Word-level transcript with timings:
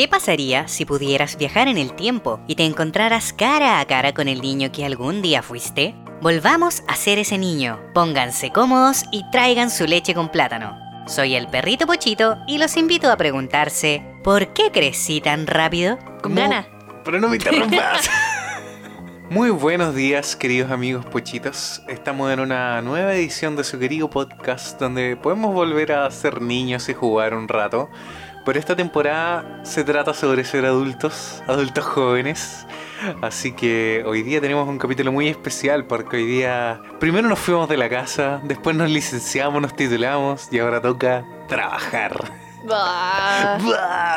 ¿Qué 0.00 0.08
pasaría 0.08 0.66
si 0.66 0.86
pudieras 0.86 1.36
viajar 1.36 1.68
en 1.68 1.76
el 1.76 1.92
tiempo 1.92 2.40
y 2.46 2.54
te 2.54 2.64
encontraras 2.64 3.34
cara 3.34 3.80
a 3.80 3.84
cara 3.84 4.14
con 4.14 4.28
el 4.28 4.40
niño 4.40 4.72
que 4.72 4.86
algún 4.86 5.20
día 5.20 5.42
fuiste? 5.42 5.94
Volvamos 6.22 6.82
a 6.88 6.96
ser 6.96 7.18
ese 7.18 7.36
niño. 7.36 7.78
Pónganse 7.92 8.50
cómodos 8.50 9.04
y 9.12 9.30
traigan 9.30 9.70
su 9.70 9.84
leche 9.84 10.14
con 10.14 10.30
plátano. 10.30 10.74
Soy 11.06 11.34
el 11.34 11.48
perrito 11.48 11.86
Pochito 11.86 12.38
y 12.46 12.56
los 12.56 12.78
invito 12.78 13.12
a 13.12 13.18
preguntarse, 13.18 14.02
¿por 14.24 14.54
qué 14.54 14.72
crecí 14.72 15.20
tan 15.20 15.46
rápido? 15.46 15.98
Con 16.22 16.34
No, 16.34 16.40
ganas. 16.40 16.66
Pero 17.04 17.20
no 17.20 17.28
me 17.28 17.36
interrumpas. 17.36 18.08
Muy 19.28 19.50
buenos 19.50 19.94
días, 19.94 20.34
queridos 20.34 20.72
amigos 20.72 21.04
pochitos. 21.04 21.82
Estamos 21.88 22.32
en 22.32 22.40
una 22.40 22.80
nueva 22.80 23.14
edición 23.14 23.54
de 23.54 23.64
su 23.64 23.78
querido 23.78 24.08
podcast 24.08 24.80
donde 24.80 25.16
podemos 25.16 25.54
volver 25.54 25.92
a 25.92 26.10
ser 26.10 26.40
niños 26.40 26.88
y 26.88 26.94
jugar 26.94 27.34
un 27.34 27.46
rato. 27.46 27.90
Pero 28.44 28.58
esta 28.58 28.74
temporada 28.74 29.60
se 29.64 29.84
trata 29.84 30.14
sobre 30.14 30.44
ser 30.44 30.64
adultos, 30.64 31.42
adultos 31.46 31.84
jóvenes. 31.84 32.66
Así 33.22 33.52
que 33.52 34.02
hoy 34.06 34.22
día 34.22 34.40
tenemos 34.40 34.68
un 34.68 34.78
capítulo 34.78 35.12
muy 35.12 35.28
especial 35.28 35.86
porque 35.86 36.18
hoy 36.18 36.26
día 36.26 36.80
primero 36.98 37.28
nos 37.28 37.38
fuimos 37.38 37.68
de 37.68 37.76
la 37.76 37.88
casa, 37.88 38.40
después 38.44 38.76
nos 38.76 38.90
licenciamos, 38.90 39.62
nos 39.62 39.74
titulamos 39.74 40.48
y 40.50 40.58
ahora 40.58 40.82
toca 40.82 41.24
trabajar. 41.48 42.49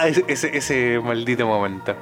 Ese- 0.05 0.25
Ese, 0.27 0.57
ese 0.57 0.99
maldito 1.03 1.45
momento. 1.47 1.95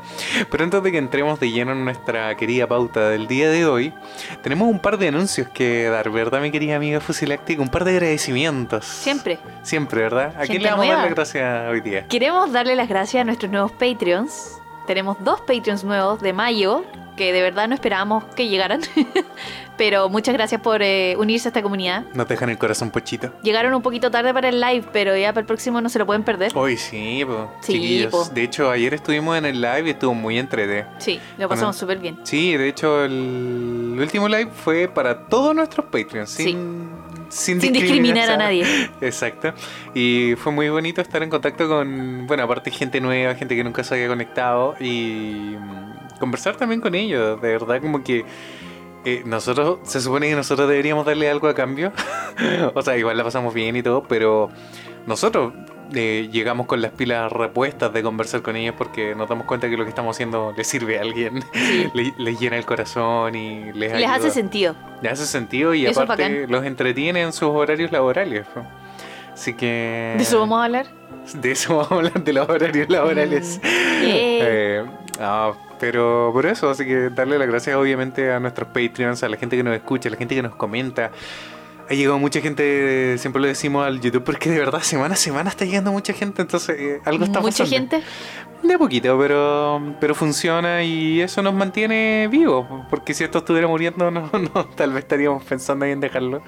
Pero 0.50 0.64
antes 0.64 0.82
de 0.84 0.92
que 0.92 0.98
entremos 0.98 1.40
de 1.40 1.52
lleno 1.52 1.72
en 1.74 1.84
nuestra 1.86 2.36
querida 2.36 2.68
pauta 2.68 3.10
del 3.10 3.28
día 3.28 3.50
de 3.50 3.66
hoy, 3.66 3.94
tenemos 4.42 4.68
un 4.68 4.80
par 4.80 4.98
de 4.98 5.08
anuncios 5.10 5.48
que 5.50 5.86
dar, 5.90 6.10
¿verdad, 6.10 6.42
mi 6.42 6.52
querida 6.52 6.76
amiga 6.76 7.00
Fusiláctica? 7.00 7.62
Un 7.62 7.70
par 7.70 7.84
de 7.84 7.92
agradecimientos. 7.92 8.86
Siempre. 8.86 9.40
Siempre, 9.64 10.02
¿verdad? 10.02 10.34
¿A 10.38 10.42
quién 10.46 10.62
le 10.64 10.70
vamos 10.72 10.86
a 10.86 10.90
dar 10.90 10.98
las 11.06 11.16
gracias 11.16 11.70
hoy 11.70 11.82
día? 11.82 12.08
Queremos 12.08 12.52
darle 12.52 12.76
las 12.76 12.90
gracias 12.90 13.22
a 13.22 13.24
nuestros 13.24 13.52
nuevos 13.52 13.72
Patreons. 13.74 14.61
Tenemos 14.88 15.18
dos 15.24 15.42
Patreons 15.42 15.84
nuevos 15.84 16.22
de 16.22 16.34
mayo, 16.34 16.84
que 17.16 17.32
de 17.34 17.42
verdad 17.42 17.68
no 17.68 17.76
esperábamos 17.76 18.24
que 18.36 18.48
llegaran. 18.48 18.82
pero 19.78 20.10
muchas 20.10 20.34
gracias 20.34 20.62
por 20.62 20.82
eh, 20.84 21.16
unirse 21.18 21.48
a 21.48 21.50
esta 21.50 21.62
comunidad. 21.62 22.06
Nos 22.14 22.28
dejan 22.28 22.50
el 22.50 22.58
corazón 22.58 22.92
pochito. 22.92 23.32
Llegaron 23.42 23.74
un 23.74 23.82
poquito 23.82 24.12
tarde 24.12 24.34
para 24.34 24.50
el 24.50 24.60
live, 24.60 24.86
pero 24.92 25.16
ya 25.18 25.30
para 25.34 25.42
el 25.42 25.48
próximo 25.48 25.82
no 25.82 25.90
se 25.90 25.98
lo 26.00 26.06
pueden 26.06 26.24
perder. 26.24 26.52
Hoy 26.56 26.78
sí, 26.78 27.24
po, 27.26 27.52
Sí, 27.62 27.74
chiquillos. 27.74 28.12
po. 28.12 28.26
De 28.26 28.44
hecho, 28.44 28.70
ayer 28.70 28.94
estuvimos 28.94 29.38
en 29.38 29.46
el 29.46 29.60
live 29.62 29.84
y 29.88 29.90
estuvo 29.92 30.14
muy 30.14 30.38
entrete. 30.38 30.86
Sí, 31.00 31.20
lo 31.38 31.48
pasamos 31.50 31.76
súper 31.76 31.98
bien. 32.00 32.20
Sí, 32.24 32.56
de 32.58 32.68
hecho, 32.70 33.04
el 33.06 33.98
último 34.00 34.28
live 34.28 34.52
fue 34.52 34.88
para 34.88 35.26
todos 35.28 35.56
nuestros 35.56 35.88
Patreons, 35.88 36.30
sin, 36.30 36.46
Sí. 36.46 37.11
Sin, 37.32 37.62
Sin 37.62 37.74
discriminar 37.74 38.30
a 38.30 38.38
nadie. 38.38 38.66
Exacto. 39.02 39.54
Y 39.96 40.36
fue 40.38 40.52
muy 40.52 40.70
bonito 40.70 41.02
estar 41.02 41.24
en 41.24 41.30
contacto 41.30 41.68
con, 41.68 42.28
bueno, 42.28 42.44
aparte 42.44 42.72
gente 42.72 43.00
nueva, 43.00 43.36
gente 43.36 43.56
que 43.56 43.64
nunca 43.64 43.84
se 43.84 43.96
había 43.96 44.08
conectado 44.08 44.76
y 44.80 45.56
mm, 45.58 46.20
conversar 46.20 46.58
también 46.58 46.82
con 46.82 46.94
ellos. 46.94 47.42
De 47.42 47.50
verdad, 47.50 47.82
como 47.82 48.04
que 48.04 48.26
eh, 49.06 49.24
nosotros, 49.26 49.80
se 49.84 50.02
supone 50.02 50.30
que 50.30 50.36
nosotros 50.36 50.68
deberíamos 50.70 51.06
darle 51.06 51.30
algo 51.30 51.48
a 51.48 51.56
cambio. 51.56 51.92
o 52.74 52.82
sea, 52.82 52.98
igual 52.98 53.18
la 53.18 53.24
pasamos 53.24 53.54
bien 53.54 53.76
y 53.76 53.84
todo, 53.84 54.04
pero 54.04 54.50
nosotros 55.08 55.54
eh, 55.94 56.30
llegamos 56.32 56.68
con 56.68 56.82
las 56.82 56.92
pilas 56.92 57.32
repuestas 57.32 57.92
de 57.94 58.04
conversar 58.04 58.42
con 58.42 58.56
ellos 58.56 58.76
porque 58.78 59.16
nos 59.16 59.28
damos 59.30 59.46
cuenta 59.46 59.70
que 59.70 59.78
lo 59.78 59.84
que 59.84 59.90
estamos 59.90 60.16
haciendo 60.16 60.54
les 60.56 60.68
sirve 60.68 60.98
a 61.00 61.02
alguien. 61.02 61.44
Sí. 61.54 61.92
Les 62.18 62.40
llena 62.40 62.58
el 62.58 62.66
corazón 62.66 63.36
y 63.36 63.66
les, 63.74 63.76
Les 63.76 63.94
ayuda. 63.94 64.16
hace 64.16 64.32
sentido. 64.32 64.76
Le 65.02 65.10
hace 65.10 65.26
sentido 65.26 65.74
y 65.74 65.86
Eso 65.86 66.02
aparte 66.02 66.48
los 66.48 66.66
entretiene 66.66 67.22
en 67.22 67.34
sus 67.34 67.50
horarios 67.50 67.92
laborales. 67.92 68.46
Así 69.34 69.54
que... 69.54 70.14
¿De 70.18 70.24
eso 70.24 70.40
vamos 70.40 70.62
a 70.62 70.66
hablar? 70.66 70.86
De 71.34 71.52
eso 71.52 71.78
vamos 71.78 71.92
a 71.92 71.96
hablar, 71.96 72.24
de 72.24 72.34
los 72.34 72.50
horarios 72.50 72.90
laborales. 72.90 73.60
Mm. 73.64 74.06
Yeah. 74.06 74.10
Eh, 74.42 74.86
ah, 75.20 75.54
pero 75.80 76.30
por 76.34 76.46
eso, 76.46 76.70
así 76.70 76.86
que 76.86 77.10
darle 77.10 77.40
las 77.40 77.48
gracias 77.48 77.76
obviamente 77.76 78.32
a 78.32 78.40
nuestros 78.40 78.68
Patreons, 78.70 79.24
a 79.24 79.30
la 79.30 79.38
gente 79.38 79.58
que 79.58 79.64
nos 79.64 79.76
escucha, 79.76 80.10
a 80.10 80.12
la 80.12 80.18
gente 80.18 80.36
que 80.36 80.44
nos 80.44 80.56
comenta. 80.56 81.12
Ha 81.92 81.94
llegado 81.94 82.18
mucha 82.20 82.40
gente, 82.40 83.18
siempre 83.18 83.42
lo 83.42 83.50
decimos 83.50 83.86
al 83.86 84.00
YouTube, 84.00 84.24
porque 84.24 84.50
de 84.50 84.58
verdad 84.60 84.80
semana 84.80 85.16
a 85.16 85.18
semana 85.18 85.50
está 85.50 85.66
llegando 85.66 85.92
mucha 85.92 86.14
gente, 86.14 86.42
entonces 86.42 86.80
eh, 86.80 87.02
algo 87.04 87.26
está 87.26 87.42
Mucha 87.42 87.66
pasando. 87.66 87.70
gente. 87.70 88.02
De 88.64 88.78
poquito, 88.78 89.18
pero, 89.20 89.98
pero 90.00 90.16
funciona 90.16 90.84
y 90.84 91.20
eso 91.20 91.42
nos 91.42 91.54
mantiene 91.54 92.30
vivos. 92.32 92.66
Porque 92.90 93.14
si 93.14 93.26
esto 93.26 93.40
estuviera 93.40 93.68
muriendo, 93.68 94.10
no, 94.12 94.30
no, 94.32 94.66
tal 94.68 94.92
vez 94.94 95.04
estaríamos 95.04 95.44
pensando 95.44 95.84
en 95.86 96.00
dejarlo. 96.00 96.42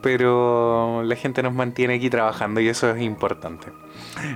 Pero 0.00 1.02
la 1.04 1.14
gente 1.14 1.42
nos 1.42 1.52
mantiene 1.52 1.96
aquí 1.96 2.08
trabajando 2.08 2.60
y 2.60 2.68
eso 2.68 2.88
es 2.90 3.02
importante. 3.02 3.66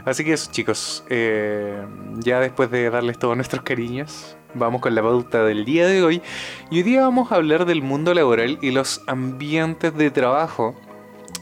Así 0.05 0.23
que 0.25 0.35
eso, 0.35 0.51
chicos. 0.53 1.05
eh, 1.09 1.87
ya 2.19 2.39
después 2.41 2.71
de 2.71 2.91
darles 2.91 3.19
todos 3.19 3.35
nuestros 3.35 3.63
cariños, 3.63 4.37
vamos 4.55 4.81
con 4.81 4.95
la 4.95 5.03
pauta 5.03 5.45
del 5.45 5.65
día 5.65 5.87
de 5.87 6.03
hoy. 6.03 6.23
Y 6.71 6.79
hoy 6.79 6.83
día 6.83 7.03
vamos 7.03 7.33
a 7.33 7.37
hablar 7.37 7.67
del 7.67 7.83
mundo 7.83 8.15
laboral 8.15 8.59
y 8.63 8.71
los 8.71 9.03
ambientes 9.07 9.95
de 9.97 10.11
trabajo. 10.11 10.75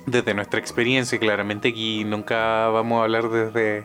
Desde 0.06 0.34
nuestra 0.34 0.59
experiencia, 0.59 1.19
claramente 1.19 1.69
aquí 1.69 2.03
nunca 2.05 2.69
vamos 2.69 3.00
a 3.00 3.05
hablar 3.05 3.28
desde 3.31 3.84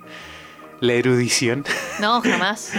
la 0.79 0.93
erudición. 0.93 1.63
No, 1.99 2.21
jamás. 2.21 2.73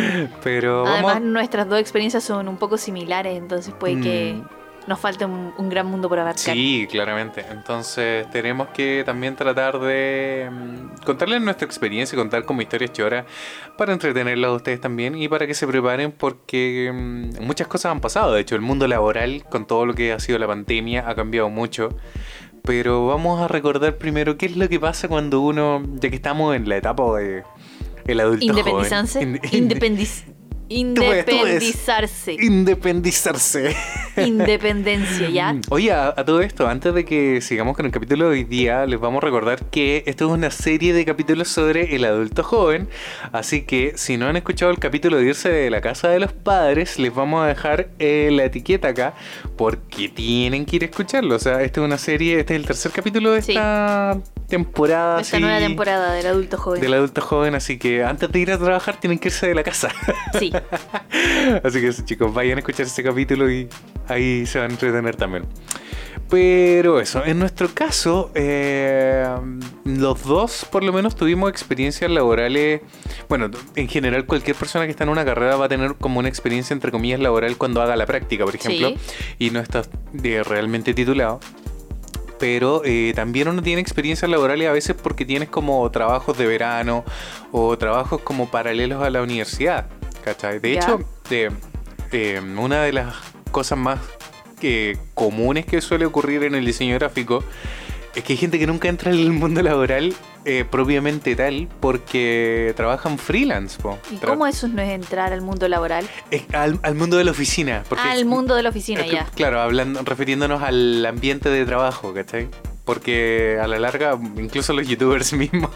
Pero 0.45 0.85
vamos 0.85 1.13
Además, 1.13 1.21
nuestras 1.23 1.69
dos 1.69 1.81
experiencias 1.81 2.23
son 2.23 2.47
un 2.47 2.57
poco 2.57 2.79
similares, 2.79 3.37
entonces 3.37 3.75
puede 3.77 4.01
que 4.01 4.35
Mm. 4.35 4.58
Nos 4.87 4.99
falte 5.01 5.25
un, 5.27 5.53
un 5.59 5.69
gran 5.69 5.87
mundo 5.87 6.09
por 6.09 6.19
abarcar. 6.19 6.55
Sí, 6.55 6.87
claramente. 6.91 7.45
Entonces 7.51 8.29
tenemos 8.31 8.69
que 8.69 9.03
también 9.05 9.37
tratar 9.37 9.79
de 9.81 10.49
mm, 10.51 11.05
contarles 11.05 11.43
nuestra 11.43 11.67
experiencia, 11.67 12.17
contar 12.17 12.45
como 12.45 12.63
historias 12.63 12.93
choras 12.93 13.27
para 13.77 13.93
entretenerlos 13.93 14.49
a 14.51 14.55
ustedes 14.55 14.81
también 14.81 15.15
y 15.15 15.29
para 15.29 15.47
que 15.47 15.55
se 15.55 15.67
preparen 15.67 16.13
porque 16.13 16.91
mm, 16.93 17.43
muchas 17.45 17.67
cosas 17.67 17.93
han 17.93 18.01
pasado. 18.01 18.33
De 18.33 18.41
hecho, 18.41 18.55
el 18.55 18.63
mundo 18.63 18.87
laboral 18.89 19.45
con 19.51 19.67
todo 19.67 19.85
lo 19.85 19.95
que 19.95 20.13
ha 20.13 20.21
sido 20.21 20.39
la 20.39 20.47
pandemia 20.47 21.09
ha 21.09 21.15
cambiado 21.15 21.51
mucho. 21.51 21.91
Pero 22.63 23.07
vamos 23.07 23.41
a 23.41 23.49
recordar 23.49 23.97
primero 23.97 24.37
qué 24.37 24.47
es 24.47 24.57
lo 24.57 24.69
que 24.69 24.79
pasa 24.81 25.09
cuando 25.09 25.41
uno, 25.41 25.83
ya 25.95 26.11
que 26.11 26.17
estamos 26.17 26.55
en 26.55 26.69
la 26.69 26.77
etapa 26.77 27.03
de 27.19 27.43
el 28.07 28.21
adulto 28.21 28.45
Independizarse. 28.45 29.19
joven. 29.25 29.41
Independiz- 29.53 30.25
tú. 30.69 30.75
Independizarse. 30.75 32.37
Independizarse. 32.41 33.75
Independencia, 34.17 35.29
¿ya? 35.31 35.53
Mm. 35.53 35.61
Oye, 35.71 35.93
a, 35.93 36.09
a 36.09 36.25
todo 36.25 36.41
esto, 36.41 36.69
antes 36.69 36.93
de 36.95 37.05
que 37.05 37.41
sigamos 37.41 37.77
con 37.77 37.87
el 37.87 37.93
capítulo 37.93 38.27
de 38.27 38.31
hoy 38.33 38.45
día, 38.45 38.85
les 38.87 38.99
vamos 39.01 39.23
a 39.23 39.27
recordar 39.27 39.65
que 39.67 40.03
esto 40.07 40.27
es 40.27 40.31
una 40.33 40.51
serie 40.51 40.93
de 40.93 41.05
capítulos 41.05 41.49
sobre 41.49 41.95
el 41.95 42.05
adulto 42.05 42.43
joven. 42.43 42.89
Así 43.33 43.63
que 43.63 43.93
si 43.97 44.17
no 44.17 44.27
han 44.27 44.37
escuchado 44.37 44.71
el 44.71 44.79
capítulo 44.79 45.17
de 45.19 45.25
irse 45.27 45.49
de 45.51 45.71
la 45.71 45.81
casa 45.81 46.09
de 46.09 46.21
los 46.21 46.33
padres, 46.33 46.99
les 46.99 47.15
vamos 47.15 47.43
a 47.45 47.47
dejar 47.47 47.89
eh, 47.99 48.29
la 48.33 48.45
etiqueta 48.45 48.89
acá 48.89 49.15
porque 49.57 50.09
tienen 50.09 50.67
que 50.67 50.77
ir 50.77 50.83
a 50.83 50.87
escucharlo. 50.87 51.37
O 51.37 51.39
sea, 51.39 51.63
esta 51.63 51.81
es 51.81 51.85
una 51.87 51.99
serie, 51.99 52.41
este 52.41 52.55
es 52.55 52.61
el 52.61 52.67
tercer 52.67 52.93
capítulo 52.93 53.33
de 53.33 53.43
Sí. 53.43 53.53
esta 53.53 54.19
temporada. 54.49 55.21
Esta 55.21 55.37
así, 55.37 55.43
nueva 55.43 55.59
temporada 55.59 56.13
del 56.13 56.27
adulto 56.27 56.59
joven. 56.59 56.81
Del 56.81 56.95
adulto 56.95 57.21
joven, 57.21 57.55
así 57.55 57.79
que 57.79 58.03
antes 58.05 58.31
de 58.33 58.39
ir 58.39 58.51
a 58.51 58.59
trabajar 58.59 58.99
tienen 58.99 59.19
que 59.19 59.29
irse 59.29 59.47
de 59.47 59.55
la 59.55 59.63
casa. 59.63 59.91
Sí. 60.39 60.53
Así 61.65 61.81
que 61.81 61.89
eso, 61.89 62.05
chicos, 62.05 62.33
vayan 62.33 62.59
a 62.59 62.61
escuchar 62.61 62.87
ese 62.87 63.03
capítulo 63.03 63.51
y 63.51 63.69
ahí 64.09 64.47
se 64.47 64.59
van 64.59 64.71
a 64.71 64.75
entretener 64.75 65.17
también. 65.17 65.45
Pero 66.31 67.01
eso, 67.01 67.25
en 67.25 67.39
nuestro 67.39 67.69
caso, 67.73 68.31
eh, 68.35 69.27
los 69.85 70.25
dos 70.25 70.67
por 70.71 70.85
lo 70.85 70.93
menos 70.93 71.17
tuvimos 71.17 71.49
experiencias 71.49 72.11
laborales. 72.11 72.83
Bueno, 73.31 73.51
en 73.77 73.89
general 73.89 74.27
cualquier 74.27 74.55
persona 74.55 74.85
que 74.85 74.91
está 74.91 75.05
en 75.05 75.11
una 75.11 75.25
carrera 75.25 75.57
va 75.57 75.67
a 75.67 75.69
tener 75.69 75.95
como 75.95 76.19
una 76.19 76.29
experiencia 76.29 76.75
entre 76.75 76.91
comillas 76.91 77.21
laboral 77.21 77.57
cuando 77.57 77.81
haga 77.81 77.97
la 77.97 78.05
práctica, 78.05 78.45
por 78.45 78.55
ejemplo, 78.55 78.93
y 79.39 79.51
no 79.51 79.61
está 79.61 79.83
eh, 80.23 80.43
realmente 80.45 80.93
titulado. 80.93 81.41
Pero 82.39 82.83
eh, 82.85 83.13
también 83.17 83.49
uno 83.49 83.63
tiene 83.63 83.81
experiencias 83.81 84.31
laborales 84.31 84.69
a 84.69 84.73
veces 84.73 84.95
porque 85.03 85.25
tienes 85.25 85.49
como 85.49 85.91
trabajos 85.91 86.37
de 86.37 86.47
verano 86.47 87.05
o 87.53 87.77
trabajos 87.79 88.21
como 88.21 88.51
paralelos 88.51 89.03
a 89.03 89.09
la 89.09 89.23
universidad. 89.23 89.89
¿Cachai? 90.29 90.59
De 90.59 90.75
hecho, 90.75 91.01
eh, 91.31 91.51
eh, 92.13 92.41
una 92.59 92.83
de 92.83 92.93
las 92.93 93.15
cosas 93.51 93.79
más 93.79 93.99
que 94.61 94.99
comunes 95.15 95.65
que 95.65 95.81
suele 95.81 96.05
ocurrir 96.05 96.43
en 96.43 96.55
el 96.55 96.67
diseño 96.67 96.95
gráfico 96.97 97.43
es 98.15 98.25
que 98.25 98.35
hay 98.35 98.37
gente 98.37 98.59
que 98.59 98.67
nunca 98.67 98.89
entra 98.89 99.11
en 99.11 99.19
el 99.19 99.31
mundo 99.31 99.63
laboral 99.63 100.13
eh, 100.45 100.65
propiamente 100.69 101.35
tal 101.35 101.69
porque 101.81 102.75
trabajan 102.77 103.19
freelance. 103.19 103.81
po. 103.81 103.99
¿Y 104.11 104.17
cómo 104.17 104.47
eso 104.47 104.69
no 104.69 104.83
es 104.83 104.91
entrar 104.91 105.33
al 105.33 105.41
mundo 105.41 105.67
laboral? 105.67 106.07
es 106.31 106.43
al, 106.53 106.79
al 106.83 106.95
mundo 106.95 107.17
de 107.17 107.25
la 107.25 107.31
oficina. 107.31 107.85
Porque 107.89 108.07
Al 108.07 108.25
mundo 108.27 108.55
de 108.55 108.63
la 108.63 108.69
oficina, 108.69 109.01
es 109.01 109.13
ya. 109.13 109.27
Claro, 109.35 109.61
hablando, 109.61 110.03
refiriéndonos 110.03 110.63
al 110.63 111.07
ambiente 111.07 111.49
de 111.49 111.65
trabajo, 111.65 112.13
¿cachai? 112.13 112.49
Porque 112.89 113.59
a 113.63 113.67
la 113.67 113.79
larga, 113.79 114.19
incluso 114.39 114.73
los 114.73 114.89
youtubers 114.89 115.33
mismos 115.35 115.71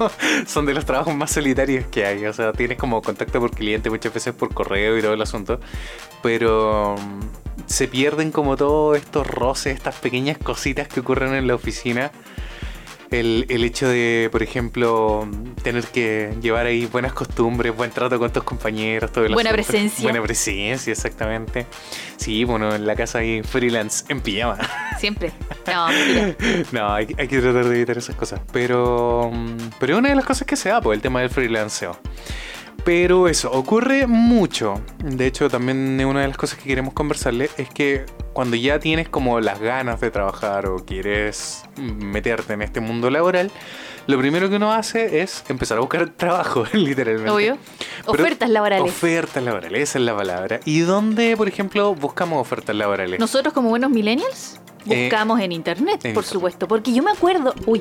son 0.46 0.64
de 0.64 0.72
los 0.72 0.86
trabajos 0.86 1.14
más 1.14 1.30
solitarios 1.30 1.84
que 1.88 2.06
hay. 2.06 2.24
O 2.24 2.32
sea, 2.32 2.54
tienes 2.54 2.78
como 2.78 3.02
contacto 3.02 3.38
por 3.38 3.50
cliente 3.50 3.90
muchas 3.90 4.14
veces 4.14 4.32
por 4.32 4.54
correo 4.54 4.96
y 4.96 5.02
todo 5.02 5.12
el 5.12 5.20
asunto. 5.20 5.60
Pero 6.22 6.96
mm, 6.98 7.66
se 7.66 7.86
pierden 7.86 8.32
como 8.32 8.56
todos 8.56 8.96
estos 8.96 9.26
roces, 9.26 9.74
estas 9.74 9.96
pequeñas 9.96 10.38
cositas 10.38 10.88
que 10.88 11.00
ocurren 11.00 11.34
en 11.34 11.46
la 11.46 11.54
oficina. 11.54 12.12
El, 13.12 13.46
el 13.48 13.62
hecho 13.64 13.88
de, 13.88 14.28
por 14.32 14.42
ejemplo, 14.42 15.28
tener 15.62 15.84
que 15.84 16.34
llevar 16.40 16.66
ahí 16.66 16.86
buenas 16.86 17.12
costumbres, 17.12 17.74
buen 17.76 17.90
trato 17.90 18.18
con 18.18 18.32
tus 18.32 18.42
compañeros, 18.42 19.12
todo 19.12 19.24
el 19.26 19.34
Buena 19.34 19.50
asunto. 19.50 19.68
presencia. 19.68 20.02
Buena 20.02 20.22
presencia, 20.22 20.90
exactamente. 20.92 21.66
Sí, 22.16 22.44
bueno, 22.44 22.74
en 22.74 22.86
la 22.86 22.96
casa 22.96 23.18
hay 23.18 23.42
freelance 23.42 24.04
en 24.08 24.20
pijama. 24.20 24.58
Siempre. 24.98 25.32
No. 25.66 25.86
No, 26.72 26.92
hay, 26.92 27.06
hay 27.18 27.28
que 27.28 27.40
tratar 27.40 27.66
de 27.66 27.76
evitar 27.76 27.98
esas 27.98 28.16
cosas. 28.16 28.40
Pero, 28.52 29.30
mm, 29.32 29.56
pero 29.78 29.98
una 29.98 30.08
de 30.08 30.14
las 30.14 30.24
cosas 30.24 30.46
que 30.46 30.56
se 30.56 30.70
da, 30.70 30.80
pues, 30.80 30.96
el 30.96 31.02
tema 31.02 31.20
del 31.20 31.30
freelanceo. 31.30 31.98
Pero 32.84 33.28
eso, 33.28 33.50
ocurre 33.52 34.06
mucho. 34.08 34.80
De 34.98 35.26
hecho, 35.26 35.48
también 35.48 36.04
una 36.04 36.22
de 36.22 36.28
las 36.28 36.36
cosas 36.36 36.58
que 36.58 36.64
queremos 36.68 36.94
conversarle 36.94 37.48
es 37.56 37.68
que 37.68 38.04
cuando 38.32 38.56
ya 38.56 38.78
tienes 38.80 39.08
como 39.08 39.38
las 39.40 39.60
ganas 39.60 40.00
de 40.00 40.10
trabajar 40.10 40.66
o 40.66 40.76
quieres 40.84 41.64
meterte 41.76 42.54
en 42.54 42.62
este 42.62 42.80
mundo 42.80 43.08
laboral, 43.08 43.52
lo 44.08 44.18
primero 44.18 44.50
que 44.50 44.56
uno 44.56 44.72
hace 44.72 45.20
es 45.22 45.44
empezar 45.48 45.78
a 45.78 45.80
buscar 45.80 46.08
trabajo, 46.16 46.64
literalmente. 46.72 47.30
Obvio. 47.30 47.56
Pero- 48.00 48.12
Ofertas 48.24 48.50
laborales. 48.50 48.90
Ofertas 48.90 49.42
laborales, 49.44 49.80
esa 49.90 49.98
es 50.00 50.04
la 50.04 50.16
palabra. 50.16 50.58
¿Y 50.64 50.80
dónde, 50.80 51.36
por 51.36 51.46
ejemplo, 51.46 51.94
buscamos 51.94 52.40
ofertas 52.40 52.74
laborales? 52.74 53.20
Nosotros 53.20 53.54
como 53.54 53.68
buenos 53.68 53.90
millennials 53.92 54.58
Eh, 54.88 55.08
buscamos 55.08 55.40
en 55.40 55.52
internet, 55.52 55.94
en 56.04 56.14
por 56.14 56.24
internet. 56.24 56.24
supuesto, 56.32 56.66
porque 56.66 56.92
yo 56.92 57.04
me 57.04 57.12
acuerdo, 57.12 57.54
uy, 57.66 57.80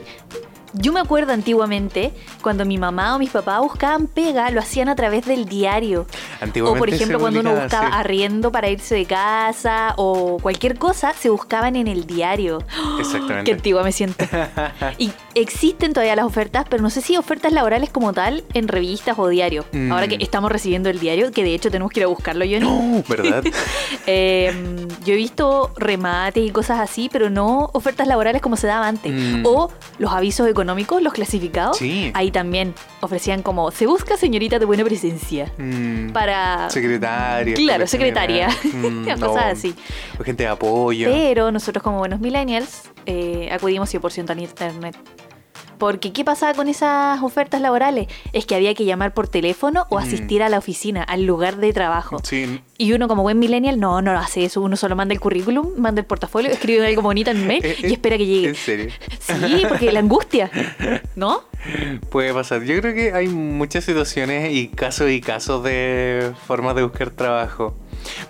yo 0.74 0.94
me 0.94 1.00
acuerdo 1.00 1.34
antiguamente 1.34 2.14
cuando 2.42 2.66
mi 2.66 2.78
mamá 2.78 3.16
o 3.16 3.20
mis 3.20 3.30
papás 3.30 3.60
buscaban 3.62 4.08
pega, 4.08 4.50
lo 4.52 4.60
hacían 4.60 4.90
a 4.90 4.96
través 4.96 5.26
del 5.26 5.46
diario. 5.46 6.02
O 6.02 6.44
Antiguamente 6.44 6.80
por 6.80 6.90
se 6.90 6.96
ejemplo, 6.96 7.20
cuando 7.20 7.40
uno 7.42 7.56
buscaba 7.56 7.88
arriendo 8.00 8.52
para 8.52 8.70
irse 8.70 8.96
de 8.96 9.06
casa 9.06 9.94
o 9.98 10.38
cualquier 10.42 10.78
cosa, 10.78 11.14
se 11.14 11.30
buscaban 11.30 11.76
en 11.76 11.88
el 11.88 12.06
diario. 12.06 12.64
Qué 12.96 13.02
Exactamente. 13.02 13.52
antigua 13.54 13.84
me 13.84 13.92
siento. 13.92 14.26
Y 14.98 15.12
existen 15.36 15.94
todavía 15.94 16.16
las 16.16 16.26
ofertas, 16.26 16.66
pero 16.70 16.82
no 16.84 16.90
sé 16.90 17.02
si 17.02 17.18
ofertas 17.18 17.52
laborales 17.54 17.90
como 17.90 18.14
tal 18.14 18.44
en 18.54 18.68
revistas 18.68 19.18
o 19.18 19.28
diarios. 19.28 19.66
Mm. 19.72 19.92
Ahora 19.92 20.08
que 20.08 20.18
estamos 20.20 20.52
recibiendo 20.52 20.90
el 20.90 21.00
diario, 21.00 21.32
que 21.32 21.44
de 21.44 21.54
hecho 21.54 21.72
tenemos 21.72 21.92
que 21.92 22.02
ir 22.02 22.04
a 22.06 22.08
buscarlo 22.08 22.46
yo. 22.46 22.60
No, 22.60 23.04
¿verdad? 23.08 23.44
Eh, 24.08 24.88
yo 25.06 25.14
he 25.14 25.16
visto 25.16 25.72
remates 25.78 26.44
y 26.44 26.50
cosas 26.52 26.80
así, 26.80 27.10
pero 27.12 27.30
no 27.30 27.70
ofertas 27.74 28.08
laborales 28.08 28.42
como 28.42 28.58
se 28.58 28.68
daba 28.68 28.88
antes. 28.88 29.12
Mm. 29.12 29.46
O 29.46 29.70
los 30.00 30.12
avisos 30.12 30.48
económicos, 30.48 30.61
los 30.64 31.14
clasificados. 31.14 31.78
Sí. 31.78 32.12
Ahí 32.14 32.32
también 32.32 32.74
ofrecían 33.02 33.42
como, 33.42 33.72
se 33.72 33.86
busca 33.88 34.18
señorita 34.18 34.60
de 34.60 34.66
buena 34.66 34.84
presencia. 34.84 35.52
Mm, 35.58 36.12
Para... 36.12 36.70
Secretaria. 36.70 37.56
Claro, 37.56 37.88
secretaria. 37.88 38.50
Mm, 38.64 39.04
Cosas 39.20 39.20
no, 39.20 39.38
así. 39.38 39.76
gente 40.24 40.44
de 40.44 40.50
apoyo. 40.50 41.10
Pero 41.12 41.52
nosotros 41.52 41.84
como 41.84 42.00
buenos 42.00 42.20
millennials 42.20 42.84
eh, 43.06 43.50
acudimos 43.52 43.94
100% 43.94 44.30
al 44.30 44.40
internet. 44.40 44.96
Porque 45.82 46.14
¿qué 46.14 46.24
pasaba 46.24 46.54
con 46.54 46.68
esas 46.68 47.24
ofertas 47.24 47.60
laborales? 47.60 48.06
Es 48.34 48.46
que 48.46 48.54
había 48.54 48.76
que 48.76 48.86
llamar 48.86 49.16
por 49.16 49.28
teléfono 49.28 49.88
o 49.90 49.96
Mm. 49.96 50.04
asistir 50.04 50.44
a 50.44 50.50
la 50.50 50.60
oficina, 50.60 51.02
al 51.02 51.24
lugar 51.26 51.56
de 51.58 51.74
trabajo. 51.74 52.20
Sí, 52.24 52.62
Y 52.78 52.94
uno 52.94 53.08
como 53.08 53.24
buen 53.24 53.40
millennial, 53.40 53.80
no, 53.80 54.00
no 54.04 54.14
lo 54.14 54.20
hace 54.20 54.46
eso. 54.46 54.62
Uno 54.62 54.76
solo 54.78 54.96
manda 54.96 55.14
el 55.16 55.20
currículum, 55.20 55.72
manda 55.78 56.00
el 56.02 56.06
portafolio, 56.06 56.52
escribe 56.52 56.86
algo 56.86 57.02
bonito 57.02 57.32
en 57.32 57.38
el 57.38 57.46
mail 57.48 57.66
Eh, 57.66 57.76
y 57.80 57.86
eh, 57.88 57.94
espera 57.94 58.16
que 58.18 58.24
en 58.24 58.30
llegue. 58.30 58.54
serio. 58.54 58.92
Sí, 59.20 59.64
porque 59.68 59.92
la 59.92 60.00
angustia, 60.02 60.52
¿no? 61.16 61.42
Puede 62.12 62.32
pasar. 62.34 62.62
Yo 62.64 62.80
creo 62.80 62.94
que 62.94 63.14
hay 63.14 63.28
muchas 63.28 63.84
situaciones 63.84 64.54
y 64.54 64.68
casos 64.68 65.10
y 65.10 65.20
casos 65.20 65.64
de 65.64 66.32
formas 66.48 66.76
de 66.76 66.84
buscar 66.84 67.10
trabajo. 67.10 67.76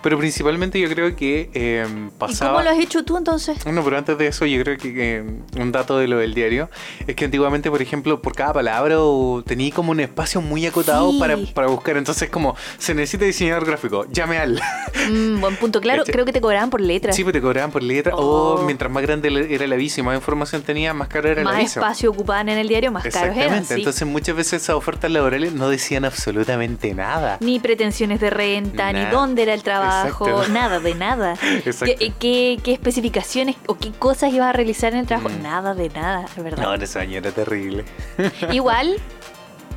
Pero 0.02 0.18
principalmente 0.18 0.80
yo 0.80 0.90
creo 0.90 1.16
que 1.16 1.50
eh, 1.54 1.86
¿Y 1.88 2.10
pasaba... 2.18 2.52
cómo 2.52 2.64
lo 2.64 2.70
has 2.72 2.80
hecho 2.80 3.04
tú 3.04 3.18
entonces? 3.18 3.66
No, 3.66 3.84
pero 3.84 3.98
antes 3.98 4.18
de 4.18 4.28
eso, 4.28 4.46
yo 4.46 4.62
creo 4.64 4.78
que, 4.78 4.94
que 4.94 5.24
un 5.60 5.72
dato 5.72 5.98
de 5.98 6.08
lo 6.08 6.18
del 6.18 6.34
diario 6.34 6.70
es 7.08 7.16
que 7.16 7.26
antiguamente, 7.26 7.70
por 7.70 7.82
ejemplo, 7.82 8.22
por 8.22 8.36
cada 8.36 8.54
palabra 8.54 8.98
tenía 9.46 9.74
como 9.74 9.92
un 9.92 10.00
espacio 10.00 10.42
muy 10.42 10.66
acotado 10.66 11.12
Sí. 11.12 11.20
para, 11.20 11.38
para 11.54 11.68
buscar. 11.68 11.98
Entonces, 11.98 12.30
como 12.30 12.56
se 12.78 12.94
necesita 12.94 13.26
diseñador 13.26 13.66
gráfico, 13.66 14.06
llame 14.12 14.38
al. 14.38 14.62
Mm, 15.10 15.40
buen 15.40 15.56
punto. 15.58 15.82
Claro, 15.82 16.02
Este- 16.02 16.12
creo 16.12 16.26
que 16.26 16.34
te 16.34 16.42
cobraban 16.42 16.70
por 16.70 16.82
letra. 16.82 17.14
Sí, 17.14 17.24
pues 17.24 17.34
te 17.34 17.42
cobraban 17.42 17.72
por 17.72 17.82
letra. 17.84 18.16
Oh. 18.16 18.56
O 18.60 18.64
mientras 18.64 18.92
más 18.92 19.02
grande 19.04 19.48
era 19.50 19.64
el 19.66 19.74
aviso 19.74 20.00
y 20.00 20.04
más 20.04 20.16
información 20.16 20.62
tenía, 20.62 20.94
más 20.94 21.08
caro 21.08 21.30
era 21.30 21.42
el 21.42 21.46
más 21.46 21.56
aviso. 21.56 21.80
espacio 21.80 22.10
ocupaban 22.12 22.50
en 22.50 22.58
el 22.58 22.68
diario, 22.68 22.92
más 22.92 23.04
caros 23.04 23.16
Exactamente. 23.16 23.46
eran. 23.54 23.66
sí. 23.66 23.74
Entonces, 23.76 24.08
muchas 24.08 24.36
veces 24.36 24.62
esas 24.64 24.76
ofertas 24.76 25.10
laborales 25.12 25.54
no 25.54 25.70
decían 25.70 26.06
absolutamente 26.06 26.94
nada. 26.94 27.38
Ni 27.42 27.60
pretensiones 27.60 28.20
de 28.20 28.30
renta, 28.30 28.92
ni 28.94 29.00
Nada. 29.00 29.12
dónde 29.12 29.44
era 29.44 29.54
el 29.54 29.64
trabajo, 29.64 29.71
Exacto. 29.72 30.48
nada, 30.50 30.80
de 30.80 30.96
nada. 30.96 31.36
¿Qué, 31.40 32.14
qué, 32.20 32.60
qué 32.64 32.72
especificaciones 32.74 33.56
o 33.68 33.76
qué 33.76 33.92
cosas 33.92 34.34
ibas 34.34 34.50
a 34.50 34.54
realizar 34.54 34.94
en 34.94 35.00
el 35.00 35.08
trabajo? 35.08 35.30
Mm. 35.30 35.42
Nada 35.44 35.74
de 35.74 35.90
nada, 35.90 36.26
de 36.36 36.42
verdad. 36.44 36.64
No, 36.64 36.74
en 36.74 36.82
ese 36.82 37.00
año 37.00 37.18
era 37.18 37.32
terrible. 37.32 37.86
Igual 38.52 38.96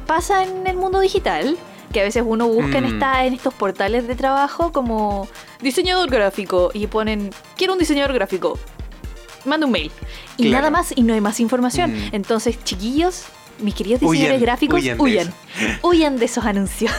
pasa 0.07 0.43
en 0.45 0.67
el 0.67 0.77
mundo 0.77 1.01
digital 1.01 1.57
que 1.93 2.01
a 2.01 2.05
veces 2.05 2.25
uno 2.27 2.49
busca 2.49 2.79
en, 2.79 2.85
Mm. 2.85 2.95
esta, 2.95 3.25
en 3.25 3.35
estos 3.35 3.55
portales 3.55 4.09
de 4.09 4.17
trabajo 4.17 4.73
como 4.73 5.29
diseñador 5.61 6.11
gráfico 6.11 6.71
y 6.75 6.87
ponen, 6.89 7.31
quiero 7.57 7.73
un 7.75 7.79
diseñador 7.79 8.13
gráfico, 8.13 8.59
manda 9.45 9.65
un 9.67 9.73
mail. 9.73 9.93
Y 10.37 10.49
Claro. 10.49 10.57
nada 10.59 10.71
más 10.71 10.93
y 10.97 11.03
no 11.03 11.15
hay 11.15 11.21
más 11.21 11.39
información. 11.39 11.93
Mm. 11.95 12.09
Entonces, 12.13 12.63
chiquillos, 12.65 13.25
mis 13.61 13.75
queridos 13.75 14.01
diseñadores 14.01 14.41
gráficos, 14.41 14.81
huyan. 14.99 15.29
de 15.29 15.79
Huyan 15.83 16.19
de 16.19 16.25
esos 16.25 16.45
anuncios. 16.45 16.93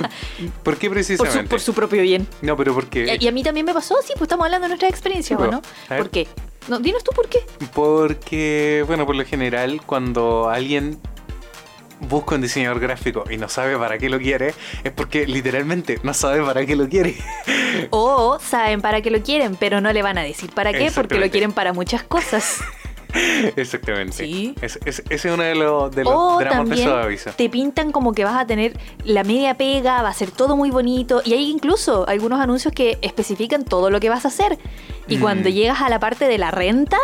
¿Por 0.62 0.76
qué 0.76 0.88
por, 0.88 0.94
precisamente? 0.96 1.42
su, 1.42 1.48
por 1.48 1.60
su 1.60 1.74
propio 1.74 2.02
bien. 2.02 2.26
No, 2.40 2.56
pero 2.56 2.74
porque... 2.74 3.16
Y 3.20 3.26
a 3.28 3.32
mí 3.32 3.42
también 3.42 3.66
me 3.66 3.74
pasó, 3.74 3.96
sí, 4.02 4.12
pues 4.14 4.22
estamos 4.22 4.44
hablando 4.44 4.64
de 4.64 4.68
nuestra 4.70 4.88
experiencia, 4.88 5.36
Sí, 5.36 5.42
¿o 5.42 5.46
po. 5.46 5.52
no? 5.52 5.62
Ver. 5.88 5.98
¿Por 5.98 6.10
qué? 6.10 6.28
No, 6.68 6.78
dinos 6.78 7.02
tú 7.02 7.12
por 7.12 7.28
qué. 7.28 7.40
Porque, 7.74 8.84
bueno, 8.86 9.04
por 9.06 9.16
lo 9.16 9.24
general, 9.24 9.80
cuando 9.84 10.48
alguien 10.48 10.98
busca 12.08 12.34
un 12.34 12.40
diseñador 12.40 12.80
gráfico 12.80 13.24
y 13.30 13.36
no 13.36 13.48
sabe 13.48 13.76
para 13.78 13.98
qué 13.98 14.08
lo 14.08 14.18
quiere, 14.18 14.54
es 14.84 14.92
porque 14.92 15.26
literalmente 15.26 15.98
no 16.02 16.14
sabe 16.14 16.42
para 16.42 16.66
qué 16.66 16.76
lo 16.76 16.88
quiere. 16.88 17.16
O 17.90 18.38
saben 18.40 18.80
para 18.80 19.00
qué 19.00 19.10
lo 19.10 19.22
quieren, 19.22 19.56
pero 19.56 19.80
no 19.80 19.92
le 19.92 20.02
van 20.02 20.18
a 20.18 20.22
decir 20.22 20.50
para 20.50 20.72
qué, 20.72 20.90
porque 20.94 21.18
lo 21.18 21.30
quieren 21.30 21.52
para 21.52 21.72
muchas 21.72 22.02
cosas. 22.02 22.58
Exactamente. 23.56 24.12
Sí. 24.24 24.54
Es- 24.62 24.78
es- 24.84 25.02
ese 25.10 25.28
es 25.28 25.34
uno 25.34 25.42
de 25.42 25.54
los, 25.54 25.90
de 25.94 26.04
los 26.04 26.12
O 26.14 26.38
dramas 26.38 26.68
de 26.70 27.32
te 27.36 27.48
pintan 27.48 27.92
como 27.92 28.12
que 28.12 28.24
vas 28.24 28.36
a 28.40 28.46
tener 28.46 28.78
la 29.04 29.24
media 29.24 29.56
pega, 29.56 30.02
va 30.02 30.08
a 30.08 30.14
ser 30.14 30.30
todo 30.30 30.56
muy 30.56 30.70
bonito. 30.70 31.22
Y 31.24 31.34
hay 31.34 31.50
incluso 31.50 32.06
algunos 32.08 32.40
anuncios 32.40 32.72
que 32.74 32.98
especifican 33.02 33.64
todo 33.64 33.90
lo 33.90 34.00
que 34.00 34.08
vas 34.08 34.24
a 34.24 34.28
hacer. 34.28 34.58
Y 35.08 35.18
Mm. 35.18 35.20
cuando 35.20 35.48
llegas 35.48 35.80
a 35.82 35.88
la 35.88 35.98
parte 36.00 36.26
de 36.26 36.38
la 36.38 36.50
renta, 36.50 36.96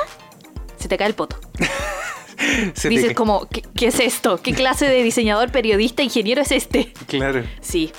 se 0.78 0.88
te 0.88 0.96
cae 0.96 1.08
el 1.08 1.14
poto. 1.14 1.37
Se 2.75 2.88
Dices 2.88 3.14
como, 3.14 3.46
¿qué, 3.49 3.62
qué 3.75 3.88
es 3.88 3.99
esto? 3.99 4.40
¿Qué 4.40 4.54
clase 4.54 4.87
de 4.88 5.02
diseñador, 5.02 5.50
periodista, 5.50 6.04
ingeniero 6.04 6.40
es 6.40 6.52
este? 6.52 6.93
Claro. 7.08 7.43
Sí, 7.61 7.90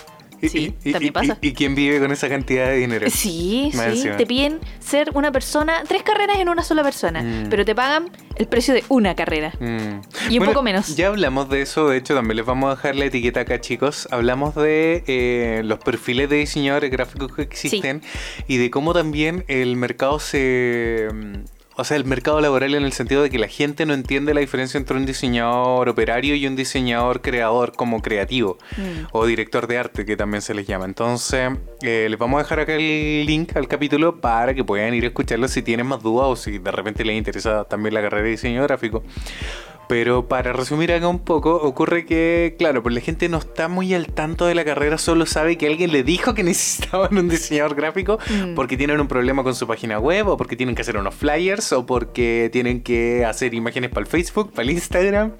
Y- 0.41 0.50
sí, 0.50 0.74
y- 0.83 0.91
también 0.91 1.09
y- 1.09 1.12
pasa. 1.12 1.38
Y, 1.41 1.53
quién 1.53 1.75
vive 1.75 2.00
con 2.00 2.12
esa 2.12 2.29
cantidad 2.29 2.67
de 2.69 2.77
dinero? 2.77 3.10
Sí, 3.10 3.72
Más 3.74 3.86
sí. 3.86 3.91
encima. 3.98 4.17
Te 4.17 4.25
piden 4.25 4.60
ser 4.79 5.12
una 5.13 5.31
persona, 5.31 5.84
tres 5.88 6.03
carreras 6.03 6.38
en 6.39 6.50
una 6.50 6.63
sola 6.63 6.84
persona, 6.84 7.22
Mm. 7.22 7.50
pero 7.50 7.65
te 7.65 7.75
pagan 7.75 8.10
el 8.38 8.48
precio 8.48 8.74
de 8.74 8.84
una 8.89 9.15
carrera. 9.15 9.51
Mm. 9.60 10.31
Y 10.31 10.39
un 10.39 10.46
poco 10.46 10.62
menos. 10.63 10.96
Ya 10.96 11.08
hablamos 11.08 11.50
de 11.50 11.62
eso, 11.62 11.89
de 11.89 11.98
hecho 11.98 12.15
también 12.15 12.38
les 12.38 12.46
vamos 12.46 12.72
a 12.72 12.75
dejar 12.75 12.96
la 12.96 13.05
etiqueta 13.05 13.41
acá 13.41 13.60
chicos. 13.62 14.08
Hablamos 14.12 14.55
de 14.55 15.03
eh, 15.08 15.62
los 15.65 15.79
perfiles 15.79 16.29
de 16.29 16.38
diseñadores 16.38 16.89
gráficos 16.91 17.36
que 17.36 17.41
existen 17.41 18.01
y 18.48 18.58
de 18.58 18.69
cómo 18.72 18.93
también 18.93 19.43
el 19.48 19.75
mercado 19.75 20.19
se... 20.19 21.08
O 21.79 21.86
sea, 21.86 21.95
el 21.95 22.03
mercado 22.03 22.41
laboral 22.41 22.75
en 22.75 22.83
el 22.83 22.91
sentido 22.91 23.24
de 23.24 23.29
que 23.29 23.39
la 23.39 23.48
gente 23.48 23.86
no 23.86 23.93
entiende 23.93 24.33
la 24.33 24.41
diferencia 24.41 24.77
entre 24.77 24.98
un 24.98 25.05
diseñador 25.05 25.88
operario 25.88 26.36
y 26.36 26.45
un 26.45 26.57
diseñador 26.57 27.21
creador 27.21 27.71
como 27.71 28.01
creativo 28.01 28.57
Mm. 28.75 29.07
o 29.13 29.25
director 29.25 29.65
de 29.65 29.77
arte 29.77 30.05
que 30.05 30.17
también 30.17 30.41
se 30.41 30.53
les 30.53 30.67
llama. 30.67 30.83
Entonces, 30.83 31.51
eh, 31.81 32.07
les 32.09 32.19
vamos 32.19 32.38
a 32.39 32.43
dejar 32.43 32.59
acá 32.59 32.75
el 32.75 33.25
link 33.25 33.55
al 33.55 33.69
capítulo 33.69 34.19
para 34.19 34.53
que 34.53 34.65
puedan 34.65 34.93
ir 34.93 35.05
a 35.05 35.07
escucharlo 35.07 35.48
si 35.48 35.62
tienen 35.62 35.88
más 35.88 36.03
dudas 36.03 36.27
o 36.27 36.36
si 36.36 36.57
de 36.57 36.69
repente 36.71 37.05
les 37.05 37.17
interesa 37.17 37.63
también 37.63 37.93
la 37.93 38.01
carrera 38.01 38.24
de 38.25 38.31
diseño 38.31 38.62
gráfico. 38.63 39.01
Pero 39.89 40.27
para 40.27 40.53
resumir 40.53 40.93
acá 40.93 41.08
un 41.08 41.17
poco, 41.17 41.55
ocurre 41.55 42.05
que, 42.05 42.55
claro, 42.60 42.84
pues 42.84 42.93
la 42.93 43.01
gente 43.01 43.27
no 43.27 43.39
está 43.39 43.67
muy 43.67 43.91
al 43.96 44.05
tanto 44.05 44.46
de 44.46 44.53
la 44.53 44.63
carrera, 44.63 45.00
solo 45.00 45.25
sabe 45.25 45.58
que 45.58 45.65
alguien 45.65 45.91
le 45.91 46.03
dijo 46.03 46.36
que 46.36 46.43
necesitaban 46.51 47.17
un 47.17 47.27
diseñador 47.27 47.74
gráfico 47.75 48.19
Mm. 48.29 48.53
porque 48.53 48.77
tienen 48.77 49.00
un 49.01 49.08
problema 49.08 49.43
con 49.43 49.55
su 49.55 49.65
página 49.65 49.98
web, 49.98 50.27
o 50.27 50.38
porque 50.38 50.55
tienen 50.55 50.75
que 50.75 50.84
hacer 50.84 50.96
unos 50.96 51.15
flyers, 51.15 51.74
o 51.74 51.88
porque 51.88 52.50
tienen 52.53 52.84
que 52.84 53.25
hacer 53.25 53.55
imágenes 53.55 53.89
para 53.89 54.01
el 54.01 54.08
Facebook, 54.08 54.51
para 54.51 54.63
el 54.63 54.69
Instagram. 54.69 55.34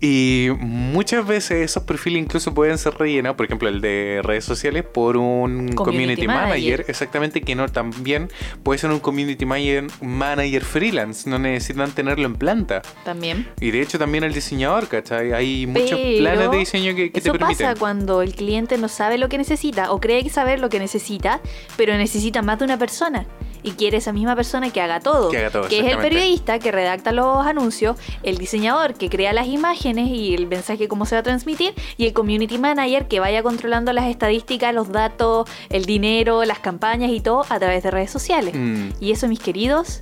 Y 0.00 0.48
muchas 0.58 1.26
veces 1.26 1.62
esos 1.70 1.84
perfiles 1.84 2.22
incluso 2.22 2.52
pueden 2.52 2.76
ser 2.76 2.94
rellenados, 2.94 3.36
por 3.36 3.46
ejemplo 3.46 3.68
el 3.68 3.80
de 3.80 4.20
redes 4.22 4.44
sociales, 4.44 4.84
por 4.84 5.16
un 5.16 5.68
community, 5.72 5.74
Community 5.76 6.26
manager. 6.26 6.48
manager. 6.48 6.84
exactamente, 6.88 7.40
que 7.40 7.54
no 7.54 7.68
también 7.68 8.28
puede 8.62 8.78
ser 8.78 8.90
un 8.90 9.00
community 9.00 9.46
manager, 9.46 9.86
manager 10.02 10.64
freelance, 10.64 11.28
no 11.30 11.38
necesitan 11.38 11.92
tenerlo 11.92 12.26
en 12.26 12.34
planta. 12.34 12.82
También. 13.04 13.48
Y 13.60 13.70
de 13.70 13.80
hecho 13.80 13.98
también 13.98 14.24
el 14.24 14.34
diseñador, 14.34 14.88
¿cachai? 14.88 15.32
Hay 15.32 15.66
muchos 15.66 15.98
planes 15.98 16.50
de 16.50 16.56
diseño 16.58 16.94
que, 16.94 17.10
que 17.10 17.20
te 17.20 17.28
Eso 17.28 17.32
permiten. 17.38 17.66
pasa 17.68 17.78
cuando 17.78 18.20
el 18.20 18.34
cliente 18.34 18.76
no 18.76 18.88
sabe 18.88 19.16
lo 19.16 19.28
que 19.30 19.38
necesita 19.38 19.92
o 19.92 20.00
cree 20.00 20.22
que 20.22 20.30
saber 20.30 20.60
lo 20.60 20.68
que 20.68 20.78
necesita, 20.78 21.40
pero 21.76 21.96
necesita 21.96 22.42
más 22.42 22.58
de 22.58 22.66
una 22.66 22.78
persona. 22.78 23.26
Y 23.62 23.72
quiere 23.72 23.98
esa 23.98 24.12
misma 24.12 24.36
persona 24.36 24.70
que 24.70 24.80
haga 24.80 25.00
todo. 25.00 25.30
Que 25.30 25.38
haga 25.38 25.50
todo, 25.50 25.66
es 25.66 25.72
el 25.72 25.98
periodista 25.98 26.58
que 26.58 26.72
redacta 26.72 27.12
los 27.12 27.46
anuncios, 27.46 27.96
el 28.22 28.38
diseñador 28.38 28.94
que 28.94 29.08
crea 29.08 29.32
las 29.32 29.46
imágenes 29.46 30.08
y 30.08 30.34
el 30.34 30.46
mensaje 30.46 30.88
cómo 30.88 31.06
se 31.06 31.14
va 31.16 31.20
a 31.20 31.22
transmitir, 31.22 31.74
y 31.96 32.06
el 32.06 32.12
community 32.12 32.58
manager 32.58 33.08
que 33.08 33.20
vaya 33.20 33.42
controlando 33.42 33.92
las 33.92 34.06
estadísticas, 34.06 34.74
los 34.74 34.90
datos, 34.90 35.48
el 35.68 35.84
dinero, 35.84 36.44
las 36.44 36.58
campañas 36.58 37.10
y 37.10 37.20
todo 37.20 37.44
a 37.48 37.58
través 37.58 37.82
de 37.82 37.90
redes 37.90 38.10
sociales. 38.10 38.54
Mm, 38.54 38.90
Y 39.00 39.12
eso, 39.12 39.28
mis 39.28 39.40
queridos, 39.40 40.00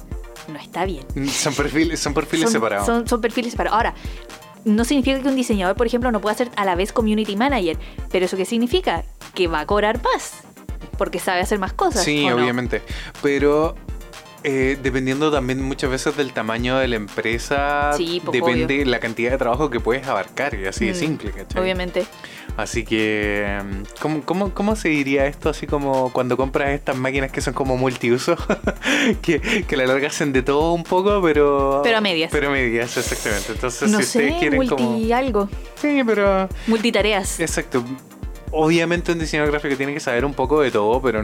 no 0.49 0.59
está 0.59 0.85
bien. 0.85 1.05
son 1.31 1.55
perfiles, 1.55 2.01
son 2.01 2.15
perfiles 2.15 2.45
son, 2.45 2.53
separados. 2.53 2.87
Son, 2.87 3.09
son 3.09 3.21
perfiles 3.21 3.53
separados. 3.53 3.77
Ahora, 3.77 3.95
no 4.65 4.85
significa 4.85 5.21
que 5.21 5.29
un 5.29 5.37
diseñador, 5.37 5.77
por 5.77 5.87
ejemplo, 5.87 6.11
no 6.11 6.21
pueda 6.21 6.35
ser 6.35 6.51
a 6.57 6.65
la 6.65 6.75
vez 6.75 6.93
community 6.93 7.37
manager. 7.37 7.79
Pero 8.11 8.25
eso 8.27 8.37
qué 8.37 8.45
significa? 8.45 9.05
Que 9.35 9.47
va 9.47 9.61
a 9.61 9.67
cobrar 9.67 10.03
más. 10.03 10.43
Porque 10.97 11.19
sabe 11.19 11.41
hacer 11.41 11.59
más 11.59 11.73
cosas. 11.73 12.05
Sí, 12.05 12.29
obviamente. 12.31 12.83
Pero 13.23 13.75
eh, 14.47 14.77
dependiendo 14.83 15.33
también 15.33 15.63
muchas 15.63 15.91
veces 15.91 16.19
del 16.19 16.35
tamaño 16.35 16.77
de 16.77 16.87
la 16.87 16.97
empresa, 16.97 17.95
Sí, 17.97 18.21
pues, 18.23 18.39
depende 18.39 18.85
la 18.85 19.01
cantidad 19.01 19.31
de 19.31 19.39
trabajo 19.39 19.71
que 19.71 19.81
puedes 19.81 20.07
abarcar, 20.07 20.55
y 20.55 20.67
así 20.67 20.85
de 20.85 20.93
Mm, 20.93 20.97
simple, 20.97 21.31
¿cachai? 21.31 21.63
Obviamente. 21.63 22.05
Así 22.59 22.85
que, 22.85 23.59
¿cómo, 24.01 24.21
cómo, 24.21 24.53
cómo 24.53 24.77
se 24.77 24.91
diría 24.91 25.25
esto? 25.27 25.49
Así 25.49 25.67
como 25.67 26.13
cuando 26.13 26.37
compras 26.37 26.71
estas 26.71 26.95
máquinas 26.95 27.33
que 27.33 27.41
son 27.41 27.55
como 27.55 27.79
multiuso, 27.79 28.37
que, 29.23 29.41
que 29.41 29.75
a 29.75 29.79
la 29.79 29.87
larga 29.87 30.09
hacen 30.09 30.35
de 30.35 30.43
todo 30.43 30.75
un 30.75 30.85
poco, 30.85 31.23
pero... 31.23 31.81
Pero 31.83 31.97
a 31.97 32.01
medias. 32.03 32.31
Pero 32.31 32.49
a 32.49 32.53
medias, 32.53 32.95
exactamente. 32.99 33.53
Entonces, 33.53 33.91
no 33.91 33.99
si 33.99 34.05
ustedes 34.05 34.35
quieren 34.35 34.57
multi 34.57 34.75
como... 34.75 35.15
algo. 35.15 35.49
Sí, 35.81 36.03
pero... 36.05 36.51
Multitareas. 36.67 37.41
Exacto. 37.41 37.83
Obviamente 38.57 39.11
un 39.11 39.19
diseñador 39.19 39.51
gráfico 39.51 39.77
tiene 39.77 39.93
que 39.95 40.01
saber 40.01 40.25
un 40.25 40.33
poco 40.33 40.61
de 40.61 40.71
todo, 40.71 41.03
pero 41.03 41.23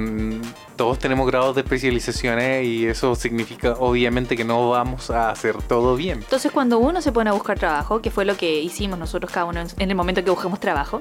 todos 0.74 0.98
tenemos 0.98 1.28
grados 1.28 1.54
de 1.54 1.60
especializaciones 1.60 2.66
y 2.66 2.86
eso 2.86 3.14
significa 3.14 3.76
obviamente 3.78 4.36
que 4.36 4.44
no 4.44 4.70
vamos 4.70 5.10
a 5.10 5.30
hacer 5.30 5.56
todo 5.62 5.94
bien. 5.94 6.18
Entonces, 6.18 6.50
cuando 6.50 6.80
uno 6.80 7.00
se 7.00 7.12
pone 7.12 7.30
a 7.30 7.32
buscar 7.32 7.56
trabajo, 7.56 8.02
que 8.02 8.10
fue 8.10 8.24
lo 8.24 8.36
que 8.36 8.60
hicimos 8.60 8.98
nosotros 8.98 9.30
cada 9.30 9.46
uno 9.46 9.60
en 9.60 9.90
el 9.90 9.94
momento 9.94 10.24
que 10.24 10.30
buscamos 10.30 10.58
trabajo, 10.58 10.98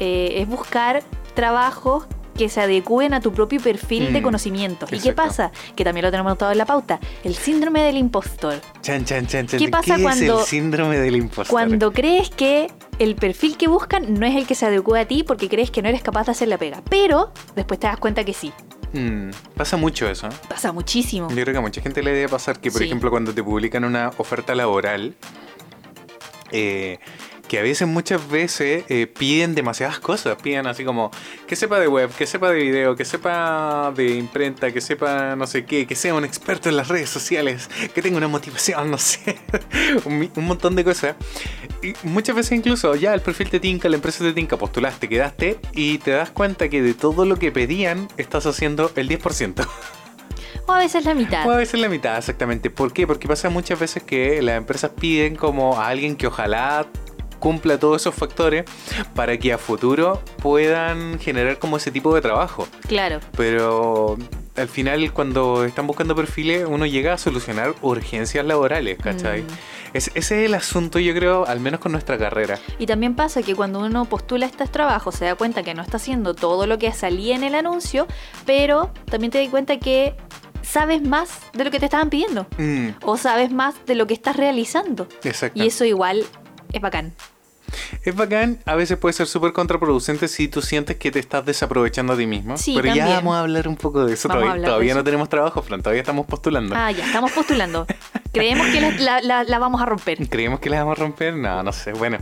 eh, 0.00 0.40
es 0.40 0.48
buscar 0.48 1.04
trabajos 1.34 2.04
que 2.40 2.48
se 2.48 2.62
adecúen 2.62 3.12
a 3.12 3.20
tu 3.20 3.34
propio 3.34 3.60
perfil 3.60 4.14
de 4.14 4.20
Mm, 4.20 4.22
conocimiento. 4.22 4.86
¿Y 4.90 4.98
qué 4.98 5.12
pasa? 5.12 5.52
Que 5.76 5.84
también 5.84 6.06
lo 6.06 6.10
tenemos 6.10 6.30
notado 6.32 6.52
en 6.52 6.56
la 6.56 6.64
pauta. 6.64 6.98
El 7.22 7.34
síndrome 7.34 7.82
del 7.82 7.98
impostor. 7.98 8.54
Chan, 8.80 9.04
chan, 9.04 9.26
chan, 9.26 9.46
chan. 9.46 9.60
¿Qué 9.60 9.68
pasa 9.68 9.98
cuando- 10.00 10.40
el 10.40 10.46
síndrome 10.46 10.96
del 10.98 11.16
impostor? 11.16 11.48
Cuando 11.48 11.92
crees 11.92 12.30
que 12.30 12.68
el 12.98 13.14
perfil 13.14 13.58
que 13.58 13.68
buscan 13.68 14.14
no 14.18 14.24
es 14.24 14.34
el 14.36 14.46
que 14.46 14.54
se 14.54 14.64
adecua 14.64 15.00
a 15.00 15.04
ti 15.04 15.22
porque 15.22 15.50
crees 15.50 15.70
que 15.70 15.82
no 15.82 15.90
eres 15.90 16.02
capaz 16.02 16.24
de 16.26 16.32
hacer 16.32 16.48
la 16.48 16.56
pega. 16.56 16.80
Pero 16.88 17.30
después 17.56 17.78
te 17.78 17.88
das 17.88 17.98
cuenta 17.98 18.24
que 18.24 18.32
sí. 18.32 18.54
Mm, 18.94 19.28
pasa 19.54 19.76
mucho 19.76 20.08
eso. 20.08 20.26
¿eh? 20.28 20.30
Pasa 20.48 20.72
muchísimo. 20.72 21.28
Yo 21.28 21.34
creo 21.42 21.52
que 21.52 21.58
a 21.58 21.60
mucha 21.60 21.82
gente 21.82 22.02
le 22.02 22.12
debe 22.14 22.30
pasar 22.30 22.58
que, 22.58 22.70
por 22.70 22.78
Sí. 22.80 22.86
ejemplo, 22.86 23.10
cuando 23.10 23.34
te 23.34 23.42
publican 23.44 23.84
una 23.84 24.12
oferta 24.16 24.54
laboral, 24.54 25.14
eh, 26.52 26.98
que 27.50 27.58
a 27.58 27.62
veces, 27.62 27.88
muchas 27.88 28.30
veces, 28.30 28.84
eh, 28.88 29.08
piden 29.08 29.56
demasiadas 29.56 29.98
cosas. 29.98 30.40
Piden 30.40 30.68
así 30.68 30.84
como 30.84 31.10
que 31.48 31.56
sepa 31.56 31.80
de 31.80 31.88
web, 31.88 32.08
que 32.16 32.24
sepa 32.24 32.48
de 32.48 32.54
video, 32.54 32.94
que 32.94 33.04
sepa 33.04 33.92
de 33.92 34.14
imprenta, 34.14 34.72
que 34.72 34.80
sepa 34.80 35.34
no 35.34 35.48
sé 35.48 35.64
qué, 35.64 35.84
que 35.84 35.96
sea 35.96 36.14
un 36.14 36.24
experto 36.24 36.68
en 36.68 36.76
las 36.76 36.86
redes 36.86 37.10
sociales, 37.10 37.68
que 37.92 38.02
tenga 38.02 38.18
una 38.18 38.28
motivación, 38.28 38.88
no 38.92 38.98
sé, 38.98 39.36
un, 40.04 40.30
un 40.32 40.46
montón 40.46 40.76
de 40.76 40.84
cosas. 40.84 41.16
Y 41.82 41.94
muchas 42.04 42.36
veces 42.36 42.52
incluso 42.52 42.94
ya 42.94 43.14
el 43.14 43.20
perfil 43.20 43.50
te 43.50 43.58
tinca, 43.58 43.88
la 43.88 43.96
empresa 43.96 44.22
te 44.22 44.32
tinca, 44.32 44.56
postulaste, 44.56 45.08
quedaste 45.08 45.58
y 45.72 45.98
te 45.98 46.12
das 46.12 46.30
cuenta 46.30 46.68
que 46.68 46.80
de 46.82 46.94
todo 46.94 47.24
lo 47.24 47.34
que 47.34 47.50
pedían 47.50 48.06
estás 48.16 48.46
haciendo 48.46 48.92
el 48.94 49.08
10%. 49.08 49.66
O 50.66 50.72
a 50.72 50.78
veces 50.78 51.04
la 51.04 51.14
mitad. 51.14 51.42
Puede 51.42 51.66
ser 51.66 51.80
la 51.80 51.88
mitad, 51.88 52.16
exactamente. 52.16 52.70
¿Por 52.70 52.92
qué? 52.92 53.08
Porque 53.08 53.26
pasa 53.26 53.50
muchas 53.50 53.80
veces 53.80 54.04
que 54.04 54.40
las 54.40 54.56
empresas 54.56 54.92
piden 54.92 55.34
como 55.34 55.80
a 55.80 55.88
alguien 55.88 56.14
que 56.14 56.28
ojalá 56.28 56.86
cumpla 57.40 57.78
todos 57.78 58.02
esos 58.02 58.14
factores 58.14 58.64
para 59.14 59.36
que 59.38 59.52
a 59.52 59.58
futuro 59.58 60.22
puedan 60.42 61.18
generar 61.18 61.58
como 61.58 61.76
ese 61.78 61.90
tipo 61.90 62.14
de 62.14 62.20
trabajo. 62.20 62.68
Claro. 62.86 63.18
Pero 63.36 64.16
al 64.56 64.68
final 64.68 65.12
cuando 65.12 65.64
están 65.64 65.86
buscando 65.86 66.14
perfiles 66.14 66.66
uno 66.68 66.84
llega 66.86 67.14
a 67.14 67.18
solucionar 67.18 67.74
urgencias 67.82 68.44
laborales, 68.44 68.98
¿cachai? 68.98 69.42
Mm. 69.42 69.46
Es- 69.94 70.10
ese 70.14 70.40
es 70.42 70.46
el 70.46 70.54
asunto 70.54 70.98
yo 70.98 71.14
creo, 71.14 71.46
al 71.46 71.58
menos 71.60 71.80
con 71.80 71.92
nuestra 71.92 72.16
carrera. 72.18 72.58
Y 72.78 72.86
también 72.86 73.16
pasa 73.16 73.42
que 73.42 73.54
cuando 73.56 73.80
uno 73.80 74.04
postula 74.04 74.46
estos 74.46 74.70
trabajos 74.70 75.14
se 75.16 75.24
da 75.24 75.34
cuenta 75.34 75.62
que 75.62 75.74
no 75.74 75.82
está 75.82 75.96
haciendo 75.96 76.34
todo 76.34 76.66
lo 76.66 76.78
que 76.78 76.92
salía 76.92 77.34
en 77.34 77.42
el 77.42 77.54
anuncio, 77.54 78.06
pero 78.46 78.92
también 79.06 79.30
te 79.32 79.38
das 79.40 79.48
cuenta 79.48 79.78
que 79.78 80.14
sabes 80.62 81.02
más 81.02 81.30
de 81.54 81.64
lo 81.64 81.70
que 81.70 81.80
te 81.80 81.86
estaban 81.86 82.10
pidiendo 82.10 82.46
Mm, 82.58 82.90
o 83.02 83.16
sabes 83.16 83.50
más 83.50 83.74
de 83.86 83.94
lo 83.96 84.06
que 84.06 84.14
estás 84.14 84.36
realizando. 84.36 85.08
exacto. 85.24 85.60
Y 85.60 85.66
eso 85.66 85.84
igual 85.84 86.24
es 86.72 86.80
bacán. 86.80 87.12
Es 88.02 88.16
bacán, 88.16 88.58
a 88.64 88.74
veces 88.74 88.98
puede 88.98 89.12
ser 89.12 89.28
súper 89.28 89.52
contraproducente 89.52 90.26
si 90.26 90.48
tú 90.48 90.60
sientes 90.60 90.96
que 90.96 91.12
te 91.12 91.20
estás 91.20 91.44
desaprovechando 91.46 92.14
a 92.14 92.16
ti 92.16 92.26
mismo. 92.26 92.56
Sí, 92.56 92.74
Pero 92.80 92.92
ya 92.94 93.06
vamos 93.06 93.36
a 93.36 93.40
hablar 93.40 93.68
un 93.68 93.76
poco 93.76 94.04
de 94.06 94.14
eso. 94.14 94.26
Vamos 94.26 94.42
Todavía, 94.42 94.60
de 94.62 94.66
todavía 94.66 94.90
eso. 94.90 94.98
no 94.98 95.04
tenemos 95.04 95.28
trabajo, 95.28 95.62
Fran, 95.62 95.80
todavía 95.80 96.00
estamos 96.02 96.26
postulando. 96.26 96.74
Ah, 96.76 96.90
ya, 96.90 97.06
estamos 97.06 97.30
postulando. 97.30 97.86
Creemos 98.32 98.66
que 98.68 98.80
la, 98.80 98.90
la- 98.98 99.20
la- 99.22 99.44
la 99.44 99.58
vamos 99.60 99.80
a 99.80 99.86
romper. 99.86 100.18
¿Creemos 100.30 100.58
que 100.58 100.68
la 100.68 100.78
vamos 100.82 100.98
a 100.98 101.02
romper? 101.02 101.34
No, 101.34 101.62
no 101.62 101.72
sé. 101.72 101.92
Bueno, 101.92 102.18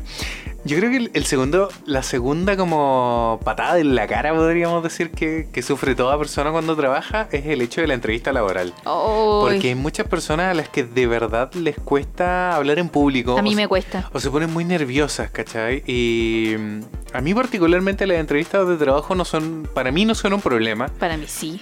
yo 0.65 0.77
creo 0.77 0.91
que 0.91 0.97
el, 0.97 1.11
el 1.15 1.25
segundo, 1.25 1.69
la 1.87 2.03
segunda 2.03 2.57
como 2.57 3.41
patada 3.45 3.79
en 3.79 3.95
la 3.95 4.07
cara, 4.07 4.35
podríamos 4.35 4.83
decir, 4.83 5.11
que, 5.11 5.49
que 5.53 5.63
sufre 5.63 5.95
toda 5.95 6.19
persona 6.19 6.51
cuando 6.51 6.77
trabaja, 6.77 7.29
es 7.33 7.47
el 7.47 7.63
hecho 7.63 7.81
de 7.81 7.87
la 7.87 7.95
entrevista 7.95 8.33
laboral. 8.33 8.75
Uy, 8.85 9.51
Porque 9.51 9.69
hay 9.69 9.75
muchas 9.75 10.07
personas 10.09 10.51
a 10.51 10.55
las 10.55 10.69
que 10.69 10.85
de 10.85 11.07
verdad 11.07 11.53
les 11.55 11.77
cuesta 11.77 12.55
hablar 12.57 12.79
en 12.79 12.89
público. 12.89 13.39
a 13.39 13.43
mí 13.43 13.55
me 13.55 13.63
se- 13.63 13.69
cuesta. 13.69 14.11
O 14.13 14.21
se 14.21 14.31
ponen 14.31 14.53
muy 14.53 14.65
nerviosas, 14.65 15.31
¿cachai? 15.31 15.83
Y 15.87 16.55
mm, 16.59 16.81
a 17.15 17.21
mí 17.21 17.33
particularmente 17.35 18.07
las 18.07 18.19
entrevistas 18.19 18.67
de 18.69 18.77
trabajo 18.77 19.15
no 19.15 19.25
son, 19.25 19.69
para 19.75 19.91
mí 19.93 20.05
no 20.05 20.15
son 20.15 20.33
un 20.35 20.41
problema, 20.41 20.89
Para 20.99 21.17
mí 21.17 21.25
sí. 21.29 21.59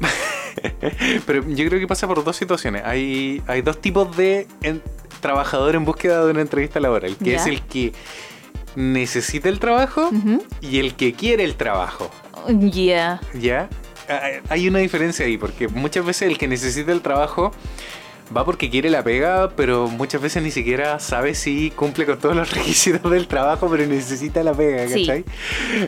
pero 1.26 1.46
yo 1.48 1.68
creo 1.68 1.80
que 1.80 1.86
pasa 1.86 2.06
por 2.06 2.22
dos 2.24 2.36
situaciones. 2.36 2.82
Hay, 2.84 3.42
hay 3.46 3.62
dos 3.62 3.80
tipos 3.80 4.16
de 4.16 4.46
en- 4.62 4.82
trabajador 5.20 5.74
en 5.76 5.84
búsqueda 5.84 6.24
de 6.24 6.30
una 6.32 6.40
entrevista 6.40 6.80
laboral, 6.80 7.16
que 7.16 7.30
Ya. 7.30 7.36
es 7.36 7.46
el 7.46 7.62
que 7.62 7.92
necesita 8.76 9.48
el 9.48 9.58
trabajo 9.58 10.10
y 10.60 10.78
el 10.78 10.94
que 10.94 11.12
quiere 11.14 11.44
el 11.44 11.54
trabajo, 11.56 12.10
Ya. 12.48 13.20
¿ya? 13.34 13.68
Hay- 14.08 14.40
Hay 14.48 14.68
una 14.68 14.80
diferencia 14.80 15.24
ahí, 15.26 15.38
porque 15.38 15.68
muchas 15.68 16.04
veces 16.04 16.28
el 16.28 16.36
que 16.38 16.48
necesita 16.48 16.92
el 16.92 17.00
trabajo 17.02 17.52
va 18.36 18.44
porque 18.44 18.70
quiere 18.70 18.90
la 18.90 19.02
pega, 19.04 19.50
pero 19.56 19.88
muchas 19.88 20.20
veces 20.20 20.42
ni 20.42 20.50
siquiera 20.50 20.98
sabe 20.98 21.34
si 21.34 21.70
cumple 21.70 22.06
con 22.06 22.18
todos 22.18 22.34
los 22.36 22.50
requisitos 22.54 23.10
del 23.10 23.26
trabajo, 23.28 23.68
pero 23.70 23.86
necesita 23.86 24.42
la 24.42 24.52
pega, 24.54 24.88
Sí. 24.88 25.06
¿cachai? 25.06 25.24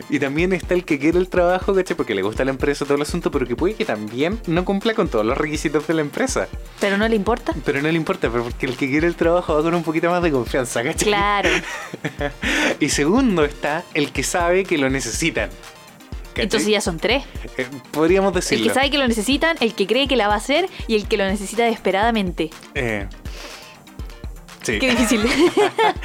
Y 0.09 0.19
también 0.19 0.53
está 0.53 0.73
el 0.73 0.85
que 0.85 0.99
quiere 0.99 1.17
el 1.19 1.29
trabajo, 1.29 1.73
¿cachai? 1.73 1.95
Porque 1.97 2.15
le 2.15 2.21
gusta 2.21 2.45
la 2.45 2.51
empresa, 2.51 2.85
todo 2.85 2.95
el 2.95 3.01
asunto, 3.01 3.31
pero 3.31 3.45
que 3.47 3.55
puede 3.55 3.73
que 3.75 3.85
también 3.85 4.39
no 4.47 4.63
cumpla 4.65 4.93
con 4.93 5.07
todos 5.07 5.25
los 5.25 5.37
requisitos 5.37 5.87
de 5.87 5.93
la 5.95 6.01
empresa. 6.01 6.47
Pero 6.79 6.97
no 6.97 7.07
le 7.07 7.15
importa. 7.15 7.53
Pero 7.65 7.81
no 7.81 7.89
le 7.89 7.97
importa, 7.97 8.29
pero 8.29 8.43
porque 8.43 8.65
el 8.65 8.77
que 8.77 8.89
quiere 8.89 9.07
el 9.07 9.15
trabajo 9.15 9.55
va 9.55 9.61
con 9.63 9.73
un 9.73 9.83
poquito 9.83 10.09
más 10.09 10.21
de 10.23 10.31
confianza, 10.31 10.83
¿cachai? 10.83 11.07
Claro. 11.07 11.49
Y 12.79 12.89
segundo 12.89 13.43
está 13.45 13.83
el 13.93 14.11
que 14.11 14.23
sabe 14.23 14.63
que 14.65 14.77
lo 14.77 14.89
necesitan. 14.89 15.49
¿Cachai? 16.35 16.43
Entonces 16.43 16.69
ya 16.69 16.81
son 16.81 16.97
tres. 16.99 17.23
Eh, 17.57 17.65
podríamos 17.91 18.29
El 18.29 18.35
decirlo. 18.35 18.67
que 18.67 18.73
sabe 18.73 18.89
que 18.91 18.97
lo 18.97 19.07
necesitan, 19.07 19.57
el 19.59 19.73
que 19.73 19.87
cree 19.87 20.07
que 20.07 20.15
la 20.15 20.27
va 20.27 20.35
a 20.35 20.37
hacer 20.37 20.67
y 20.87 20.95
el 20.95 21.07
que 21.07 21.17
lo 21.17 21.25
necesita 21.25 21.63
desesperadamente. 21.63 22.49
Eh, 22.75 23.07
sí. 24.61 24.79
Qué 24.79 24.89
difícil. 24.91 25.21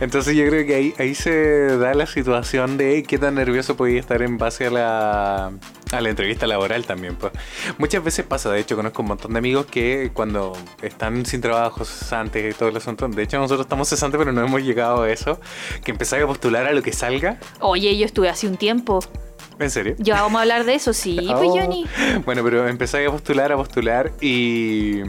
Entonces 0.00 0.36
yo 0.36 0.46
creo 0.46 0.66
que 0.66 0.74
ahí, 0.74 0.94
ahí 0.98 1.14
se 1.14 1.76
da 1.78 1.94
la 1.94 2.06
situación 2.06 2.76
de 2.76 3.02
qué 3.02 3.18
tan 3.18 3.34
nervioso 3.34 3.76
podía 3.76 4.00
estar 4.00 4.22
en 4.22 4.38
base 4.38 4.66
a 4.66 4.70
la, 4.70 5.46
a 5.92 6.00
la 6.00 6.08
entrevista 6.08 6.46
laboral 6.46 6.84
también. 6.84 7.16
pues. 7.16 7.32
Muchas 7.78 8.02
veces 8.02 8.24
pasa, 8.26 8.50
de 8.50 8.60
hecho 8.60 8.76
conozco 8.76 9.02
un 9.02 9.08
montón 9.08 9.32
de 9.32 9.38
amigos 9.38 9.66
que 9.66 10.10
cuando 10.12 10.52
están 10.82 11.24
sin 11.26 11.40
trabajo, 11.40 11.84
cesantes 11.84 12.54
y 12.54 12.58
todo 12.58 12.68
el 12.68 12.76
asunto, 12.76 13.08
de 13.08 13.22
hecho 13.22 13.38
nosotros 13.38 13.66
estamos 13.66 13.88
cesantes 13.88 14.18
pero 14.18 14.32
no 14.32 14.44
hemos 14.44 14.62
llegado 14.62 15.02
a 15.02 15.10
eso, 15.10 15.40
que 15.84 15.90
empezáis 15.92 16.24
a 16.24 16.26
postular 16.26 16.66
a 16.66 16.72
lo 16.72 16.82
que 16.82 16.92
salga. 16.92 17.38
Oye, 17.60 17.96
yo 17.98 18.06
estuve 18.06 18.28
hace 18.28 18.46
un 18.46 18.56
tiempo. 18.56 19.00
¿En 19.58 19.70
serio? 19.70 19.94
Ya 19.98 20.22
vamos 20.22 20.38
a 20.38 20.42
hablar 20.42 20.64
de 20.64 20.74
eso, 20.74 20.92
sí, 20.92 21.16
pues 21.26 21.48
Oh. 21.50 21.56
Johnny. 21.58 21.84
Bueno, 22.24 22.42
pero 22.42 22.66
empezáis 22.68 23.08
a 23.08 23.12
postular, 23.12 23.52
a 23.52 23.56
postular 23.56 24.12
y... 24.20 25.00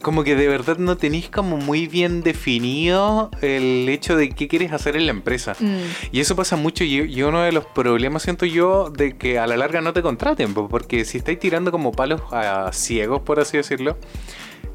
Como 0.00 0.22
que 0.22 0.36
de 0.36 0.46
verdad 0.46 0.78
no 0.78 0.96
tenéis 0.96 1.28
como 1.28 1.56
muy 1.56 1.88
bien 1.88 2.22
definido 2.22 3.30
el 3.42 3.88
hecho 3.88 4.16
de 4.16 4.28
qué 4.30 4.46
quieres 4.46 4.72
hacer 4.72 4.94
en 4.96 5.06
la 5.06 5.10
empresa. 5.10 5.56
Mm, 5.58 5.78
Y 6.12 6.20
eso 6.20 6.36
pasa 6.36 6.54
mucho 6.54 6.84
y, 6.84 7.00
y 7.02 7.22
uno 7.24 7.42
de 7.42 7.50
los 7.50 7.66
problemas 7.66 8.22
siento 8.22 8.46
yo 8.46 8.90
de 8.90 9.16
que 9.16 9.40
a 9.40 9.46
la 9.48 9.56
larga 9.56 9.80
no 9.80 9.92
te 9.92 10.00
contraten, 10.00 10.54
po, 10.54 10.68
porque 10.68 11.04
si 11.04 11.18
estáis 11.18 11.40
tirando 11.40 11.72
como 11.72 11.90
palos 11.90 12.22
a 12.30 12.70
ciegos, 12.72 13.22
por 13.22 13.40
así 13.40 13.56
decirlo, 13.56 13.98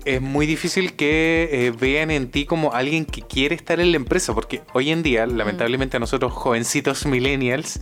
es 0.05 0.21
muy 0.21 0.45
difícil 0.45 0.93
que 0.93 1.49
eh, 1.51 1.71
vean 1.71 2.11
en 2.11 2.29
ti 2.29 2.45
como 2.45 2.73
alguien 2.73 3.05
que 3.05 3.21
quiere 3.21 3.55
estar 3.55 3.79
en 3.79 3.91
la 3.91 3.97
empresa, 3.97 4.33
porque 4.33 4.61
hoy 4.73 4.91
en 4.91 5.03
día, 5.03 5.25
lamentablemente 5.25 5.97
a 5.97 5.99
nosotros 5.99 6.31
jovencitos 6.33 7.05
millennials, 7.05 7.79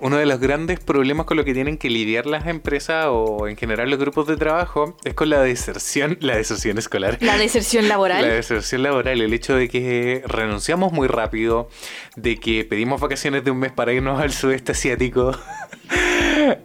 uno 0.00 0.16
de 0.16 0.26
los 0.26 0.38
grandes 0.38 0.78
problemas 0.78 1.26
con 1.26 1.36
lo 1.36 1.44
que 1.44 1.54
tienen 1.54 1.76
que 1.76 1.90
lidiar 1.90 2.26
las 2.26 2.46
empresas 2.46 3.06
o 3.08 3.48
en 3.48 3.56
general 3.56 3.90
los 3.90 3.98
grupos 3.98 4.26
de 4.28 4.36
trabajo 4.36 4.96
es 5.04 5.14
con 5.14 5.28
la 5.28 5.40
deserción, 5.40 6.16
la 6.20 6.36
deserción 6.36 6.78
escolar. 6.78 7.18
La 7.20 7.36
deserción 7.36 7.88
laboral. 7.88 8.22
La 8.22 8.34
deserción 8.34 8.82
laboral, 8.82 9.20
el 9.20 9.32
hecho 9.32 9.56
de 9.56 9.68
que 9.68 10.22
renunciamos 10.26 10.92
muy 10.92 11.08
rápido, 11.08 11.68
de 12.16 12.36
que 12.36 12.64
pedimos 12.64 13.00
vacaciones 13.00 13.44
de 13.44 13.50
un 13.50 13.58
mes 13.58 13.72
para 13.72 13.92
irnos 13.92 14.20
al 14.20 14.32
sudeste 14.32 14.72
asiático. 14.72 15.32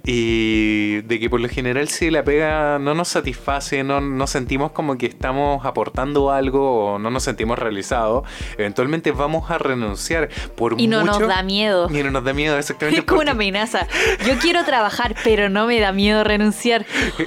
y 0.06 1.02
de 1.02 1.20
que 1.20 1.30
por 1.30 1.40
lo 1.42 1.50
general 1.50 1.88
si 1.88 2.10
la 2.12 2.24
pega 2.24 2.80
no 2.80 2.94
nos 2.94 3.08
satisface, 3.10 3.84
no 3.84 4.02
nos 4.02 4.30
sentimos 4.30 4.72
como 4.72 4.98
que 4.98 5.06
estamos 5.06 5.66
aportando 5.66 6.32
algo 6.32 6.94
o 6.94 7.00
no 7.00 7.10
nos 7.10 7.24
sentimos 7.24 7.58
realizados, 7.60 8.28
eventualmente 8.58 9.12
vamos 9.12 9.50
a 9.52 9.58
renunciar 9.58 10.30
por 10.56 10.80
y 10.80 10.88
no 10.88 11.02
mucho- 11.06 11.20
nos 11.22 11.28
da 11.30 11.44
miedo. 11.44 11.88
Y 11.90 12.04
no 12.04 12.12
nos 12.12 12.24
da 12.24 12.34
miedo, 12.34 12.58
exactamente. 12.58 13.00
Es 13.04 13.06
como 13.06 13.22
una 13.22 13.32
amenaza. 13.32 13.88
Yo 14.28 14.38
quiero 14.40 14.64
trabajar, 14.64 15.16
pero 15.24 15.50
no 15.50 15.68
me 15.68 15.80
da 15.80 15.92
miedo 15.92 16.24
renunciar. 16.24 16.86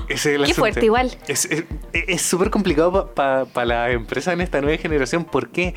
ese 0.08 0.14
es 0.14 0.26
el 0.26 0.36
Qué 0.38 0.42
asunto. 0.44 0.60
fuerte 0.60 0.84
igual. 0.86 1.10
Es 1.28 1.44
es- 1.46 1.64
es 1.92 2.22
súper 2.22 2.50
complicado 2.50 3.12
para 3.14 3.46
las 3.64 3.90
empresas 3.92 4.34
en 4.34 4.40
esta 4.42 4.60
nueva 4.60 4.76
generación. 4.80 5.24
¿Por 5.24 5.48
qué? 5.50 5.74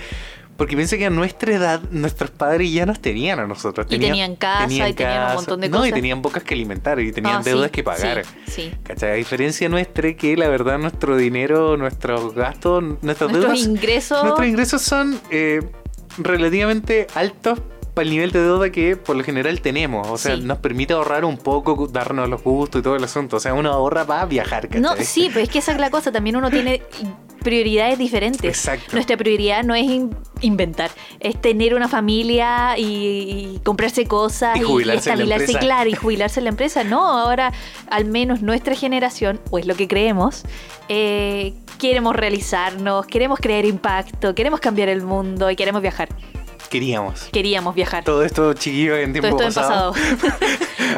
Porque 0.60 0.75
piensa 0.75 0.98
que 0.98 1.06
a 1.08 1.10
nuestra 1.10 1.56
edad 1.56 1.82
nuestros 1.89 2.30
padres 2.30 2.72
ya 2.72 2.86
nos 2.86 3.00
tenían 3.00 3.39
a 3.39 3.48
nosotros. 3.48 3.88
Y 3.89 3.98
tenían 3.98 4.36
casa, 4.36 4.89
y 4.89 4.94
tenían 4.94 5.30
un 5.30 5.36
montón 5.38 5.62
de 5.62 5.70
No, 5.70 5.78
y 5.78 5.80
cosas. 5.80 5.94
tenían 5.96 6.22
bocas 6.22 6.44
que 6.44 6.54
alimentar 6.54 7.00
y 7.00 7.12
tenían 7.12 7.38
Ah, 7.38 7.44
sí, 7.44 7.50
deudas 7.50 7.72
que 7.72 7.82
pagar. 7.82 8.24
Sí, 8.46 8.51
sí. 8.51 8.72
¿Cachai? 8.84 9.12
A 9.12 9.13
diferencia 9.16 9.68
nuestra, 9.70 10.13
que 10.16 10.36
la 10.38 10.50
verdad 10.50 10.78
nuestro 10.78 11.16
dinero, 11.18 11.78
nuestros 11.78 12.36
gastos, 12.36 12.84
nuestras 12.84 13.32
Nuestros 13.32 13.32
deudas. 13.34 13.60
ingresos. 13.66 14.22
Nuestros 14.24 14.48
ingresos 14.48 14.82
son 14.82 15.20
eh, 15.32 15.62
relativamente 16.18 17.08
altos 17.16 17.60
para 18.00 18.08
el 18.08 18.12
nivel 18.12 18.32
de 18.32 18.41
deuda 18.41 18.70
que 18.72 18.96
por 18.96 19.15
lo 19.18 19.24
general 19.24 19.60
tenemos. 19.62 20.08
O 20.08 20.18
sea, 20.18 20.36
Sí. 20.38 20.41
nos 20.44 20.60
permite 20.60 20.94
ahorrar 20.94 21.25
un 21.25 21.38
poco, 21.38 21.88
darnos 21.88 22.29
los 22.29 22.41
gustos 22.41 22.79
y 22.79 22.84
todo 22.84 22.96
el 22.96 23.03
asunto. 23.03 23.36
O 23.38 23.39
sea, 23.41 23.53
uno 23.53 23.72
ahorra 23.72 24.06
para 24.06 24.25
viajar, 24.25 24.68
¿cachai? 24.68 24.82
No, 24.82 24.96
sí, 24.98 25.29
pero 25.34 25.41
es 25.44 25.50
que 25.50 25.60
esa 25.60 25.74
es 25.74 25.79
la 25.79 25.89
cosa. 25.89 26.12
También 26.12 26.38
uno 26.38 26.50
tiene 26.50 26.82
prioridades 27.44 27.98
diferentes. 27.98 28.44
Exacto. 28.44 28.91
Nuestra 28.94 29.15
prioridad 29.18 29.63
no 29.63 29.75
es 29.75 29.84
in- 29.84 30.15
inventar, 30.41 30.91
es 31.20 31.39
tener 31.41 31.74
una 31.75 31.88
familia 31.88 32.77
y, 32.77 33.56
y 33.56 33.62
comprarse 33.63 34.06
cosas 34.06 34.58
Y 34.58 34.62
jubilarse 34.62 35.10
en 35.10 35.18
la 35.20 35.24
estabilarse, 35.24 35.44
empresa. 35.53 35.60
claro, 35.60 35.89
y 35.89 35.94
jubilarse 35.94 36.39
en 36.39 36.44
la 36.46 36.50
empresa. 36.50 36.84
No, 36.84 37.06
ahora 37.08 37.51
al 37.89 38.06
menos 38.06 38.41
nuestra 38.41 38.75
generación, 38.75 39.39
o 39.51 39.58
es 39.60 39.65
lo 39.68 39.75
que 39.75 39.88
creemos, 39.88 40.44
eh, 40.89 41.53
queremos 41.79 42.15
realizarnos, 42.15 43.06
queremos 43.08 43.39
crear 43.39 43.63
impacto, 43.65 44.36
queremos 44.36 44.60
cambiar 44.60 44.89
el 44.89 45.01
mundo 45.01 45.50
y 45.50 45.56
queremos 45.56 45.82
viajar. 45.82 46.10
Queríamos. 46.70 47.24
Queríamos 47.32 47.76
viajar. 47.76 48.04
Todo 48.04 48.24
esto, 48.24 48.54
chiquillos, 48.54 49.00
en 49.00 49.14
Todo 49.14 49.22
tiempo 49.22 49.42
esto 49.42 49.48
en 49.50 49.54
pasado. 49.54 49.94
pasado. 49.94 50.38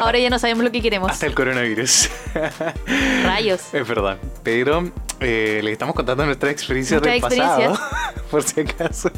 ahora 0.00 0.18
ya 0.18 0.30
no 0.30 0.38
sabemos 0.38 0.64
lo 0.64 0.70
que 0.70 0.82
queremos. 0.82 1.10
Hasta 1.10 1.26
el 1.26 1.34
coronavirus. 1.34 2.10
Rayos. 3.24 3.72
es 3.72 3.88
verdad. 3.88 4.18
Pero 4.42 4.90
eh, 5.20 5.60
les 5.62 5.72
estamos 5.72 5.94
contando 5.94 6.26
nuestra 6.26 6.50
experiencia 6.50 7.00
del 7.00 7.20
pasado. 7.20 7.78
por 8.30 8.42
si 8.42 8.60
acaso. 8.60 9.10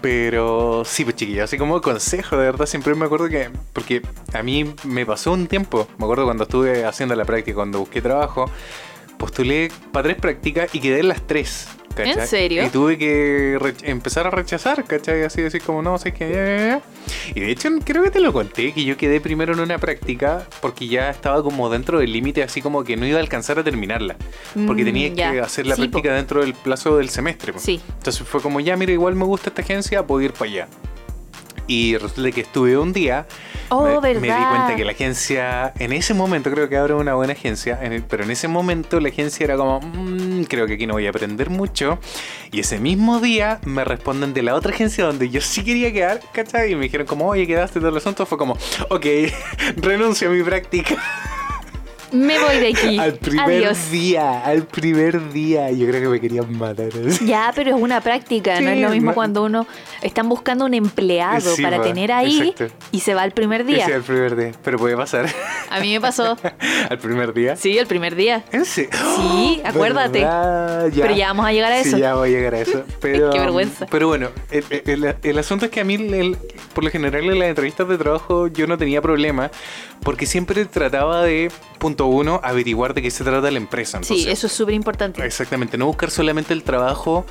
Pero 0.00 0.82
sí, 0.84 1.04
pues 1.04 1.16
chiquillos, 1.16 1.44
así 1.44 1.58
como 1.58 1.80
consejo, 1.80 2.36
de 2.36 2.44
verdad, 2.44 2.66
siempre 2.66 2.94
me 2.94 3.06
acuerdo 3.06 3.28
que. 3.28 3.50
Porque 3.72 4.02
a 4.32 4.42
mí 4.42 4.74
me 4.84 5.04
pasó 5.04 5.32
un 5.32 5.46
tiempo. 5.46 5.86
Me 5.98 6.04
acuerdo 6.04 6.24
cuando 6.24 6.44
estuve 6.44 6.84
haciendo 6.84 7.14
la 7.14 7.24
práctica, 7.24 7.56
cuando 7.56 7.80
busqué 7.80 8.00
trabajo. 8.00 8.50
Postulé 9.18 9.70
para 9.92 10.04
tres 10.04 10.16
prácticas 10.16 10.74
y 10.74 10.80
quedé 10.80 11.00
en 11.00 11.08
las 11.08 11.26
tres. 11.26 11.68
¿Cachai? 11.94 12.12
¿En 12.12 12.26
serio? 12.26 12.64
Y 12.64 12.68
tuve 12.70 12.96
que 12.98 13.58
empezar 13.84 14.26
a 14.26 14.30
rechazar, 14.30 14.84
¿cachai? 14.84 15.22
Así 15.22 15.42
decir 15.42 15.62
como, 15.62 15.82
no, 15.82 15.98
sé 15.98 16.12
que... 16.12 16.28
ya, 16.30 16.44
ya, 16.44 16.56
ya". 16.66 16.82
Y 17.34 17.40
de 17.40 17.50
hecho, 17.50 17.68
creo 17.84 18.02
que 18.02 18.10
te 18.10 18.20
lo 18.20 18.32
conté, 18.32 18.72
que 18.72 18.84
yo 18.84 18.96
quedé 18.96 19.20
primero 19.20 19.52
en 19.52 19.60
una 19.60 19.78
práctica 19.78 20.46
porque 20.60 20.86
ya 20.88 21.10
estaba 21.10 21.42
como 21.42 21.68
dentro 21.70 21.98
del 21.98 22.12
límite, 22.12 22.42
así 22.42 22.60
como 22.62 22.84
que 22.84 22.96
no 22.96 23.06
iba 23.06 23.18
a 23.18 23.20
alcanzar 23.22 23.58
a 23.58 23.64
terminarla. 23.64 24.16
Porque 24.66 24.82
Mm, 24.82 24.86
tenía 24.86 25.08
ya. 25.08 25.32
que 25.32 25.40
hacer 25.40 25.66
la 25.66 25.76
Sí, 25.76 25.82
po. 25.82 25.90
práctica 25.92 26.14
dentro 26.14 26.40
del 26.42 26.54
plazo 26.54 26.96
del 26.96 27.08
semestre. 27.10 27.52
po. 27.52 27.58
Sí. 27.58 27.80
Entonces 27.98 28.26
fue 28.26 28.40
como, 28.40 28.60
ya, 28.60 28.76
mira, 28.76 28.92
igual 28.92 29.14
me 29.16 29.24
gusta 29.24 29.50
esta 29.50 29.62
agencia, 29.62 30.06
puedo 30.06 30.22
ir 30.22 30.32
para 30.32 30.50
allá. 30.50 30.68
Y 31.70 31.96
resulta 31.98 32.32
que 32.32 32.40
estuve 32.40 32.76
un 32.76 32.92
día, 32.92 33.28
Oh, 33.68 33.84
me, 33.84 34.00
¿verdad? 34.00 34.20
me 34.20 34.34
di 34.34 34.44
cuenta 34.46 34.74
que 34.74 34.84
la 34.84 34.90
agencia, 34.90 35.72
en 35.78 35.92
ese 35.92 36.14
momento 36.14 36.50
creo 36.50 36.68
que 36.68 36.76
ahora 36.76 36.96
es 36.96 37.00
una 37.00 37.14
buena 37.14 37.32
agencia, 37.34 37.78
en 37.80 37.92
el- 37.92 38.02
pero 38.02 38.24
en 38.24 38.32
ese 38.32 38.48
momento 38.48 38.98
la 38.98 39.08
agencia 39.08 39.44
era 39.44 39.56
como, 39.56 39.78
"Mm, 39.80 40.42
creo 40.48 40.66
que 40.66 40.72
aquí 40.74 40.88
no 40.88 40.94
voy 40.94 41.06
a 41.06 41.10
aprender 41.10 41.48
mucho. 41.48 42.00
Y 42.50 42.58
ese 42.58 42.80
mismo 42.80 43.20
día 43.20 43.60
me 43.64 43.84
responden 43.84 44.34
de 44.34 44.42
la 44.42 44.56
otra 44.56 44.72
agencia 44.72 45.04
donde 45.04 45.28
yo 45.30 45.40
sí 45.40 45.62
quería 45.62 45.92
quedar, 45.92 46.20
¿cachai? 46.32 46.72
Y 46.72 46.74
me 46.74 46.82
dijeron 46.82 47.06
como, 47.06 47.28
oye, 47.28 47.46
quedaste 47.46 47.78
todo 47.78 47.90
el 47.90 47.96
asunto. 47.98 48.26
Fue 48.26 48.36
como, 48.36 48.54
ok, 48.88 49.06
renuncio 49.76 50.28
a 50.28 50.32
mi 50.32 50.42
práctica. 50.42 50.96
Me 52.12 52.38
voy 52.38 52.58
de 52.58 52.68
aquí. 52.68 52.98
Al 52.98 53.14
primer 53.14 53.44
Adiós. 53.64 53.90
día, 53.90 54.44
al 54.44 54.64
primer 54.64 55.32
día. 55.32 55.70
Yo 55.70 55.86
creo 55.86 56.00
que 56.02 56.08
me 56.08 56.20
querían 56.20 56.56
matar. 56.58 56.88
Ya, 57.24 57.52
pero 57.54 57.76
es 57.76 57.80
una 57.80 58.00
práctica, 58.00 58.60
no 58.60 58.68
Sí, 58.70 58.74
es 58.76 58.80
lo 58.80 58.90
mismo 58.90 59.14
cuando 59.14 59.44
uno 59.44 59.66
están 60.02 60.28
buscando 60.28 60.64
un 60.64 60.74
empleado 60.74 61.54
Sí, 61.54 61.62
para 61.62 61.80
tener 61.82 62.10
ahí 62.12 62.50
exacto. 62.50 62.74
y 62.92 63.00
se 63.00 63.14
va 63.14 63.24
el 63.24 63.32
primer 63.32 63.64
día. 63.64 63.84
Ese 63.84 63.94
al 63.94 64.02
primer 64.02 64.36
día. 64.36 64.52
Pero 64.64 64.78
puede 64.78 64.96
pasar. 64.96 65.26
A 65.70 65.80
mí 65.80 65.92
me 65.92 66.00
pasó. 66.00 66.36
al 66.90 66.98
primer 66.98 67.32
día. 67.32 67.56
Sí, 67.56 67.78
el 67.78 67.86
primer 67.86 68.14
día. 68.16 68.44
¿En 68.52 68.64
serio? 68.64 68.90
Sí, 69.16 69.60
acuérdate. 69.64 70.20
¿Verdad? 70.20 70.90
Pero 70.94 71.14
ya 71.14 71.28
vamos 71.28 71.46
a 71.46 71.52
llegar 71.52 71.72
a 71.72 71.82
Sí, 71.82 71.88
eso. 71.90 71.98
ya 71.98 72.14
voy 72.14 72.30
a 72.30 72.32
llegar 72.38 72.54
a 72.54 72.60
eso. 72.60 72.82
Pero, 73.00 73.30
Qué 73.30 73.38
vergüenza. 73.38 73.86
Pero 73.90 74.08
bueno, 74.08 74.28
el, 74.50 74.64
el- 74.86 75.14
el 75.22 75.38
asunto 75.38 75.66
es 75.66 75.70
que 75.70 75.80
a 75.80 75.84
mí, 75.84 75.94
el- 75.94 76.36
por 76.74 76.84
lo 76.84 76.90
general, 76.90 77.24
en 77.24 77.38
las 77.38 77.48
entrevistas 77.48 77.88
de 77.88 77.98
trabajo 77.98 78.48
yo 78.48 78.66
no 78.66 78.76
tenía 78.78 79.00
problema 79.02 79.50
porque 80.02 80.24
siempre 80.26 80.64
trataba 80.64 81.22
de, 81.22 81.50
punto 82.00 82.16
uno, 82.16 82.40
averiguar 82.42 82.94
de 82.94 83.02
qué 83.02 83.10
se 83.10 83.24
trata 83.24 83.50
la 83.50 83.58
empresa. 83.58 84.00
Sí, 84.02 84.26
eso 84.28 84.46
es 84.46 84.52
súper 84.52 84.74
importante. 84.74 85.24
Exactamente, 85.24 85.76
no 85.76 85.86
buscar 85.86 86.10
solamente 86.10 86.52
el 86.52 86.62
trabajo 86.62 87.26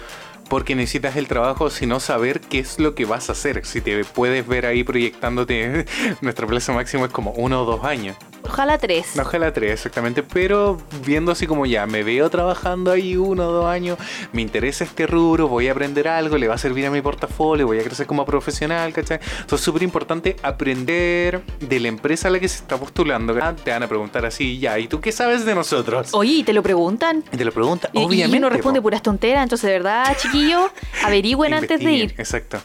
porque 0.50 0.76
necesitas 0.76 1.16
el 1.16 1.28
trabajo, 1.28 1.70
sino 1.70 2.00
saber 2.00 2.42
qué 2.42 2.60
es 2.60 2.80
lo 2.80 2.96
que 2.96 3.06
vas 3.06 3.30
a 3.30 3.34
hacer. 3.34 3.66
Si 3.66 3.82
te 3.82 4.04
puedes 4.04 4.48
ver 4.48 4.66
ahí 4.66 4.84
proyectándote, 4.84 5.86
nuestro 6.22 6.48
plazo 6.48 6.74
máximo 6.74 7.06
es 7.06 7.12
como 7.12 7.32
uno 7.32 7.62
o 7.62 7.66
dos 7.66 7.84
años. 7.86 8.18
Ojalá 8.44 8.78
tres. 8.78 9.20
Ojalá 9.20 9.54
tres, 9.54 9.72
exactamente. 9.74 10.24
Pero 10.24 10.78
viendo 11.06 11.32
así 11.32 11.46
como 11.46 11.66
ya, 11.66 11.86
me 11.86 12.04
veo 12.04 12.30
trabajando 12.30 12.90
ahí 12.92 13.16
uno 13.18 13.48
o 13.48 13.52
dos 13.52 13.66
años, 13.66 13.98
me 14.32 14.42
interesa 14.42 14.84
este 14.86 15.06
rubro, 15.06 15.48
voy 15.48 15.68
a 15.68 15.74
aprender 15.74 16.08
algo, 16.08 16.38
le 16.38 16.48
va 16.48 16.56
a 16.56 16.58
servir 16.58 16.86
a 16.88 16.90
mi 16.92 17.02
portafolio, 17.02 17.68
voy 17.68 17.80
a 17.80 17.84
crecer 17.84 18.08
como 18.08 18.26
profesional, 18.26 18.92
¿cachai? 18.94 19.20
Entonces 19.22 19.60
es 19.60 19.62
súper 19.66 19.84
importante 19.84 20.36
aprender 20.42 21.42
de 21.60 21.80
la 21.80 21.90
empresa 21.90 22.30
a 22.30 22.32
la 22.32 22.40
que 22.40 22.48
se 22.48 22.58
está 22.58 22.78
postulando. 22.78 23.36
Ah, 23.42 23.54
Te 23.56 23.72
van 23.72 23.84
a 23.84 23.88
preguntar 23.88 24.26
así, 24.26 24.58
ya, 24.58 24.80
¿y 24.80 24.88
tú 24.88 25.02
qué 25.02 25.12
sabes 25.12 25.46
de 25.46 25.54
nosotros? 25.54 26.10
Oye, 26.14 26.32
¿y 26.32 26.44
te 26.44 26.54
lo 26.54 26.64
preguntan? 26.64 27.24
Y 27.32 27.38
te 27.38 27.46
lo 27.46 27.52
pregunta, 27.52 27.90
Y- 27.94 27.98
obviamente. 28.04 28.36
Y 28.36 28.40
uno 28.40 28.50
responde 28.50 28.80
po. 28.80 28.84
puras 28.84 29.02
tonteras, 29.04 29.44
entonces 29.44 29.68
de 29.68 29.74
verdad, 29.74 30.16
chiquillo, 30.39 30.71
averigüen 31.04 31.54
antes 31.54 31.80
de 31.80 31.91
ir. 31.91 32.15
Exacto. 32.17 32.60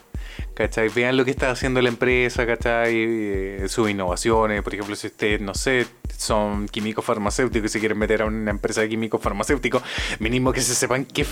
¿Cachai? 0.54 0.88
Vean 0.88 1.16
lo 1.16 1.24
que 1.24 1.32
está 1.32 1.50
haciendo 1.50 1.82
la 1.82 1.88
empresa, 1.88 2.46
¿cachai? 2.46 2.94
Eh, 2.94 3.64
sus 3.68 3.90
innovaciones. 3.90 4.62
Por 4.62 4.72
ejemplo, 4.72 4.94
si 4.94 5.08
ustedes, 5.08 5.40
no 5.40 5.52
sé, 5.52 5.86
son 6.16 6.68
químicos 6.68 7.04
farmacéuticos 7.04 7.70
y 7.70 7.72
se 7.72 7.80
quieren 7.80 7.98
meter 7.98 8.22
a 8.22 8.26
una 8.26 8.52
empresa 8.52 8.80
de 8.80 8.88
químicos 8.88 9.20
farmacéuticos, 9.20 9.82
mínimo 10.20 10.52
que 10.52 10.60
se 10.60 10.76
sepan 10.76 11.06
qué, 11.06 11.26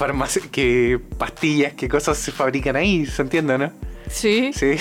qué 0.51 1.01
pastillas, 1.19 1.75
qué 1.75 1.89
cosas 1.89 2.19
se 2.19 2.33
fabrican 2.33 2.75
ahí, 2.75 3.07
¿se 3.07 3.23
entiende, 3.23 3.59
no? 3.59 3.73
Sí, 4.13 4.53
Sí, 4.53 4.77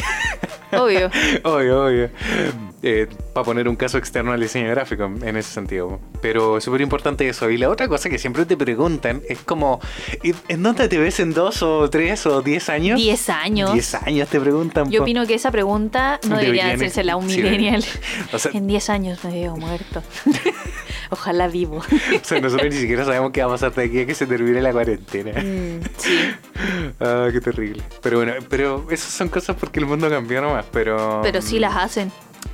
obvio. 0.74 1.10
obvio, 1.44 1.86
obvio. 1.86 2.10
para 3.34 3.46
poner 3.46 3.68
un 3.68 3.76
caso 3.76 3.98
externo 3.98 4.34
al 4.34 4.42
diseño 4.42 4.70
gráfico, 4.70 5.06
en 5.06 5.38
ese 5.38 5.52
sentido. 5.52 6.00
Pero 6.22 6.58
es 6.58 6.64
súper 6.64 6.82
importante 6.82 7.28
eso. 7.28 7.50
Y 7.50 7.58
la 7.58 7.70
otra 7.70 7.88
cosa 7.88 8.10
que 8.10 8.18
siempre 8.18 8.46
te 8.46 8.58
preguntan 8.58 9.22
es 9.28 9.40
como, 9.40 9.80
¿y 10.22 10.34
¿en 10.50 10.64
dónde 10.64 10.88
te 10.90 10.98
ves 10.98 11.20
en 11.20 11.34
dos 11.34 11.64
o 11.64 11.90
tres 11.90 12.26
o 12.26 12.42
diez 12.42 12.70
años? 12.70 13.00
Diez 13.00 13.30
años. 13.30 13.74
Diez 13.74 13.96
años 13.96 14.28
te 14.28 14.40
preguntan. 14.40 14.92
Yo 14.92 15.02
opino 15.02 15.26
que 15.26 15.36
esa 15.36 15.52
pregunta 15.52 16.20
no 16.28 16.38
debería 16.38 16.72
hacérsela 16.72 17.14
a 17.14 17.16
un 17.16 17.30
sí, 17.30 17.42
millennial. 17.42 17.84
O 18.34 18.40
sea, 18.40 18.52
En 18.54 18.68
10 18.68 18.90
años 18.90 19.24
me 19.24 19.32
veo 19.32 19.56
muerto. 19.56 20.04
Ojalá 21.10 21.48
vivo. 21.48 21.78
o 22.22 22.24
sea, 22.24 22.40
nosotros 22.40 22.74
ni 22.74 22.80
siquiera 22.80 23.06
sabemos 23.06 23.32
qué 23.32 23.42
va 23.42 23.48
a 23.48 23.52
pasar 23.52 23.74
de 23.74 23.84
aquí 23.84 24.00
a 24.02 24.06
que 24.06 24.16
se 24.16 24.28
termine 24.28 24.62
la 24.62 24.72
cuarentena. 24.72 25.42
Mm, 25.42 25.82
sí, 25.98 26.32
Ah, 27.00 27.30
qué 27.32 27.42
terrible. 27.42 27.84
Pero 28.02 28.18
bueno, 28.18 28.34
pero 28.50 28.86
esas 28.92 29.12
son 29.12 29.30
cosas 29.30 29.56
porque 29.60 29.80
el 29.80 29.86
mundo 29.86 30.10
cambió 30.10 30.42
nomás, 30.42 30.66
pero... 30.72 31.22
pero 31.24 31.42
sí 31.42 31.60
las 31.60 31.76
hacen. 31.76 32.12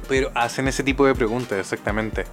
Pero 0.08 0.32
hacen 0.36 0.68
ese 0.68 0.84
tipo 0.84 1.06
de 1.06 1.14
preguntas, 1.14 1.60
exactamente. 1.60 2.26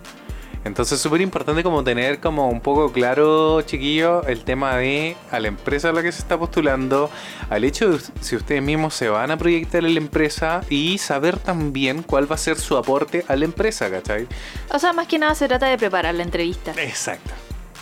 Entonces 0.64 0.96
es 0.96 1.02
súper 1.02 1.20
importante 1.20 1.62
como 1.62 1.84
tener 1.84 2.20
como 2.20 2.48
un 2.48 2.60
poco 2.60 2.90
claro, 2.90 3.60
chiquillo, 3.62 4.22
el 4.26 4.44
tema 4.44 4.76
de 4.76 5.16
a 5.30 5.38
la 5.38 5.48
empresa 5.48 5.90
a 5.90 5.92
la 5.92 6.02
que 6.02 6.10
se 6.10 6.20
está 6.20 6.38
postulando, 6.38 7.10
al 7.50 7.64
hecho 7.64 7.90
de 7.90 7.98
si 8.20 8.36
ustedes 8.36 8.62
mismos 8.62 8.94
se 8.94 9.08
van 9.08 9.30
a 9.30 9.36
proyectar 9.36 9.84
en 9.84 9.94
la 9.94 10.00
empresa 10.00 10.62
y 10.70 10.98
saber 10.98 11.38
también 11.38 12.02
cuál 12.02 12.30
va 12.30 12.36
a 12.36 12.38
ser 12.38 12.58
su 12.58 12.76
aporte 12.76 13.24
a 13.28 13.36
la 13.36 13.44
empresa, 13.44 13.90
¿cachai? 13.90 14.26
O 14.72 14.78
sea, 14.78 14.92
más 14.92 15.06
que 15.06 15.18
nada 15.18 15.34
se 15.34 15.48
trata 15.48 15.66
de 15.66 15.76
preparar 15.76 16.14
la 16.14 16.22
entrevista. 16.22 16.72
Exacto. 16.78 17.30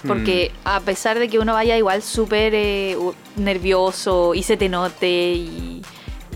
Porque 0.07 0.51
a 0.65 0.81
pesar 0.81 1.21
de 1.21 1.29
que 1.29 1.39
uno 1.39 1.53
vaya 1.53 1.77
igual 1.77 2.03
súper 2.03 2.53
eh, 2.57 2.97
nervioso 3.37 4.35
y 4.35 4.43
se 4.43 4.57
te 4.57 4.69
note 4.69 5.09
y 5.09 5.83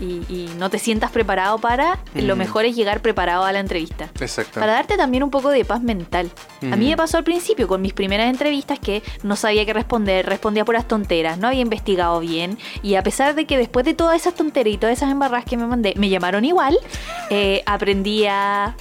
y, 0.01 0.23
y 0.29 0.49
no 0.57 0.69
te 0.69 0.79
sientas 0.79 1.11
preparado 1.11 1.57
para, 1.59 1.99
lo 2.15 2.35
Mm. 2.35 2.39
mejor 2.39 2.65
es 2.65 2.75
llegar 2.75 3.01
preparado 3.01 3.43
a 3.45 3.51
la 3.51 3.59
entrevista. 3.59 4.09
Exacto. 4.19 4.59
Para 4.59 4.73
darte 4.73 4.97
también 4.97 5.23
un 5.23 5.29
poco 5.31 5.49
de 5.49 5.65
paz 5.65 5.81
mental. 5.81 6.29
A 6.71 6.75
mí 6.75 6.85
Mm. 6.87 6.89
me 6.89 6.97
pasó 6.97 7.17
al 7.17 7.23
principio 7.23 7.67
con 7.67 7.81
mis 7.81 7.93
primeras 7.93 8.29
entrevistas 8.29 8.79
que 8.79 9.03
no 9.23 9.35
sabía 9.35 9.65
qué 9.65 9.73
responder, 9.73 10.25
respondía 10.25 10.65
puras 10.65 10.87
tonteras, 10.87 11.37
no 11.37 11.47
había 11.47 11.61
investigado 11.61 12.19
bien 12.19 12.57
y 12.83 12.95
a 12.95 13.03
pesar 13.03 13.35
de 13.35 13.45
que 13.45 13.57
después 13.57 13.85
de 13.85 13.93
todas 13.93 14.15
esas 14.15 14.33
tonteras 14.35 14.73
y 14.73 14.77
todas 14.77 14.97
esas 14.97 15.11
embarras 15.11 15.45
que 15.45 15.57
me 15.57 15.65
mandé, 15.67 15.93
me 15.97 16.09
llamaron 16.09 16.45
igual, 16.45 16.77
eh, 17.29 17.63
aprendí 17.65 18.25
a, 18.25 18.75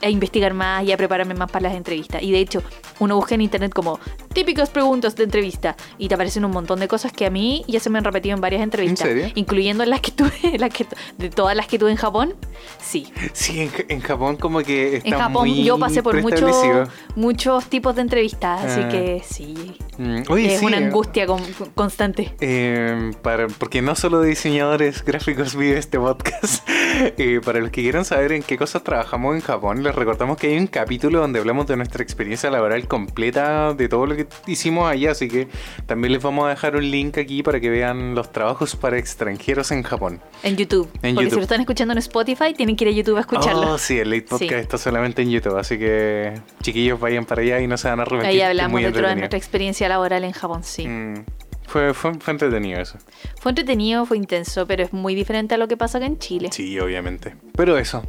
a 0.00 0.08
investigar 0.08 0.54
más 0.54 0.84
y 0.84 0.92
a 0.92 0.96
prepararme 0.96 1.34
más 1.34 1.50
para 1.50 1.68
las 1.68 1.76
entrevistas. 1.76 2.22
Y 2.22 2.32
de 2.32 2.38
hecho, 2.40 2.62
uno 2.98 3.16
busca 3.16 3.34
en 3.34 3.40
internet 3.40 3.72
como 3.72 3.98
típicas 4.32 4.70
preguntas 4.70 5.16
de 5.16 5.24
entrevista 5.24 5.76
y 5.98 6.08
te 6.08 6.14
aparecen 6.14 6.44
un 6.44 6.50
montón 6.52 6.80
de 6.80 6.88
cosas 6.88 7.12
que 7.12 7.26
a 7.26 7.30
mí 7.30 7.64
ya 7.68 7.80
se 7.80 7.90
me 7.90 7.98
han 7.98 8.04
repetido 8.04 8.34
en 8.34 8.40
varias 8.40 8.62
entrevistas, 8.62 9.06
serio? 9.08 9.28
incluyendo 9.34 9.84
las 9.84 10.00
que 10.00 10.10
tuve, 10.12 10.30
las 10.58 10.70
que, 10.72 10.86
de 11.18 11.30
todas 11.30 11.56
las 11.56 11.66
que 11.66 11.78
tuve 11.78 11.90
en 11.90 11.96
Japón. 11.96 12.34
Sí, 12.80 13.12
Sí, 13.32 13.60
en, 13.60 13.70
en 13.88 14.00
Japón 14.00 14.36
como 14.36 14.60
que 14.60 14.96
está 14.96 15.08
en 15.08 15.14
Japón 15.18 15.48
muy 15.48 15.64
yo 15.64 15.78
pasé 15.78 16.02
por 16.02 16.20
muchos 16.20 16.40
preestablecido. 16.40 16.88
muchos 17.16 17.66
tipos 17.66 17.94
de 17.96 18.02
entrevistas, 18.02 18.64
así 18.64 18.80
Ah. 18.84 18.88
que 18.88 19.22
sí. 19.24 19.76
Mm, 20.00 20.22
Oye, 20.30 20.54
es 20.54 20.60
sí, 20.60 20.64
una 20.66 20.78
eh, 20.78 20.84
angustia 20.84 21.26
con- 21.26 21.42
constante. 21.74 22.34
Eh, 22.40 23.10
para, 23.20 23.48
porque 23.48 23.82
no 23.82 23.94
solo 23.94 24.20
de 24.22 24.30
diseñadores 24.30 25.04
gráficos 25.04 25.54
vive 25.54 25.76
este 25.78 25.98
podcast. 25.98 26.66
Eh, 27.16 27.40
para 27.42 27.60
los 27.60 27.70
que 27.70 27.82
quieran 27.82 28.04
saber 28.04 28.32
en 28.32 28.42
qué 28.42 28.58
cosas 28.58 28.82
trabajamos 28.82 29.34
en 29.34 29.40
Japón, 29.40 29.82
les 29.82 29.94
recordamos 29.94 30.36
que 30.36 30.48
hay 30.48 30.58
un 30.58 30.66
capítulo 30.66 31.20
donde 31.20 31.38
hablamos 31.38 31.66
de 31.66 31.76
nuestra 31.76 32.02
experiencia 32.02 32.50
laboral 32.50 32.86
completa, 32.88 33.72
de 33.74 33.88
todo 33.88 34.06
lo 34.06 34.16
que 34.16 34.26
hicimos 34.46 34.90
allá. 34.90 35.12
Así 35.12 35.28
que 35.28 35.48
también 35.86 36.12
les 36.12 36.22
vamos 36.22 36.46
a 36.46 36.50
dejar 36.50 36.76
un 36.76 36.90
link 36.90 37.16
aquí 37.16 37.42
para 37.42 37.58
que 37.60 37.70
vean 37.70 38.14
los 38.14 38.32
trabajos 38.32 38.76
para 38.76 38.98
extranjeros 38.98 39.70
en 39.70 39.82
Japón. 39.82 40.20
En 40.42 40.56
YouTube. 40.56 40.90
En 41.02 41.14
Porque 41.14 41.26
YouTube. 41.26 41.30
si 41.30 41.36
lo 41.36 41.42
están 41.42 41.60
escuchando 41.60 41.92
en 41.92 41.98
Spotify, 41.98 42.52
tienen 42.54 42.76
que 42.76 42.84
ir 42.84 42.90
a 42.90 42.92
YouTube 42.92 43.16
a 43.16 43.20
escucharlo. 43.20 43.72
Oh, 43.74 43.78
sí, 43.78 43.98
el 43.98 44.10
Late 44.10 44.22
Podcast 44.22 44.50
Sí. 44.50 44.56
está 44.56 44.76
solamente 44.76 45.22
en 45.22 45.30
YouTube. 45.30 45.56
Así 45.56 45.78
que 45.78 46.34
chiquillos 46.62 46.98
vayan 47.00 47.24
para 47.24 47.40
allá 47.42 47.60
y 47.60 47.66
no 47.66 47.78
se 47.78 47.88
van 47.88 48.00
a 48.00 48.02
arrepentir. 48.02 48.28
Ahí 48.30 48.40
hablamos 48.42 48.82
de 48.82 48.92
toda 48.92 49.14
nuestra 49.14 49.38
experiencia 49.38 49.88
laboral 49.90 50.24
en 50.24 50.32
Japón, 50.32 50.64
sí. 50.64 50.88
Mm, 50.88 51.24
fue, 51.70 51.94
fue, 51.94 52.14
fue 52.14 52.32
entretenido 52.32 52.80
eso. 52.80 52.98
Fue 53.38 53.52
entretenido, 53.52 54.04
fue 54.04 54.16
intenso, 54.16 54.66
pero 54.66 54.82
es 54.82 54.92
muy 54.92 55.14
diferente 55.14 55.54
a 55.54 55.58
lo 55.58 55.68
que 55.68 55.76
pasa 55.76 55.98
acá 55.98 56.06
en 56.06 56.18
Chile. 56.18 56.48
Sí, 56.50 56.80
obviamente. 56.80 57.36
Pero 57.54 57.78
eso. 57.78 58.02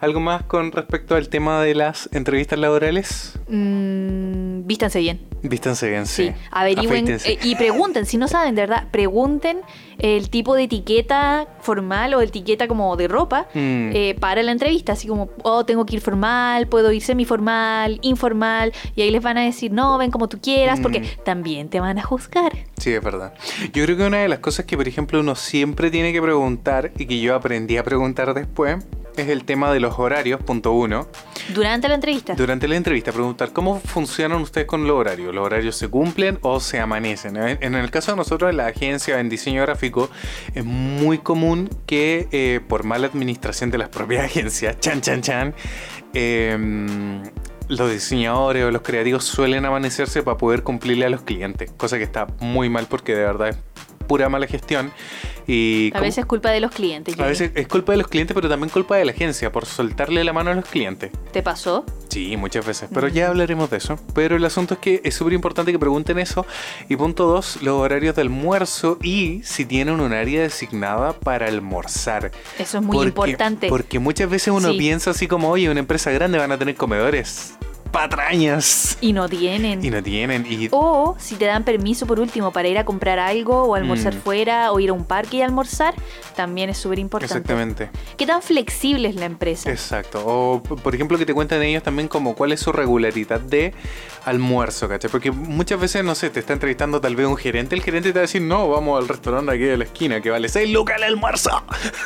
¿Algo 0.00 0.20
más 0.20 0.42
con 0.42 0.72
respecto 0.72 1.14
al 1.14 1.30
tema 1.30 1.62
de 1.62 1.74
las 1.74 2.10
entrevistas 2.12 2.58
laborales? 2.58 3.38
Mm, 3.48 4.66
vístanse 4.66 4.98
bien. 5.00 5.20
Vístanse 5.42 5.88
bien, 5.88 6.06
sí. 6.06 6.28
Sí, 6.28 6.34
averigüen 6.50 7.08
eh, 7.08 7.38
y 7.42 7.56
pregunten, 7.56 8.04
si 8.04 8.18
no 8.18 8.28
saben 8.28 8.54
de 8.54 8.62
verdad, 8.62 8.88
pregunten 8.90 9.60
el 9.98 10.30
tipo 10.30 10.54
de 10.54 10.64
etiqueta 10.64 11.46
formal 11.60 12.14
o 12.14 12.20
etiqueta 12.20 12.68
como 12.68 12.96
de 12.96 13.08
ropa 13.08 13.46
Mm. 13.54 13.90
eh, 13.94 14.16
para 14.20 14.42
la 14.42 14.52
entrevista, 14.52 14.92
así 14.92 15.08
como, 15.08 15.30
oh, 15.42 15.64
tengo 15.64 15.84
que 15.86 15.96
ir 15.96 16.00
formal, 16.00 16.66
puedo 16.68 16.92
ir 16.92 17.02
semiformal, 17.02 17.98
informal, 18.02 18.72
y 18.94 19.02
ahí 19.02 19.10
les 19.10 19.22
van 19.22 19.38
a 19.38 19.42
decir, 19.42 19.72
no, 19.72 19.98
ven 19.98 20.10
como 20.10 20.28
tú 20.28 20.38
quieras, 20.40 20.80
porque 20.80 21.00
Mm. 21.00 21.04
también 21.24 21.68
te 21.68 21.80
van 21.80 21.98
a 21.98 22.02
juzgar. 22.02 22.52
Sí, 22.78 22.92
es 22.92 23.02
verdad. 23.02 23.34
Yo 23.72 23.84
creo 23.84 23.96
que 23.96 24.06
una 24.06 24.18
de 24.18 24.28
las 24.28 24.38
cosas 24.38 24.64
que, 24.66 24.76
por 24.76 24.86
ejemplo, 24.88 25.20
uno 25.20 25.34
siempre 25.34 25.90
tiene 25.90 26.12
que 26.12 26.22
preguntar 26.22 26.92
y 26.96 27.06
que 27.06 27.20
yo 27.20 27.34
aprendí 27.34 27.76
a 27.76 27.82
preguntar 27.84 28.34
después 28.34 28.76
es 29.22 29.28
el 29.28 29.44
tema 29.44 29.72
de 29.72 29.80
los 29.80 29.98
horarios, 29.98 30.42
punto 30.42 30.72
uno. 30.72 31.08
Durante 31.54 31.88
la 31.88 31.94
entrevista. 31.94 32.34
Durante 32.34 32.68
la 32.68 32.76
entrevista, 32.76 33.12
preguntar 33.12 33.52
cómo 33.52 33.80
funcionan 33.80 34.40
ustedes 34.40 34.66
con 34.66 34.86
los 34.86 34.96
horarios. 34.96 35.34
¿Los 35.34 35.44
horarios 35.44 35.76
se 35.76 35.88
cumplen 35.88 36.38
o 36.42 36.60
se 36.60 36.78
amanecen? 36.80 37.36
En 37.36 37.74
el 37.74 37.90
caso 37.90 38.12
de 38.12 38.16
nosotros, 38.16 38.50
en 38.50 38.56
la 38.58 38.66
agencia 38.66 39.20
en 39.20 39.28
diseño 39.28 39.62
gráfico, 39.62 40.10
es 40.54 40.64
muy 40.64 41.18
común 41.18 41.70
que 41.86 42.28
eh, 42.32 42.60
por 42.66 42.84
mala 42.84 43.06
administración 43.06 43.70
de 43.70 43.78
las 43.78 43.88
propias 43.88 44.24
agencias, 44.30 44.78
chan, 44.80 45.00
chan, 45.00 45.22
chan, 45.22 45.54
eh, 46.14 47.22
los 47.68 47.90
diseñadores 47.90 48.64
o 48.64 48.70
los 48.70 48.82
creativos 48.82 49.24
suelen 49.24 49.64
amanecerse 49.64 50.22
para 50.22 50.38
poder 50.38 50.62
cumplirle 50.62 51.06
a 51.06 51.10
los 51.10 51.22
clientes. 51.22 51.70
Cosa 51.76 51.98
que 51.98 52.04
está 52.04 52.26
muy 52.40 52.68
mal 52.68 52.86
porque 52.88 53.14
de 53.14 53.22
verdad 53.22 53.48
es 53.50 53.58
pura 54.08 54.28
mala 54.28 54.46
gestión. 54.48 54.90
Y 55.46 55.90
a 55.94 56.00
veces 56.00 56.18
es 56.18 56.26
culpa 56.26 56.50
de 56.50 56.60
los 56.60 56.72
clientes. 56.72 57.14
a 57.14 57.16
Jenny. 57.16 57.28
veces 57.28 57.52
es 57.54 57.68
culpa 57.68 57.92
de 57.92 57.98
los 57.98 58.08
clientes, 58.08 58.34
pero 58.34 58.48
también 58.48 58.68
culpa 58.70 58.96
de 58.96 59.04
la 59.04 59.12
agencia 59.12 59.50
por 59.52 59.64
soltarle 59.64 60.22
la 60.24 60.32
mano 60.32 60.50
a 60.50 60.54
los 60.54 60.64
clientes. 60.66 61.10
¿Te 61.32 61.42
pasó? 61.42 61.84
Sí, 62.08 62.36
muchas 62.36 62.66
veces, 62.66 62.88
pero 62.92 63.08
ya 63.08 63.28
hablaremos 63.28 63.70
de 63.70 63.76
eso. 63.78 63.98
Pero 64.14 64.36
el 64.36 64.44
asunto 64.44 64.74
es 64.74 64.80
que 64.80 65.00
es 65.04 65.14
súper 65.14 65.32
importante 65.34 65.72
que 65.72 65.78
pregunten 65.78 66.18
eso. 66.18 66.44
Y 66.88 66.96
punto 66.96 67.26
dos, 67.26 67.62
los 67.62 67.74
horarios 67.80 68.14
de 68.16 68.22
almuerzo 68.22 68.98
y 69.02 69.40
si 69.44 69.64
tienen 69.64 70.00
un 70.00 70.12
área 70.12 70.42
designada 70.42 71.12
para 71.12 71.46
almorzar. 71.46 72.30
Eso 72.58 72.78
es 72.78 72.84
muy 72.84 72.94
Porque- 72.96 73.08
importante. 73.30 73.68
Porque 73.68 73.98
muchas 73.98 74.28
veces 74.28 74.48
uno 74.52 74.72
Sí. 74.72 74.78
piensa 74.78 75.10
así 75.12 75.28
como, 75.28 75.48
oye, 75.50 75.70
una 75.70 75.80
empresa 75.80 76.10
grande 76.10 76.38
van 76.38 76.52
a 76.52 76.58
tener 76.58 76.74
comedores 76.74 77.54
patrañas. 77.90 78.98
Y 79.00 79.12
no 79.12 79.28
tienen. 79.28 79.84
Y 79.84 79.90
no 79.90 80.02
tienen. 80.02 80.46
Y 80.48 80.68
O 80.70 81.16
si 81.18 81.34
te 81.36 81.44
dan 81.46 81.64
permiso 81.64 82.06
por 82.06 82.20
último 82.20 82.52
para 82.52 82.68
ir 82.68 82.78
a 82.78 82.84
comprar 82.84 83.18
algo 83.18 83.64
o 83.64 83.74
almorzar 83.74 84.14
Mm. 84.14 84.18
fuera 84.20 84.72
o 84.72 84.80
ir 84.80 84.90
a 84.90 84.92
un 84.92 85.04
parque 85.04 85.38
y 85.38 85.42
almorzar, 85.42 85.94
también 86.36 86.70
es 86.70 86.78
súper 86.78 86.98
importante. 86.98 87.34
Exactamente. 87.34 87.90
¿Qué 88.16 88.26
tan 88.26 88.42
flexible 88.42 89.08
es 89.08 89.14
la 89.16 89.26
empresa? 89.26 89.70
Exacto. 89.70 90.22
O, 90.24 90.62
por 90.62 90.94
ejemplo, 90.94 91.18
que 91.18 91.26
te 91.26 91.34
cuenten 91.34 91.62
ellos 91.62 91.82
también 91.82 92.08
como 92.08 92.34
cuál 92.34 92.52
es 92.52 92.60
su 92.60 92.72
regularidad 92.72 93.40
de 93.40 93.74
almuerzo, 94.24 94.88
¿cachai? 94.88 95.10
Porque 95.10 95.30
muchas 95.30 95.80
veces, 95.80 96.04
no 96.04 96.14
sé, 96.14 96.30
te 96.30 96.40
está 96.40 96.52
entrevistando 96.52 97.00
tal 97.00 97.16
vez 97.16 97.26
un 97.26 97.36
gerente, 97.36 97.74
el 97.74 97.82
gerente 97.82 98.10
te 98.12 98.14
va 98.18 98.20
a 98.20 98.22
decir, 98.22 98.42
no, 98.42 98.68
vamos 98.68 99.00
al 99.00 99.08
restaurante 99.08 99.52
aquí 99.52 99.62
de 99.64 99.76
la 99.76 99.84
esquina 99.84 100.20
que 100.20 100.30
vale 100.30 100.48
6 100.48 100.70
lucas 100.70 100.96
el 100.98 101.04
almuerzo. 101.04 101.50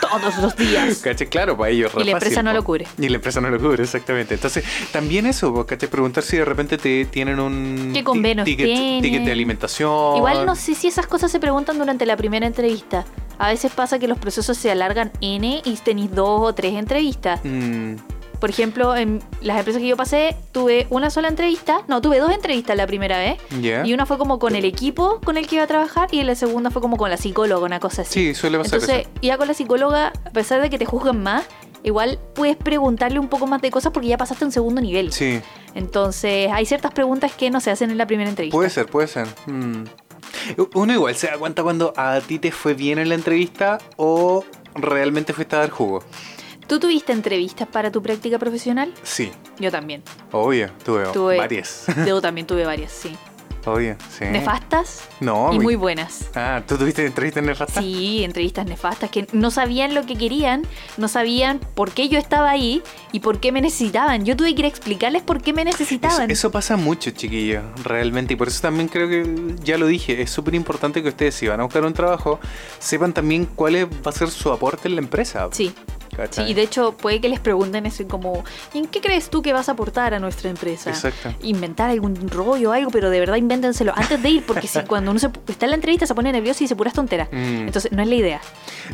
Todos 0.00 0.36
los 0.38 0.56
días. 0.56 0.98
¿Cachai? 1.04 1.28
Claro, 1.28 1.56
para 1.56 1.70
ellos 1.70 1.92
Y 1.96 2.04
la 2.04 2.12
empresa 2.12 2.42
no 2.42 2.50
po. 2.50 2.56
lo 2.56 2.64
cubre. 2.64 2.86
Y 2.98 3.08
la 3.08 3.16
empresa 3.16 3.40
no 3.40 3.50
lo 3.50 3.58
cubre, 3.58 3.82
exactamente. 3.82 4.34
Entonces, 4.34 4.64
también 4.92 5.26
eso, 5.26 5.52
po, 5.52 5.66
¿cachai? 5.74 5.88
Preguntar 5.90 6.22
si 6.22 6.36
de 6.36 6.44
repente 6.44 6.78
te 6.78 7.04
tienen 7.06 7.40
un 7.40 7.90
¿Qué 7.92 8.04
convenios 8.04 8.44
ticket, 8.44 8.66
tienen? 8.66 9.02
ticket 9.02 9.24
de 9.24 9.32
alimentación. 9.32 10.16
Igual 10.16 10.46
no 10.46 10.54
sé 10.54 10.74
si 10.74 10.88
esas 10.88 11.06
cosas 11.06 11.30
se 11.30 11.40
preguntan 11.40 11.78
durante 11.78 12.06
la 12.06 12.16
primera 12.16 12.46
entrevista. 12.46 13.04
A 13.38 13.48
veces 13.48 13.72
pasa 13.72 13.98
que 13.98 14.06
los 14.08 14.18
procesos 14.18 14.56
se 14.56 14.70
alargan 14.70 15.10
N 15.20 15.62
y 15.64 15.74
tenéis 15.76 16.14
dos 16.14 16.40
o 16.42 16.54
tres 16.54 16.74
entrevistas. 16.74 17.40
Mm, 17.44 17.94
Por 18.38 18.50
ejemplo, 18.50 18.96
en 18.96 19.20
las 19.40 19.56
empresas 19.58 19.80
que 19.80 19.86
yo 19.86 19.96
pasé, 19.96 20.34
tuve 20.50 20.88
una 20.90 21.10
sola 21.10 21.28
entrevista. 21.28 21.82
No, 21.86 22.00
tuve 22.00 22.18
dos 22.18 22.30
entrevistas 22.32 22.76
la 22.76 22.88
primera 22.88 23.16
vez. 23.18 23.36
Y 23.84 23.92
una 23.92 24.04
fue 24.04 24.18
como 24.18 24.40
con 24.40 24.56
el 24.56 24.64
equipo 24.64 25.20
con 25.24 25.36
el 25.36 25.46
que 25.46 25.54
iba 25.56 25.64
a 25.64 25.68
trabajar 25.68 26.08
y 26.12 26.22
la 26.24 26.34
segunda 26.34 26.70
fue 26.72 26.82
como 26.82 26.96
con 26.96 27.08
la 27.08 27.16
psicóloga, 27.16 27.64
una 27.64 27.78
cosa 27.78 28.02
así. 28.02 28.12
Sí, 28.12 28.34
suele 28.34 28.58
pasar 28.58 28.80
Entonces, 28.80 29.06
eso. 29.06 29.10
ya 29.22 29.38
con 29.38 29.46
la 29.46 29.54
psicóloga, 29.54 30.12
a 30.26 30.30
pesar 30.30 30.60
de 30.60 30.70
que 30.70 30.78
te 30.78 30.84
juzgan 30.86 31.22
más, 31.22 31.44
igual 31.84 32.18
puedes 32.34 32.56
preguntarle 32.56 33.18
un 33.18 33.28
poco 33.28 33.46
más 33.46 33.60
de 33.62 33.70
cosas 33.70 33.92
porque 33.92 34.08
ya 34.08 34.16
pasaste 34.18 34.44
a 34.44 34.46
un 34.48 34.52
segundo 34.52 34.80
nivel. 34.80 35.12
Sí, 35.12 35.40
Entonces, 35.74 36.50
hay 36.52 36.66
ciertas 36.66 36.92
preguntas 36.92 37.32
que 37.32 37.50
no 37.50 37.60
se 37.60 37.70
hacen 37.70 37.90
en 37.90 37.98
la 37.98 38.06
primera 38.06 38.28
entrevista. 38.30 38.56
puede 38.56 38.70
ser, 38.70 38.86
puede 38.86 39.08
ser. 39.08 39.26
Mm. 39.46 39.84
Uno 40.74 40.92
igual 40.92 41.14
se 41.14 41.26
da 41.28 41.38
cuenta 41.38 41.62
cuando 41.62 41.92
a 41.96 42.20
ti 42.20 42.38
te 42.38 42.50
fue 42.52 42.74
bien 42.74 42.98
en 42.98 43.08
la 43.08 43.14
entrevista 43.14 43.78
o 43.96 44.44
realmente 44.74 45.32
fuiste 45.32 45.56
a 45.56 45.60
dar 45.60 45.70
jugo. 45.70 46.02
¿Tú 46.66 46.78
tuviste 46.80 47.12
entrevistas 47.12 47.68
para 47.68 47.90
tu 47.90 48.00
práctica 48.02 48.38
profesional? 48.38 48.92
Sí, 49.02 49.30
Yo 49.58 49.70
también. 49.70 50.02
obvio, 50.30 50.70
tuve, 50.84 51.04
Tuve- 51.12 51.36
varias. 51.36 51.84
Yo 52.06 52.20
también 52.22 52.46
tuve 52.46 52.64
varias, 52.64 52.92
sí. 52.92 53.16
Obvio, 53.64 53.96
sí. 54.16 54.24
Nefastas 54.26 55.08
No, 55.20 55.52
y 55.52 55.58
muy 55.58 55.76
buenas. 55.76 56.30
Ah, 56.34 56.62
¿tú 56.66 56.76
tuviste 56.76 57.04
entrevistas 57.04 57.42
nefastas? 57.42 57.84
Sí, 57.84 58.24
entrevistas 58.24 58.66
nefastas 58.66 59.10
que 59.10 59.26
no 59.32 59.50
sabían 59.50 59.94
lo 59.94 60.06
que 60.06 60.16
querían, 60.16 60.62
no 60.96 61.08
sabían 61.08 61.60
por 61.74 61.90
qué 61.92 62.08
yo 62.08 62.18
estaba 62.18 62.50
ahí 62.50 62.82
y 63.12 63.20
por 63.20 63.40
qué 63.40 63.52
me 63.52 63.60
necesitaban. 63.60 64.24
Yo 64.24 64.36
tuve 64.36 64.54
que 64.54 64.60
ir 64.60 64.64
a 64.66 64.68
explicarles 64.68 65.22
por 65.22 65.42
qué 65.42 65.52
me 65.52 65.64
necesitaban. 65.64 66.30
eso 66.30 66.50
pasa 66.50 66.76
mucho, 66.76 67.10
chiquillos, 67.10 67.62
realmente. 67.82 68.34
Y 68.34 68.36
por 68.36 68.48
eso 68.48 68.60
también 68.62 68.88
creo 68.88 69.08
que, 69.08 69.54
ya 69.62 69.78
lo 69.78 69.86
dije, 69.86 70.22
es 70.22 70.30
súper 70.30 70.54
importante 70.54 71.02
que 71.02 71.08
ustedes, 71.08 71.34
si 71.34 71.46
van 71.48 71.60
a 71.60 71.64
buscar 71.64 71.84
un 71.84 71.94
trabajo, 71.94 72.40
sepan 72.78 73.12
también 73.12 73.46
cuál 73.46 73.72
va 73.76 74.10
a 74.10 74.12
ser 74.12 74.30
su 74.30 74.52
aporte 74.52 74.88
en 74.88 74.96
la 74.96 75.00
empresa. 75.00 75.48
Sí, 75.52 75.74
sí, 76.12 76.16
¿cachai? 76.16 76.50
y 76.50 76.54
de 76.54 76.62
hecho 76.62 76.92
puede 76.96 77.20
que 77.20 77.28
les 77.28 77.40
pregunten 77.40 77.86
eso 77.86 78.06
como, 78.06 78.44
¿y 78.72 78.78
en 78.78 78.86
qué 78.86 79.00
crees 79.00 79.28
tú 79.30 79.42
que 79.42 79.52
vas 79.52 79.68
a 79.68 79.72
aportar 79.72 80.14
a 80.14 80.18
nuestra 80.20 80.48
empresa? 80.50 80.90
Exacto. 80.90 81.34
Inventar 81.42 81.90
algún 81.90 82.14
rollo 82.30 82.70
o 82.70 82.72
algo, 82.72 82.90
pero 82.90 83.10
de 83.10 83.18
verdad 83.20 83.36
invéntenselo 83.36 83.92
antes 83.96 84.22
de 84.22 84.28
ir, 84.28 84.44
porque 84.46 84.66
si 84.68 84.80
cuando 84.86 85.10
uno 85.10 85.18
se, 85.20 85.30
está 85.48 85.66
en 85.66 85.70
la 85.70 85.76
entrevista 85.76 86.06
se 86.06 86.14
pone 86.14 86.30
nervioso 86.32 86.62
y 86.62 86.64
dice 86.64 86.76
puras 86.76 86.92
tonteras. 86.94 87.28
Mm. 87.32 87.66
Entonces, 87.66 87.90
no 87.92 88.02
es 88.02 88.08
la 88.08 88.14
idea. 88.14 88.40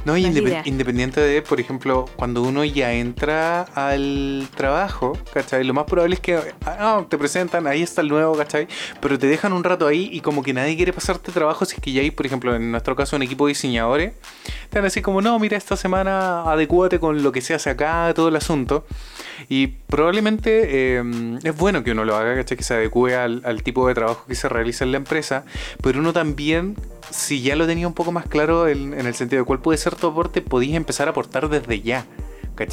No, 0.05 0.13
no 0.13 0.19
independ- 0.19 0.43
idea. 0.49 0.63
independiente 0.65 1.21
de, 1.21 1.43
por 1.43 1.61
ejemplo, 1.61 2.07
cuando 2.17 2.43
uno 2.43 2.65
ya 2.65 2.93
entra 2.93 3.63
al 3.75 4.49
trabajo, 4.57 5.17
¿cachai? 5.33 5.65
Lo 5.65 5.75
más 5.75 5.85
probable 5.85 6.15
es 6.15 6.21
que 6.21 6.39
ah, 6.67 7.05
te 7.09 7.19
presentan, 7.19 7.67
ahí 7.67 7.83
está 7.83 8.01
el 8.03 8.09
nuevo, 8.09 8.35
¿cachai? 8.37 8.69
Pero 9.01 9.19
te 9.19 9.27
dejan 9.27 9.53
un 9.53 9.65
rato 9.65 9.87
ahí 9.87 10.09
y 10.13 10.21
como 10.21 10.43
que 10.43 10.53
nadie 10.53 10.77
quiere 10.77 10.93
pasarte 10.93 11.33
trabajo 11.33 11.65
si 11.65 11.75
es 11.77 11.81
que 11.81 11.93
ya 11.93 12.01
hay, 12.03 12.11
por 12.11 12.27
ejemplo, 12.27 12.55
en 12.55 12.71
nuestro 12.71 12.95
caso, 12.95 13.17
un 13.17 13.23
equipo 13.23 13.47
de 13.47 13.51
diseñadores. 13.51 14.13
Te 14.71 14.79
van 14.79 14.85
a 14.85 14.89
decir 14.89 15.03
como, 15.03 15.21
no, 15.21 15.39
mira, 15.39 15.57
esta 15.57 15.77
semana 15.77 16.43
adecúate 16.51 16.99
con 17.01 17.08
con 17.09 17.23
lo 17.23 17.33
que 17.33 17.41
se 17.41 17.55
hace 17.55 17.71
acá, 17.71 18.13
todo 18.15 18.29
el 18.29 18.37
asunto. 18.37 18.85
Y 19.49 19.69
probablemente 19.69 20.99
eh, 20.99 21.39
es 21.43 21.57
bueno 21.57 21.83
que 21.83 21.93
uno 21.93 22.05
lo 22.05 22.17
haga, 22.17 22.35
¿cachai? 22.35 22.59
Que 22.59 22.63
se 22.63 22.75
adecue 22.75 23.17
al, 23.17 23.63
tipo 23.63 23.89
de 23.89 23.95
trabajo 23.95 24.27
que 24.29 24.35
se 24.35 24.47
realiza 24.47 24.85
en 24.85 24.93
la 24.93 24.99
empresa, 24.99 25.45
pero 25.83 26.01
uno 26.01 26.13
también, 26.13 26.77
si 27.11 27.41
ya 27.41 27.57
lo 27.57 27.67
tenía 27.67 27.89
un 27.89 27.95
poco 27.95 28.13
más 28.13 28.27
claro 28.27 28.69
en, 28.69 28.93
el 28.93 29.15
sentido 29.15 29.43
de 29.43 29.47
cuál 29.47 29.61
puede 29.61 29.79
ser 29.79 29.95
tu 29.95 30.09
aporte, 30.09 30.43
podías 30.43 30.77
empezar 30.77 31.09
a 31.09 31.13
aportar 31.13 31.49
desde 31.49 31.81
ya. 31.81 32.05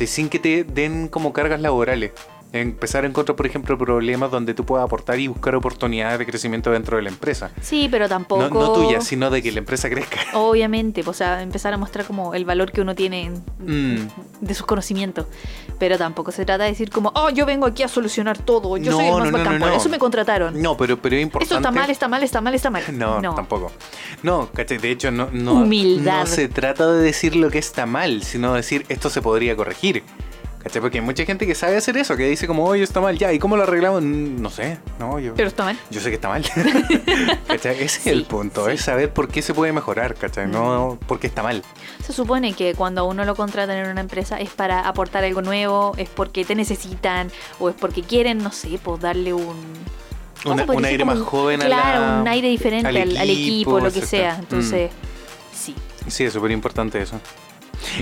Sin 0.06 0.28
que 0.30 0.39
te 0.39 0.63
den 0.63 1.08
como 1.08 1.32
cargas 1.32 1.62
laborales. 1.62 2.12
Empezar 2.56 3.04
a 3.04 3.08
encontrar, 3.08 3.36
por 3.36 3.46
ejemplo, 3.46 3.78
problemas 3.78 4.32
donde 4.32 4.54
tú 4.54 4.65
puedas 4.65 4.86
aportar 4.86 5.20
y 5.20 5.28
buscar 5.28 5.56
oportunidades 5.56 6.20
de 6.20 6.26
crecimiento 6.26 6.72
dentro 6.72 6.98
de 6.98 7.04
la 7.04 7.10
empresa. 7.10 7.52
Sí, 7.62 7.88
pero 7.91 8.08
tampoco. 8.08 8.44
No, 8.44 8.50
no 8.50 8.74
tuya, 8.74 9.02
sino 9.02 9.30
de 9.30 9.41
que 9.44 9.52
la 9.52 9.60
empresa 9.60 9.89
crezca. 9.89 10.20
Obviamente, 10.34 11.04
o 11.06 11.13
sea, 11.13 11.41
empezar 11.41 11.74
a 11.74 11.78
mostrar 11.78 12.06
como 12.06 12.34
el 12.34 12.46
valor 12.46 12.72
que 12.72 12.82
uno 12.82 12.96
tiene 12.96 13.24
en- 13.26 13.44
Mm. 13.65 14.08
de 14.41 14.54
sus 14.54 14.65
conocimientos. 14.65 15.26
Pero 15.80 15.98
tampoco 15.98 16.32
se 16.32 16.46
trata 16.46 16.63
de 16.63 16.70
decir 16.70 16.89
como, 16.91 17.12
oh, 17.15 17.30
yo 17.30 17.46
vengo 17.46 17.65
aquí 17.65 17.84
a 17.84 17.88
solucionar 17.88 18.38
todo, 18.38 18.78
yo 18.78 18.91
soy 18.94 19.06
el 19.06 19.12
No, 19.12 19.18
más 19.20 19.26
no, 19.26 19.32
no, 19.32 19.38
bacán, 19.39 19.54
no, 19.56 19.65
por 19.65 19.70
no. 19.74 19.78
eso 19.78 19.89
me 19.89 19.98
contrataron. 20.00 20.62
No, 20.62 20.78
pero, 20.78 21.02
pero 21.02 21.15
es 21.18 21.24
importante. 21.24 21.54
Esto 21.56 21.68
está 21.68 21.72
mal, 21.72 21.89
está 21.89 22.08
mal, 22.08 22.24
está 22.24 22.41
mal, 22.41 22.54
está 22.56 22.70
mal. 22.70 22.84
No, 23.22 23.36
tampoco. 23.36 23.72
No, 24.24 24.50
¿cachai? 24.54 24.78
De 24.78 24.91
hecho, 24.91 25.12
no, 25.12 25.30
no, 25.34 25.54
Humildad. 25.56 26.22
no 26.22 26.26
se 26.28 26.48
trata 26.48 26.91
de 26.91 27.02
decir 27.02 27.36
lo 27.36 27.50
que 27.50 27.58
está 27.60 27.86
mal, 27.86 28.24
sino 28.24 28.54
decir 28.54 28.86
esto 28.89 29.10
se 29.10 29.22
podría 29.22 29.56
corregir. 29.56 30.04
¿Cachai? 30.65 30.82
Porque 30.82 30.97
hay 30.97 31.06
mucha 31.06 31.23
gente 31.25 31.45
que 31.45 31.54
sabe 31.54 31.78
hacer 31.78 31.95
eso, 31.95 32.17
que 32.17 32.28
dice 32.28 32.47
como, 32.47 32.65
oye, 32.65 32.82
está 32.84 32.99
mal, 32.99 33.15
ya, 33.19 33.32
¿y 33.32 33.38
cómo 33.38 33.56
lo 33.56 33.63
arreglamos? 33.63 34.01
Mm, 34.01 34.41
No 34.41 34.49
sé, 34.49 34.80
no, 34.99 35.19
yo, 35.19 35.36
Pero 35.36 35.47
está 35.47 35.63
mal. 35.63 35.78
yo 35.91 36.01
sé 36.01 36.10
que 36.10 36.15
está 36.15 36.28
mal. 36.28 36.43
¿Cachai? 37.47 37.84
Ese 37.84 37.99
Sí, 38.01 38.10
es 38.10 38.15
el 38.15 38.25
punto, 38.25 38.65
sí. 38.65 38.71
es 38.71 38.82
saber 38.82 39.13
por 39.13 39.28
qué 39.28 39.41
se 39.43 39.54
puede 39.54 39.71
mejorar, 39.73 40.15
¿cachai? 40.15 40.47
No 40.47 40.97
por 41.08 41.19
qué 41.19 41.28
está 41.28 41.43
mal. 41.43 41.62
Se 42.04 42.13
supone 42.13 42.54
que 42.54 42.73
cuando 42.73 43.06
uno 43.06 43.25
lo 43.25 43.36
contratan 43.36 43.78
en 43.78 43.89
una 43.91 44.01
empresa 44.01 44.39
es 44.39 44.49
para 44.49 44.88
aportar 44.88 45.23
algo 45.23 45.41
nuevo, 45.43 45.93
es 45.97 46.10
porque 46.10 46.43
te 46.45 46.56
necesitan 46.56 47.32
o 47.60 47.69
es 47.69 47.75
porque 47.75 48.01
quieren, 48.01 48.39
no 48.39 48.51
sé, 48.51 48.80
pues 48.84 48.99
darle 48.99 49.34
un... 49.34 49.56
¿cómo 50.43 50.56
Una- 50.56 50.65
un 50.73 50.86
aire 50.86 51.06
más 51.06 51.19
joven 51.19 51.62
a 51.62 51.65
Claro, 51.65 52.01
la- 52.01 52.21
un 52.21 52.28
aire 52.28 52.47
diferente 52.49 52.88
al 52.88 53.30
equipo, 53.30 53.80
lo 53.80 53.91
que 53.91 54.01
sea. 54.01 54.36
Mm. 54.38 54.39
Entonces, 54.39 54.91
sí. 55.54 55.75
Sí, 56.08 56.23
es 56.23 56.34
súper 56.34 56.49
importante 56.51 57.01
eso. 57.01 57.19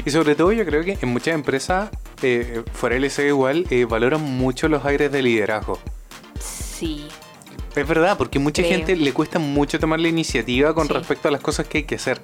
Y 0.06 0.10
sobre 0.12 0.36
todo 0.36 0.52
yo 0.54 0.66
creo 0.66 0.84
que 0.84 0.98
en 1.02 1.10
muchas 1.10 1.34
empresas, 1.36 1.90
eh, 2.24 2.64
fuera 2.74 2.96
del 2.96 3.04
LC 3.06 3.28
igual, 3.28 3.66
eh, 3.70 3.86
valoran 3.86 4.22
mucho 4.22 4.68
los 4.68 4.84
aires 4.86 5.12
de 5.12 5.22
liderazgo. 5.22 5.80
Sí. 6.40 7.08
Es 7.76 7.88
verdad, 7.88 8.18
porque 8.18 8.40
mucha 8.40 8.62
Creo. 8.62 8.78
gente 8.78 8.96
le 8.96 9.14
cuesta 9.14 9.40
mucho 9.40 9.80
tomar 9.80 10.00
la 10.00 10.08
iniciativa 10.08 10.74
con 10.76 10.88
Sí. 10.88 10.94
respecto 10.94 11.28
a 11.28 11.32
las 11.32 11.42
cosas 11.42 11.68
que 11.68 11.80
hay 11.80 11.84
que 11.86 11.96
hacer. 11.96 12.22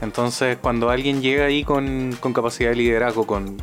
Entonces, 0.00 0.56
cuando 0.60 0.90
alguien 0.90 1.20
llega 1.20 1.46
ahí 1.46 1.64
con, 1.64 2.16
con 2.20 2.32
capacidad 2.32 2.70
de 2.70 2.76
liderazgo, 2.76 3.26
con 3.26 3.56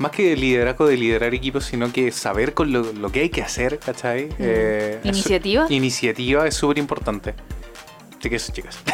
más 0.00 0.10
que 0.10 0.30
de 0.30 0.36
liderazgo 0.36 0.86
de 0.88 0.96
liderar 0.96 1.32
equipos, 1.34 1.64
sino 1.66 1.92
que 1.92 2.10
saber 2.10 2.52
con 2.52 2.72
lo, 2.72 2.92
lo 2.92 3.12
que 3.12 3.20
hay 3.20 3.28
que 3.28 3.42
hacer, 3.42 3.78
¿cachai? 3.78 4.28
Eh, 4.40 4.98
es- 4.98 5.04
Mm. 5.04 5.08
¿Iniciativa? 5.08 5.66
iniciativa 5.70 6.46
es 6.48 6.54
súper 6.54 6.78
importante. 6.78 7.34
Así 8.18 8.28
que 8.30 8.36
eso, 8.36 8.52
chicas. 8.52 8.78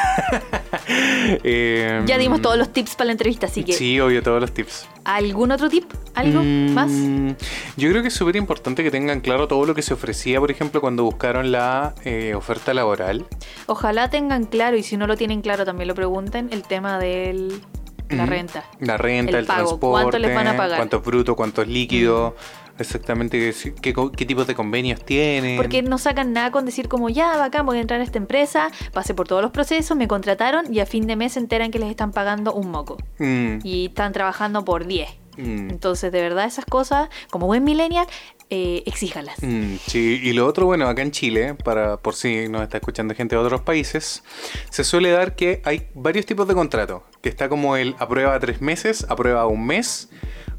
Eh, 1.42 2.02
Ya 2.06 2.18
dimos 2.18 2.42
todos 2.42 2.58
los 2.58 2.70
tips 2.72 2.94
para 2.96 3.06
la 3.06 3.12
entrevista, 3.12 3.46
así 3.46 3.64
que 3.64 3.72
Sí, 3.72 3.98
obvio, 4.00 4.22
todos 4.22 4.40
los 4.40 4.52
tips. 4.52 4.86
¿algún 5.04 5.50
otro 5.50 5.68
tip? 5.70 5.90
¿Algo 6.14 6.42
más? 6.42 6.90
Mm, 6.90 7.30
Yo 7.76 7.90
creo 7.90 8.02
que 8.02 8.08
es 8.08 8.14
súper 8.14 8.36
importante 8.36 8.82
que 8.82 8.90
tengan 8.90 9.20
claro 9.20 9.48
todo 9.48 9.64
lo 9.64 9.74
que 9.74 9.82
se 9.82 9.94
ofrecía, 9.94 10.40
por 10.40 10.50
ejemplo, 10.50 10.80
cuando 10.80 11.04
buscaron 11.04 11.52
la 11.52 11.94
eh, 12.04 12.34
oferta 12.34 12.74
laboral. 12.74 13.24
Ojalá 13.66 14.10
tengan 14.10 14.44
claro, 14.44 14.76
y 14.76 14.82
si 14.82 14.96
no 14.96 15.06
lo 15.06 15.16
tienen 15.16 15.40
claro 15.40 15.64
también 15.64 15.88
lo 15.88 15.94
pregunten, 15.94 16.48
el 16.52 16.62
tema 16.62 16.98
de 16.98 17.52
la 18.10 18.26
renta. 18.26 18.64
La 18.80 18.96
renta, 18.98 19.30
El 19.32 19.36
el, 19.38 19.46
pago, 19.46 19.68
transporte, 19.68 20.02
¿cuánto 20.02 20.18
les 20.18 20.34
van 20.34 20.46
a 20.48 20.56
pagar? 20.56 20.76
Mm. 20.76 20.80
cuánto 20.80 20.96
es 20.98 21.04
bruto, 21.04 21.36
cuánto 21.36 21.62
es 21.62 21.68
líquido, 21.68 22.36
exactamente 22.78 23.38
qué, 23.38 23.74
qué 23.80 23.92
co- 23.92 24.10
qué 24.12 24.24
tipos 24.26 24.46
de 24.46 24.54
convenios 24.54 25.04
tienen. 25.04 25.56
Porque 25.56 25.82
no 25.82 25.98
sacan 25.98 26.32
nada 26.32 26.50
con 26.50 26.64
decir 26.64 26.88
como, 26.88 27.08
ya, 27.08 27.36
bacán, 27.36 27.66
voy 27.66 27.78
a 27.78 27.80
entrar 27.80 28.00
a 28.00 28.04
esta 28.04 28.18
empresa, 28.18 28.70
pasé 28.92 29.14
por 29.14 29.26
todos 29.28 29.42
los 29.42 29.50
procesos, 29.50 29.96
me 29.96 30.08
contrataron 30.08 30.72
y 30.72 30.80
a 30.80 30.86
fin 30.86 31.06
de 31.06 31.16
mes 31.16 31.32
se 31.34 31.40
enteran 31.40 31.70
que 31.70 31.78
les 31.78 31.90
están 31.90 32.12
pagando 32.12 32.52
un 32.54 32.70
moco. 32.70 32.96
Mm, 33.18 33.58
Y 33.64 33.86
están 33.86 34.12
trabajando 34.12 34.64
por 34.64 34.86
10. 34.86 35.08
mm, 35.36 35.70
Entonces, 35.70 36.10
de 36.12 36.20
verdad, 36.20 36.44
esas 36.46 36.64
cosas, 36.64 37.08
como 37.30 37.46
buen 37.46 37.64
millennial, 37.64 38.06
eh, 38.50 38.82
exíjalas. 38.86 39.42
mm, 39.42 39.76
sí, 39.86 40.20
y 40.22 40.32
lo 40.34 40.46
otro, 40.46 40.66
bueno, 40.66 40.86
acá 40.86 41.02
en 41.02 41.10
Chile, 41.10 41.54
para 41.54 41.96
por 41.96 42.14
si 42.14 42.48
nos 42.48 42.62
está 42.62 42.76
escuchando 42.76 43.14
gente 43.14 43.34
de 43.34 43.42
otros 43.42 43.62
países, 43.62 44.22
se 44.70 44.84
suele 44.84 45.10
dar 45.10 45.34
que 45.34 45.62
hay 45.64 45.88
varios 45.94 46.26
tipos 46.26 46.46
de 46.46 46.54
contrato, 46.54 47.04
que 47.22 47.30
está 47.30 47.48
como 47.48 47.76
el 47.76 47.96
a 47.98 48.06
prueba 48.06 48.38
tres 48.38 48.60
meses, 48.60 49.06
a 49.08 49.16
prueba 49.16 49.46
un 49.46 49.64
mes 49.66 50.10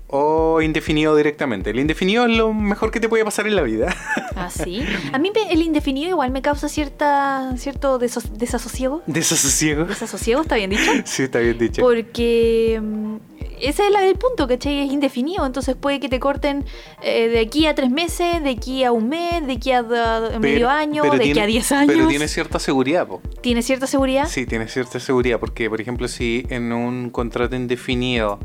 o 0.08 0.62
indefinido 0.62 1.16
directamente. 1.16 1.72
El 1.72 1.80
indefinido 1.80 2.26
es 2.26 2.38
lo 2.38 2.54
mejor 2.54 2.92
que 2.92 3.00
te 3.00 3.10
puede 3.10 3.26
pasar 3.26 3.48
en 3.48 3.56
la 3.56 3.64
vida. 3.64 3.96
¿Ah, 4.36 4.50
sí? 4.50 4.86
A 5.14 5.18
mí 5.18 5.32
me- 5.34 5.52
el 5.52 5.62
indefinido 5.62 6.10
igual 6.10 6.32
me 6.32 6.42
causa 6.42 6.70
cierta, 6.70 7.54
cierto 7.58 8.00
deso- 8.00 8.22
desasosiego. 8.34 9.02
Desasosiego. 9.08 9.86
¿Desasosiego 9.86 10.42
está 10.42 10.56
bien 10.56 10.70
dicho? 10.70 10.92
Sí, 11.06 11.24
está 11.24 11.40
bien 11.40 11.58
dicho. 11.58 11.82
Porque 11.82 12.80
mm, 12.82 13.16
ese 13.62 13.88
es 13.88 13.96
el 14.04 14.16
punto, 14.16 14.48
¿cachai? 14.48 14.86
Es 14.86 14.92
indefinido, 14.92 15.46
entonces 15.46 15.76
puede 15.76 16.00
que 16.00 16.10
te 16.10 16.20
corten 16.20 16.66
eh, 17.02 17.28
de 17.30 17.40
aquí 17.40 17.66
a 17.68 17.74
tres 17.74 17.90
meses, 17.90 18.44
de 18.44 18.50
aquí 18.50 18.84
a 18.84 18.92
un 18.92 19.10
mes, 19.10 19.46
de 19.48 19.54
aquí 19.54 19.72
a, 19.72 19.82
medio 20.40 20.70
año, 20.70 21.04
de 21.04 21.30
aquí 21.32 21.40
a 21.40 21.46
diez 21.46 21.72
años. 21.72 21.94
Pero 21.96 22.08
tiene 22.08 22.28
cierta 22.28 22.60
seguridad, 22.60 23.08
po. 23.08 23.22
¿Tiene 23.42 23.62
cierta 23.62 23.88
seguridad? 23.88 24.28
Sí, 24.28 24.46
tiene 24.46 24.68
cierta 24.68 25.00
seguridad, 25.00 25.40
porque 25.40 25.70
por 25.70 25.80
ejemplo 25.82 26.08
si 26.08 26.46
en 26.50 26.74
un 26.74 27.10
contrato 27.10 27.56
indefinido, 27.56 28.40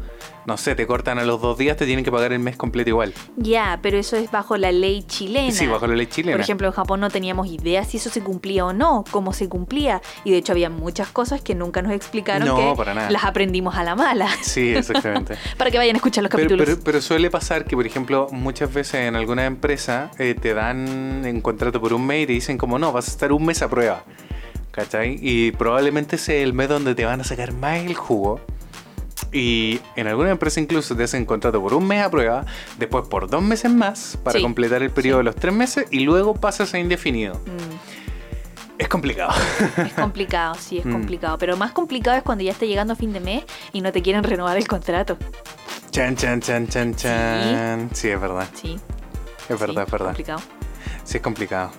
no 0.51 0.57
sé, 0.57 0.75
te 0.75 0.85
cortan 0.85 1.21
a 1.21 1.25
los 1.25 1.41
dos 1.41 1.57
días, 1.57 1.77
te 1.77 1.87
tienen 1.87 2.05
que 2.05 2.11
pagar 2.11 2.33
el 2.33 2.41
mes 2.41 2.57
completo 2.57 2.91
igual. 2.91 3.15
Ya, 3.37 3.79
pero 3.83 3.99
eso 3.99 4.17
es 4.17 4.33
bajo 4.33 4.57
la 4.57 4.73
ley 4.73 5.05
chilena. 5.05 5.53
Sí, 5.53 5.69
bajo 5.69 5.87
la 5.87 5.95
ley 5.95 6.07
chilena. 6.09 6.37
Por 6.37 6.41
ejemplo, 6.41 6.67
en 6.67 6.73
Japón 6.73 6.99
no 6.99 7.09
teníamos 7.09 7.47
idea 7.47 7.85
si 7.85 7.99
eso 7.99 8.11
se 8.11 8.21
cumplía 8.21 8.67
o 8.67 8.73
no, 8.73 9.05
cómo 9.13 9.33
se 9.33 9.49
cumplía. 9.49 10.03
Y 10.25 10.33
de 10.33 10.39
hecho 10.39 10.51
había 10.51 10.69
muchas 10.69 11.07
cosas 11.09 11.41
que 11.41 11.55
nunca 11.55 11.83
nos 11.83 11.93
explicaron 11.93 12.49
No, 12.49 12.57
que 12.57 12.77
para 12.77 12.95
nada. 12.95 13.11
las 13.13 13.23
aprendimos 13.23 13.77
a 13.77 13.85
la 13.85 13.95
mala. 13.95 14.29
Sí, 14.43 14.75
exactamente. 14.75 15.37
Para 15.57 15.71
que 15.71 15.79
vayan 15.79 15.95
a 15.95 15.99
escuchar 15.99 16.25
los 16.25 16.31
capítulos. 16.33 16.67
pero, 16.67 16.81
pero 16.83 17.01
suele 17.01 17.31
pasar 17.31 17.65
que, 17.65 17.77
por 17.77 17.87
ejemplo, 17.87 18.27
muchas 18.33 18.75
veces 18.75 18.97
en 19.07 19.15
alguna 19.15 19.47
empresa 19.47 20.11
eh, 20.19 20.35
te 20.35 20.53
dan 20.53 21.25
en 21.25 21.41
contrato 21.43 21.81
por 21.81 21.93
un 21.93 22.05
mes 22.07 22.25
y 22.25 22.27
te 22.27 22.33
dicen 22.33 22.59
como 22.59 22.77
no, 22.81 22.91
vas 22.93 23.07
a 23.07 23.11
estar 23.13 23.33
un 23.33 23.45
mes 23.47 23.63
a 23.63 23.69
prueba. 23.71 24.03
¿Cachai? 24.73 25.17
Y 25.21 25.53
probablemente 25.53 26.19
sea 26.19 26.43
el 26.43 26.53
mes 26.55 26.69
donde 26.69 26.95
te 26.97 27.05
van 27.05 27.21
a 27.21 27.25
sacar 27.25 27.53
más 27.53 27.79
el 27.79 27.95
jugo. 27.95 28.41
Y 29.33 29.81
en 29.97 30.07
alguna 30.09 30.31
empresa 30.31 30.59
incluso 30.61 30.97
te 30.97 31.05
hacen 31.05 31.25
contrato 31.25 31.61
por 31.63 31.75
un 31.75 31.87
mes 31.87 32.03
a 32.05 32.11
prueba, 32.11 32.45
después 32.79 33.07
por 33.09 33.31
dos 33.31 33.43
meses 33.43 33.71
más 33.73 34.19
para 34.25 34.39
Sí, 34.39 34.43
completar 34.43 34.83
el 34.83 34.91
periodo 34.91 35.19
sí. 35.19 35.21
de 35.21 35.25
los 35.25 35.37
tres 35.37 35.55
meses 35.55 35.87
y 35.91 36.01
luego 36.01 36.35
pasas 36.35 36.75
a 36.75 36.79
indefinido. 36.81 37.35
Mm, 37.47 38.79
Es 38.79 38.89
complicado. 38.89 39.33
es 39.87 39.93
complicado, 39.93 40.55
sí, 40.55 40.79
es 40.79 40.85
Mm. 40.91 40.93
complicado. 40.93 41.39
Pero 41.39 41.57
más 41.57 41.71
complicado 41.73 42.17
es 42.17 42.23
cuando 42.25 42.43
ya 42.43 42.51
está 42.53 42.65
llegando 42.67 42.95
a 42.95 42.97
fin 42.97 43.13
de 43.13 43.21
mes 43.21 43.45
y 43.73 43.83
no 43.83 43.93
te 43.93 44.03
quieren 44.03 44.25
renovar 44.25 44.57
el 44.57 44.67
contrato. 44.67 45.17
Chan, 45.93 46.17
chan, 46.17 46.41
chan, 46.41 46.67
chan, 46.69 46.95
chan. 46.95 47.91
Sí, 47.93 48.09
es 48.09 48.21
verdad. 48.21 48.49
Sí. 48.55 48.79
Es 49.49 49.59
verdad, 49.61 49.83
sí, 49.83 49.87
es 49.87 49.91
verdad. 49.93 50.07
complicado. 50.07 50.41
Sí, 51.05 51.17
es 51.19 51.23
complicado. 51.23 51.71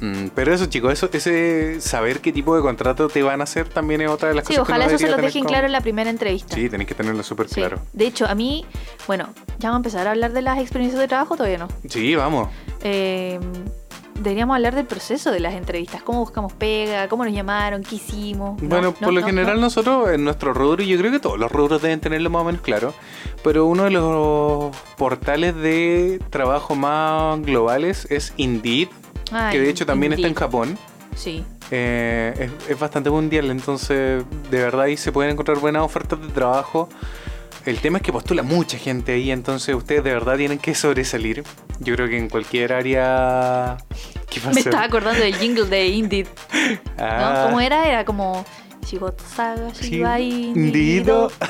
Mm, 0.00 0.28
pero 0.34 0.54
eso, 0.54 0.66
chicos, 0.66 0.92
eso, 0.92 1.08
ese 1.12 1.80
saber 1.80 2.20
qué 2.20 2.32
tipo 2.32 2.56
de 2.56 2.62
contrato 2.62 3.08
te 3.08 3.22
van 3.22 3.40
a 3.40 3.44
hacer 3.44 3.68
también 3.68 4.00
es 4.00 4.08
otra 4.08 4.30
de 4.30 4.34
las 4.34 4.44
Sí, 4.46 4.54
cosas 4.54 4.66
que 4.66 4.72
ojalá 4.72 4.86
eso 4.86 4.98
se 4.98 5.10
lo 5.10 5.16
dejen 5.18 5.42
como- 5.42 5.48
claro 5.50 5.66
en 5.66 5.72
la 5.72 5.80
primera 5.80 6.08
entrevista. 6.10 6.54
Sí, 6.54 6.68
tenés 6.70 6.86
que 6.86 6.94
tenerlo 6.94 7.22
súper 7.22 7.48
Sí. 7.48 7.56
claro. 7.56 7.80
De 7.92 8.06
hecho, 8.06 8.26
a 8.26 8.34
mí, 8.34 8.64
bueno, 9.06 9.28
ya 9.58 9.68
vamos 9.68 9.74
a 9.74 9.80
empezar 9.88 10.06
a 10.06 10.10
hablar 10.12 10.32
de 10.32 10.42
las 10.42 10.58
experiencias 10.58 11.00
de 11.00 11.08
trabajo, 11.08 11.36
todavía 11.36 11.58
no. 11.58 11.68
Sí, 11.88 12.14
vamos. 12.14 12.48
Eh, 12.82 13.38
deberíamos 14.18 14.54
hablar 14.54 14.74
del 14.74 14.84
proceso 14.86 15.30
de 15.30 15.40
las 15.40 15.54
entrevistas, 15.54 16.02
cómo 16.02 16.20
buscamos 16.20 16.52
pega, 16.52 17.08
cómo 17.08 17.24
nos 17.24 17.32
llamaron, 17.32 17.82
qué 17.82 17.96
hicimos. 17.96 18.60
No, 18.62 18.68
Bueno, 18.68 18.88
no, 18.88 18.92
por 18.92 19.12
lo 19.14 19.20
no, 19.20 19.26
general 19.26 19.56
no. 19.56 19.62
nosotros 19.62 20.10
en 20.10 20.24
nuestro 20.24 20.52
rubro, 20.52 20.82
y 20.82 20.88
yo 20.88 20.98
creo 20.98 21.10
que 21.10 21.20
todos 21.20 21.38
los 21.38 21.50
rubros 21.50 21.80
deben 21.82 22.00
tenerlo 22.00 22.28
más 22.30 22.42
o 22.42 22.44
menos 22.44 22.60
claro, 22.60 22.92
pero 23.42 23.64
uno 23.66 23.84
de 23.84 23.90
los 23.90 24.76
portales 24.98 25.54
de 25.56 26.20
trabajo 26.30 26.74
más 26.74 27.40
globales 27.42 28.06
es 28.10 28.34
Indeed, 28.36 28.88
Ay, 29.30 29.52
que 29.52 29.60
de 29.60 29.70
hecho 29.70 29.86
también 29.86 30.12
está 30.12 30.26
en 30.26 30.32
Indeed. 30.32 30.40
Japón. 30.40 30.78
Sí. 31.14 31.44
Eh, 31.70 32.50
es, 32.64 32.70
es 32.70 32.78
bastante 32.78 33.10
mundial, 33.10 33.50
entonces 33.50 34.24
de 34.50 34.58
verdad 34.58 34.82
ahí 34.82 34.96
se 34.96 35.12
pueden 35.12 35.32
encontrar 35.32 35.58
buenas 35.58 35.82
ofertas 35.82 36.20
de 36.20 36.28
trabajo. 36.28 36.88
El 37.66 37.78
tema 37.78 37.98
es 37.98 38.02
que 38.04 38.12
postula 38.12 38.42
mucha 38.42 38.78
gente 38.78 39.12
ahí, 39.12 39.30
entonces 39.30 39.74
ustedes 39.74 40.02
de 40.02 40.12
verdad 40.12 40.36
tienen 40.36 40.58
que 40.58 40.74
sobresalir. 40.74 41.44
Yo 41.78 41.94
creo 41.94 42.08
que 42.08 42.18
en 42.18 42.28
cualquier 42.28 42.72
área... 42.72 43.76
¿Qué 44.30 44.40
Me 44.54 44.60
estaba 44.60 44.84
acordando 44.84 45.20
del 45.20 45.34
jingle 45.34 45.66
de 45.66 45.88
Indeed. 45.88 46.26
¿no? 46.52 46.78
Ah, 46.98 47.44
¿Cómo 47.46 47.60
era? 47.60 47.86
Era 47.86 48.04
como 48.04 48.44
Shigoto 48.86 49.22
Saga, 49.36 49.74
sí, 49.74 49.90
Shiba 49.90 50.18
Indido. 50.20 50.56
Indido. 50.56 51.32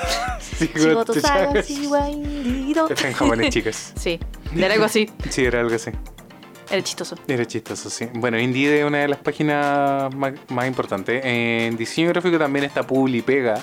Sí, 0.40 0.70
Shigoto 0.74 1.14
Saga, 1.14 1.62
sí. 1.62 1.74
Shiba 1.82 2.10
Indido. 2.10 2.88
Está 2.90 3.08
en 3.08 3.14
japonés, 3.14 3.48
chicas. 3.54 3.92
Sí, 3.96 4.18
era 4.56 4.74
algo 4.74 4.84
así. 4.86 5.08
Sí, 5.28 5.44
era 5.44 5.60
algo 5.60 5.74
así. 5.74 5.90
Era 6.70 6.82
chistoso. 6.82 7.16
Era 7.26 7.44
chistoso, 7.44 7.90
sí. 7.90 8.06
Bueno, 8.14 8.38
Indeed 8.38 8.72
es 8.72 8.84
una 8.84 8.98
de 8.98 9.08
las 9.08 9.18
páginas 9.18 10.14
más, 10.14 10.34
más 10.48 10.66
importantes. 10.68 11.20
En 11.24 11.76
diseño 11.76 12.08
gráfico 12.10 12.38
también 12.38 12.64
está 12.64 12.86
Publipega, 12.86 13.60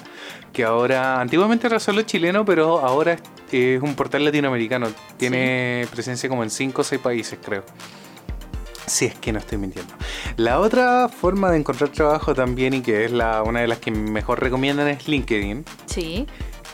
que 0.51 0.65
ahora, 0.65 1.21
antiguamente 1.21 1.67
era 1.67 1.79
solo 1.79 2.01
chileno, 2.01 2.43
pero 2.43 2.79
ahora 2.79 3.13
es, 3.13 3.21
es 3.51 3.81
un 3.81 3.95
portal 3.95 4.25
latinoamericano. 4.25 4.87
Tiene 5.15 5.87
presencia 5.89 6.27
como 6.27 6.43
en 6.43 6.49
5 6.49 6.81
o 6.81 6.83
6 6.83 7.01
países, 7.01 7.39
creo. 7.43 7.63
Si 8.85 9.05
es 9.05 9.15
que 9.15 9.33
no 9.33 9.39
estoy 9.39 9.57
mintiendo. 9.57 9.93
La 10.37 10.59
otra 10.59 11.09
forma 11.09 11.51
de 11.51 11.57
encontrar 11.57 11.89
trabajo 11.89 12.33
también 12.33 12.73
y 12.73 12.81
que 12.81 13.03
es 13.05 13.11
la, 13.11 13.43
una 13.43 13.59
de 13.59 13.67
las 13.67 13.79
que 13.79 13.91
mejor 13.91 14.41
recomiendan 14.41 14.87
es 14.87 15.07
LinkedIn, 15.07 15.65
Sí. 15.85 16.25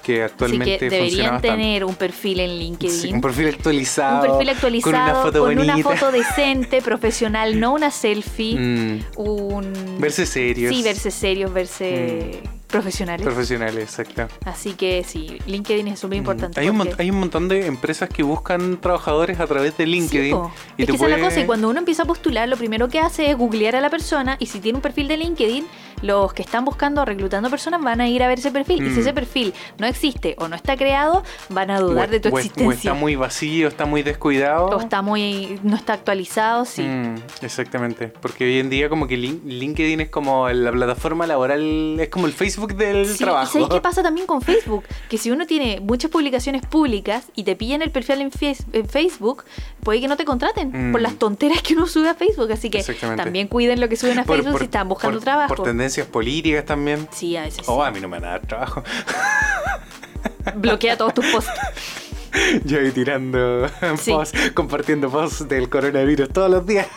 Que 0.03 0.21
Así 0.23 0.31
actualmente 0.33 0.77
que 0.77 0.89
deberían 0.89 1.41
tener 1.41 1.83
un 1.83 1.95
perfil 1.95 2.41
en 2.41 2.59
LinkedIn. 2.59 2.91
Sí, 2.95 3.11
un 3.13 3.21
perfil 3.21 3.47
actualizado. 3.47 4.21
Un 4.21 4.37
perfil 4.37 4.49
actualizado 4.49 4.91
Con 4.91 5.11
una 5.11 5.23
foto 5.23 5.41
bonita. 5.41 5.81
foto 5.81 6.11
decente, 6.11 6.81
profesional, 6.81 7.59
no 7.59 7.73
una 7.73 7.89
selfie. 7.89 8.59
Mm, 8.59 8.99
Un. 9.15 9.73
verse 9.99 10.25
serios. 10.25 10.71
Mm. 10.71 10.75
Sí, 10.75 10.83
verse 10.83 11.11
serios, 11.11 11.53
verse 11.53 12.41
profesionales. 12.73 13.23
Profesionales, 13.25 13.83
exacto. 13.99 14.27
Así 14.45 14.73
que 14.73 15.03
sí, 15.07 15.37
LinkedIn 15.47 15.87
es 15.87 15.99
súper 15.99 16.17
importante. 16.17 16.59
Mm, 16.59 16.63
Hay 16.63 16.69
un, 16.69 16.75
mon- 16.77 16.87
porque- 16.87 17.01
hay 17.03 17.09
un 17.11 17.19
montón 17.19 17.47
de 17.47 17.67
empresas 17.67 18.09
que 18.09 18.23
buscan 18.23 18.81
trabajadores 18.81 19.39
a 19.39 19.47
través 19.47 19.77
de 19.77 19.85
LinkedIn. 19.85 20.35
y 20.77 20.81
es 20.81 20.85
te 20.87 20.91
que 20.91 20.95
esa 20.97 21.05
es 21.05 21.11
la 21.11 21.19
cosa, 21.19 21.39
y 21.39 21.45
cuando 21.45 21.69
uno 21.69 21.79
empieza 21.79 22.03
a 22.03 22.05
postular, 22.05 22.49
lo 22.49 22.57
primero 22.57 22.89
que 22.89 22.99
hace 22.99 23.29
es 23.31 23.37
googlear 23.37 23.75
a 23.75 23.81
la 23.81 23.89
persona, 23.89 24.35
y 24.39 24.47
si 24.47 24.59
tiene 24.59 24.77
un 24.77 24.81
perfil 24.81 25.07
de 25.07 25.17
LinkedIn, 25.17 25.65
los 26.01 26.33
que 26.33 26.41
están 26.41 26.65
buscando, 26.65 27.05
reclutando 27.05 27.49
personas, 27.49 27.81
van 27.81 28.01
a 28.01 28.09
ir 28.09 28.21
a 28.23 28.27
ver 28.27 28.39
ese 28.39 28.51
perfil, 28.51 28.83
y 28.85 28.89
Mm. 28.89 28.93
si 28.95 28.99
ese 29.01 29.13
perfil 29.13 29.53
no 29.77 29.87
existe 29.87 30.35
o 30.37 30.47
no 30.49 30.55
está 30.55 30.75
creado, 30.75 31.23
van 31.49 31.69
a 31.71 31.79
dudar 31.79 32.09
o- 32.09 32.11
de 32.11 32.19
tu 32.19 32.29
o 32.29 32.37
existencia. 32.39 32.67
O 32.67 32.71
está 32.73 32.93
muy 32.93 33.15
vacío, 33.15 33.67
está 33.69 33.85
muy 33.85 34.03
descuidado. 34.03 34.65
O 34.67 34.79
está 34.81 35.01
muy, 35.01 35.59
no 35.63 35.75
está 35.75 35.93
actualizado, 35.93 36.65
sí. 36.65 36.81
Mm, 36.81 37.15
exactamente, 37.41 38.07
porque 38.07 38.43
hoy 38.45 38.59
en 38.59 38.69
día 38.69 38.89
como 38.89 39.07
que 39.07 39.15
Lin- 39.17 39.41
LinkedIn 39.45 40.01
es 40.01 40.09
como 40.09 40.49
la 40.49 40.71
plataforma 40.71 41.25
laboral, 41.27 41.97
es 41.99 42.09
como 42.09 42.25
el 42.27 42.33
Facebook 42.33 42.62
del 42.69 43.05
Sí, 43.07 43.17
trabajo. 43.23 43.49
¿Y 43.49 43.61
sabes 43.61 43.69
qué 43.69 43.81
pasa 43.81 44.01
también 44.03 44.25
con 44.27 44.41
Facebook? 44.41 44.83
Que 45.09 45.17
si 45.17 45.31
uno 45.31 45.45
tiene 45.45 45.79
muchas 45.81 46.09
publicaciones 46.09 46.65
públicas 46.65 47.25
y 47.35 47.43
te 47.43 47.55
pillan 47.55 47.81
el 47.81 47.91
perfil 47.91 48.21
en, 48.21 48.31
en 48.73 48.89
Facebook, 48.89 49.43
puede 49.83 49.99
que 50.01 50.07
no 50.07 50.15
te 50.17 50.25
contraten 50.25 50.89
Mm. 50.89 50.91
por 50.91 51.01
las 51.01 51.15
tonteras 51.15 51.61
que 51.61 51.73
uno 51.75 51.85
sube 51.87 52.09
a 52.09 52.15
Facebook. 52.15 52.51
Así 52.51 52.69
que 52.69 52.83
también 53.17 53.47
cuiden 53.47 53.79
lo 53.81 53.89
que 53.89 53.95
suben 53.95 54.19
a 54.19 54.23
Por- 54.23 54.37
Facebook 54.37 54.53
por- 54.53 54.59
si 54.61 54.65
están 54.65 54.87
buscando 54.89 55.17
por- 55.17 55.23
trabajo. 55.23 55.55
Por 55.55 55.65
tendencias 55.65 56.07
políticas 56.07 56.65
también. 56.65 57.07
Sí, 57.11 57.35
a 57.37 57.41
veces 57.43 57.57
sí. 57.57 57.63
Oh, 57.67 57.83
a 57.83 57.91
mí 57.91 57.99
no 57.99 58.07
me 58.07 58.17
van 58.19 58.25
a 58.25 58.31
dar 58.31 58.47
trabajo. 58.47 58.83
Bloquea 60.55 60.97
todos 60.97 61.13
tus 61.13 61.25
posts. 61.27 61.51
Yo 62.65 62.79
ahí 62.79 62.91
tirando 62.91 63.67
Sí. 63.97 64.11
posts, 64.11 64.51
compartiendo 64.53 65.09
posts 65.09 65.47
del 65.47 65.69
coronavirus 65.69 66.29
todos 66.29 66.49
los 66.49 66.65
días. 66.65 66.87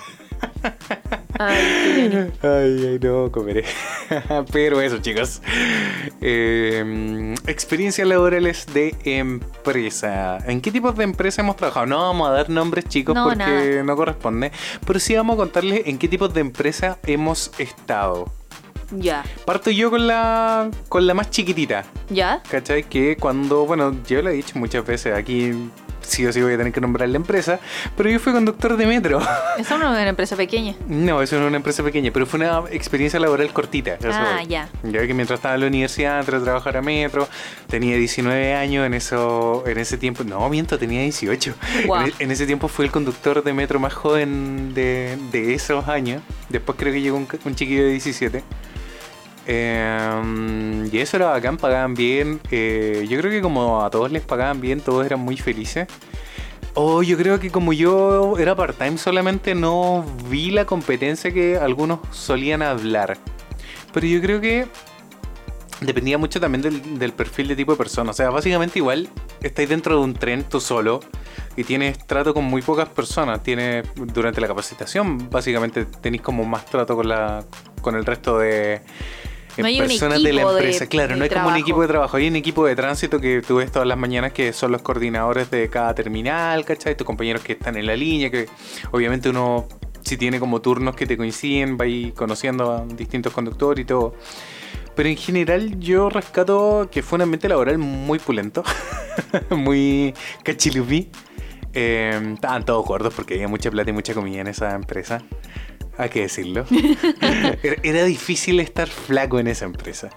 Ay. 1.38 2.30
Ay, 2.42 2.86
ay, 2.86 2.98
no, 3.02 3.30
comeré. 3.30 3.64
Pero 4.52 4.80
eso, 4.80 4.98
chicos. 4.98 5.42
Eh, 6.20 7.34
experiencias 7.46 8.08
laborales 8.08 8.66
de 8.72 8.94
empresa. 9.04 10.38
¿En 10.46 10.60
qué 10.60 10.70
tipos 10.72 10.96
de 10.96 11.04
empresa 11.04 11.42
hemos 11.42 11.56
trabajado? 11.56 11.86
No 11.86 11.98
vamos 11.98 12.28
a 12.28 12.32
dar 12.32 12.48
nombres, 12.48 12.86
chicos, 12.86 13.14
No, 13.14 13.24
porque 13.24 13.38
nada. 13.38 13.82
no 13.82 13.96
corresponde. 13.96 14.50
Pero 14.86 14.98
sí 14.98 15.14
vamos 15.14 15.34
a 15.34 15.36
contarles 15.38 15.82
en 15.86 15.98
qué 15.98 16.08
tipos 16.08 16.32
de 16.32 16.40
empresa 16.40 16.98
hemos 17.06 17.50
estado. 17.58 18.32
Ya. 18.92 19.24
Parto 19.44 19.70
yo 19.70 19.90
con 19.90 20.06
la, 20.06 20.70
con 20.88 21.06
la 21.06 21.12
más 21.14 21.30
chiquitita. 21.30 21.84
¿Ya? 22.08 22.42
¿Cachai? 22.50 22.84
Que 22.84 23.16
cuando, 23.16 23.66
bueno, 23.66 23.94
yo 24.06 24.22
lo 24.22 24.30
he 24.30 24.34
dicho 24.34 24.58
muchas 24.58 24.86
veces, 24.86 25.12
aquí 25.14 25.52
sí 26.06 26.24
o 26.26 26.32
sí 26.32 26.40
voy 26.42 26.54
a 26.54 26.56
tener 26.56 26.72
que 26.72 26.80
nombrar 26.80 27.08
la 27.08 27.16
empresa, 27.16 27.58
pero 27.96 28.08
yo 28.10 28.18
fui 28.20 28.32
conductor 28.32 28.76
de 28.76 28.86
metro. 28.86 29.20
Esa 29.58 29.76
no 29.78 29.84
es 29.86 29.90
una 30.00 30.08
empresa 30.08 30.36
pequeña. 30.36 30.74
No, 30.88 31.22
eso 31.22 31.36
no 31.36 31.42
es 31.42 31.48
una 31.48 31.56
empresa 31.56 31.82
pequeña, 31.82 32.10
pero 32.12 32.26
fue 32.26 32.38
una 32.40 32.62
experiencia 32.70 33.18
laboral 33.20 33.52
cortita. 33.52 33.94
eso 33.94 34.08
Ah, 34.12 34.42
ya. 34.42 34.68
Ya 34.82 35.06
que 35.06 35.14
mientras 35.14 35.38
estaba 35.38 35.54
en 35.54 35.60
la 35.62 35.66
universidad, 35.66 36.20
entré 36.20 36.36
a 36.36 36.40
trabajar 36.42 36.76
a 36.76 36.82
metro, 36.82 37.28
tenía 37.68 37.96
19 37.96 38.54
años 38.54 38.86
en 38.86 38.94
eso, 38.94 39.64
en 39.66 39.78
ese 39.78 39.98
tiempo, 39.98 40.24
no, 40.24 40.48
miento, 40.48 40.78
tenía 40.78 41.02
18. 41.02 41.54
Guau. 41.86 42.02
En, 42.04 42.08
e- 42.08 42.14
en 42.20 42.30
ese 42.30 42.46
tiempo 42.46 42.68
fui 42.68 42.84
el 42.86 42.90
conductor 42.92 43.42
de 43.42 43.52
metro 43.52 43.78
más 43.80 43.92
joven 43.94 44.74
de, 44.74 45.18
de 45.32 45.54
esos 45.54 45.88
años. 45.88 46.22
Después 46.48 46.78
creo 46.78 46.92
que 46.92 47.00
llegó 47.02 47.16
un, 47.16 47.26
un 47.44 47.54
chiquillo 47.54 47.84
de 47.84 47.90
17. 47.90 48.42
Eh, 49.46 50.88
y 50.90 50.98
eso 50.98 51.16
era 51.16 51.26
bacán, 51.26 51.56
pagaban 51.56 51.94
bien. 51.94 52.40
Eh, 52.50 53.06
yo 53.08 53.18
creo 53.18 53.30
que 53.30 53.40
como 53.40 53.84
a 53.84 53.90
todos 53.90 54.10
les 54.10 54.22
pagaban 54.22 54.60
bien, 54.60 54.80
todos 54.80 55.04
eran 55.06 55.20
muy 55.20 55.36
felices. 55.36 55.86
Oh, 56.74 57.02
yo 57.02 57.16
creo 57.16 57.40
que 57.40 57.50
como 57.50 57.72
yo 57.72 58.36
era 58.38 58.54
part-time 58.54 58.98
solamente 58.98 59.54
no 59.54 60.04
vi 60.28 60.50
la 60.50 60.66
competencia 60.66 61.32
que 61.32 61.56
algunos 61.56 62.00
solían 62.10 62.60
hablar. 62.60 63.16
Pero 63.94 64.06
yo 64.06 64.20
creo 64.20 64.40
que 64.40 64.66
dependía 65.80 66.18
mucho 66.18 66.40
también 66.40 66.62
del, 66.98 67.12
perfil 67.12 67.48
de 67.48 67.56
tipo 67.56 67.72
de 67.72 67.78
persona. 67.78 68.10
O 68.10 68.14
sea, 68.14 68.30
básicamente 68.30 68.78
igual 68.78 69.08
estáis 69.42 69.68
dentro 69.68 69.96
de 69.96 70.04
un 70.04 70.14
tren 70.14 70.44
tú 70.44 70.60
solo 70.60 71.00
y 71.56 71.64
tienes 71.64 71.98
trato 72.06 72.34
con 72.34 72.44
muy 72.44 72.62
pocas 72.62 72.88
personas. 72.88 73.42
Tienes 73.42 73.86
durante 73.94 74.40
la 74.40 74.48
capacitación 74.48 75.30
básicamente 75.30 75.86
tenéis 75.86 76.22
como 76.22 76.44
más 76.44 76.66
trato 76.66 76.96
con 76.96 77.08
la 77.08 77.44
con 77.80 77.94
el 77.94 78.04
resto 78.04 78.38
de 78.38 78.82
No 79.62 79.68
un 79.68 79.78
personas 79.78 80.22
de 80.22 80.32
la 80.32 80.44
de- 80.44 80.50
empresa. 80.50 80.86
claro, 80.86 81.12
de 81.14 81.16
no 81.18 81.24
hay 81.24 81.30
como 81.30 81.48
un 81.48 81.56
equipo 81.56 81.82
de 81.82 81.88
trabajo. 81.88 82.16
Hay 82.16 82.28
un 82.28 82.36
equipo 82.36 82.66
de 82.66 82.76
tránsito 82.76 83.20
que 83.20 83.42
tú 83.42 83.56
ves 83.56 83.70
todas 83.72 83.88
las 83.88 83.98
mañanas 83.98 84.32
que 84.32 84.52
son 84.52 84.72
los 84.72 84.82
coordinadores 84.82 85.50
de 85.50 85.68
cada 85.68 85.94
terminal, 85.94 86.64
¿cachai? 86.64 86.96
Tus 86.96 87.06
compañeros 87.06 87.42
que 87.42 87.52
están 87.52 87.76
en 87.76 87.86
la 87.86 87.96
línea, 87.96 88.30
que 88.30 88.46
obviamente 88.92 89.30
uno 89.30 89.66
si 90.02 90.16
tiene 90.16 90.38
como 90.38 90.60
turnos 90.60 90.94
que 90.94 91.04
te 91.06 91.16
coinciden, 91.16 91.76
va 91.76 91.84
conociendo 92.14 92.72
a 92.72 92.84
distintos 92.86 93.32
conductores 93.32 93.82
y 93.82 93.86
todo. 93.86 94.14
Pero 94.94 95.08
en 95.08 95.16
general 95.16 95.78
yo 95.80 96.08
rescato 96.08 96.88
que 96.90 97.02
fue 97.02 97.16
un 97.16 97.22
ambiente 97.22 97.48
laboral 97.48 97.76
muy 97.78 98.18
pulento, 98.18 98.62
muy 99.50 100.14
cachilupí. 100.42 101.10
Eh, 101.74 102.32
estaban 102.34 102.64
todos 102.64 102.86
gordos 102.86 103.12
porque 103.14 103.34
había 103.34 103.48
mucha 103.48 103.70
plata 103.70 103.90
y 103.90 103.92
mucha 103.92 104.14
comida 104.14 104.40
en 104.40 104.46
esa 104.46 104.74
empresa. 104.74 105.22
Hay 105.98 106.08
que 106.10 106.22
decirlo. 106.22 106.64
era, 107.82 108.04
difícil 108.04 108.60
estar 108.60 108.88
flaco 108.88 109.38
en 109.38 109.48
esa 109.48 109.64
empresa. 109.64 110.10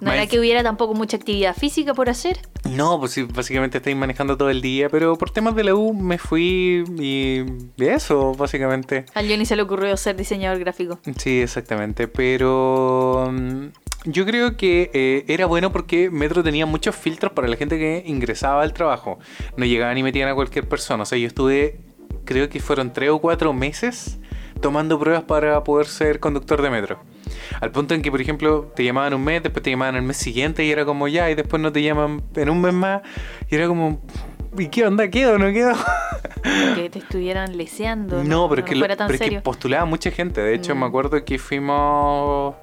No 0.00 0.12
era 0.12 0.26
que 0.26 0.38
hubiera 0.38 0.62
tampoco 0.62 0.92
mucha 0.92 1.16
actividad 1.16 1.56
física 1.56 1.94
por 1.94 2.10
hacer. 2.10 2.38
No, 2.68 2.98
pues 2.98 3.12
sí, 3.12 3.22
básicamente 3.22 3.78
estáis 3.78 3.96
manejando 3.96 4.36
todo 4.36 4.50
el 4.50 4.60
día, 4.60 4.90
pero 4.90 5.16
por 5.16 5.30
temas 5.30 5.54
de 5.54 5.64
la 5.64 5.74
U 5.74 5.94
me 5.94 6.18
fui 6.18 6.84
y 6.98 7.44
eso, 7.82 8.34
básicamente. 8.34 9.06
A 9.14 9.22
Johnny 9.22 9.46
se 9.46 9.56
le 9.56 9.62
ocurrió 9.62 9.96
ser 9.96 10.16
diseñador 10.16 10.58
gráfico. 10.58 10.98
Sí, 11.16 11.40
exactamente, 11.40 12.06
pero 12.08 13.30
mm, 13.32 13.66
yo 14.04 14.26
creo 14.26 14.56
que 14.56 14.90
eh, 14.92 15.24
era 15.28 15.46
bueno 15.46 15.72
porque 15.72 16.10
Metro 16.10 16.42
tenía 16.42 16.66
muchos 16.66 16.94
filtros 16.94 17.32
para 17.32 17.48
la 17.48 17.56
gente 17.56 17.78
que 17.78 18.02
ingresaba 18.04 18.62
al 18.62 18.74
trabajo. 18.74 19.18
No 19.56 19.64
llegaban 19.64 19.96
y 19.96 20.02
metían 20.02 20.28
a 20.28 20.34
cualquier 20.34 20.68
persona. 20.68 21.04
O 21.04 21.06
sea, 21.06 21.16
yo 21.16 21.26
estuve, 21.26 21.80
creo 22.26 22.50
que 22.50 22.60
fueron 22.60 22.92
tres 22.92 23.10
o 23.10 23.18
cuatro 23.20 23.54
meses 23.54 24.18
tomando 24.64 24.98
pruebas 24.98 25.24
para 25.24 25.62
poder 25.62 25.86
ser 25.86 26.20
conductor 26.20 26.62
de 26.62 26.70
metro. 26.70 26.98
Al 27.60 27.70
punto 27.70 27.92
en 27.92 28.00
que, 28.00 28.10
por 28.10 28.20
ejemplo, 28.22 28.72
te 28.74 28.82
llamaban 28.82 29.12
un 29.12 29.22
mes, 29.22 29.42
después 29.42 29.62
te 29.62 29.68
llamaban 29.70 29.94
el 29.96 30.02
mes 30.02 30.16
siguiente 30.16 30.64
y 30.64 30.70
era 30.70 30.86
como 30.86 31.06
ya, 31.06 31.30
y 31.30 31.34
después 31.34 31.60
no 31.60 31.70
te 31.70 31.82
llaman 31.82 32.22
en 32.34 32.48
un 32.48 32.62
mes 32.62 32.72
más, 32.72 33.02
y 33.50 33.54
era 33.56 33.66
como, 33.68 34.00
¿y 34.56 34.68
qué 34.68 34.86
onda? 34.86 35.08
¿Quedo 35.08 35.34
o 35.34 35.38
no 35.38 35.52
quedo? 35.52 35.74
Que 36.74 36.88
te 36.90 36.98
estuvieran 37.00 37.58
leseando. 37.58 38.24
No, 38.24 38.48
pero, 38.48 38.62
es 38.62 38.66
que, 38.68 38.74
lo- 38.74 38.80
fuera 38.80 38.96
tan 38.96 39.08
pero 39.08 39.16
es 39.16 39.20
que 39.20 39.26
serio. 39.26 39.42
postulaba 39.42 39.84
mucha 39.84 40.10
gente. 40.10 40.40
De 40.40 40.54
hecho, 40.54 40.74
Mm. 40.74 40.78
me 40.80 40.86
acuerdo 40.86 41.22
que 41.26 41.38
fuimos 41.38 42.54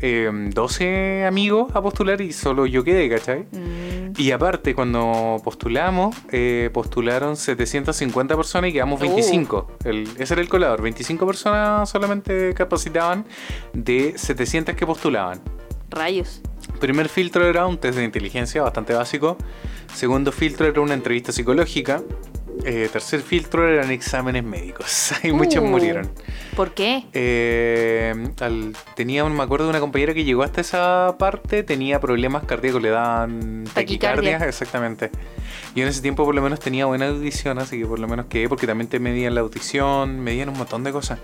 eh, 0.00 0.30
12 0.52 1.24
amigos 1.26 1.74
a 1.74 1.82
postular 1.82 2.20
y 2.20 2.32
solo 2.32 2.66
yo 2.66 2.84
quedé, 2.84 3.08
¿cachai? 3.08 3.46
Mm. 3.52 4.12
Y 4.18 4.30
aparte, 4.30 4.74
cuando 4.74 5.40
postulamos, 5.44 6.16
eh, 6.32 6.70
postularon 6.72 7.36
750 7.36 8.36
personas 8.36 8.70
y 8.70 8.72
quedamos 8.72 8.98
Oh. 9.00 9.02
25. 9.02 9.72
El- 9.84 10.08
ese 10.18 10.34
era 10.34 10.40
el 10.42 10.48
colador. 10.48 10.80
25 10.82 11.26
personas 11.26 11.88
solamente 11.88 12.54
capacitaban 12.54 13.24
de 13.72 14.14
700 14.16 14.74
que 14.74 14.86
postulaban. 14.86 15.40
Rayos. 15.90 16.40
Primer 16.80 17.08
filtro 17.08 17.46
era 17.46 17.66
un 17.66 17.78
test 17.78 17.96
de 17.98 18.04
inteligencia 18.04 18.62
bastante 18.62 18.92
básico. 18.94 19.36
Segundo 19.94 20.32
filtro 20.32 20.66
era 20.66 20.80
una 20.80 20.94
entrevista 20.94 21.30
psicológica. 21.32 22.02
Eh, 22.64 22.88
tercer 22.92 23.20
filtro 23.20 23.68
eran 23.68 23.90
exámenes 23.90 24.42
médicos. 24.44 25.12
y 25.22 25.32
muchos 25.32 25.62
Uh. 25.62 25.66
murieron. 25.66 26.10
¿Por 26.56 26.72
qué? 26.72 27.04
Eh, 27.12 28.14
al- 28.40 28.74
tenía, 28.94 29.24
me 29.24 29.42
acuerdo 29.42 29.66
de 29.66 29.70
una 29.70 29.80
compañera 29.80 30.14
que 30.14 30.24
llegó 30.24 30.42
hasta 30.42 30.60
esa 30.62 31.16
parte, 31.18 31.62
tenía 31.62 32.00
problemas 32.00 32.44
cardíacos, 32.44 32.80
le 32.82 32.88
daban 32.90 33.64
Taquicardia. 33.74 34.30
taquicardia, 34.32 34.48
exactamente. 34.48 35.10
Yo 35.74 35.82
en 35.82 35.88
ese 35.90 36.00
tiempo 36.00 36.24
por 36.24 36.34
lo 36.34 36.40
menos 36.42 36.58
tenía 36.60 36.86
buena 36.86 37.08
audición, 37.08 37.58
así 37.58 37.78
que 37.78 37.86
por 37.86 37.98
lo 37.98 38.08
menos 38.08 38.26
quedé, 38.26 38.48
porque 38.48 38.66
también 38.66 38.88
te 38.88 38.98
medían 38.98 39.34
la 39.34 39.42
audición, 39.42 40.20
medían 40.20 40.48
un 40.48 40.56
montón 40.56 40.82
de 40.82 40.92
cosas. 40.92 41.18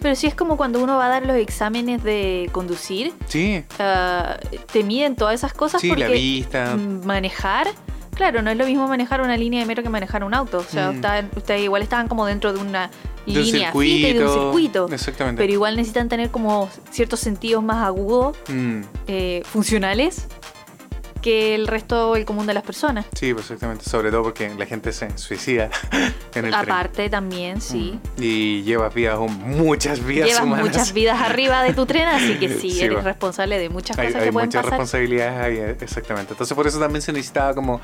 Pero 0.00 0.14
si 0.14 0.26
es 0.26 0.34
como 0.34 0.56
cuando 0.56 0.82
uno 0.82 0.96
va 0.96 1.06
a 1.06 1.08
dar 1.10 1.26
los 1.26 1.36
exámenes 1.36 2.02
de 2.02 2.48
conducir, 2.52 3.12
Sí, 3.28 3.62
ah, 3.78 4.38
te 4.72 4.82
miden 4.82 5.14
todas 5.14 5.34
esas 5.34 5.52
cosas 5.52 5.82
sí, 5.82 5.88
porque 5.88 6.04
la 6.04 6.10
vista. 6.10 6.76
manejar, 7.04 7.68
claro, 8.20 8.42
no 8.42 8.50
es 8.50 8.56
lo 8.58 8.66
mismo 8.66 8.86
manejar 8.86 9.22
una 9.22 9.36
línea 9.36 9.60
de 9.60 9.66
metro 9.66 9.82
que 9.82 9.88
manejar 9.88 10.22
un 10.24 10.34
auto. 10.34 10.58
O 10.58 10.62
sea, 10.62 10.92
Mm. 10.92 11.36
ustedes 11.38 11.62
igual 11.62 11.80
estaban 11.82 12.06
como 12.06 12.26
dentro 12.26 12.52
de 12.52 12.60
una 12.60 12.90
De 13.26 13.32
un 13.38 13.44
línea 13.46 13.72
fija 13.72 13.84
y 13.84 14.12
de 14.12 14.24
un 14.24 14.28
circuito. 14.28 14.42
circuito. 14.86 14.88
Exactamente. 14.94 15.40
Pero 15.42 15.52
igual 15.52 15.76
necesitan 15.76 16.08
tener 16.08 16.30
como 16.30 16.68
ciertos 16.90 17.20
sentidos 17.20 17.62
más 17.64 17.82
agudos, 17.84 18.36
Mm, 18.48 18.80
eh, 19.06 19.42
funcionales, 19.44 20.26
que 21.20 21.54
el 21.54 21.66
resto, 21.66 22.16
el 22.16 22.24
común 22.24 22.46
de 22.46 22.54
las 22.54 22.62
personas. 22.62 23.06
sí, 23.14 23.32
pues, 23.32 23.46
exactamente. 23.46 23.84
Sobre 23.88 24.10
todo 24.10 24.22
porque 24.22 24.52
la 24.56 24.66
gente 24.66 24.92
se 24.92 25.16
suicida 25.18 25.70
en 26.34 26.44
el 26.46 26.50
tren. 26.50 26.54
Aparte 26.54 27.08
también, 27.10 27.60
sí. 27.60 27.98
Mm. 28.16 28.22
Y 28.22 28.62
llevas 28.62 28.92
vidas, 28.94 29.18
muchas 29.18 30.04
vidas 30.04 30.28
Llevas 30.28 30.42
humanas. 30.44 30.66
muchas 30.66 30.92
vidas 30.92 31.20
arriba 31.24 31.62
de 31.62 31.72
tu 31.74 31.86
tren, 31.86 32.08
así 32.08 32.38
que 32.38 32.48
sí, 32.48 32.70
Sí, 32.70 32.80
eres 32.82 32.98
va. 32.98 33.02
responsable 33.02 33.58
de 33.58 33.68
muchas 33.68 33.98
Hay, 33.98 34.06
cosas 34.08 34.20
hay 34.22 34.28
que 34.28 34.32
pueden 34.32 34.48
muchas 34.48 34.62
pasar. 34.62 34.78
responsabilidades 34.78 35.38
ahí, 35.40 35.56
eh, 35.58 35.76
exactamente. 35.80 36.32
Entonces 36.32 36.54
por 36.54 36.66
eso 36.66 36.78
también 36.78 37.02
se 37.02 37.12
necesitaba 37.12 37.54
como 37.54 37.80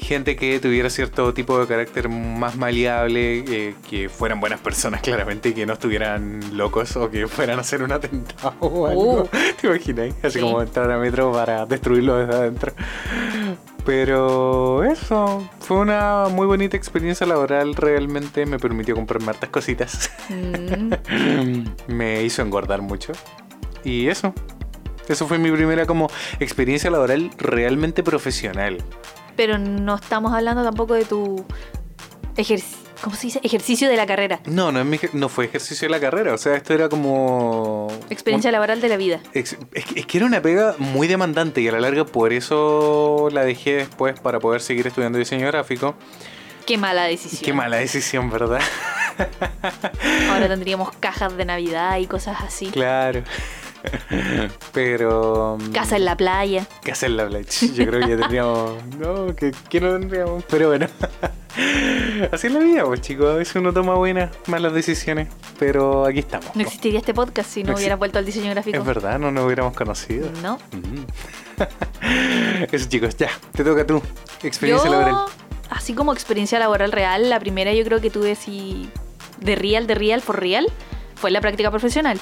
gente 0.00 0.34
que 0.36 0.58
tuviera 0.60 0.90
cierto 0.90 1.32
tipo 1.34 1.58
de 1.60 1.66
carácter 1.66 2.08
más 2.08 2.56
maleable, 2.56 3.44
eh, 3.48 3.74
que 3.88 4.08
fueran 4.08 4.40
buenas 4.40 4.60
personas 4.60 5.00
claramente 5.02 5.50
y 5.50 5.52
que 5.52 5.66
no 5.66 5.74
estuvieran 5.74 6.40
locos 6.56 6.96
o 6.96 7.10
que 7.10 7.26
fueran 7.28 7.58
a 7.58 7.60
hacer 7.62 7.82
un 7.82 7.92
atentado 7.92 8.54
o 8.60 8.86
algo. 8.86 9.22
Uh. 9.22 9.28
¿Te 9.60 9.66
imaginas? 9.66 10.14
Así 10.22 10.38
Sí. 10.38 10.40
como 10.40 10.60
entrar 10.62 10.90
a 10.90 10.98
metro 10.98 11.32
para 11.32 11.66
destruirlo 11.66 12.16
desde 12.16 12.34
adentro. 12.34 12.72
Pero 13.84 14.84
eso, 14.84 15.48
fue 15.60 15.78
una 15.78 16.26
muy 16.30 16.46
bonita 16.46 16.76
experiencia 16.76 17.26
laboral, 17.26 17.74
realmente 17.74 18.44
me 18.46 18.58
permitió 18.58 18.94
comprarme 18.94 19.30
hartas 19.30 19.50
cositas. 19.50 20.10
Mm, 20.28 21.64
me 21.88 22.22
hizo 22.22 22.42
engordar 22.42 22.82
mucho. 22.82 23.12
Y 23.82 24.08
eso. 24.08 24.34
Eso 25.08 25.26
fue 25.26 25.38
mi 25.38 25.50
primera 25.50 25.86
como 25.86 26.08
experiencia 26.38 26.90
laboral 26.90 27.30
realmente 27.38 28.02
profesional. 28.02 28.78
Pero 29.40 29.56
no 29.56 29.94
estamos 29.94 30.34
hablando 30.34 30.62
tampoco 30.62 30.92
de 30.92 31.06
tu 31.06 31.46
ejercicio, 32.36 32.76
¿cómo 33.00 33.16
se 33.16 33.28
dice? 33.28 33.40
Ejercicio 33.42 33.88
de 33.88 33.96
la 33.96 34.04
carrera. 34.04 34.40
No, 34.44 34.70
no, 34.70 34.80
es 34.80 34.84
mi 34.84 34.98
ejer- 34.98 35.14
no 35.14 35.30
fue 35.30 35.46
ejercicio 35.46 35.88
de 35.88 35.92
la 35.92 35.98
carrera. 35.98 36.34
O 36.34 36.36
sea, 36.36 36.56
esto 36.56 36.74
era 36.74 36.90
como... 36.90 37.88
Experiencia 38.10 38.52
laboral 38.52 38.82
de 38.82 38.90
la 38.90 38.98
vida. 38.98 39.20
Es 39.32 39.56
que 40.06 40.18
era 40.18 40.26
una 40.26 40.42
pega 40.42 40.74
muy 40.76 41.08
demandante 41.08 41.62
y 41.62 41.68
a 41.68 41.72
la 41.72 41.80
larga 41.80 42.04
por 42.04 42.34
eso 42.34 43.30
la 43.32 43.42
dejé 43.46 43.76
después 43.76 44.20
para 44.20 44.40
poder 44.40 44.60
seguir 44.60 44.86
estudiando 44.86 45.18
diseño 45.18 45.46
gráfico. 45.46 45.94
Qué 46.66 46.76
mala 46.76 47.04
decisión. 47.04 47.40
Qué 47.42 47.54
mala 47.54 47.78
decisión, 47.78 48.28
¿verdad? 48.30 48.60
Ahora 50.30 50.48
tendríamos 50.48 50.90
cajas 51.00 51.34
de 51.34 51.46
Navidad 51.46 51.96
y 51.96 52.06
cosas 52.06 52.42
así. 52.42 52.66
Claro. 52.66 53.22
Pero... 54.72 55.58
Casa 55.72 55.96
en 55.96 56.04
la 56.04 56.16
playa. 56.16 56.66
Casa 56.82 57.06
en 57.06 57.16
la 57.16 57.26
playa. 57.26 57.48
Yo 57.74 57.86
creo 57.86 58.00
que 58.00 58.08
ya 58.08 58.16
tendríamos. 58.16 58.84
No, 58.98 59.34
que, 59.34 59.52
que 59.68 59.80
no 59.80 59.98
tendríamos. 59.98 60.44
Pero 60.48 60.68
bueno. 60.68 60.86
Así 62.32 62.46
es 62.46 62.52
la 62.52 62.60
vida, 62.60 62.84
pues 62.84 63.00
chicos. 63.00 63.26
A 63.30 63.34
veces 63.34 63.56
uno 63.56 63.72
toma 63.72 63.94
buenas, 63.94 64.30
malas 64.46 64.72
decisiones. 64.72 65.28
Pero 65.58 66.04
aquí 66.06 66.20
estamos. 66.20 66.46
No 66.46 66.52
po. 66.52 66.60
existiría 66.60 67.00
este 67.00 67.14
podcast 67.14 67.50
si 67.50 67.64
no, 67.64 67.72
No 67.72 67.78
hubieras 67.78 67.98
vuelto 67.98 68.18
al 68.18 68.24
diseño 68.24 68.50
gráfico. 68.50 68.78
Es 68.78 68.84
verdad, 68.84 69.18
no 69.18 69.30
nos 69.30 69.44
hubiéramos 69.44 69.74
conocido. 69.74 70.30
No. 70.42 70.58
Mm. 70.72 71.04
Eso 72.72 72.88
chicos, 72.88 73.16
ya. 73.16 73.30
Te 73.52 73.64
toca 73.64 73.86
tú. 73.86 74.02
Experiencia 74.42 74.90
yo, 74.90 74.98
laboral. 74.98 75.26
así 75.70 75.94
como 75.94 76.12
experiencia 76.12 76.58
laboral 76.58 76.92
real, 76.92 77.28
la 77.28 77.40
primera 77.40 77.72
yo 77.72 77.84
creo 77.84 78.00
que 78.00 78.10
tuve 78.10 78.32
así 78.32 78.90
de 79.40 79.56
real, 79.56 79.86
de 79.86 79.94
real, 79.94 80.20
for 80.20 80.38
real, 80.38 80.66
fue 81.16 81.30
la 81.30 81.40
práctica 81.40 81.70
profesional. 81.70 82.20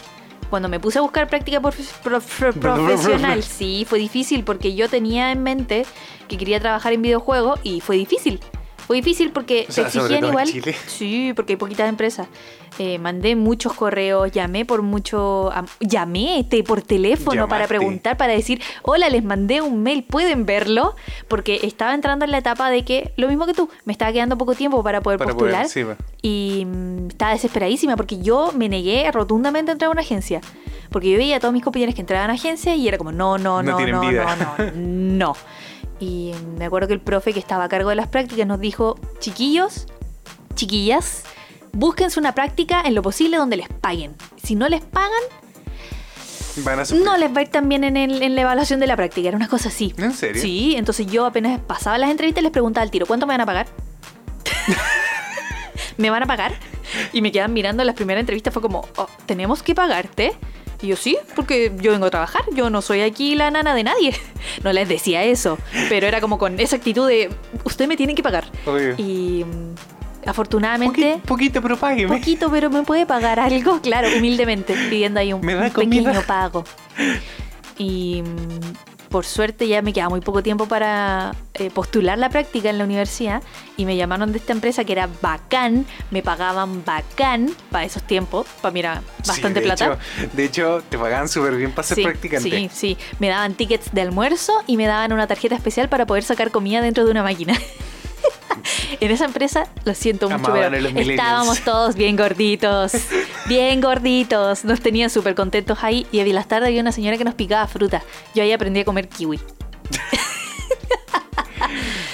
Cuando 0.51 0.69
me 0.69 0.81
puse 0.81 0.99
a 0.99 1.03
buscar 1.03 1.29
práctica 1.29 1.61
prof- 1.61 1.93
profesional, 2.03 3.43
sí, 3.43 3.85
fue 3.89 3.99
difícil 3.99 4.45
porque 4.45 4.75
yo 4.75 4.89
tenía 4.89 5.31
en 5.31 5.43
mente 5.43 5.85
que 6.27 6.39
quería 6.39 6.59
trabajar 6.59 6.93
en 6.95 7.03
videojuegos 7.03 7.61
y 7.63 7.81
fue 7.81 7.97
difícil. 7.97 8.41
Fue 8.89 8.97
difícil 8.97 9.33
porque 9.33 9.67
O 9.69 9.73
sea, 9.73 9.85
te 9.87 9.99
exigían 9.99 10.25
igual. 10.25 10.49
Sí, 10.87 11.33
porque 11.37 11.53
hay 11.53 11.57
poquitas 11.59 11.91
empresas. 11.91 12.27
Eh, 12.79 12.99
mandé 12.99 13.37
muchos 13.37 13.75
correos, 13.75 14.33
llamé 14.33 14.65
por 14.65 14.81
mucho. 14.81 15.53
am- 15.53 15.67
llamé 15.79 16.47
te, 16.49 16.63
por 16.65 16.81
teléfono 16.81 17.49
para 17.49 17.67
preguntar, 17.67 18.17
para 18.17 18.33
decir: 18.33 18.63
Hola, 18.83 19.11
les 19.11 19.23
mandé 19.23 19.61
un 19.61 19.83
mail, 19.83 20.05
¿pueden 20.05 20.47
verlo? 20.47 20.97
Porque 21.29 21.61
estaba 21.65 21.93
entrando 21.93 22.25
en 22.25 22.31
la 22.31 22.39
etapa 22.39 22.71
de 22.71 22.83
que, 22.83 23.13
lo 23.19 23.29
mismo 23.29 23.45
que 23.45 23.53
tú, 23.53 23.69
me 23.85 23.93
estaba 23.93 24.11
quedando 24.11 24.39
poco 24.39 24.55
tiempo 24.55 24.83
para 24.83 25.03
poder 25.03 25.19
Para 25.19 25.33
postular. 25.33 25.65
poder. 25.65 25.69
Sí, 25.69 25.83
va. 25.83 25.97
Y 26.23 26.65
mm, 26.67 27.09
estaba 27.09 27.33
desesperadísima 27.33 27.95
porque 27.95 28.23
yo 28.23 28.53
me 28.57 28.71
negué 28.71 29.11
rotundamente 29.13 29.71
a 29.71 29.73
entrar 29.73 29.89
a 29.89 29.93
una 29.93 30.01
agencia. 30.01 30.41
Porque 30.91 31.11
yo 31.11 31.19
veía 31.19 31.37
a 31.37 31.41
todos 31.41 31.53
mis 31.53 31.63
compañeros 31.63 31.95
que 31.95 32.01
entraban 32.01 32.31
a 32.31 32.33
agencia 32.33 32.75
y 32.75 32.89
era 32.89 32.97
como, 32.97 33.13
no, 33.13 33.37
no, 33.37 33.63
No 33.63 33.79
no, 33.79 33.87
no, 33.87 34.11
no, 34.11 34.73
no. 34.75 35.37
Y 36.01 36.33
me 36.59 36.67
acuerdo 36.67 36.87
que 36.89 36.95
el 36.95 37.01
profe 37.01 37.33
que 37.33 37.41
estaba 37.41 37.65
a 37.65 37.69
cargo 37.69 37.89
de 37.91 37.97
las 37.97 38.09
prácticas 38.09 38.47
nos 38.47 38.61
dijo, 38.61 38.99
chiquillos, 39.19 39.87
chiquillas, 40.55 41.25
búsquense 41.73 42.21
una 42.21 42.33
práctica 42.35 42.83
en 42.85 42.95
lo 42.95 43.03
posible 43.03 43.37
donde 43.37 43.57
les 43.57 43.69
paguen. 43.69 44.15
Si 44.43 44.55
no 44.55 44.69
les 44.69 44.81
pagan, 44.83 45.11
Van 46.59 46.81
a 46.81 46.85
sufrir. 46.85 47.05
no 47.05 47.17
les 47.17 47.33
va 47.35 47.39
a 47.39 47.43
ir 47.43 47.49
tan 47.49 47.69
bien 47.69 47.85
en, 47.85 47.97
el- 47.97 48.23
en 48.23 48.35
la 48.35 48.41
evaluación 48.43 48.81
de 48.81 48.87
la 48.87 48.97
práctica. 48.97 49.29
Era 49.29 49.37
una 49.37 49.49
cosa 49.49 49.69
así. 49.69 49.95
¿En 49.97 50.13
serio? 50.13 50.41
Sí, 50.43 50.75
entonces 50.77 51.07
yo 51.07 51.27
apenas 51.27 51.61
pasaba 51.61 51.99
las 51.99 52.11
entrevistas 52.11 52.43
les 52.43 52.53
preguntaba 52.53 52.83
al 52.83 52.91
tiro, 52.91 53.07
¿cuánto 53.07 53.27
me 53.27 53.33
van 53.35 53.41
a 53.43 53.47
pagar? 53.47 53.67
¿Me 55.97 56.11
van 56.11 56.23
a 56.23 56.27
pagar? 56.27 56.53
Y 57.13 57.23
me 57.23 57.33
quedan 57.33 57.53
mirando 57.53 57.85
las 57.85 57.95
primeras 57.95 58.21
entrevistas, 58.21 58.53
fue 58.53 58.63
como, 58.63 58.87
"Oh, 58.97 59.09
¿tenemos 59.27 59.63
que 59.63 59.75
pagarte? 59.75 60.33
Y 60.81 60.89
yo 60.89 60.97
sí, 60.97 61.19
porque 61.35 61.73
yo 61.81 61.91
vengo 61.93 62.07
a 62.07 62.11
trabajar, 62.11 62.43
yo 62.53 62.71
no 62.71 62.83
soy 62.83 63.01
aquí 63.01 63.35
la 63.35 63.51
nana 63.51 63.75
de 63.75 63.85
nadie. 63.85 64.15
No 64.65 64.73
les 64.73 64.89
decía 64.89 65.25
eso, 65.25 65.59
pero 65.89 66.07
era 66.07 66.21
como 66.21 66.39
con 66.39 66.59
esa 66.59 66.77
actitud 66.77 67.07
de, 67.07 67.29
usted 67.65 67.87
me 67.87 67.97
tiene 67.97 68.15
que 68.15 68.23
pagar. 68.23 68.47
Obvio. 68.67 68.95
Y 68.97 69.45
mm, 69.45 70.29
afortunadamente... 70.29 71.03
Poquito, 71.03 71.27
poquito, 71.27 71.63
pero 71.63 71.77
págueme. 71.77 72.17
Poquito, 72.17 72.51
pero 72.51 72.71
me 72.71 72.83
puede 72.83 73.05
pagar 73.05 73.41
algo, 73.41 73.81
claro, 73.81 74.09
humildemente, 74.17 74.75
pidiendo 74.89 75.21
ahí 75.21 75.33
un, 75.33 75.41
¿Me 75.45 75.55
da 75.55 75.67
un 75.67 75.71
pequeño 75.71 76.23
pago. 76.27 76.65
Y 77.77 78.23
mm, 78.23 78.98
por 79.09 79.25
suerte 79.25 79.67
ya 79.69 79.83
me 79.83 79.93
queda 79.93 80.09
muy 80.09 80.21
poco 80.21 80.43
tiempo 80.43 80.67
para 80.67 81.35
eh, 81.55 81.71
postular 81.71 82.19
la 82.19 82.29
práctica 82.29 82.71
en 82.71 82.79
la 82.79 82.85
universidad 82.85 83.43
y 83.77 83.85
me 83.87 83.97
llamaron 83.97 84.33
de 84.33 84.39
esta 84.39 84.53
empresa 84.53 84.85
que 84.85 84.93
era 84.93 85.09
bacán, 85.23 85.87
me 86.11 86.23
pagaban 86.23 86.85
bacán 86.85 87.51
para 87.71 87.85
esos 87.85 88.03
tiempos, 88.03 88.47
para 88.61 88.73
mira, 88.73 89.03
Sí, 89.23 89.29
bastante 89.29 89.61
de 89.61 89.67
plata. 89.67 89.85
hecho- 90.19 90.31
de 90.37 90.45
hecho, 90.45 90.83
te 90.89 90.99
pagaban 90.99 91.29
súper 91.29 91.57
bien 91.57 91.73
para 91.73 91.87
ser 91.89 91.97
Sí, 91.97 92.03
practicante. 92.05 92.51
sí, 92.51 92.71
sí. 92.73 92.99
Me 93.19 93.29
daban 93.29 93.55
tickets 93.55 93.93
de 93.93 94.03
almuerzo 94.03 94.53
y 94.67 94.77
me 94.77 94.87
daban 94.87 95.13
una 95.13 95.27
tarjeta 95.27 95.55
especial 95.55 95.89
para 95.89 96.07
poder 96.07 96.23
sacar 96.25 96.51
comida 96.51 96.81
dentro 96.81 97.05
de 97.05 97.11
una 97.11 97.23
máquina. 97.23 97.55
en 99.01 99.11
esa 99.11 99.25
empresa, 99.25 99.67
lo 99.85 99.95
siento 99.95 100.29
mucho, 100.29 100.51
Amaban 100.53 100.73
pero 100.73 100.99
a 100.99 101.01
estábamos 101.03 101.61
todos 101.61 101.95
bien 101.95 102.17
gorditos. 102.17 102.93
Bien 103.47 103.81
gorditos. 103.81 104.65
Nos 104.65 104.81
tenían 104.81 105.09
súper 105.09 105.35
contentos 105.35 105.79
ahí. 105.83 106.07
Y 106.13 106.21
en 106.21 106.35
las 106.35 106.49
tardes 106.49 106.69
había 106.69 106.83
una 106.83 106.93
señora 106.93 107.17
que 107.17 107.25
nos 107.25 107.35
picaba 107.35 107.67
fruta. 107.67 108.03
Yo 108.35 108.43
ahí 108.43 108.53
aprendí 108.53 108.81
a 108.81 108.85
comer 108.85 109.09
kiwi. 109.09 109.41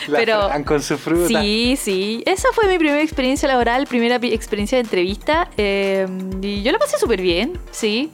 La 0.09 0.18
Pero- 0.18 0.51
con 0.64 0.82
su 0.82 0.99
fruta. 0.99 1.41
Sí, 1.41 1.76
sí. 1.80 2.22
Esa 2.26 2.49
fue 2.53 2.68
mi 2.68 2.78
primera 2.78 3.01
experiencia 3.03 3.49
laboral, 3.49 3.87
primera 3.87 4.16
experiencia 4.16 4.76
de 4.76 4.82
entrevista. 4.82 5.49
eh, 5.57 6.07
y 6.43 6.62
yo 6.62 6.72
la 6.72 6.78
pasé 6.78 6.99
súper 6.99 7.20
bien, 7.20 7.59
sí. 7.70 8.12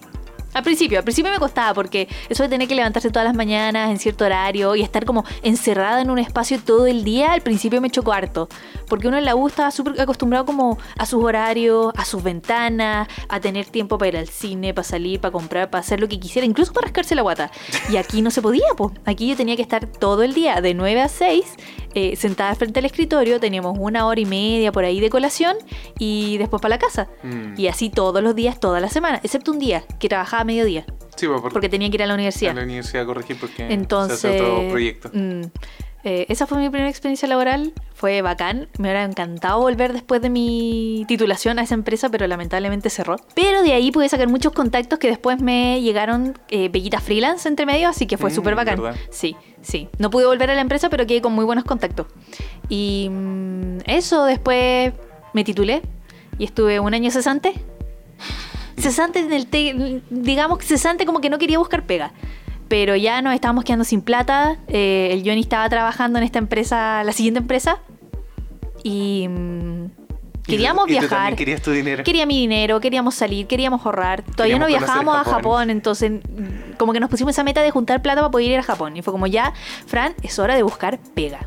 Al 0.52 0.62
principio, 0.62 0.98
al 0.98 1.04
principio 1.04 1.30
me 1.30 1.38
costaba 1.38 1.74
porque 1.74 2.08
eso 2.28 2.42
de 2.42 2.48
tener 2.48 2.66
que 2.66 2.74
levantarse 2.74 3.10
todas 3.10 3.26
las 3.26 3.34
mañanas 3.34 3.90
en 3.90 3.98
cierto 3.98 4.24
horario 4.24 4.74
y 4.74 4.82
estar 4.82 5.04
como 5.04 5.24
encerrada 5.42 6.00
en 6.00 6.10
un 6.10 6.18
espacio 6.18 6.58
todo 6.60 6.86
el 6.86 7.04
día, 7.04 7.32
al 7.32 7.40
principio 7.40 7.80
me 7.80 7.90
chocó 7.90 8.12
harto. 8.12 8.48
Porque 8.88 9.08
uno 9.08 9.18
en 9.18 9.24
la 9.24 9.36
U 9.36 9.46
estaba 9.46 9.70
súper 9.70 10.00
acostumbrado 10.00 10.44
como 10.44 10.78
a 10.98 11.06
sus 11.06 11.22
horarios, 11.22 11.92
a 11.96 12.04
sus 12.04 12.22
ventanas, 12.22 13.08
a 13.28 13.40
tener 13.40 13.66
tiempo 13.66 13.98
para 13.98 14.08
ir 14.08 14.16
al 14.16 14.28
cine, 14.28 14.74
para 14.74 14.84
salir, 14.84 15.20
para 15.20 15.32
comprar, 15.32 15.70
para 15.70 15.80
hacer 15.80 16.00
lo 16.00 16.08
que 16.08 16.18
quisiera, 16.18 16.46
incluso 16.46 16.72
para 16.72 16.86
rascarse 16.86 17.14
la 17.14 17.22
guata. 17.22 17.50
Y 17.88 17.96
aquí 17.96 18.22
no 18.22 18.30
se 18.30 18.42
podía, 18.42 18.66
pues. 18.76 18.92
Aquí 19.04 19.28
yo 19.28 19.36
tenía 19.36 19.56
que 19.56 19.62
estar 19.62 19.86
todo 19.86 20.22
el 20.22 20.34
día, 20.34 20.60
de 20.60 20.74
9 20.74 21.02
a 21.02 21.08
6, 21.08 21.56
eh, 21.94 22.16
sentada 22.16 22.54
frente 22.54 22.78
al 22.80 22.84
escritorio, 22.86 23.40
teníamos 23.40 23.76
una 23.78 24.06
hora 24.06 24.20
y 24.20 24.24
media 24.24 24.72
por 24.72 24.84
ahí 24.84 25.00
de 25.00 25.10
colación 25.10 25.56
y 25.98 26.38
después 26.38 26.60
para 26.60 26.76
la 26.76 26.78
casa. 26.78 27.08
Mm. 27.22 27.54
Y 27.58 27.68
así 27.68 27.90
todos 27.90 28.22
los 28.22 28.34
días, 28.34 28.60
toda 28.60 28.80
la 28.80 28.88
semana, 28.88 29.20
excepto 29.22 29.52
un 29.52 29.58
día 29.58 29.84
que 29.98 30.08
trabajaba 30.08 30.39
a 30.40 30.44
mediodía, 30.44 30.84
Sí, 31.16 31.26
pues, 31.26 31.40
por- 31.40 31.52
porque 31.52 31.68
tenía 31.68 31.88
que 31.90 31.96
ir 31.96 32.02
a 32.02 32.06
la 32.06 32.12
a 32.14 32.16
universidad. 32.16 32.54
la 32.54 32.62
universidad 32.62 33.02
a 33.02 33.06
corregir 33.06 33.36
porque 33.38 33.72
Entonces, 33.72 34.18
se 34.20 34.28
hace 34.28 34.40
otro 34.40 34.68
proyecto. 34.70 35.10
mm, 35.12 35.42
eh, 36.02 36.24
esa 36.30 36.46
fue 36.46 36.56
mi 36.58 36.70
primera 36.70 36.88
experiencia 36.88 37.28
laboral, 37.28 37.74
fue 37.92 38.22
bacán, 38.22 38.68
me 38.78 38.84
hubiera 38.88 39.04
encantado 39.04 39.60
volver 39.60 39.92
después 39.92 40.22
de 40.22 40.30
mi 40.30 41.04
titulación 41.06 41.58
a 41.58 41.62
esa 41.62 41.74
empresa, 41.74 42.08
pero 42.08 42.26
lamentablemente 42.26 42.88
cerró. 42.88 43.16
Pero 43.34 43.62
de 43.62 43.74
ahí 43.74 43.90
pude 43.92 44.08
sacar 44.08 44.26
muchos 44.28 44.52
contactos 44.54 44.98
que 44.98 45.08
después 45.08 45.42
me 45.42 45.82
llegaron 45.82 46.38
eh, 46.48 46.70
bellitas 46.70 47.02
freelance 47.02 47.46
entre 47.46 47.66
medio, 47.66 47.88
así 47.90 48.06
que 48.06 48.16
fue 48.16 48.30
Mm, 48.30 48.34
súper 48.34 48.54
bacán. 48.54 48.76
¿verdad? 48.82 48.98
Sí, 49.10 49.36
sí. 49.60 49.90
No 49.98 50.08
pude 50.08 50.24
volver 50.24 50.50
a 50.50 50.54
la 50.54 50.62
empresa, 50.62 50.88
pero 50.88 51.06
quedé 51.06 51.20
con 51.20 51.34
muy 51.34 51.44
buenos 51.44 51.64
contactos. 51.64 52.06
Y 52.70 53.08
mm, 53.10 53.80
eso, 53.84 54.24
después 54.24 54.94
me 55.34 55.44
titulé 55.44 55.82
y 56.38 56.44
estuve 56.44 56.80
un 56.80 56.94
año 56.94 57.10
cesante. 57.10 57.52
Cesante 58.80 59.18
en 59.20 59.32
el 59.32 59.46
te- 59.46 60.02
digamos 60.10 60.58
que 60.58 60.64
cesante 60.66 61.06
como 61.06 61.20
que 61.20 61.30
no 61.30 61.38
quería 61.38 61.58
buscar 61.58 61.84
pega. 61.84 62.12
Pero 62.68 62.94
ya 62.96 63.20
nos 63.22 63.34
estábamos 63.34 63.64
quedando 63.64 63.84
sin 63.84 64.00
plata. 64.02 64.56
eh, 64.68 65.08
el 65.12 65.20
Johnny 65.24 65.40
estaba 65.40 65.68
trabajando 65.68 66.18
en 66.18 66.24
esta 66.24 66.38
empresa, 66.38 67.02
la 67.04 67.12
siguiente 67.12 67.40
empresa. 67.40 67.78
Y, 68.82 69.26
mm, 69.28 69.86
Queríamos 70.44 70.84
y 70.88 70.94
tú 70.94 71.00
viajar. 71.00 71.36
querías 71.36 71.62
tu 71.62 71.70
dinero. 71.70 72.02
Quería 72.02 72.26
mi 72.26 72.38
dinero, 72.40 72.80
queríamos 72.80 73.14
salir, 73.14 73.46
queríamos 73.46 73.84
ahorrar. 73.84 74.22
Todavía 74.22 74.58
no 74.58 74.66
Queríamos 74.66 74.86
viajábamos 74.88 75.16
a 75.16 75.30
Japón. 75.30 75.70
Entonces 75.70 76.12
como 76.78 76.92
que 76.92 77.00
nos 77.00 77.10
pusimos 77.10 77.32
esa 77.32 77.44
meta 77.44 77.60
de 77.62 77.70
juntar 77.70 78.00
plata 78.02 78.20
para 78.22 78.30
poder 78.30 78.46
ir 78.50 78.58
a 78.58 78.62
Japón. 78.62 78.96
Y 78.96 79.02
fue 79.02 79.12
como 79.12 79.26
ya, 79.26 79.52
Fran, 79.86 80.14
es 80.22 80.38
hora 80.38 80.54
de 80.54 80.62
buscar 80.62 80.98
pega. 81.14 81.40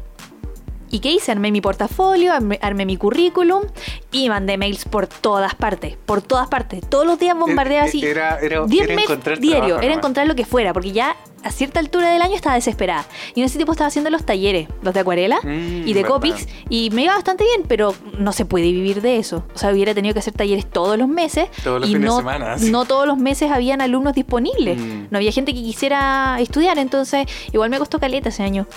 ¿Y 0.94 1.00
qué 1.00 1.12
hice? 1.12 1.32
Armé 1.32 1.52
mi 1.52 1.60
portafolio, 1.60 2.34
armé, 2.34 2.60
armé 2.62 2.86
mi 2.86 2.98
currículum 2.98 3.64
y 4.12 4.30
mandé 4.30 4.60
mails 4.60 4.86
por 4.86 5.08
todas 5.08 5.56
partes, 5.56 5.98
por 6.06 6.22
todas 6.22 6.48
partes. 6.48 6.88
Todos 6.88 7.08
los 7.08 7.18
días 7.18 7.36
bombardeaba 7.36 7.88
así. 7.88 8.06
Era, 8.06 8.38
era, 8.40 8.64
10 8.64 8.84
era 8.84 8.94
mails 8.94 9.10
encontrar 9.10 9.40
diario, 9.40 9.66
trabajo 9.66 9.84
era 9.84 9.94
encontrar 9.96 10.28
lo 10.28 10.36
que 10.36 10.46
fuera, 10.46 10.72
porque 10.72 10.92
ya 10.92 11.18
a 11.44 11.52
cierta 11.52 11.80
altura 11.80 12.12
del 12.12 12.22
año 12.22 12.36
estaba 12.36 12.54
desesperada. 12.54 13.06
Y 13.34 13.40
en 13.40 13.48
ese 13.48 13.58
tiempo 13.58 13.72
estaba 13.72 13.88
haciendo 13.88 14.12
los 14.12 14.24
talleres, 14.24 14.68
los 14.84 14.94
de 14.94 15.00
acuarela 15.00 15.40
Mm, 15.44 15.88
y 15.88 15.94
de 15.94 16.04
verdad. 16.04 16.10
Copics, 16.10 16.48
y 16.70 16.92
me 16.92 17.04
iba 17.04 17.16
bastante 17.16 17.44
bien, 17.44 17.64
pero 17.68 17.96
no 18.20 18.32
se 18.32 18.46
puede 18.46 18.72
vivir 18.72 19.02
de 19.02 19.18
eso. 19.18 19.44
O 19.56 19.58
sea, 19.58 19.72
hubiera 19.72 19.96
tenido 19.96 20.14
que 20.14 20.20
hacer 20.20 20.34
talleres 20.34 20.70
todos 20.70 20.96
los 20.96 21.08
meses. 21.08 21.50
Todos 21.64 21.82
los 21.82 21.90
y 21.90 21.94
fines 21.94 22.02
de 22.04 22.08
no, 22.08 22.18
semana, 22.18 22.60
sí. 22.60 22.70
no 22.70 22.86
todos 22.86 23.08
los 23.08 23.18
meses 23.18 23.52
habían 23.52 23.82
alumnos 23.82 24.14
disponibles. 24.14 24.80
Mm. 24.80 25.08
No 25.10 25.18
había 25.18 25.32
gente 25.32 25.56
que 25.56 25.64
quisiera 25.64 26.38
estudiar, 26.40 26.78
entonces 26.78 27.26
igual 27.52 27.72
me 27.72 27.80
costó 27.80 28.00
caleta 28.00 28.30
ese 28.30 28.44
año. 28.44 28.68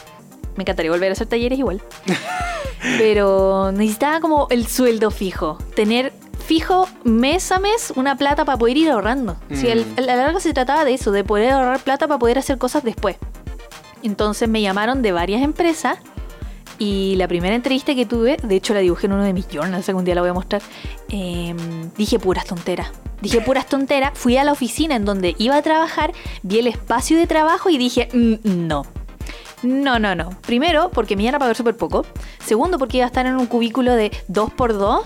Me 0.57 0.63
encantaría 0.63 0.91
volver 0.91 1.11
a 1.11 1.13
hacer 1.13 1.27
talleres 1.27 1.59
igual. 1.59 1.83
Pero 2.99 3.73
necesitaba 3.73 4.21
como 4.21 4.47
el 4.51 4.67
sueldo 4.67 5.11
fijo. 5.11 5.59
Tener 5.75 6.13
fijo 6.47 6.89
mes 7.05 7.51
a 7.51 7.59
mes 7.59 7.93
una 7.97 8.17
plata 8.17 8.45
para 8.45 8.59
poder 8.59 8.77
ir 8.77 8.91
ahorrando. 8.91 9.37
Al- 9.51 9.85
Mm. 9.87 9.99
a 9.99 10.01
la 10.03 10.17
larga 10.17 10.41
se 10.41 10.53
trataba 10.55 10.85
de 10.85 10.95
eso, 10.95 11.11
de 11.11 11.25
poder 11.25 11.51
ahorrar 11.53 11.81
plata 11.81 12.07
para 12.07 12.19
poder 12.19 12.39
hacer 12.39 12.59
cosas 12.59 12.85
después. 12.85 13.17
Entonces 14.03 14.49
me 14.49 14.63
llamaron 14.63 15.03
de 15.03 15.11
varias 15.13 15.43
empresas 15.43 15.99
y 16.79 17.15
la 17.17 17.27
primera 17.27 17.55
entrevista 17.57 17.95
que 17.95 18.07
tuve, 18.07 18.37
de 18.43 18.55
hecho 18.55 18.75
la 18.75 18.81
dibujé 18.81 19.07
en 19.07 19.15
uno 19.15 19.25
de 19.25 19.33
mis 19.33 19.49
journals, 19.49 19.89
algún 19.89 20.05
día 20.05 20.15
la 20.15 20.21
voy 20.21 20.31
a 20.31 20.35
mostrar, 20.35 20.63
em, 21.09 21.57
dije 21.97 22.19
puras 22.19 22.45
tonteras. 22.45 22.89
Dije 23.23 23.41
puras 23.41 23.67
tonteras, 23.69 24.13
fui 24.15 24.37
a 24.37 24.45
la 24.45 24.53
oficina 24.53 24.95
en 24.95 25.05
donde 25.07 25.35
iba 25.39 25.57
a 25.57 25.63
trabajar, 25.63 26.13
vi 26.43 26.59
el 26.61 26.67
espacio 26.69 27.17
de 27.17 27.27
trabajo 27.27 27.71
y 27.71 27.79
dije, 27.79 28.09
"Mm, 28.13 28.67
no. 28.69 28.85
No, 29.63 29.99
no, 29.99 30.15
no. 30.15 30.31
Primero, 30.43 30.91
porque 30.91 31.17
me 31.17 31.23
iban 31.25 31.35
a 31.37 31.39
pagar 31.39 31.57
súper 31.57 31.77
poco. 31.77 32.05
Segundo, 32.45 32.79
porque 32.79 32.99
iba 32.99 33.05
a 33.07 33.09
estar 33.09 33.27
en 33.27 33.37
un 33.37 33.47
cubículo 33.47 33.95
de 33.95 34.13
2 34.29 34.53
por 34.53 34.73
2 34.77 35.05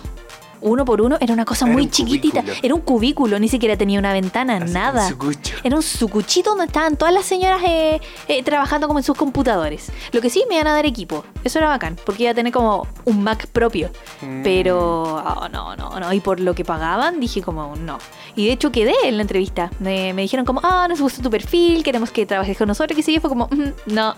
uno 0.62 0.84
por 0.84 1.00
uno. 1.00 1.16
Era 1.20 1.32
una 1.32 1.46
cosa 1.46 1.64
Era 1.64 1.72
muy 1.72 1.84
un 1.84 1.90
chiquitita. 1.90 2.42
cubículo. 2.42 2.60
Era 2.62 2.74
un 2.74 2.80
cubículo, 2.82 3.38
ni 3.38 3.48
siquiera 3.48 3.78
tenía 3.78 3.98
una 3.98 4.12
ventana, 4.12 4.58
Así 4.58 4.74
nada. 4.74 5.10
cucho. 5.16 5.56
Era 5.64 5.74
un 5.74 5.82
sucuchito 5.82 6.50
donde 6.50 6.66
estaban 6.66 6.96
todas 6.98 7.14
las 7.14 7.24
señoras 7.24 7.62
eh, 7.66 7.98
eh, 8.28 8.42
trabajando 8.42 8.86
como 8.86 8.98
en 8.98 9.02
sus 9.02 9.16
computadores. 9.16 9.90
Lo 10.12 10.20
que 10.20 10.28
sí 10.28 10.44
me 10.50 10.56
iban 10.56 10.66
a 10.66 10.74
dar 10.74 10.84
equipo. 10.84 11.24
Eso 11.44 11.58
era 11.60 11.68
bacán, 11.68 11.96
porque 12.04 12.24
iba 12.24 12.32
a 12.32 12.34
tener 12.34 12.52
como 12.52 12.86
un 13.06 13.22
Mac 13.22 13.46
propio. 13.46 13.90
Mm. 14.20 14.42
Pero 14.42 15.14
oh, 15.24 15.48
no, 15.48 15.76
no, 15.76 15.98
no. 15.98 16.12
Y 16.12 16.20
por 16.20 16.40
lo 16.40 16.54
que 16.54 16.62
pagaban, 16.62 17.20
dije 17.20 17.40
como 17.40 17.74
no. 17.76 17.96
Y 18.36 18.44
de 18.44 18.52
hecho 18.52 18.70
quedé 18.70 18.92
en 19.04 19.16
la 19.16 19.22
entrevista. 19.22 19.70
Me, 19.78 20.12
me 20.12 20.20
dijeron 20.20 20.44
como, 20.44 20.60
ah, 20.62 20.86
nos 20.90 21.00
gustó 21.00 21.22
tu 21.22 21.30
perfil, 21.30 21.82
queremos 21.82 22.10
que 22.10 22.26
trabajes 22.26 22.58
con 22.58 22.68
nosotros. 22.68 22.94
Que 22.94 23.02
sí, 23.02 23.18
fue 23.18 23.30
como, 23.30 23.46
"Mm, 23.50 23.94
no. 23.94 24.14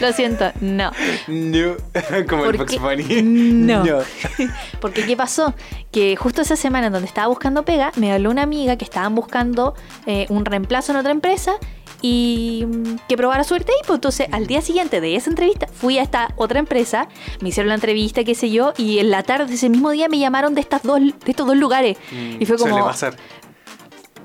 Lo 0.00 0.12
siento, 0.12 0.50
no. 0.60 0.90
No. 1.28 1.76
Como 2.28 2.44
el 2.46 2.56
Porque- 2.56 2.78
Bunny. 2.78 3.22
No. 3.22 3.82
Porque 4.80 5.04
¿qué 5.06 5.16
pasó? 5.16 5.54
Que 5.90 6.16
justo 6.16 6.42
esa 6.42 6.56
semana 6.56 6.88
en 6.88 6.92
donde 6.92 7.08
estaba 7.08 7.28
buscando 7.28 7.64
pega, 7.64 7.92
me 7.96 8.12
habló 8.12 8.30
una 8.30 8.42
amiga 8.42 8.76
que 8.76 8.84
estaban 8.84 9.14
buscando 9.14 9.74
eh, 10.06 10.26
un 10.28 10.44
reemplazo 10.44 10.92
en 10.92 10.98
otra 10.98 11.12
empresa 11.12 11.52
y 12.00 12.64
mm, 12.66 12.96
que 13.08 13.16
probara 13.16 13.42
suerte 13.44 13.72
ahí. 13.72 13.78
Pues 13.86 13.96
entonces 13.96 14.28
al 14.30 14.46
día 14.46 14.60
siguiente 14.60 15.00
de 15.00 15.16
esa 15.16 15.30
entrevista 15.30 15.66
fui 15.72 15.98
a 15.98 16.02
esta 16.02 16.32
otra 16.36 16.58
empresa, 16.58 17.08
me 17.40 17.48
hicieron 17.48 17.68
la 17.68 17.74
entrevista, 17.74 18.24
qué 18.24 18.34
sé 18.34 18.50
yo, 18.50 18.72
y 18.76 18.98
en 18.98 19.10
la 19.10 19.22
tarde 19.22 19.46
de 19.46 19.54
ese 19.54 19.68
mismo 19.68 19.90
día 19.90 20.08
me 20.08 20.18
llamaron 20.18 20.54
de 20.54 20.60
estas 20.60 20.82
dos, 20.82 21.00
de 21.00 21.12
estos 21.26 21.46
dos 21.46 21.56
lugares. 21.56 21.96
Mm, 22.12 22.42
Y 22.42 22.46
fue 22.46 22.56
como, 22.56 22.84
pasar. 22.84 23.16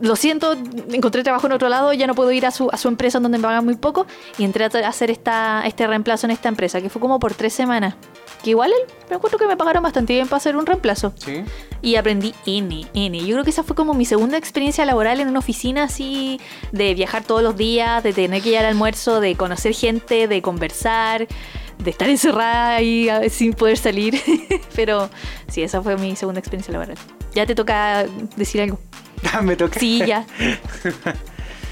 Lo 0.02 0.16
siento, 0.16 0.54
encontré 0.91 1.24
trabajo 1.24 1.48
en 1.48 1.54
otro 1.54 1.70
lado, 1.70 1.94
ya 1.94 2.08
no 2.08 2.16
puedo 2.16 2.32
ir 2.32 2.46
a 2.46 2.52
su, 2.52 2.70
a 2.72 2.78
su 2.78 2.88
empresa 2.88 3.20
donde 3.20 3.38
me 3.38 3.41
pagan 3.44 3.64
muy 3.66 3.76
poco. 3.76 4.06
Y 4.38 4.44
entré 4.44 4.66
a 4.66 4.88
hacer 4.88 5.12
esta, 5.12 5.64
este 5.66 5.88
reemplazo 5.88 6.28
en 6.28 6.32
esta 6.32 6.50
empresa, 6.50 6.82
que 6.82 6.89
fue 6.89 7.02
como 7.02 7.20
por 7.20 7.34
tres 7.34 7.54
semanas. 7.54 7.96
Que 8.44 8.50
igual 8.52 8.72
el- 8.72 8.94
me 9.10 9.16
encuentro 9.16 9.39
que 9.39 9.48
me 9.48 9.56
pagaron 9.56 9.82
bastante 9.84 10.14
bien 10.14 10.28
para 10.28 10.38
hacer 10.38 10.58
un 10.58 10.66
reemplazo. 10.66 11.14
Sí. 11.18 11.44
Y 11.82 11.96
aprendí 11.96 12.34
N, 12.46 12.86
N. 12.94 13.20
Yo 13.26 13.36
creo 13.36 13.44
que 13.44 13.52
esa 13.52 13.64
fue 13.64 13.76
como 13.76 13.94
mi 13.94 14.06
segunda 14.06 14.38
experiencia 14.38 14.84
laboral 14.86 15.20
en 15.22 15.30
una 15.30 15.39
oficina 15.39 15.84
así, 15.84 16.39
de 16.72 16.94
viajar 16.94 17.24
todos 17.24 17.41
los 17.44 17.56
días, 17.56 18.04
de 18.04 18.12
tener 18.14 18.41
que 18.41 18.50
ir 18.50 18.58
al 18.58 18.66
almuerzo, 18.66 19.20
de 19.22 19.36
conocer 19.36 19.74
gente, 19.74 20.28
de 20.28 20.41
conversar, 20.41 21.28
de 21.78 21.89
estar 21.89 22.10
encerrada 22.10 22.76
ahí 22.76 23.10
sin 23.30 23.54
poder 23.54 23.78
salir. 23.78 24.20
Pero 24.76 25.10
sí, 25.48 25.62
esa 25.64 25.82
fue 25.82 25.96
mi 25.98 26.16
segunda 26.16 26.39
experiencia 26.39 26.72
laboral. 26.74 26.98
Ya 27.34 27.46
te 27.46 27.56
toca 27.56 28.06
decir 28.36 28.62
algo. 28.62 28.80
Ah, 29.34 29.41
me 29.41 29.55
toca. 29.55 29.80
Sí, 29.80 30.01
ya. 30.05 30.26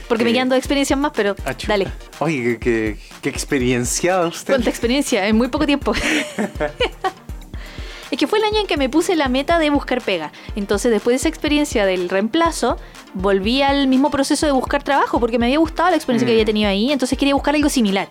Porque 0.08 0.24
me 0.26 0.34
quedan 0.34 0.49
dos 0.49 0.58
experiencias 0.58 0.99
más, 0.99 1.12
pero 1.16 1.36
Ah, 1.45 1.54
dale. 1.68 1.88
Oye, 2.20 2.58
qué, 2.60 2.97
qué, 3.22 3.30
experienciado 3.30 4.28
usted. 4.30 4.54
¿Cuánta 4.54 4.70
experiencia? 4.70 5.28
En 5.28 5.38
muy 5.38 5.47
poco 5.47 5.66
tiempo. 5.66 5.93
es 8.12 8.18
que 8.18 8.28
fue 8.28 8.39
el 8.39 8.45
año 8.45 8.60
en 8.60 8.68
que 8.68 8.78
me 8.78 8.89
puse 8.89 9.16
la 9.16 9.30
meta 9.30 9.58
de 9.58 9.70
buscar 9.70 10.02
pega. 10.02 10.32
Entonces, 10.56 10.91
después 10.91 11.14
de 11.14 11.18
esa 11.18 11.30
experiencia 11.30 11.86
del 11.86 12.10
reemplazo, 12.10 12.78
volví 13.14 13.62
al 13.62 13.88
mismo 13.88 14.12
proceso 14.12 14.45
de 14.45 14.52
buscar 14.52 14.84
trabajo 14.84 15.20
porque 15.20 15.39
me 15.39 15.45
había 15.45 15.60
gustado 15.60 15.89
la 15.91 15.95
experiencia 15.95 16.26
que 16.26 16.34
Mm. 16.34 16.36
había 16.36 16.45
tenido 16.45 16.70
ahí. 16.70 16.91
Entonces, 16.91 17.18
quería 17.18 17.34
buscar 17.34 17.56
algo 17.56 17.70
similar. 17.70 18.10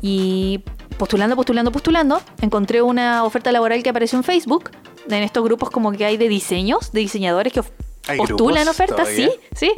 Y 0.00 0.62
postulando, 0.96 1.36
postulando, 1.36 1.72
postulando, 1.72 2.22
encontré 2.40 2.80
una 2.80 3.24
oferta 3.24 3.52
laboral 3.52 3.82
que 3.82 3.90
apareció 3.90 4.18
en 4.18 4.24
Facebook. 4.24 4.70
En 5.08 5.22
estos 5.22 5.44
grupos 5.44 5.68
como 5.68 5.92
que 5.92 6.06
hay 6.06 6.16
de 6.16 6.28
diseños, 6.28 6.90
de 6.92 7.00
diseñadores 7.00 7.52
que 7.52 7.62
¿Hay 8.08 8.18
postulan 8.18 8.68
ofertas, 8.68 9.06
todavía? 9.08 9.30
sí, 9.30 9.38
sí. 9.54 9.72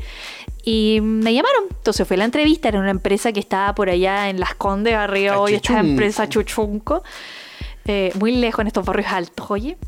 Y 0.64 1.00
me 1.00 1.32
llamaron. 1.32 1.64
Entonces 1.70 2.06
fue 2.08 2.16
la 2.16 2.24
entrevista, 2.24 2.68
era 2.68 2.80
una 2.80 2.90
empresa 2.90 3.32
que 3.32 3.40
estaba 3.40 3.74
por 3.74 3.88
allá 3.88 4.28
en 4.28 4.40
Las 4.40 4.54
Condes, 4.54 4.94
arriba, 4.94 5.38
hoy 5.38 5.54
esta 5.54 5.78
empresa 5.78 6.28
Chuchunco, 6.28 7.04
eh, 7.84 8.12
muy 8.18 8.32
lejos 8.32 8.62
en 8.62 8.66
estos 8.66 8.84
barrios 8.84 9.12
altos, 9.12 9.50
oye. 9.50 9.78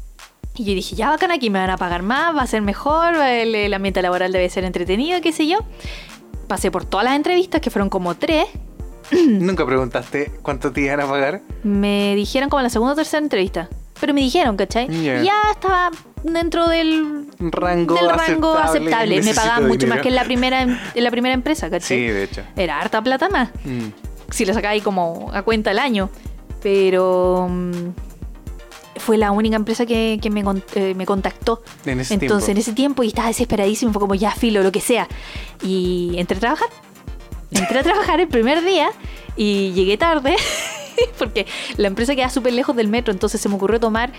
Y 0.54 0.64
yo 0.64 0.74
dije, 0.74 0.96
ya 0.96 1.10
bacán, 1.10 1.30
aquí 1.30 1.50
me 1.50 1.58
van 1.58 1.70
a 1.70 1.76
pagar 1.76 2.02
más, 2.02 2.36
va 2.36 2.42
a 2.42 2.46
ser 2.46 2.62
mejor, 2.62 3.14
el, 3.16 3.54
el 3.54 3.74
ambiente 3.74 4.02
laboral 4.02 4.32
debe 4.32 4.48
ser 4.50 4.64
entretenido, 4.64 5.20
qué 5.20 5.32
sé 5.32 5.46
yo. 5.46 5.58
Pasé 6.46 6.70
por 6.70 6.84
todas 6.84 7.04
las 7.04 7.14
entrevistas, 7.14 7.60
que 7.60 7.70
fueron 7.70 7.90
como 7.90 8.16
tres. 8.16 8.46
¿Nunca 9.26 9.64
preguntaste 9.66 10.32
cuánto 10.42 10.72
te 10.72 10.82
iban 10.82 11.00
a 11.00 11.06
pagar? 11.06 11.42
Me 11.62 12.14
dijeron 12.14 12.50
como 12.50 12.60
en 12.60 12.64
la 12.64 12.70
segunda 12.70 12.92
o 12.92 12.96
tercera 12.96 13.22
entrevista. 13.22 13.68
Pero 14.00 14.14
me 14.14 14.20
dijeron, 14.20 14.56
¿cachai? 14.56 14.88
Ya. 15.02 15.22
Ya 15.22 15.34
estaba 15.52 15.90
dentro 16.22 16.68
del 16.68 17.26
Rango 17.38 17.94
del 17.94 18.10
rango 18.10 18.52
aceptable, 18.54 19.18
aceptable. 19.18 19.22
Me 19.22 19.34
pagaban 19.34 19.62
mucho 19.66 19.80
dinero. 19.80 19.94
más 19.96 20.02
que 20.02 20.08
en 20.08 20.14
la 20.14 20.24
primera, 20.24 20.62
en 20.62 21.04
la 21.04 21.10
primera 21.10 21.34
empresa, 21.34 21.70
¿cachai? 21.70 21.98
Sí, 21.98 22.06
de 22.06 22.24
hecho. 22.24 22.42
Era 22.56 22.80
harta 22.80 23.02
plata 23.02 23.28
más. 23.28 23.50
Mm. 23.64 23.88
Si 24.30 24.44
lo 24.44 24.54
ahí 24.66 24.80
como 24.80 25.30
a 25.32 25.42
cuenta 25.42 25.70
al 25.70 25.78
año. 25.78 26.10
Pero 26.60 27.46
mm, 27.48 27.90
fue 28.96 29.16
la 29.16 29.30
única 29.30 29.56
empresa 29.56 29.86
que, 29.86 30.18
que 30.20 30.30
me, 30.30 30.42
eh, 30.74 30.94
me 30.94 31.06
contactó. 31.06 31.62
En 31.86 32.00
ese 32.00 32.14
Entonces, 32.14 32.48
en 32.48 32.54
tiempo. 32.54 32.60
ese 32.60 32.72
tiempo, 32.72 33.02
y 33.04 33.08
estaba 33.08 33.28
desesperadísimo, 33.28 33.92
fue 33.92 34.00
como 34.00 34.14
ya 34.14 34.32
filo, 34.32 34.62
lo 34.62 34.72
que 34.72 34.80
sea. 34.80 35.08
Y 35.62 36.14
entré 36.18 36.36
a 36.36 36.40
trabajar. 36.40 36.68
Entré 37.50 37.78
a 37.78 37.82
trabajar 37.82 38.20
el 38.20 38.28
primer 38.28 38.62
día 38.64 38.90
y 39.36 39.72
llegué 39.72 39.96
tarde. 39.96 40.36
Porque 41.18 41.46
la 41.76 41.88
empresa 41.88 42.14
queda 42.14 42.30
súper 42.30 42.52
lejos 42.52 42.74
del 42.76 42.88
metro, 42.88 43.12
entonces 43.12 43.40
se 43.40 43.48
me 43.48 43.56
ocurrió 43.56 43.80
tomar 43.80 44.12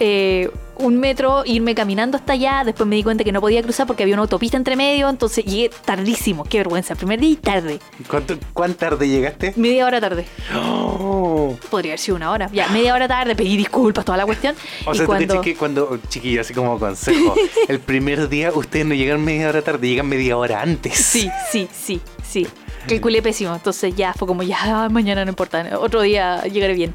eh, 0.00 0.50
un 0.76 0.98
metro, 0.98 1.44
irme 1.44 1.74
caminando 1.74 2.16
hasta 2.16 2.32
allá. 2.32 2.62
Después 2.64 2.88
me 2.88 2.96
di 2.96 3.02
cuenta 3.02 3.24
que 3.24 3.32
no 3.32 3.40
podía 3.40 3.62
cruzar 3.62 3.86
porque 3.86 4.02
había 4.02 4.14
una 4.14 4.22
autopista 4.22 4.56
entre 4.56 4.76
medio, 4.76 5.08
entonces 5.08 5.44
llegué 5.44 5.70
tardísimo. 5.84 6.44
Qué 6.44 6.58
vergüenza, 6.58 6.94
primer 6.94 7.20
día 7.20 7.30
y 7.30 7.36
tarde. 7.36 7.80
¿Cuánto, 8.08 8.36
¿Cuán 8.52 8.74
tarde 8.74 9.08
llegaste? 9.08 9.52
Media 9.56 9.86
hora 9.86 10.00
tarde. 10.00 10.26
Oh. 10.54 11.56
Podría 11.70 11.92
haber 11.92 12.00
sido 12.00 12.16
una 12.16 12.30
hora. 12.30 12.50
Ya, 12.52 12.68
media 12.68 12.94
hora 12.94 13.06
tarde, 13.06 13.36
pedí 13.36 13.56
disculpas, 13.56 14.04
toda 14.04 14.18
la 14.18 14.26
cuestión. 14.26 14.54
O 14.86 14.92
y 14.92 14.96
sea, 14.96 15.06
cuando... 15.06 15.40
que 15.40 15.54
cuando, 15.54 15.98
chiquillo, 16.08 16.40
así 16.40 16.54
como 16.54 16.78
consejo, 16.78 17.34
el 17.68 17.80
primer 17.80 18.28
día 18.28 18.50
ustedes 18.52 18.86
no 18.86 18.94
llegan 18.94 19.24
media 19.24 19.48
hora 19.48 19.62
tarde, 19.62 19.88
llegan 19.88 20.08
media 20.08 20.36
hora 20.36 20.62
antes. 20.62 20.94
Sí, 20.94 21.30
sí, 21.50 21.68
sí, 21.72 22.00
sí. 22.22 22.46
Calculé 22.88 23.22
pésimo. 23.22 23.54
Entonces 23.54 23.94
ya 23.94 24.12
fue 24.12 24.26
como, 24.26 24.42
ya, 24.42 24.88
mañana 24.90 25.24
no 25.24 25.30
importa. 25.30 25.78
Otro 25.78 26.02
día 26.02 26.42
llegaré 26.42 26.74
bien. 26.74 26.94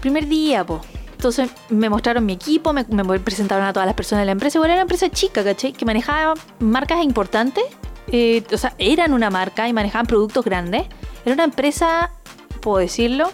Primer 0.00 0.26
día, 0.26 0.64
po. 0.64 0.80
Entonces 1.12 1.50
me 1.70 1.88
mostraron 1.88 2.26
mi 2.26 2.34
equipo, 2.34 2.72
me, 2.74 2.84
presentaron 3.20 3.64
a 3.64 3.72
todas 3.72 3.86
las 3.86 3.94
personas 3.94 4.22
de 4.22 4.26
la 4.26 4.32
empresa. 4.32 4.58
Igual 4.58 4.70
era 4.70 4.76
una 4.76 4.82
empresa 4.82 5.08
chica, 5.08 5.42
¿cachai? 5.42 5.72
Que 5.72 5.84
manejaba 5.84 6.34
marcas 6.60 7.02
importantes. 7.02 7.64
Eh, 8.12 8.44
o 8.52 8.58
sea, 8.58 8.74
eran 8.78 9.12
una 9.14 9.30
marca 9.30 9.66
y 9.66 9.72
manejaban 9.72 10.06
productos 10.06 10.44
grandes. 10.44 10.84
Era 11.24 11.34
una 11.34 11.44
empresa, 11.44 12.12
puedo 12.60 12.78
decirlo, 12.78 13.32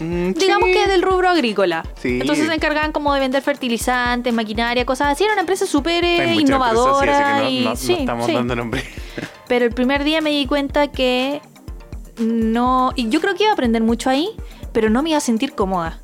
Mm, 0.00 0.32
digamos 0.32 0.68
sí. 0.70 0.74
que 0.74 0.88
del 0.88 1.02
rubro 1.02 1.28
agrícola. 1.28 1.84
Sí. 2.00 2.18
Entonces 2.20 2.46
se 2.46 2.54
encargaban 2.54 2.90
como 2.92 3.12
de 3.14 3.20
vender 3.20 3.42
fertilizantes, 3.42 4.32
maquinaria, 4.32 4.84
cosas 4.86 5.12
así. 5.12 5.24
Era 5.24 5.34
una 5.34 5.42
empresa 5.42 5.66
súper 5.66 6.04
eh, 6.04 6.34
innovadora. 6.34 6.98
empresas 7.38 7.42
así, 7.42 7.44
así 7.44 7.46
que 7.46 7.60
no, 7.60 7.64
no- 7.64 7.70
no 7.70 7.76
sí, 7.76 7.92
estamos 8.00 8.26
sí. 8.26 8.32
dando 8.32 8.56
nombre. 8.56 8.82
Pero 9.48 9.64
el 9.66 9.72
primer 9.72 10.02
día 10.04 10.20
me 10.20 10.30
di 10.30 10.46
cuenta 10.46 10.88
que 10.88 11.40
no. 12.18 12.92
Y 12.96 13.08
yo 13.10 13.20
creo 13.20 13.34
que 13.34 13.42
iba 13.44 13.50
a 13.50 13.54
aprender 13.54 13.82
mucho 13.82 14.08
ahí, 14.10 14.30
pero 14.72 14.88
no 14.90 15.02
me 15.02 15.10
iba 15.10 15.18
a 15.18 15.20
sentir 15.20 15.54
cómoda. 15.54 16.00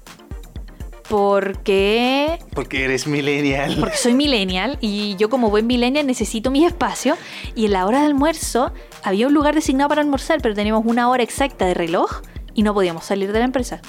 Porque 1.08 2.38
Porque 2.52 2.84
eres 2.84 3.06
millennial. 3.06 3.76
porque 3.80 3.96
soy 3.96 4.14
millennial 4.14 4.76
y 4.80 5.14
yo 5.16 5.30
como 5.30 5.50
buen 5.50 5.66
millennial 5.66 6.06
necesito 6.06 6.50
mi 6.50 6.64
espacio 6.64 7.16
y 7.54 7.66
en 7.66 7.72
la 7.72 7.86
hora 7.86 8.00
de 8.00 8.06
almuerzo 8.06 8.72
había 9.04 9.28
un 9.28 9.34
lugar 9.34 9.54
designado 9.54 9.88
para 9.88 10.00
almorzar, 10.02 10.40
pero 10.42 10.54
teníamos 10.54 10.84
una 10.84 11.08
hora 11.08 11.22
exacta 11.22 11.64
de 11.64 11.74
reloj 11.74 12.22
y 12.56 12.62
no 12.64 12.74
podíamos 12.74 13.04
salir 13.04 13.32
de 13.32 13.38
la 13.38 13.44
empresa. 13.44 13.80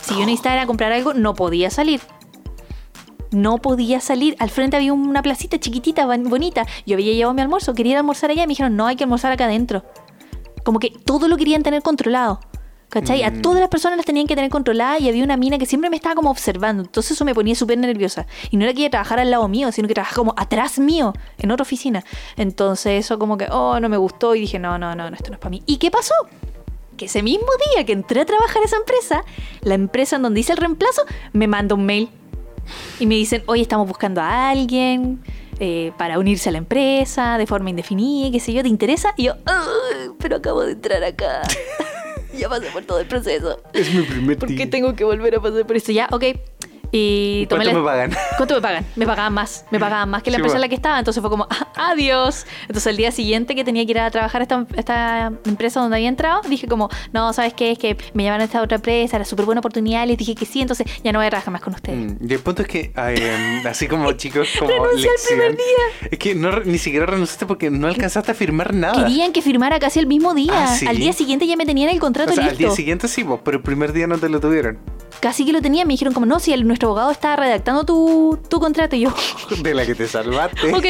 Si 0.00 0.14
yo 0.14 0.20
necesitaba 0.20 0.54
ir 0.56 0.62
a 0.62 0.66
comprar 0.66 0.92
algo, 0.92 1.12
no 1.12 1.34
podía 1.34 1.70
salir. 1.70 2.00
No 3.30 3.58
podía 3.58 4.00
salir. 4.00 4.36
Al 4.38 4.48
frente 4.48 4.76
había 4.76 4.92
una 4.92 5.22
placita 5.22 5.58
chiquitita, 5.58 6.06
bonita. 6.06 6.66
Yo 6.86 6.94
había 6.94 7.12
llevado 7.12 7.34
mi 7.34 7.42
almuerzo, 7.42 7.74
quería 7.74 7.92
ir 7.92 7.96
a 7.96 8.00
almorzar 8.00 8.30
allá 8.30 8.44
y 8.44 8.46
me 8.46 8.52
dijeron, 8.52 8.76
no, 8.76 8.86
hay 8.86 8.96
que 8.96 9.04
almorzar 9.04 9.32
acá 9.32 9.46
adentro. 9.46 9.82
Como 10.62 10.78
que 10.78 10.90
todo 10.90 11.26
lo 11.26 11.36
querían 11.36 11.62
tener 11.62 11.82
controlado. 11.82 12.40
¿Cachai? 12.90 13.24
A 13.24 13.30
Mm. 13.32 13.42
todas 13.42 13.58
las 13.58 13.68
personas 13.70 13.96
las 13.96 14.06
tenían 14.06 14.28
que 14.28 14.36
tener 14.36 14.50
controladas 14.52 15.00
y 15.00 15.08
había 15.08 15.24
una 15.24 15.36
mina 15.36 15.58
que 15.58 15.66
siempre 15.66 15.90
me 15.90 15.96
estaba 15.96 16.14
como 16.14 16.30
observando. 16.30 16.84
Entonces 16.84 17.12
eso 17.12 17.24
me 17.24 17.34
ponía 17.34 17.56
súper 17.56 17.76
nerviosa. 17.76 18.26
Y 18.50 18.56
no 18.56 18.62
era 18.64 18.72
que 18.72 18.80
ella 18.82 18.90
trabajara 18.90 19.22
al 19.22 19.32
lado 19.32 19.48
mío, 19.48 19.72
sino 19.72 19.88
que 19.88 19.94
trabajaba 19.94 20.16
como 20.16 20.34
atrás 20.36 20.78
mío, 20.78 21.12
en 21.38 21.50
otra 21.50 21.62
oficina. 21.62 22.04
Entonces 22.36 23.04
eso 23.04 23.18
como 23.18 23.36
que, 23.36 23.48
oh, 23.50 23.80
no 23.80 23.88
me 23.88 23.96
gustó 23.96 24.36
y 24.36 24.40
dije, 24.42 24.60
no, 24.60 24.78
no, 24.78 24.94
no, 24.94 25.10
no, 25.10 25.16
esto 25.16 25.30
no 25.30 25.34
es 25.34 25.40
para 25.40 25.50
mí. 25.50 25.62
¿Y 25.66 25.78
qué 25.78 25.90
pasó? 25.90 26.14
Que 26.96 27.06
ese 27.06 27.22
mismo 27.22 27.46
día 27.74 27.84
que 27.84 27.92
entré 27.92 28.20
a 28.20 28.24
trabajar 28.24 28.62
a 28.62 28.66
esa 28.66 28.76
empresa, 28.76 29.24
la 29.62 29.74
empresa 29.74 30.16
en 30.16 30.22
donde 30.22 30.40
hice 30.40 30.52
el 30.52 30.58
reemplazo 30.58 31.02
me 31.32 31.46
manda 31.46 31.74
un 31.74 31.84
mail. 31.86 32.08
Y 32.98 33.06
me 33.06 33.14
dicen, 33.16 33.42
oye, 33.46 33.62
estamos 33.62 33.86
buscando 33.86 34.20
a 34.20 34.50
alguien 34.50 35.22
eh, 35.60 35.92
para 35.98 36.18
unirse 36.18 36.48
a 36.48 36.52
la 36.52 36.58
empresa 36.58 37.36
de 37.38 37.46
forma 37.46 37.70
indefinida, 37.70 38.30
qué 38.32 38.40
sé 38.40 38.52
yo, 38.52 38.62
¿te 38.62 38.68
interesa? 38.68 39.12
Y 39.16 39.24
yo, 39.24 39.34
"Ay, 39.44 40.10
pero 40.18 40.36
acabo 40.36 40.62
de 40.62 40.72
entrar 40.72 41.02
acá. 41.04 41.42
ya 42.38 42.48
pasé 42.48 42.66
por 42.70 42.84
todo 42.84 42.98
el 43.00 43.06
proceso. 43.06 43.60
Es 43.72 43.92
mi 43.94 44.02
primer 44.02 44.38
¿Por 44.38 44.54
qué 44.54 44.66
tengo 44.66 44.94
que 44.94 45.04
volver 45.04 45.36
a 45.36 45.40
pasar 45.40 45.66
por 45.66 45.76
esto? 45.76 45.92
Ya, 45.92 46.08
ok. 46.10 46.24
Y 46.96 47.46
tomé 47.46 47.64
¿Cuánto 47.64 47.72
la- 47.72 47.78
me 47.80 47.84
pagan? 47.84 48.10
¿Cuánto 48.36 48.54
me 48.54 48.60
pagan? 48.60 48.86
Me 48.94 49.04
pagaban 49.04 49.32
más. 49.32 49.64
Me 49.72 49.80
pagaban 49.80 50.08
más 50.10 50.22
que 50.22 50.30
la 50.30 50.36
Sí, 50.36 50.40
empresa 50.40 50.56
en 50.56 50.60
la 50.60 50.68
que 50.68 50.76
estaba. 50.76 50.96
Entonces 51.00 51.20
fue 51.20 51.28
como, 51.28 51.48
"Ah, 51.50 51.90
adiós. 51.90 52.46
Entonces 52.62 52.86
el 52.86 52.96
día 52.96 53.10
siguiente 53.10 53.56
que 53.56 53.64
tenía 53.64 53.84
que 53.84 53.90
ir 53.90 53.98
a 53.98 54.08
trabajar 54.12 54.42
a 54.42 54.44
esta, 54.44 54.64
esta 54.76 55.32
empresa 55.44 55.80
donde 55.80 55.96
había 55.96 56.08
entrado, 56.08 56.40
dije 56.48 56.68
como, 56.68 56.88
no, 57.12 57.32
¿sabes 57.32 57.52
qué? 57.52 57.72
Es 57.72 57.78
que 57.78 57.96
me 58.14 58.22
llamaron 58.22 58.42
a 58.42 58.44
esta 58.44 58.62
otra 58.62 58.76
empresa, 58.76 59.16
era 59.16 59.24
súper 59.24 59.44
buena 59.44 59.58
oportunidad. 59.58 60.06
Les 60.06 60.16
dije 60.18 60.36
que 60.36 60.46
sí, 60.46 60.60
entonces 60.60 60.86
ya 61.02 61.10
no 61.10 61.18
voy 61.18 61.26
a 61.26 61.30
trabajar 61.30 61.52
más 61.52 61.62
con 61.62 61.74
ustedes. 61.74 61.98
Mm, 62.20 62.30
Y 62.30 62.32
el 62.32 62.38
punto 62.40 62.62
es 62.62 62.68
que, 62.68 62.92
ay, 62.94 63.16
em, 63.18 63.66
así 63.66 63.88
como 63.88 64.12
chicos, 64.16 64.48
como 64.56 64.70
Renuncié 64.70 65.10
al 65.10 65.16
primer 65.28 65.56
día. 65.56 66.08
Es 66.12 66.18
que 66.18 66.34
no, 66.36 66.60
ni 66.60 66.78
siquiera 66.78 67.06
renunciaste 67.06 67.44
porque 67.46 67.70
no 67.70 67.88
alcanzaste 67.88 68.30
a 68.30 68.34
firmar 68.34 68.72
nada. 68.72 69.04
Querían 69.04 69.32
que 69.32 69.42
firmara 69.42 69.80
casi 69.80 69.98
el 69.98 70.06
mismo 70.06 70.32
día. 70.32 70.52
Ah, 70.54 70.68
¿sí? 70.68 70.86
Al 70.86 70.98
día 70.98 71.12
siguiente 71.12 71.44
ya 71.48 71.56
me 71.56 71.66
tenían 71.66 71.90
el 71.90 71.96
o 71.96 72.00
contrato 72.00 72.32
sea, 72.32 72.44
al 72.44 72.50
día 72.56 72.68
listo. 72.68 72.76
siguiente 72.76 73.08
sí, 73.08 73.24
vos, 73.24 73.40
pero 73.44 73.56
el 73.56 73.62
primer 73.64 73.92
día 73.92 74.06
no 74.06 74.16
te 74.18 74.28
lo 74.28 74.38
tuvieron. 74.38 74.78
Casi 75.20 75.44
que 75.44 75.52
lo 75.52 75.60
tenían. 75.62 75.88
Me 75.88 75.94
dijeron 75.94 76.12
como, 76.14 76.26
no, 76.26 76.38
si 76.38 76.52
el- 76.52 76.66
nuestro 76.66 76.83
abogado 76.84 77.10
está 77.10 77.36
redactando 77.36 77.84
tu, 77.84 78.38
tu 78.48 78.60
contrato. 78.60 78.96
Y 78.96 79.00
yo, 79.00 79.14
De 79.62 79.74
la 79.74 79.84
que 79.86 79.94
te 79.94 80.06
salvaste. 80.08 80.72
ok. 80.72 80.84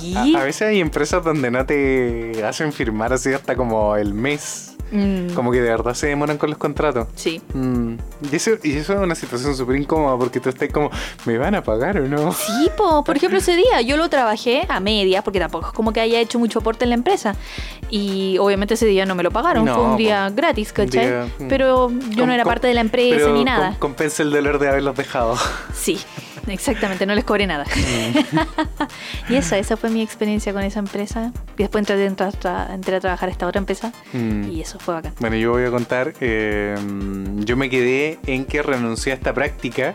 Sí. 0.00 0.14
A, 0.36 0.40
a 0.40 0.44
veces 0.44 0.62
hay 0.62 0.80
empresas 0.80 1.22
donde 1.22 1.50
no 1.50 1.66
te 1.66 2.42
hacen 2.44 2.72
firmar 2.72 3.12
así 3.12 3.30
hasta 3.32 3.54
como 3.56 3.94
el 3.96 4.14
mes. 4.14 4.71
Mm, 4.92 5.32
Como 5.34 5.50
que 5.50 5.60
de 5.62 5.70
verdad 5.70 5.94
se 5.94 6.06
demoran 6.08 6.36
con 6.38 6.50
los 6.50 6.58
contratos. 6.58 7.08
sí. 7.14 7.40
Mm, 7.54 7.94
Y, 8.30 8.36
eso, 8.36 8.50
y 8.62 8.76
eso 8.76 8.92
es 8.92 8.98
una 9.00 9.14
situación 9.14 9.56
súper 9.56 9.76
incómoda 9.76 10.16
porque 10.18 10.38
tú 10.38 10.48
estás 10.50 10.68
como, 10.70 10.90
¿me 11.24 11.38
van 11.38 11.54
a 11.54 11.62
pagar 11.64 11.98
o 11.98 12.06
no? 12.08 12.32
Sí, 12.32 12.70
po. 12.76 13.02
por 13.02 13.16
ejemplo, 13.16 13.38
ese 13.38 13.56
día 13.56 13.80
yo 13.80 13.96
lo 13.96 14.08
trabajé 14.10 14.66
a 14.68 14.80
medias, 14.80 15.24
porque 15.24 15.38
tampoco 15.40 15.68
es 15.68 15.72
como 15.72 15.92
que 15.92 16.00
haya 16.00 16.20
hecho 16.20 16.38
mucho 16.38 16.58
aporte 16.58 16.84
en 16.84 16.90
la 16.90 16.94
empresa. 16.96 17.34
Y 17.90 18.36
obviamente 18.38 18.74
ese 18.74 18.86
día 18.86 19.06
no 19.06 19.14
me 19.14 19.22
lo 19.22 19.30
pagaron, 19.30 19.64
No, 19.64 19.74
fue 19.74 19.84
un 19.84 19.90
po. 19.92 19.96
día 19.96 20.30
gratis, 20.30 20.72
¿cachai? 20.72 21.06
día, 21.06 21.26
mm. 21.38 21.48
Pero 21.48 21.90
yo 22.10 22.26
no 22.26 22.32
era 22.32 22.44
parte 22.44 22.66
de 22.66 22.74
la 22.74 22.80
empresa 22.82 23.30
ni 23.30 23.44
nada. 23.44 23.70
com- 23.70 23.78
compensa 23.92 24.22
el 24.22 24.30
dolor 24.30 24.58
de 24.58 24.68
haberlos 24.68 24.96
dejado. 24.96 25.36
Sí, 25.74 25.98
exactamente, 26.48 27.06
no 27.06 27.14
les 27.14 27.24
cobré 27.24 27.46
nada. 27.46 27.64
y 29.28 29.34
esa, 29.36 29.58
esa 29.58 29.76
fue 29.76 29.90
mi 29.90 30.02
experiencia 30.02 30.52
con 30.52 30.62
esa 30.62 30.78
empresa. 30.80 31.32
Y 31.56 31.62
después 31.62 31.82
entré, 31.82 32.04
entré, 32.04 32.26
a- 32.44 32.74
entré 32.74 32.96
a 32.96 33.00
trabajar 33.00 33.28
a 33.28 33.32
esta 33.32 33.46
otra 33.46 33.58
empresa 33.58 33.92
Mm. 34.12 34.50
y 34.50 34.60
eso 34.60 34.78
fue 34.78 34.94
bacán. 34.94 35.14
Bueno, 35.20 35.36
yo 35.36 35.52
voy 35.52 35.64
a 35.64 35.70
contar. 35.70 36.14
eh, 36.20 36.76
yo 37.36 37.56
me 37.56 37.68
quedé 37.70 38.18
en 38.26 38.44
que 38.44 38.62
renuncié 38.62 39.12
a 39.12 39.16
esta 39.16 39.32
práctica 39.32 39.94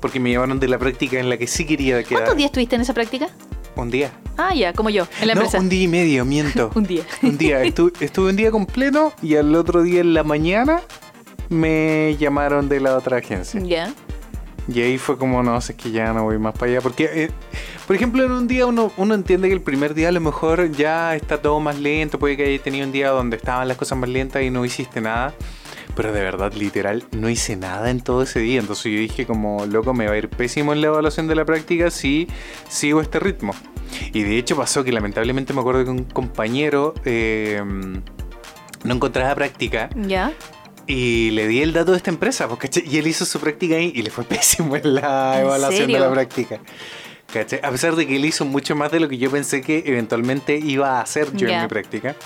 porque 0.00 0.18
me 0.20 0.30
llamaron 0.32 0.58
de 0.60 0.68
la 0.68 0.78
práctica 0.78 1.18
en 1.20 1.28
la 1.28 1.36
que 1.36 1.46
sí 1.46 1.64
quería 1.66 1.96
quedar. 2.02 2.22
¿Cuántos 2.22 2.36
días 2.36 2.46
estuviste 2.48 2.76
en 2.76 2.82
esa 2.82 2.94
práctica? 2.94 3.28
Un 3.76 3.90
día. 3.90 4.10
Ah, 4.36 4.54
ya, 4.54 4.72
como 4.72 4.90
yo, 4.90 5.06
en 5.20 5.28
la 5.28 5.34
no, 5.34 5.42
empresa. 5.42 5.58
un 5.62 5.68
día 5.68 5.82
y 5.82 5.88
medio, 5.88 6.24
miento. 6.24 6.70
Un 6.74 6.84
día. 6.84 7.02
Un 7.22 7.36
día. 7.38 7.62
Estuve, 7.62 7.92
estuve 8.00 8.30
un 8.30 8.36
día 8.36 8.50
completo 8.50 9.12
y 9.22 9.36
al 9.36 9.54
otro 9.54 9.82
día 9.82 10.00
en 10.00 10.14
la 10.14 10.22
mañana 10.24 10.80
me 11.48 12.16
llamaron 12.18 12.68
de 12.68 12.80
la 12.80 12.96
otra 12.96 13.18
agencia. 13.18 13.60
Ya. 13.60 13.92
Y 14.72 14.80
ahí 14.82 14.98
fue 14.98 15.18
como, 15.18 15.42
no, 15.42 15.60
sé, 15.60 15.72
es 15.72 15.78
que 15.78 15.90
ya 15.90 16.12
no 16.12 16.24
voy 16.24 16.38
más 16.38 16.54
para 16.54 16.72
allá. 16.72 16.80
Porque, 16.80 17.10
eh, 17.12 17.30
por 17.86 17.96
ejemplo, 17.96 18.24
en 18.24 18.30
un 18.30 18.46
día 18.46 18.66
uno, 18.66 18.92
uno 18.96 19.14
entiende 19.14 19.48
que 19.48 19.54
el 19.54 19.62
primer 19.62 19.94
día 19.94 20.08
a 20.08 20.12
lo 20.12 20.20
mejor 20.20 20.70
ya 20.72 21.16
está 21.16 21.42
todo 21.42 21.58
más 21.60 21.78
lento. 21.78 22.18
Puede 22.18 22.36
que 22.36 22.44
hayas 22.44 22.62
tenido 22.62 22.86
un 22.86 22.92
día 22.92 23.10
donde 23.10 23.36
estaban 23.36 23.66
las 23.66 23.76
cosas 23.76 23.98
más 23.98 24.08
lentas 24.08 24.42
y 24.42 24.50
no 24.50 24.64
hiciste 24.64 25.00
nada. 25.00 25.34
Pero 25.96 26.12
de 26.12 26.20
verdad, 26.20 26.52
literal, 26.54 27.04
no 27.10 27.28
hice 27.28 27.56
nada 27.56 27.90
en 27.90 28.00
todo 28.00 28.22
ese 28.22 28.38
día. 28.40 28.60
Entonces 28.60 28.92
yo 28.92 28.98
dije 28.98 29.26
como, 29.26 29.66
loco, 29.66 29.92
me 29.92 30.06
va 30.06 30.12
a 30.12 30.18
ir 30.18 30.28
pésimo 30.28 30.72
en 30.72 30.80
la 30.80 30.86
evaluación 30.86 31.26
de 31.26 31.34
la 31.34 31.44
práctica 31.44 31.90
si 31.90 32.28
sigo 32.68 33.00
este 33.00 33.18
ritmo. 33.18 33.54
Y 34.12 34.22
de 34.22 34.38
hecho 34.38 34.56
pasó 34.56 34.84
que 34.84 34.92
lamentablemente 34.92 35.52
me 35.52 35.60
acuerdo 35.60 35.84
que 35.84 35.90
un 35.90 36.04
compañero 36.04 36.94
eh, 37.04 37.60
no 38.84 38.94
encontraba 38.94 39.34
práctica 39.34 39.90
Ya. 39.96 40.32
Y 40.90 41.30
le 41.30 41.46
di 41.46 41.62
el 41.62 41.72
dato 41.72 41.92
de 41.92 41.98
esta 41.98 42.10
empresa, 42.10 42.48
pues, 42.48 42.58
¿cachai? 42.60 42.82
Y 42.86 42.98
él 42.98 43.06
hizo 43.06 43.24
su 43.24 43.38
práctica 43.38 43.76
ahí 43.76 43.92
y 43.94 44.02
le 44.02 44.10
fue 44.10 44.24
pésimo 44.34 44.74
en 44.76 44.94
la 44.96 45.34
¿En 45.36 45.46
evaluación 45.46 45.82
serio? 45.82 45.96
de 45.96 46.06
la 46.06 46.12
práctica. 46.12 46.60
¿Cachai? 47.32 47.60
A 47.62 47.70
pesar 47.70 47.94
de 47.94 48.06
que 48.06 48.16
él 48.16 48.24
hizo 48.24 48.44
mucho 48.44 48.74
más 48.74 48.90
de 48.90 48.98
lo 48.98 49.08
que 49.08 49.16
yo 49.16 49.30
pensé 49.30 49.62
que 49.62 49.84
eventualmente 49.86 50.56
iba 50.58 50.98
a 50.98 51.02
hacer 51.02 51.32
yo 51.36 51.48
en 51.48 51.62
mi 51.62 51.68
práctica. 51.68 52.16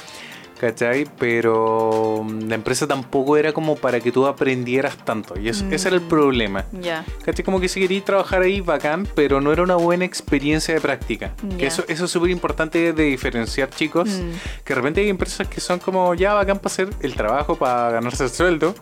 ¿Cachai? 0.65 1.07
Pero 1.19 2.23
mm, 2.25 2.49
la 2.49 2.55
empresa 2.55 2.87
tampoco 2.87 3.37
era 3.37 3.53
como 3.53 3.77
para 3.77 4.01
que 4.01 4.11
tú 4.11 4.27
aprendieras 4.27 4.97
tanto. 5.05 5.39
Y 5.39 5.51
eso, 5.51 5.67
ese 5.71 5.89
era 5.89 5.97
el 5.97 6.03
Mm. 6.05 6.09
problema. 6.09 6.65
Ya. 6.81 7.05
¿Cachai? 7.23 7.45
Como 7.45 7.61
que 7.61 7.69
si 7.69 7.81
querías 7.81 8.03
trabajar 8.07 8.41
ahí, 8.41 8.62
bacán, 8.62 9.07
pero 9.15 9.43
no 9.43 9.53
era 9.53 9.62
una 9.62 9.77
buena 9.77 10.07
experiencia 10.07 10.73
de 10.73 10.81
práctica. 10.81 11.35
Que 11.59 11.67
eso, 11.67 11.85
eso 11.87 12.07
es 12.07 12.11
súper 12.11 12.31
importante 12.31 12.95
de 12.95 13.03
diferenciar, 13.05 13.69
chicos. 13.69 14.09
Mm. 14.09 14.31
Que 14.65 14.73
de 14.73 14.75
repente 14.75 15.01
hay 15.03 15.11
empresas 15.11 15.47
que 15.49 15.61
son 15.61 15.81
como 15.81 16.15
ya 16.15 16.33
bacán 16.33 16.57
para 16.59 16.73
hacer 16.73 16.89
el 17.03 17.15
trabajo, 17.15 17.57
para 17.57 17.91
ganarse 17.91 18.25
el 18.25 18.31
sueldo. 18.31 18.75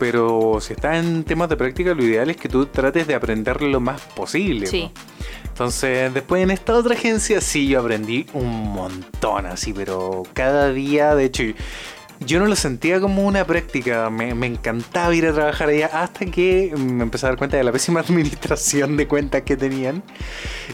Pero 0.00 0.58
si 0.60 0.72
estás 0.72 0.96
en 0.96 1.22
temas 1.24 1.48
de 1.48 1.56
práctica, 1.56 1.94
lo 1.94 2.02
ideal 2.04 2.28
es 2.30 2.36
que 2.36 2.48
tú 2.48 2.66
trates 2.66 3.06
de 3.06 3.14
aprender 3.14 3.62
lo 3.62 3.78
más 3.80 4.00
posible. 4.16 4.66
Sí. 4.66 4.90
Entonces, 5.56 6.12
después 6.12 6.42
en 6.42 6.50
esta 6.50 6.74
otra 6.74 6.94
agencia 6.94 7.40
sí 7.40 7.66
yo 7.66 7.80
aprendí 7.80 8.26
un 8.34 8.74
montón 8.74 9.46
así, 9.46 9.72
pero 9.72 10.22
cada 10.34 10.70
día, 10.70 11.14
de 11.14 11.24
hecho, 11.24 11.44
yo 12.20 12.40
no 12.40 12.46
lo 12.46 12.54
sentía 12.56 13.00
como 13.00 13.26
una 13.26 13.42
práctica, 13.46 14.10
me, 14.10 14.34
me 14.34 14.48
encantaba 14.48 15.14
ir 15.14 15.24
a 15.24 15.32
trabajar 15.32 15.70
allá 15.70 15.86
hasta 15.94 16.26
que 16.26 16.74
me 16.76 17.02
empecé 17.04 17.24
a 17.24 17.30
dar 17.30 17.38
cuenta 17.38 17.56
de 17.56 17.64
la 17.64 17.72
pésima 17.72 18.00
administración 18.06 18.98
de 18.98 19.08
cuentas 19.08 19.42
que 19.44 19.56
tenían. 19.56 20.02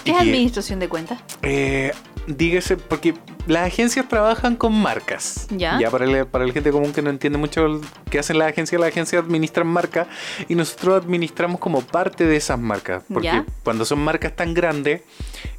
¿Qué 0.03 0.11
Y 0.11 0.15
administración 0.15 0.81
de 0.81 0.89
cuentas? 0.89 1.21
eh, 1.43 1.93
dígase, 2.27 2.77
porque 2.77 3.15
las 3.47 3.67
agencias 3.67 4.09
trabajan 4.09 4.57
con 4.57 4.73
marcas. 4.81 5.47
Ya. 5.51 5.79
para, 5.91 6.05
el- 6.05 6.27
para 6.27 6.47
la 6.47 6.53
gente 6.53 6.71
común 6.71 6.93
que 6.93 7.03
no 7.03 7.11
entiende 7.11 7.39
mucho 7.39 7.81
qué 8.11 8.19
hacen 8.19 8.39
las 8.39 8.49
agencias, 8.49 8.81
las 8.81 8.91
agencias 8.91 9.23
administran 9.25 9.67
marcas 9.67 10.07
y 10.49 10.55
nosotros 10.55 11.03
administramos 11.05 11.59
como 11.61 11.81
parte 11.83 12.25
de 12.27 12.37
esas 12.37 12.59
marcas. 12.59 13.03
Porque 13.13 13.27
Ya. 13.27 13.45
cuando 13.65 13.85
son 13.85 13.99
marcas 13.99 14.35
tan 14.37 14.55
grandes, 14.55 15.03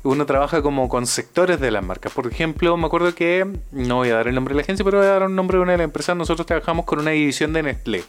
uno 0.03 0.25
trabaja 0.25 0.61
como 0.61 0.87
con 0.89 1.05
sectores 1.07 1.59
de 1.59 1.71
las 1.71 1.83
marcas. 1.83 2.11
Por 2.13 2.27
ejemplo, 2.27 2.75
me 2.77 2.85
acuerdo 2.87 3.13
que, 3.15 3.45
no 3.71 3.95
voy 3.97 4.09
a 4.09 4.15
dar 4.15 4.27
el 4.27 4.35
nombre 4.35 4.53
de 4.53 4.57
la 4.57 4.61
agencia, 4.63 4.83
pero 4.85 4.97
voy 4.99 5.07
a 5.07 5.11
dar 5.11 5.23
un 5.23 5.35
nombre 5.35 5.57
de 5.57 5.63
una 5.63 5.71
de 5.73 5.77
las 5.79 5.85
empresas. 5.85 6.15
Nosotros 6.15 6.45
trabajamos 6.45 6.85
con 6.85 6.99
una 6.99 7.11
división 7.11 7.53
de 7.53 7.63
Nestlé. 7.63 8.03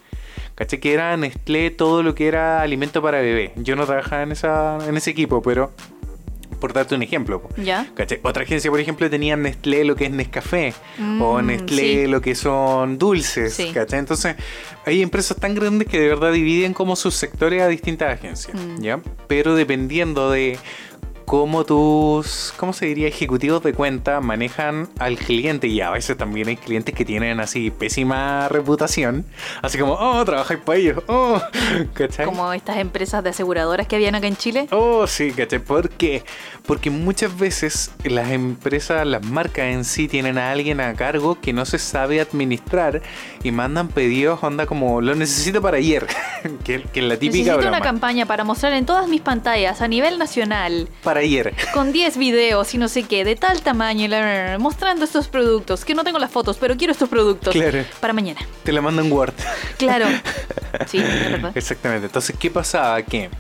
¿Caché? 0.55 0.79
Que 0.79 0.93
era 0.95 1.17
Nestlé 1.17 1.71
todo 1.73 2.05
lo 2.05 2.15
que 2.15 2.29
era 2.29 2.63
alimento 2.63 3.03
para 3.03 3.21
bebé. 3.21 3.53
Yo 3.57 3.75
no 3.75 3.87
trabajaba 3.87 4.23
en, 4.23 4.31
esa, 4.31 4.79
en 4.87 4.97
ese 4.97 5.11
equipo, 5.11 5.43
pero 5.43 5.73
por 6.57 6.73
darte 6.73 6.95
un 6.95 7.03
ejemplo. 7.03 7.43
Ya. 7.57 7.87
¿Cachai? 7.95 8.21
Otra 8.23 8.43
agencia, 8.45 8.71
por 8.71 8.81
ejemplo, 8.81 9.09
tenía 9.11 9.37
Nestlé 9.37 9.85
lo 9.85 9.97
que 9.97 10.05
es 10.07 10.11
Nescafé 10.11 10.75
o 11.21 11.41
Mm, 11.43 11.47
Nestlé 11.47 12.03
sí. 12.05 12.07
lo 12.07 12.21
que 12.21 12.35
son 12.35 12.99
dulces. 12.99 13.55
Sí. 13.55 13.71
¿cachai? 13.73 13.99
Entonces, 13.99 14.37
hay 14.87 15.03
empresas 15.03 15.37
tan 15.37 15.55
grandes 15.55 15.89
que 15.89 15.99
de 16.01 16.09
verdad 16.09 16.33
dividen 16.33 16.75
como 16.75 16.97
sus 16.97 17.15
sectores 17.15 17.63
a 17.63 17.69
distintas 17.69 18.13
agencias. 18.15 18.55
Mm. 18.55 18.83
¿ya? 18.83 19.01
Pero 19.29 19.55
dependiendo 19.55 20.31
de 20.31 20.59
cómo 21.25 21.65
tus, 21.65 22.53
¿cómo 22.57 22.73
se 22.73 22.87
diría? 22.87 23.09
Ejecutivos 23.09 23.63
de 23.63 23.73
cuenta 23.73 24.21
manejan 24.21 24.89
al 24.99 25.17
cliente 25.17 25.67
y 25.67 25.81
a 25.81 25.91
veces 25.91 26.17
también 26.17 26.49
hay 26.49 26.57
clientes 26.57 26.95
que 26.95 27.05
tienen 27.05 27.41
así 27.41 27.71
pésima 27.71 28.49
reputación. 28.49 29.25
Así 29.63 29.79
como, 29.79 29.95
oh, 29.95 30.25
trabajáis 30.25 30.61
para 30.61 30.79
ellos, 30.79 31.03
oh, 31.07 31.41
¿cachai? 31.95 32.27
Como 32.27 32.53
estas 32.53 32.79
empresas 32.79 33.23
de 33.25 33.31
aseguradoras 33.31 33.87
que 33.87 33.97
habían 33.97 34.15
acá 34.15 34.27
en 34.27 34.37
Chile. 34.37 34.69
Oh, 34.71 35.07
sí, 35.07 35.33
¿cachai? 35.33 35.59
¿Por 35.59 35.91
qué? 35.91 36.25
Porque 36.67 36.91
muchas 36.91 37.37
veces 37.37 37.91
las 38.05 38.31
empresas, 38.31 39.07
las 39.07 39.25
marcas 39.25 39.67
en 39.67 39.85
sí 39.85 40.09
tienen 40.09 40.39
a 40.39 40.51
alguien 40.51 40.81
a 40.81 40.95
cargo 40.95 41.41
que 41.41 41.53
no 41.53 41.65
se 41.65 41.79
sabe 41.79 42.21
administrar 42.21 43.03
y 43.43 43.51
mandan 43.51 43.89
pedidos, 43.89 44.43
onda 44.43 44.67
como, 44.67 45.01
lo 45.01 45.15
necesito 45.15 45.61
para 45.61 45.77
ayer, 45.79 46.07
que, 46.65 46.83
que 46.83 47.01
es 47.01 47.07
la 47.07 47.17
típica 47.17 47.39
Necesito 47.39 47.57
broma. 47.59 47.69
una 47.69 47.81
campaña 47.81 48.27
para 48.27 48.45
mostrar 48.45 48.73
en 48.73 48.87
todas 48.87 49.09
mis 49.09 49.21
pantallas 49.21 49.81
a 49.81 49.89
nivel 49.89 50.19
nacional. 50.19 50.89
Para 51.03 51.14
ayer. 51.17 51.55
Con 51.73 51.93
10 51.93 52.17
videos 52.17 52.75
y 52.75 52.79
no 52.79 52.89
sé 52.89 53.05
qué, 53.05 53.25
de 53.25 53.37
tal 53.37 53.63
tamaño, 53.63 54.09
mostrando 54.59 55.05
estos 55.05 55.29
productos. 55.29 55.85
Que 55.85 55.95
no 55.95 56.05
tengo 56.05 56.19
las 56.19 56.31
fotos, 56.31 56.57
pero 56.59 56.77
quiero 56.77 56.93
estos 56.93 57.09
productos. 57.09 57.53
Claro. 57.53 57.85
Para 58.01 58.13
mañana. 58.13 58.41
Te 58.63 58.73
la 58.73 58.81
mandan 58.81 59.11
Word. 59.11 59.35
Claro. 59.79 60.07
Sí, 60.89 60.99
es 60.99 61.31
verdad. 61.31 61.53
Exactamente. 61.55 62.07
Entonces, 62.07 62.35
¿qué 62.37 62.51
pasaba? 62.51 63.01
Que, 63.03 63.31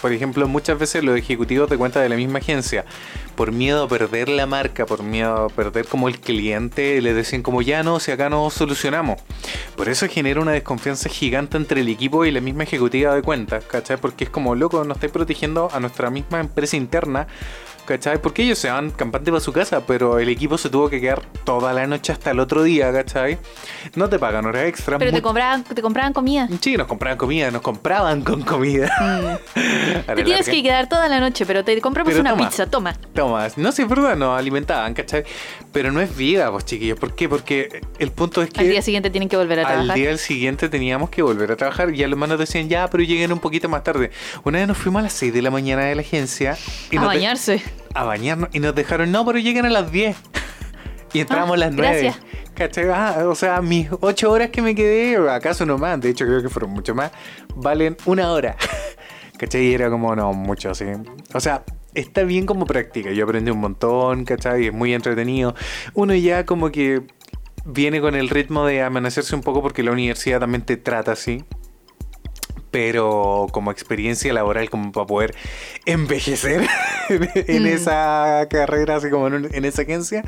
por 0.00 0.12
ejemplo, 0.12 0.46
muchas 0.48 0.78
veces 0.78 1.04
los 1.04 1.16
ejecutivos 1.16 1.68
de 1.68 1.76
cuenta 1.76 2.00
de 2.00 2.08
la 2.08 2.16
misma 2.16 2.38
agencia, 2.38 2.84
por 3.36 3.52
miedo 3.52 3.84
a 3.84 3.88
perder 3.88 4.28
la 4.28 4.46
marca, 4.46 4.86
por 4.86 5.02
miedo 5.02 5.46
a 5.46 5.48
perder 5.48 5.86
como 5.86 6.08
el 6.08 6.20
cliente, 6.20 7.00
le 7.00 7.14
decían 7.14 7.42
como 7.42 7.62
ya 7.62 7.82
no, 7.82 8.00
si 8.00 8.10
acá 8.10 8.28
no 8.28 8.48
solucionamos. 8.50 9.20
Por 9.76 9.88
eso 9.88 10.08
genera 10.08 10.40
una 10.40 10.52
desconfianza 10.52 11.08
gigante 11.08 11.56
entre 11.56 11.80
el 11.80 11.88
equipo 11.88 12.24
y 12.24 12.30
la 12.30 12.40
misma 12.40 12.64
ejecutiva 12.64 13.14
de 13.14 13.22
cuentas, 13.22 13.64
¿cachai? 13.64 13.96
Porque 13.96 14.24
es 14.24 14.30
como, 14.30 14.54
loco, 14.54 14.84
nos 14.84 14.96
estáis 14.96 15.12
protegiendo 15.12 15.68
a 15.72 15.80
nuestra 15.80 16.10
misma 16.10 16.40
empresa 16.40 16.76
interna. 16.76 17.26
¿Cachai? 17.88 18.20
Porque 18.20 18.42
ellos 18.42 18.58
se 18.58 18.68
van 18.68 18.90
campante 18.90 19.30
para 19.30 19.40
su 19.40 19.50
casa, 19.50 19.86
pero 19.86 20.18
el 20.18 20.28
equipo 20.28 20.58
se 20.58 20.68
tuvo 20.68 20.90
que 20.90 21.00
quedar 21.00 21.22
toda 21.44 21.72
la 21.72 21.86
noche 21.86 22.12
hasta 22.12 22.32
el 22.32 22.38
otro 22.38 22.62
día, 22.62 22.92
¿cachai? 22.92 23.38
No 23.94 24.10
te 24.10 24.18
pagan 24.18 24.44
horas 24.44 24.66
extra. 24.66 24.98
Pero 24.98 25.10
te 25.10 25.22
compraban, 25.22 25.64
te 25.64 25.80
compraban 25.80 26.12
comida. 26.12 26.46
Sí, 26.60 26.76
nos 26.76 26.86
compraban 26.86 27.16
comida, 27.16 27.50
nos 27.50 27.62
compraban 27.62 28.20
con 28.20 28.42
comida. 28.42 28.90
Mm. 29.00 29.58
Te 30.08 30.14
tienes 30.24 30.46
larga. 30.46 30.52
que 30.52 30.62
quedar 30.62 30.88
toda 30.88 31.08
la 31.08 31.18
noche, 31.18 31.46
pero 31.46 31.64
te 31.64 31.80
compramos 31.80 32.10
Pero 32.12 32.20
una 32.20 32.30
toma. 32.30 32.48
pizza, 32.48 32.66
toma. 32.66 32.92
Toma, 33.14 33.48
no 33.56 33.72
sé, 33.72 33.82
es 33.84 33.88
verdad, 33.88 34.16
nos 34.16 34.38
alimentaban, 34.38 34.92
¿cachai? 34.92 35.24
Pero 35.72 35.90
no 35.90 36.00
es 36.02 36.14
vida, 36.14 36.50
pues 36.50 36.66
chiquillos. 36.66 36.98
¿Por 36.98 37.14
qué? 37.14 37.26
Porque 37.28 37.80
el 37.98 38.10
punto 38.10 38.42
es 38.42 38.50
que 38.50 38.60
Al 38.60 38.68
día 38.68 38.82
siguiente 38.82 39.08
tienen 39.08 39.30
que 39.30 39.36
volver 39.38 39.60
a 39.60 39.62
al 39.62 39.68
trabajar. 39.68 39.96
día 39.96 40.16
siguiente 40.18 40.68
teníamos 40.68 41.08
que 41.08 41.22
volver 41.22 41.52
a 41.52 41.56
trabajar 41.56 41.94
y 41.94 42.02
a 42.02 42.08
los 42.08 42.18
manos 42.18 42.38
decían, 42.38 42.68
ya, 42.68 42.88
pero 42.90 43.02
lleguen 43.02 43.32
un 43.32 43.38
poquito 43.38 43.68
más 43.68 43.82
tarde. 43.82 44.10
Una 44.44 44.58
vez 44.58 44.68
nos 44.68 44.76
fuimos 44.76 45.00
a 45.00 45.04
las 45.04 45.12
6 45.14 45.32
de 45.32 45.42
la 45.42 45.50
mañana 45.50 45.84
de 45.84 45.94
la 45.94 46.02
agencia 46.02 46.56
y 46.90 46.96
a 46.98 47.02
bañarse. 47.02 47.62
A 47.94 48.04
bañarnos 48.04 48.50
y 48.52 48.60
nos 48.60 48.74
dejaron, 48.74 49.10
no, 49.12 49.24
pero 49.24 49.38
lleguen 49.38 49.66
a 49.66 49.70
las 49.70 49.90
10. 49.90 50.16
Y 51.12 51.20
entramos 51.20 51.54
a 51.54 51.56
las 51.56 51.72
9. 51.72 52.02
gracias. 52.02 52.24
¿Cachai? 52.54 52.88
Ah, 52.92 53.24
o 53.26 53.34
sea, 53.34 53.62
mis 53.62 53.88
8 54.00 54.30
horas 54.30 54.50
que 54.50 54.62
me 54.62 54.74
quedé, 54.74 55.16
acaso 55.30 55.64
no 55.64 55.78
más, 55.78 56.00
de 56.00 56.10
hecho 56.10 56.26
creo 56.26 56.42
que 56.42 56.48
fueron 56.48 56.70
mucho 56.70 56.94
más, 56.94 57.12
valen 57.54 57.96
una 58.04 58.32
hora. 58.32 58.56
¿Cachai? 59.38 59.66
Y 59.66 59.74
era 59.74 59.88
como, 59.90 60.14
no, 60.16 60.32
mucho 60.32 60.70
así. 60.70 60.84
O 61.32 61.40
sea, 61.40 61.62
está 61.94 62.24
bien 62.24 62.46
como 62.46 62.66
práctica. 62.66 63.12
Yo 63.12 63.24
aprendí 63.24 63.50
un 63.50 63.60
montón, 63.60 64.24
¿cachai? 64.24 64.64
Y 64.64 64.66
es 64.66 64.72
muy 64.72 64.92
entretenido. 64.92 65.54
Uno 65.94 66.14
ya 66.14 66.44
como 66.44 66.70
que 66.70 67.02
viene 67.64 68.00
con 68.00 68.14
el 68.14 68.28
ritmo 68.28 68.66
de 68.66 68.82
amanecerse 68.82 69.34
un 69.34 69.42
poco 69.42 69.62
porque 69.62 69.82
la 69.82 69.92
universidad 69.92 70.40
también 70.40 70.62
te 70.62 70.76
trata 70.76 71.12
así. 71.12 71.44
Pero 72.70 73.46
como 73.50 73.70
experiencia 73.70 74.32
laboral, 74.32 74.68
como 74.70 74.92
para 74.92 75.06
poder 75.06 75.34
envejecer 75.86 76.66
en, 77.08 77.28
en 77.34 77.62
Mm. 77.62 77.66
esa 77.66 78.46
carrera, 78.50 78.96
así 78.96 79.08
como 79.10 79.26
en, 79.28 79.34
un- 79.34 79.48
en 79.54 79.64
esa 79.64 79.82
agencia, 79.82 80.22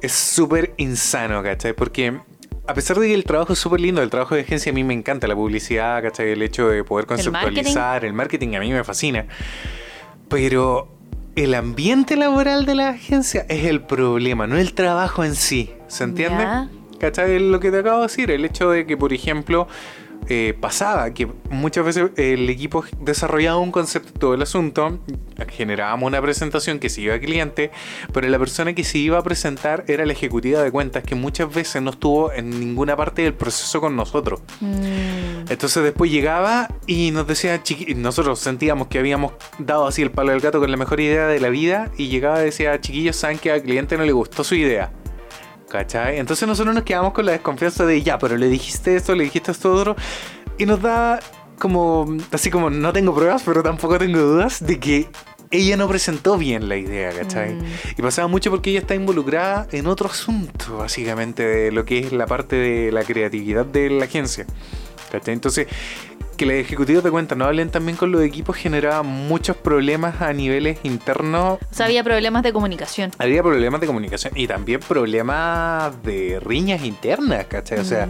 es 0.00 0.12
súper 0.12 0.72
insano, 0.78 1.42
¿cachai? 1.42 1.74
Porque 1.74 2.18
a 2.66 2.74
pesar 2.74 2.98
de 2.98 3.08
que 3.08 3.14
el 3.14 3.24
trabajo 3.24 3.52
es 3.52 3.58
súper 3.58 3.80
lindo, 3.80 4.02
el 4.02 4.10
trabajo 4.10 4.34
de 4.34 4.40
agencia 4.40 4.72
a 4.72 4.74
mí 4.74 4.82
me 4.84 4.94
encanta, 4.94 5.26
la 5.26 5.34
publicidad, 5.36 6.02
¿cachai? 6.02 6.30
El 6.32 6.42
hecho 6.42 6.68
de 6.68 6.82
poder 6.82 7.06
conceptualizar, 7.06 8.04
el 8.04 8.12
marketing, 8.12 8.54
a 8.56 8.60
mí 8.60 8.72
me 8.72 8.82
fascina. 8.82 9.26
Pero 10.28 10.88
el 11.36 11.54
ambiente 11.54 12.16
laboral 12.16 12.66
de 12.66 12.74
la 12.74 12.88
agencia 12.90 13.44
es 13.48 13.64
el 13.66 13.82
problema, 13.82 14.46
no 14.46 14.56
el 14.58 14.72
trabajo 14.74 15.22
en 15.24 15.34
sí. 15.34 15.72
¿Se 15.88 16.04
entiende? 16.04 16.42
Ya. 16.42 16.68
¿Cachai? 16.98 17.38
Lo 17.38 17.60
que 17.60 17.70
te 17.70 17.80
acabo 17.80 17.98
de 17.98 18.06
decir, 18.06 18.30
el 18.30 18.44
hecho 18.44 18.70
de 18.70 18.86
que, 18.86 18.96
por 18.96 19.12
ejemplo, 19.12 19.68
eh, 20.28 20.56
pasaba 20.60 21.12
que 21.12 21.28
muchas 21.50 21.84
veces 21.84 22.10
el 22.16 22.48
equipo 22.50 22.84
desarrollaba 23.00 23.58
un 23.58 23.72
concepto 23.72 24.12
de 24.12 24.18
todo 24.18 24.34
el 24.34 24.42
asunto, 24.42 24.98
generábamos 25.48 26.06
una 26.06 26.20
presentación 26.20 26.78
que 26.78 26.88
se 26.88 27.02
iba 27.02 27.14
al 27.14 27.20
cliente, 27.20 27.70
pero 28.12 28.28
la 28.28 28.38
persona 28.38 28.74
que 28.74 28.84
se 28.84 28.98
iba 28.98 29.18
a 29.18 29.22
presentar 29.22 29.84
era 29.86 30.04
la 30.04 30.12
ejecutiva 30.12 30.62
de 30.62 30.70
cuentas 30.70 31.04
que 31.04 31.14
muchas 31.14 31.52
veces 31.54 31.82
no 31.82 31.90
estuvo 31.90 32.32
en 32.32 32.50
ninguna 32.50 32.96
parte 32.96 33.22
del 33.22 33.34
proceso 33.34 33.80
con 33.80 33.96
nosotros. 33.96 34.40
Mm. 34.60 35.50
Entonces 35.50 35.82
después 35.82 36.10
llegaba 36.10 36.68
y 36.86 37.10
nos 37.12 37.26
decía, 37.26 37.62
nosotros 37.96 38.38
sentíamos 38.38 38.88
que 38.88 38.98
habíamos 38.98 39.32
dado 39.58 39.86
así 39.86 40.02
el 40.02 40.10
palo 40.10 40.32
del 40.32 40.40
gato 40.40 40.58
con 40.58 40.70
la 40.70 40.76
mejor 40.76 41.00
idea 41.00 41.26
de 41.26 41.40
la 41.40 41.48
vida 41.48 41.90
y 41.96 42.08
llegaba 42.08 42.42
y 42.42 42.46
decía, 42.46 42.80
chiquillos, 42.80 43.16
saben 43.16 43.38
que 43.38 43.52
al 43.52 43.62
cliente 43.62 43.96
no 43.96 44.04
le 44.04 44.12
gustó 44.12 44.44
su 44.44 44.54
idea. 44.54 44.90
¿Cachai? 45.76 46.18
Entonces 46.18 46.48
nosotros 46.48 46.74
nos 46.74 46.84
quedamos 46.84 47.12
con 47.12 47.26
la 47.26 47.32
desconfianza 47.32 47.84
de, 47.84 48.02
ya, 48.02 48.18
pero 48.18 48.38
le 48.38 48.48
dijiste 48.48 48.96
esto, 48.96 49.14
le 49.14 49.24
dijiste 49.24 49.52
esto 49.52 49.74
otro 49.74 49.94
y 50.56 50.64
nos 50.64 50.80
da 50.80 51.20
como, 51.58 52.16
así 52.32 52.50
como, 52.50 52.70
no 52.70 52.94
tengo 52.94 53.14
pruebas, 53.14 53.42
pero 53.44 53.62
tampoco 53.62 53.98
tengo 53.98 54.18
dudas 54.18 54.66
de 54.66 54.80
que 54.80 55.06
ella 55.50 55.76
no 55.76 55.86
presentó 55.86 56.38
bien 56.38 56.70
la 56.70 56.78
idea, 56.78 57.12
¿cachai? 57.12 57.56
Mm. 57.56 57.64
Y 57.98 58.02
pasaba 58.02 58.26
mucho 58.26 58.50
porque 58.50 58.70
ella 58.70 58.78
está 58.78 58.94
involucrada 58.94 59.68
en 59.70 59.86
otro 59.86 60.08
asunto, 60.08 60.78
básicamente, 60.78 61.46
de 61.46 61.72
lo 61.72 61.84
que 61.84 61.98
es 61.98 62.12
la 62.12 62.26
parte 62.26 62.56
de 62.56 62.90
la 62.90 63.04
creatividad 63.04 63.66
de 63.66 63.90
la 63.90 64.06
agencia. 64.06 64.46
¿Cachai? 65.12 65.34
Entonces, 65.34 65.66
que 66.36 66.46
los 66.46 66.54
ejecutivos 66.54 67.02
de 67.02 67.10
cuenta 67.10 67.34
no 67.34 67.44
hablen 67.46 67.70
también 67.70 67.96
con 67.96 68.12
los 68.12 68.22
equipos 68.22 68.56
generaba 68.56 69.02
muchos 69.02 69.56
problemas 69.56 70.20
a 70.22 70.32
niveles 70.32 70.78
internos. 70.84 71.58
O 71.70 71.74
sea, 71.74 71.86
había 71.86 72.04
problemas 72.04 72.42
de 72.42 72.52
comunicación. 72.52 73.10
Había 73.18 73.42
problemas 73.42 73.80
de 73.80 73.86
comunicación 73.86 74.32
y 74.36 74.46
también 74.46 74.80
problemas 74.80 76.02
de 76.02 76.38
riñas 76.40 76.82
internas, 76.84 77.46
¿cachai? 77.46 77.78
O 77.80 77.84
sea, 77.84 78.08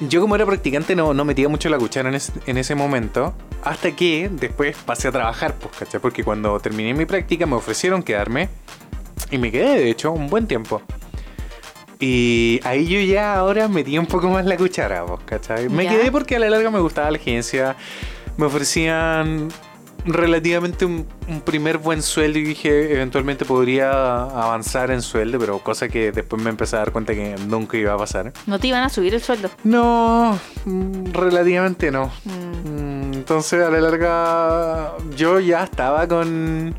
yo 0.00 0.20
como 0.20 0.34
era 0.34 0.44
practicante 0.46 0.96
no, 0.96 1.14
no 1.14 1.24
metía 1.24 1.48
mucho 1.48 1.68
la 1.68 1.78
cuchara 1.78 2.08
en, 2.08 2.16
es- 2.16 2.32
en 2.46 2.58
ese 2.58 2.74
momento, 2.74 3.34
hasta 3.62 3.92
que 3.92 4.28
después 4.32 4.76
pasé 4.84 5.08
a 5.08 5.12
trabajar, 5.12 5.54
pues, 5.54 5.74
¿cachai? 5.78 6.00
Porque 6.00 6.24
cuando 6.24 6.58
terminé 6.60 6.94
mi 6.94 7.04
práctica 7.06 7.46
me 7.46 7.54
ofrecieron 7.54 8.02
quedarme 8.02 8.48
y 9.30 9.38
me 9.38 9.52
quedé, 9.52 9.76
de 9.78 9.90
hecho, 9.90 10.12
un 10.12 10.28
buen 10.28 10.46
tiempo. 10.46 10.82
Y 12.00 12.60
ahí 12.64 12.86
yo 12.86 13.00
ya 13.00 13.34
ahora 13.36 13.68
metí 13.68 13.96
un 13.98 14.06
poco 14.06 14.28
más 14.28 14.44
la 14.46 14.56
cuchara, 14.56 15.04
¿cachai? 15.24 15.68
Me 15.68 15.84
Ya. 15.84 15.90
quedé 15.90 16.10
porque 16.10 16.36
a 16.36 16.38
la 16.38 16.50
larga 16.50 16.70
me 16.70 16.80
gustaba 16.80 17.10
la 17.10 17.18
agencia, 17.18 17.76
me 18.36 18.46
ofrecían 18.46 19.48
relativamente 20.06 20.84
un, 20.84 21.06
un 21.28 21.40
primer 21.40 21.78
buen 21.78 22.02
sueldo 22.02 22.38
y 22.38 22.42
dije 22.42 22.92
eventualmente 22.92 23.46
podría 23.46 23.90
avanzar 24.24 24.90
en 24.90 25.00
sueldo, 25.00 25.38
pero 25.38 25.60
cosa 25.60 25.88
que 25.88 26.12
después 26.12 26.42
me 26.42 26.50
empecé 26.50 26.76
a 26.76 26.80
dar 26.80 26.92
cuenta 26.92 27.14
que 27.14 27.36
nunca 27.46 27.78
iba 27.78 27.94
a 27.94 27.96
pasar. 27.96 28.32
No 28.46 28.58
te 28.58 28.66
iban 28.66 28.82
a 28.82 28.90
subir 28.90 29.14
el 29.14 29.22
sueldo. 29.22 29.48
No, 29.62 30.38
mm, 30.66 31.12
relativamente 31.12 31.90
no. 31.90 32.10
Mm. 32.24 32.68
Mm, 32.68 33.14
Entonces 33.14 33.64
a 33.64 33.70
la 33.70 33.80
larga 33.80 34.92
yo 35.16 35.40
ya 35.40 35.64
estaba 35.64 36.06
con 36.06 36.74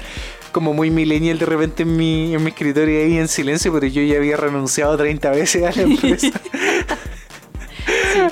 como 0.56 0.72
muy 0.74 0.90
millennial 0.90 1.38
de 1.38 1.46
repente 1.46 1.84
en 1.84 1.98
mi, 1.98 2.34
en 2.34 2.42
mi 2.42 2.52
escritorio 2.52 2.98
ahí 3.04 3.18
en 3.18 3.28
silencio, 3.28 3.74
pero 3.74 3.86
yo 3.88 4.02
ya 4.04 4.16
había 4.16 4.38
renunciado 4.38 4.96
30 4.96 5.30
veces 5.32 5.64
a 5.64 5.72
la 5.76 5.82
empresa. 5.92 6.32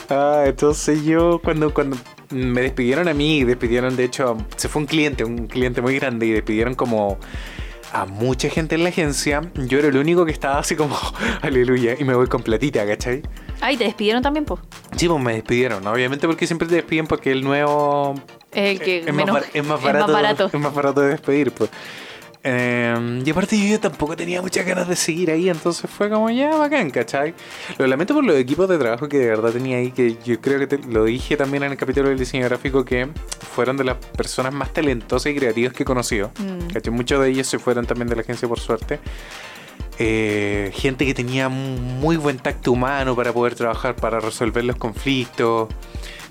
Ah, 0.10 0.44
entonces 0.48 1.04
yo 1.04 1.40
cuando, 1.44 1.74
cuando 1.74 1.98
me 2.32 2.62
despidieron 2.62 3.08
a 3.10 3.14
mí, 3.14 3.44
despidieron 3.44 3.96
de 3.98 4.06
hecho, 4.06 4.30
a- 4.40 4.58
se 4.58 4.70
fue 4.70 4.82
un 4.82 4.86
cliente, 4.88 5.24
un 5.26 5.48
cliente 5.48 5.82
muy 5.82 5.96
grande 6.00 6.26
y 6.26 6.32
despidieron 6.32 6.74
como 6.74 7.18
a 7.92 8.06
mucha 8.06 8.50
gente 8.50 8.76
en 8.76 8.84
la 8.84 8.90
agencia, 8.90 9.42
yo 9.68 9.78
era 9.80 9.90
el 9.90 9.98
único 9.98 10.26
que 10.26 10.32
estaba 10.32 10.58
así 10.60 10.76
como, 10.76 10.98
aleluya, 11.42 11.96
y 12.00 12.04
me 12.06 12.16
voy 12.16 12.28
con 12.28 12.42
platita, 12.42 12.86
¿cachai? 12.88 13.22
Ay, 13.62 13.78
te 13.78 13.84
despidieron 13.84 14.24
también, 14.24 14.46
pues. 14.46 14.62
Sí, 14.96 15.08
pues 15.08 15.22
me 15.22 15.34
despidieron, 15.34 15.86
obviamente 15.86 16.26
porque 16.28 16.48
siempre 16.48 16.68
te 16.68 16.76
despiden 16.76 17.06
porque 17.06 17.32
el 17.32 17.44
nuevo 17.44 18.16
El 18.54 18.80
que 18.80 19.00
es, 19.00 19.14
menos, 19.14 19.34
más, 19.34 19.42
bar- 19.44 19.52
es 19.54 19.66
más 19.66 19.84
barato, 19.84 20.12
barato. 20.14 20.46
es 20.52 20.60
más 20.60 20.74
barato 20.74 21.02
de 21.02 21.10
despedir, 21.10 21.52
pues. 21.52 21.70
Eh, 22.46 23.22
y 23.26 23.30
aparte 23.30 23.58
yo 23.58 23.80
tampoco 23.80 24.18
tenía 24.18 24.42
muchas 24.42 24.66
ganas 24.66 24.88
de 24.90 24.98
seguir 24.98 25.32
ahí, 25.32 25.50
entonces 25.50 25.90
fue 25.90 26.10
como 26.10 26.30
ya 26.30 26.56
bacán, 26.58 26.90
¿cachai? 26.92 27.34
Lo 27.78 27.88
lamento 27.88 28.14
por 28.14 28.24
los 28.26 28.36
equipos 28.36 28.68
de 28.68 28.78
trabajo 28.78 29.08
que 29.08 29.18
de 29.18 29.28
verdad 29.28 29.52
tenía 29.52 29.78
ahí, 29.78 29.92
que 29.92 30.18
yo 30.26 30.42
creo 30.42 30.60
que 30.60 30.68
te- 30.68 30.78
lo 30.80 31.06
dije 31.06 31.38
también 31.38 31.64
en 31.64 31.72
el 31.72 31.78
capítulo 31.78 32.10
del 32.10 32.20
diseño 32.20 32.44
gráfico, 32.46 32.84
que 32.84 33.08
fueron 33.56 33.78
de 33.78 33.86
las 33.86 33.96
personas 33.98 34.54
más 34.54 34.74
talentosas 34.74 35.32
y 35.32 35.36
creativas 35.36 35.72
que 35.74 35.84
he 35.84 35.86
conocido. 35.86 36.32
Mm. 36.40 36.92
Muchos 36.92 37.22
de 37.22 37.30
ellos 37.30 37.48
se 37.48 37.60
fueron 37.60 37.86
también 37.86 38.10
de 38.10 38.16
la 38.18 38.22
agencia 38.24 38.48
por 38.48 38.60
suerte. 38.60 39.00
Eh, 40.00 40.72
gente 40.74 41.06
que 41.06 41.14
tenía 41.14 41.50
muy 41.50 42.18
buen 42.18 42.40
tacto 42.40 42.72
humano 42.72 43.16
para 43.16 43.32
poder 43.32 43.56
trabajar, 43.56 43.96
para 43.96 44.20
resolver 44.20 44.66
los 44.66 44.76
conflictos. 44.76 45.70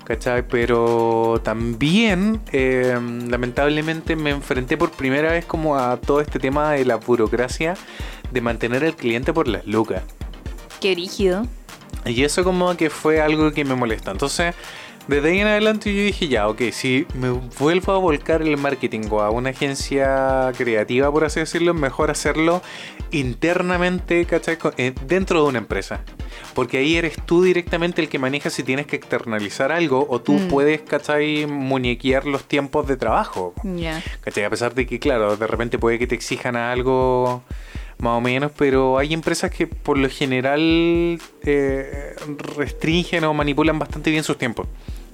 ¿Cachai? 0.05 0.47
Pero 0.49 1.41
también, 1.45 2.41
eh, 2.53 2.99
lamentablemente, 3.29 4.17
me 4.17 4.31
enfrenté 4.31 4.77
por 4.77 4.91
primera 4.91 5.33
vez 5.33 5.45
como 5.45 5.77
a 5.77 5.97
todo 5.97 6.21
este 6.21 6.39
tema 6.39 6.73
de 6.73 6.85
la 6.85 6.97
burocracia 6.97 7.75
de 8.31 8.41
mantener 8.41 8.85
al 8.85 8.97
cliente 8.97 9.33
por 9.33 9.47
las 9.47 9.67
lucas. 9.67 10.03
Qué 10.81 10.95
rígido. 10.95 11.47
Y 12.05 12.25
eso 12.25 12.43
como 12.43 12.77
que 12.77 12.91
fue 12.91 13.21
algo 13.21 13.53
que 13.53 13.65
me 13.65 13.77
molesta. 13.77 14.11
Entonces, 14.11 14.55
desde 15.09 15.31
ahí 15.31 15.41
en 15.41 15.47
adelante 15.49 15.95
yo 15.95 16.03
dije, 16.03 16.29
ya, 16.29 16.49
ok, 16.49 16.63
si 16.73 17.07
me 17.15 17.31
vuelvo 17.59 17.93
a 17.93 17.99
volcar 17.99 18.43
el 18.43 18.57
marketing 18.57 19.03
o 19.11 19.21
a 19.21 19.31
una 19.31 19.51
agencia 19.51 20.53
creativa, 20.57 21.11
por 21.11 21.25
así 21.25 21.41
decirlo, 21.41 21.73
es 21.73 21.79
mejor 21.79 22.11
hacerlo 22.11 22.63
internamente, 23.11 24.25
¿cachai? 24.27 24.59
Eh, 24.77 24.93
Dentro 25.07 25.43
de 25.43 25.49
una 25.49 25.59
empresa. 25.59 26.01
Porque 26.55 26.79
ahí 26.79 26.97
eres 26.97 27.17
tú 27.27 27.43
directamente 27.43 28.01
el 28.03 28.09
que 28.09 28.19
maneja 28.19 28.51
si 28.51 28.63
tienes 28.63 28.87
que 28.87 28.97
externalizar 28.97 29.73
algo 29.73 30.07
o 30.09 30.21
tú 30.21 30.33
Mm. 30.35 30.49
puedes, 30.49 30.81
¿cachai? 30.83 31.47
Muñequear 31.47 32.27
los 32.27 32.45
tiempos 32.45 32.87
de 32.87 32.97
trabajo. 32.97 33.55
Ya. 33.65 34.03
¿Cachai? 34.21 34.45
A 34.45 34.51
pesar 34.51 34.75
de 34.75 34.87
que, 34.87 34.99
claro, 34.99 35.37
de 35.37 35.47
repente 35.47 35.79
puede 35.79 35.99
que 35.99 36.07
te 36.07 36.15
exijan 36.15 36.57
algo 36.57 37.43
más 37.99 38.19
o 38.19 38.21
menos, 38.21 38.51
pero 38.57 38.99
hay 38.99 39.15
empresas 39.15 39.51
que 39.51 39.67
por 39.67 39.97
lo 39.97 40.09
general 40.09 41.19
eh, 41.45 42.15
restringen 42.57 43.25
o 43.25 43.33
manipulan 43.35 43.79
bastante 43.79 44.11
bien 44.11 44.25
sus 44.25 44.37
tiempos. 44.37 44.67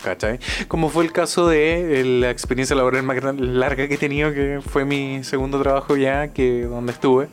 ¿Cachai? 0.03 0.38
Como 0.68 0.88
fue 0.90 1.05
el 1.05 1.12
caso 1.12 1.49
de 1.49 2.01
eh, 2.01 2.05
la 2.05 2.30
experiencia 2.30 2.76
laboral 2.76 3.03
más 3.03 3.16
larga 3.38 3.88
que 3.88 3.94
he 3.94 3.99
tenido, 3.99 4.32
que 4.32 4.61
fue 4.66 4.84
mi 4.84 5.24
segundo 5.24 5.61
trabajo 5.61 5.96
ya, 5.96 6.28
que 6.32 6.62
donde 6.62 6.92
estuve. 6.92 7.28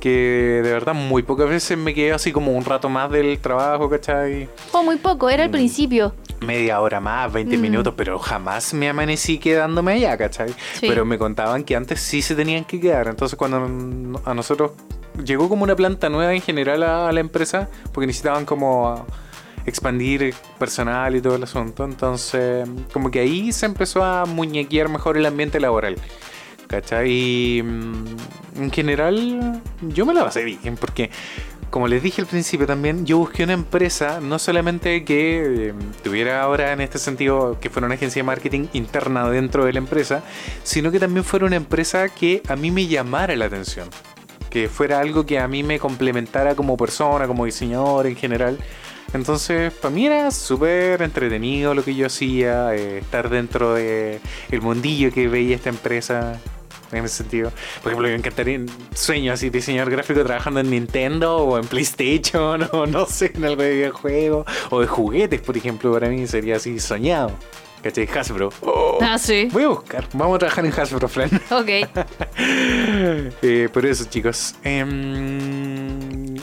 Que 0.00 0.60
de 0.62 0.72
verdad 0.72 0.94
muy 0.94 1.22
pocas 1.24 1.48
veces 1.48 1.76
me 1.76 1.92
quedé 1.92 2.12
así 2.12 2.30
como 2.30 2.52
un 2.52 2.64
rato 2.64 2.88
más 2.88 3.10
del 3.10 3.36
trabajo, 3.40 3.90
¿cachai? 3.90 4.48
Oh, 4.72 4.84
muy 4.84 4.96
poco, 4.96 5.28
era 5.28 5.42
al 5.44 5.48
Mm. 5.48 5.52
principio. 5.52 6.14
media 6.40 6.80
hora 6.80 7.00
más, 7.00 7.32
20 7.32 7.58
Mm. 7.58 7.60
minutos, 7.60 7.94
pero 7.96 8.16
jamás 8.20 8.72
me 8.72 8.88
amanecí 8.88 9.38
quedándome 9.38 9.94
allá, 9.94 10.16
¿cachai? 10.16 10.50
Sí. 10.74 10.86
Pero 10.88 11.04
me 11.04 11.18
contaban 11.18 11.64
que 11.64 11.74
antes 11.74 11.98
sí 12.00 12.22
se 12.22 12.36
tenían 12.36 12.64
que 12.64 12.78
quedar. 12.80 13.08
Entonces 13.08 13.36
cuando 13.36 14.20
a 14.24 14.34
nosotros 14.34 14.70
llegó 15.24 15.48
como 15.48 15.64
una 15.64 15.74
planta 15.74 16.08
nueva 16.08 16.32
en 16.32 16.40
general 16.40 16.84
a, 16.84 17.08
a 17.08 17.12
la 17.12 17.18
empresa, 17.18 17.68
porque 17.92 18.06
necesitaban 18.06 18.44
como 18.44 19.04
expandir 19.68 20.34
personal 20.58 21.14
y 21.16 21.20
todo 21.20 21.36
el 21.36 21.42
asunto. 21.42 21.84
Entonces 21.84 22.68
como 22.92 23.10
que 23.10 23.20
ahí 23.20 23.52
se 23.52 23.66
empezó 23.66 24.04
a 24.04 24.24
muñequear 24.24 24.88
mejor 24.88 25.16
el 25.16 25.26
ambiente 25.26 25.60
laboral. 25.60 25.96
¿Cachai? 26.66 27.10
Y 27.10 27.62
mm, 27.62 28.04
en 28.62 28.70
general 28.70 29.62
yo 29.80 30.04
me 30.04 30.12
la 30.12 30.24
pasé 30.24 30.44
bien 30.44 30.76
porque 30.76 31.10
como 31.70 31.86
les 31.86 32.02
dije 32.02 32.22
al 32.22 32.26
principio 32.26 32.66
también, 32.66 33.04
yo 33.04 33.18
busqué 33.18 33.44
una 33.44 33.52
empresa 33.52 34.20
no 34.20 34.38
solamente 34.38 35.04
que 35.04 35.68
eh, 35.68 35.74
tuviera 36.02 36.42
ahora 36.42 36.72
en 36.72 36.80
este 36.80 36.98
sentido 36.98 37.58
que 37.60 37.68
fuera 37.68 37.86
una 37.86 37.96
agencia 37.96 38.20
de 38.20 38.24
marketing 38.24 38.68
interna 38.72 39.28
dentro 39.28 39.64
de 39.64 39.74
la 39.74 39.78
empresa, 39.78 40.22
sino 40.62 40.90
que 40.90 40.98
también 40.98 41.24
fuera 41.24 41.44
una 41.44 41.56
empresa 41.56 42.08
que 42.08 42.42
a 42.48 42.56
mí 42.56 42.70
me 42.70 42.86
llamara 42.86 43.36
la 43.36 43.46
atención. 43.46 43.88
Que 44.48 44.68
fuera 44.68 45.00
algo 45.00 45.26
que 45.26 45.38
a 45.38 45.46
mí 45.46 45.62
me 45.62 45.78
complementara 45.78 46.54
como 46.54 46.76
persona, 46.78 47.26
como 47.26 47.44
diseñador 47.44 48.06
en 48.06 48.16
general. 48.16 48.58
Entonces, 49.12 49.72
para 49.72 49.94
mí 49.94 50.06
era 50.06 50.30
súper 50.30 51.00
entretenido 51.02 51.74
lo 51.74 51.82
que 51.82 51.94
yo 51.94 52.06
hacía, 52.06 52.74
eh, 52.74 52.98
estar 52.98 53.30
dentro 53.30 53.74
de 53.74 54.20
el 54.50 54.60
mundillo 54.60 55.12
que 55.12 55.28
veía 55.28 55.56
esta 55.56 55.70
empresa 55.70 56.38
en 56.92 57.04
ese 57.04 57.16
sentido. 57.16 57.50
Por 57.82 57.92
ejemplo, 57.92 58.08
me 58.08 58.14
encantaría 58.14 58.60
sueño 58.94 59.32
así 59.32 59.50
diseñador 59.50 59.90
gráfico 59.90 60.24
trabajando 60.24 60.60
en 60.60 60.70
Nintendo 60.70 61.36
o 61.36 61.58
en 61.58 61.66
PlayStation 61.66 62.68
o 62.72 62.86
no 62.86 63.06
sé, 63.06 63.32
en 63.34 63.44
algo 63.44 63.62
de 63.62 63.74
videojuego 63.74 64.44
o 64.70 64.80
de 64.80 64.86
juguetes, 64.86 65.40
por 65.40 65.56
ejemplo, 65.56 65.92
para 65.92 66.08
mí 66.08 66.26
sería 66.26 66.56
así 66.56 66.78
soñado. 66.78 67.32
¿Cachai? 67.82 68.08
Hasbro. 68.08 68.50
Oh. 68.62 68.98
Ah, 69.00 69.18
sí. 69.18 69.48
Voy 69.52 69.62
a 69.62 69.68
buscar, 69.68 70.08
vamos 70.12 70.34
a 70.36 70.38
trabajar 70.40 70.66
en 70.66 70.72
Hasbro, 70.72 71.08
Fran. 71.08 71.30
Ok. 71.50 71.68
Eh, 73.42 73.68
por 73.72 73.84
eso, 73.84 74.04
chicos. 74.04 74.54
Em, 74.62 75.67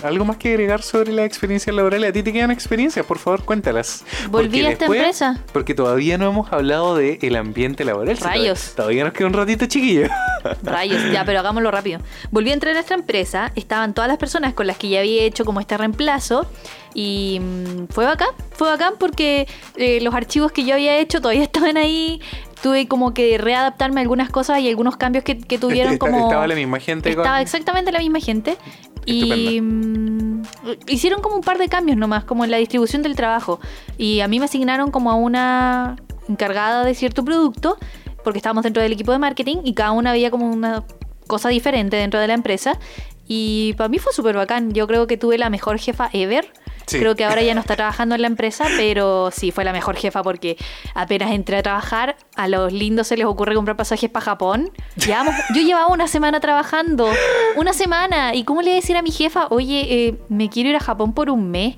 ¿Algo 0.06 0.24
más 0.24 0.38
que 0.38 0.50
agregar 0.50 0.84
sobre 0.84 1.12
la 1.12 1.26
experiencia 1.26 1.74
laboral? 1.74 2.04
¿A 2.04 2.12
ti 2.12 2.22
te 2.22 2.32
quedan 2.32 2.52
experiencias? 2.52 3.06
Por 3.06 3.18
favor, 3.18 3.44
cuéntalas. 3.44 4.04
Volví 4.30 4.64
a 4.64 4.70
esta 4.70 4.86
empresa. 4.86 5.40
Porque 5.52 5.74
todavía 5.74 6.18
no 6.18 6.30
hemos 6.30 6.54
hablado 6.54 6.96
del 6.96 7.36
ambiente 7.36 7.84
laboral. 7.84 8.16
si 8.16 8.24
Rayos. 8.24 8.60
Todavía, 8.60 8.76
todavía 8.76 9.04
nos 9.06 9.14
queda 9.14 9.28
un 9.28 9.34
ratito, 9.34 9.66
chiquillo. 9.66 10.08
Rayos, 10.64 11.12
ya, 11.12 11.26
pero 11.26 11.40
hagámoslo 11.40 11.72
rápido. 11.72 12.00
Volví 12.30 12.52
a 12.52 12.54
entrar 12.54 12.72
a 12.72 12.76
nuestra 12.76 12.96
empresa, 12.96 13.52
estaban 13.56 13.94
todas 13.94 14.08
las 14.08 14.18
personas 14.18 14.54
con 14.54 14.68
las 14.68 14.78
que 14.78 14.90
ya 14.90 15.00
había 15.00 15.24
hecho 15.24 15.44
como 15.44 15.60
este 15.60 15.76
reemplazo 15.78 16.48
y 16.96 17.42
mm, 17.42 17.88
fue 17.90 18.06
bacán, 18.06 18.30
fue 18.52 18.70
bacán 18.70 18.94
porque 18.98 19.48
eh, 19.76 20.00
los 20.02 20.16
archivos 20.16 20.52
que 20.54 20.64
yo 20.64 20.76
había 20.76 20.98
hecho 20.98 21.20
todavía 21.20 21.44
estaban 21.52 21.78
ahí, 21.78 22.22
tuve 22.62 22.88
como 22.88 23.14
que 23.14 23.38
readaptarme 23.38 24.00
a 24.00 24.04
algunas 24.04 24.30
cosas 24.30 24.60
y 24.60 24.70
algunos 24.70 24.98
cambios 24.98 25.24
que, 25.24 25.38
que 25.38 25.58
tuvieron 25.58 25.98
como... 25.98 26.26
Estaba 26.28 26.48
la 26.48 26.56
misma 26.56 26.80
gente. 26.80 27.10
con- 27.14 27.22
Estaba 27.24 27.42
exactamente 27.42 27.92
la 27.92 28.00
misma 28.00 28.20
gente. 28.20 28.58
Y 29.06 29.62
mm, 29.62 30.42
hicieron 30.88 31.22
como 31.22 31.36
un 31.36 31.42
par 31.42 31.58
de 31.58 31.70
cambios 31.70 31.98
nomás, 31.98 32.24
como 32.24 32.44
en 32.44 32.52
la 32.52 32.58
distribución 32.58 33.02
del 33.04 33.16
trabajo. 33.16 33.60
Y 33.98 34.22
a 34.22 34.28
mí 34.28 34.40
me 34.40 34.46
asignaron 34.46 34.90
como 34.92 35.12
a 35.12 35.16
una 35.16 35.96
encargada 36.28 36.84
de 36.84 36.96
cierto 36.96 37.24
producto, 37.24 37.78
porque 38.24 38.40
estábamos 38.40 38.64
dentro 38.64 38.82
del 38.82 38.92
equipo 38.94 39.12
de 39.12 39.20
marketing 39.20 39.58
y 39.64 39.74
cada 39.74 39.92
una 39.92 40.12
veía 40.12 40.32
como 40.32 40.50
una 40.50 40.84
cosa 41.28 41.50
diferente 41.50 41.98
dentro 41.98 42.20
de 42.20 42.28
la 42.28 42.34
empresa. 42.34 42.80
Y 43.28 43.74
para 43.74 43.90
mí 43.90 44.00
fue 44.00 44.12
súper 44.14 44.36
bacán. 44.36 44.72
Yo 44.74 44.88
creo 44.88 45.06
que 45.08 45.18
tuve 45.18 45.38
la 45.38 45.50
mejor 45.52 45.78
jefa 45.78 46.10
ever. 46.14 46.52
Creo 46.88 47.16
que 47.16 47.26
ahora 47.26 47.42
ya 47.42 47.54
no 47.54 47.62
está 47.62 47.76
trabajando 47.76 48.16
en 48.16 48.22
la 48.22 48.28
empresa, 48.28 48.66
pero 48.78 49.32
sí 49.32 49.52
fue 49.52 49.64
la 49.64 49.74
mejor 49.74 49.96
jefa 49.96 50.22
porque 50.24 50.58
apenas 50.94 51.32
entré 51.32 51.58
a 51.58 51.64
trabajar, 51.64 52.16
a 52.36 52.48
los 52.48 52.72
lindos 52.72 53.08
se 53.08 53.18
les 53.18 53.26
ocurre 53.26 53.56
comprar 53.56 53.76
pasajes 53.78 54.10
para 54.10 54.26
Japón. 54.26 54.72
Yo 55.54 55.62
llevaba 55.62 55.88
una 55.88 56.08
semana 56.08 56.40
trabajando, 56.40 57.10
una 57.56 57.74
semana. 57.74 58.36
¿Y 58.36 58.44
cómo 58.44 58.62
le 58.62 58.70
iba 58.70 58.78
a 58.78 58.82
decir 58.82 58.98
a 58.98 59.02
mi 59.02 59.12
jefa, 59.12 59.48
oye, 59.50 59.86
eh, 59.90 60.16
me 60.30 60.50
quiero 60.50 60.70
ir 60.70 60.76
a 60.76 60.80
Japón 60.80 61.14
por 61.14 61.30
un 61.30 61.50
mes? 61.50 61.76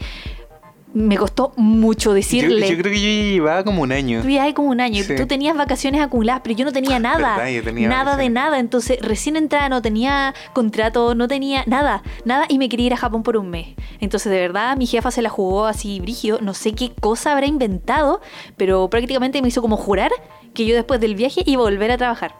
Me 1.00 1.16
costó 1.16 1.54
mucho 1.58 2.14
decirle. 2.14 2.68
yo 2.70 2.78
creo 2.78 2.92
que 2.92 3.00
yo 3.00 3.08
llevaba 3.36 3.64
como 3.64 3.84
un 3.84 3.92
año. 3.92 4.22
Tú 4.22 4.28
viajaste 4.28 4.56
como 4.56 4.70
un 4.70 4.82
año, 4.82 5.04
Sí. 5.04 5.16
tú 5.16 5.28
tenías 5.28 5.56
vacaciones 5.56 6.02
acumuladas, 6.02 6.42
pero 6.44 6.56
yo 6.56 6.66
no 6.66 6.72
tenía 6.72 6.98
nada. 7.00 7.38
Verdad, 7.38 7.50
yo 7.52 7.64
tenía 7.64 7.88
nada 7.88 8.00
de 8.02 8.06
vacaciones. 8.30 8.32
nada. 8.34 8.60
Entonces, 8.60 8.98
recién 9.02 9.36
entrada, 9.36 9.70
no 9.70 9.82
tenía 9.82 10.34
contrato, 10.54 11.14
no 11.14 11.28
tenía 11.28 11.64
nada, 11.68 12.02
nada, 12.26 12.46
y 12.50 12.58
me 12.58 12.68
quería 12.68 12.88
ir 12.88 12.94
a 12.94 12.98
Japón 12.98 13.22
por 13.22 13.38
un 13.38 13.50
mes. 13.50 13.76
Entonces, 14.00 14.32
de 14.32 14.40
verdad, 14.40 14.76
mi 14.76 14.88
jefa 14.88 15.12
se 15.12 15.22
la 15.22 15.30
jugó 15.30 15.68
así 15.68 16.00
brígido. 16.00 16.40
No 16.42 16.54
sé 16.56 16.74
qué 16.74 16.92
cosa 17.00 17.34
habrá 17.34 17.46
inventado, 17.46 18.20
pero 18.58 18.90
prácticamente 18.90 19.42
me 19.42 19.50
hizo 19.50 19.62
como 19.62 19.78
jurar 19.78 20.12
que 20.56 20.66
yo 20.66 20.74
después 20.74 21.00
del 21.00 21.14
viaje 21.16 21.44
iba 21.46 21.62
a 21.62 21.66
volver 21.66 21.92
a 21.92 21.98
trabajar. 21.98 22.36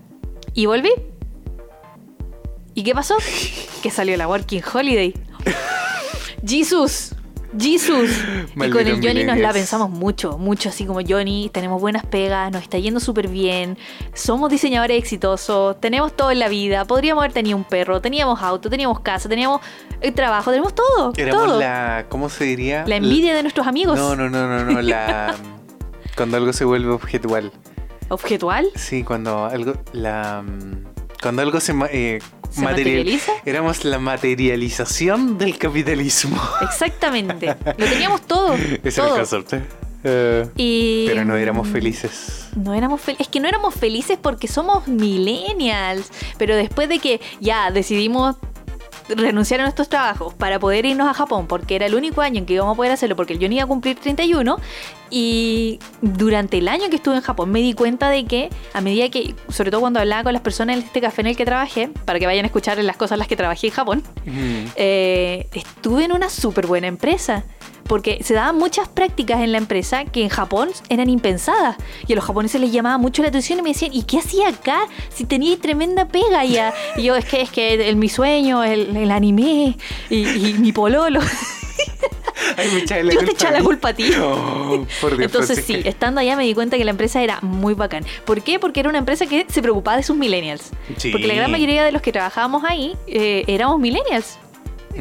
Y 0.56 0.66
volví. 0.66 0.90
¿Y 2.74 2.84
qué 2.84 2.94
pasó? 2.96 3.16
que 3.84 3.92
salió 3.92 4.18
la 4.18 4.28
Working 4.28 4.62
Holiday. 4.74 5.14
¡Jesus! 6.48 7.14
¡Jesus! 7.60 8.10
y 8.56 8.70
con 8.70 8.88
el 8.88 8.96
Johnny 9.02 9.24
nos 9.24 9.38
la 9.38 9.52
pensamos 9.54 9.90
mucho, 9.90 10.38
mucho 10.38 10.70
así 10.70 10.86
como 10.86 11.00
Johnny, 11.08 11.50
tenemos 11.54 11.82
buenas 11.82 12.06
pegas, 12.06 12.52
nos 12.52 12.62
está 12.64 12.78
yendo 12.78 13.00
súper 13.00 13.28
bien, 13.28 13.78
somos 14.14 14.50
diseñadores 14.50 14.98
exitosos, 14.98 15.80
tenemos 15.80 16.16
todo 16.16 16.32
en 16.32 16.40
la 16.40 16.50
vida, 16.50 16.86
podríamos 16.86 17.22
haber 17.24 17.34
tenido 17.34 17.58
un 17.58 17.64
perro, 17.64 18.02
teníamos 18.02 18.42
auto, 18.42 18.70
teníamos 18.70 19.00
casa, 19.00 19.28
teníamos 19.30 19.62
el 20.02 20.14
trabajo, 20.14 20.52
tenemos 20.52 20.76
todo, 20.76 21.14
Éramos 21.18 21.46
todo. 21.46 21.60
la. 21.60 22.06
¿Cómo 22.10 22.30
se 22.30 22.44
diría? 22.44 22.86
La 22.88 22.98
envidia 22.98 23.36
de 23.36 23.42
nuestros 23.42 23.66
amigos. 23.68 23.98
No, 23.98 24.16
no, 24.16 24.30
no, 24.30 24.48
no, 24.48 24.64
no. 24.72 24.82
La. 24.82 25.34
cuando 26.16 26.38
algo 26.38 26.54
se 26.54 26.66
vuelve 26.66 26.92
objetual. 26.92 27.52
¿Objetual? 28.10 28.68
Sí, 28.76 29.04
cuando 29.04 29.46
algo. 29.46 29.74
La. 29.94 30.44
Cuando 31.22 31.42
algo 31.42 31.60
se, 31.60 31.74
ma- 31.74 31.90
eh, 31.92 32.20
¿Se 32.50 32.62
material- 32.62 32.98
materializa? 32.98 33.32
Éramos 33.46 33.86
la 33.86 34.00
materialización 34.00 35.38
del 35.38 35.58
capitalismo. 35.58 36.42
Exactamente. 36.62 37.56
Lo 37.78 37.86
teníamos 37.86 38.22
todo. 38.22 38.54
Ese 38.56 38.82
es 38.88 38.96
todo. 38.96 39.08
el 39.16 39.16
concepto. 39.28 39.58
Eh, 40.04 40.48
Y, 40.56 41.06
pero 41.08 41.26
no 41.26 41.36
éramos 41.36 41.68
felices. 41.68 42.50
No 42.56 42.74
éramos 42.74 43.02
fel- 43.02 43.16
es 43.20 43.28
que 43.28 43.40
no 43.40 43.48
éramos 43.48 43.74
felices 43.74 44.18
porque 44.22 44.48
somos 44.48 44.88
millennials. 44.88 46.10
Pero 46.38 46.56
después 46.56 46.88
de 46.90 47.00
que 47.00 47.20
ya 47.42 47.72
decidimos 47.72 48.36
renunciar 49.10 49.60
a 49.62 49.64
nuestros 49.64 49.90
trabajos 49.90 50.34
para 50.34 50.60
poder 50.60 50.86
irnos 50.86 51.08
a 51.08 51.14
Japón, 51.14 51.48
porque 51.48 51.76
era 51.76 51.86
el 51.86 51.96
único 51.96 52.22
año 52.22 52.40
en 52.40 52.46
que 52.46 52.54
íbamos 52.54 52.74
a 52.74 52.76
poder 52.78 52.92
hacerlo, 52.92 53.16
porque 53.16 53.38
yo 53.38 53.48
no 53.48 53.56
iba 53.56 53.64
a 53.64 53.68
cumplir 53.68 53.98
31, 54.00 54.58
y 55.10 55.80
durante 56.02 56.58
el 56.58 56.68
año 56.68 56.90
que 56.90 56.98
estuve 56.98 57.16
en 57.16 57.22
Japón 57.22 57.50
me 57.52 57.60
di 57.62 57.74
cuenta 57.74 58.10
de 58.10 58.26
que 58.26 58.50
a 58.74 58.82
medida 58.82 59.10
que, 59.10 59.36
sobre 59.50 59.72
todo 59.72 59.82
cuando 59.82 60.00
hablaba 60.00 60.24
con 60.24 60.34
las 60.34 60.42
personas 60.42 60.78
en 60.78 60.84
este 60.84 61.00
café 61.02 61.22
en 61.22 61.28
el 61.28 61.38
que 61.38 61.46
trabajé, 61.46 61.90
para 62.06 62.20
que 62.20 62.26
vayan 62.26 62.44
a 62.44 62.48
escuchar 62.48 62.78
las 62.84 62.98
cosas 62.98 63.14
en 63.14 63.20
las 63.20 63.28
que 63.28 63.36
trabajé 63.38 63.68
en 63.68 63.74
Japón, 63.74 64.04
Mm. 64.26 64.66
eh, 64.76 65.48
estuve 65.54 66.04
en 66.06 66.12
una 66.12 66.30
súper 66.30 66.68
buena 66.68 66.88
empresa. 66.88 67.44
Porque 67.88 68.24
se 68.24 68.34
daban 68.34 68.58
muchas 68.58 68.88
prácticas 68.90 69.42
en 69.42 69.52
la 69.52 69.58
empresa 69.58 70.06
que 70.06 70.22
en 70.24 70.30
Japón 70.30 70.70
eran 70.90 71.10
impensadas. 71.10 71.78
Y 72.08 72.14
a 72.14 72.16
los 72.16 72.26
japoneses 72.26 72.60
les 72.60 72.72
llamaba 72.72 72.98
mucho 72.98 73.22
la 73.22 73.30
atención 73.30 73.60
y 73.60 73.62
me 73.62 73.70
decían, 73.70 73.92
¿y 73.94 74.04
qué 74.04 74.20
hacía 74.20 74.50
acá? 74.50 74.82
Si 75.14 75.26
tenía 75.26 75.58
tremenda 75.58 76.08
pega 76.08 76.44
ya. 76.46 76.74
Y 76.98 77.04
yo, 77.04 77.16
es 77.16 77.26
que 77.26 77.42
es 77.42 77.50
que 77.50 77.90
el, 77.90 77.96
mi 77.96 78.10
sueño, 78.10 78.64
el, 78.64 78.96
el 78.98 79.12
anime 79.12 79.78
y, 80.10 80.16
y 80.50 80.54
mi 80.60 80.72
pololo. 80.72 81.20
Ay, 82.56 82.70
me 82.74 82.80
Yo 82.82 82.86
te 82.86 83.16
culpa 83.18 83.32
eché 83.32 83.48
a 83.48 83.52
la 83.52 83.62
culpa 83.62 83.90
a 83.90 83.94
ti. 83.94 84.10
Oh, 84.22 84.86
por 85.02 85.12
Dios, 85.18 85.22
Entonces 85.32 85.64
sí, 85.66 85.82
estando 85.86 86.22
allá 86.22 86.36
me 86.36 86.44
di 86.44 86.54
cuenta 86.54 86.78
que 86.78 86.86
la 86.86 86.92
empresa 86.92 87.22
era 87.22 87.40
muy 87.42 87.74
bacán. 87.74 88.06
¿Por 88.26 88.42
qué? 88.42 88.60
Porque 88.60 88.80
era 88.80 88.90
una 88.90 89.00
empresa 89.00 89.26
que 89.26 89.46
se 89.50 89.62
preocupaba 89.62 89.98
de 89.98 90.04
sus 90.04 90.16
millennials. 90.16 90.72
Sí. 90.98 91.12
Porque 91.12 91.28
la 91.28 91.34
gran 91.36 91.52
mayoría 91.52 91.84
de 91.84 91.92
los 91.92 92.02
que 92.02 92.12
trabajábamos 92.12 92.64
ahí 92.64 92.96
eh, 93.08 93.44
éramos 93.48 93.80
millennials. 93.80 94.38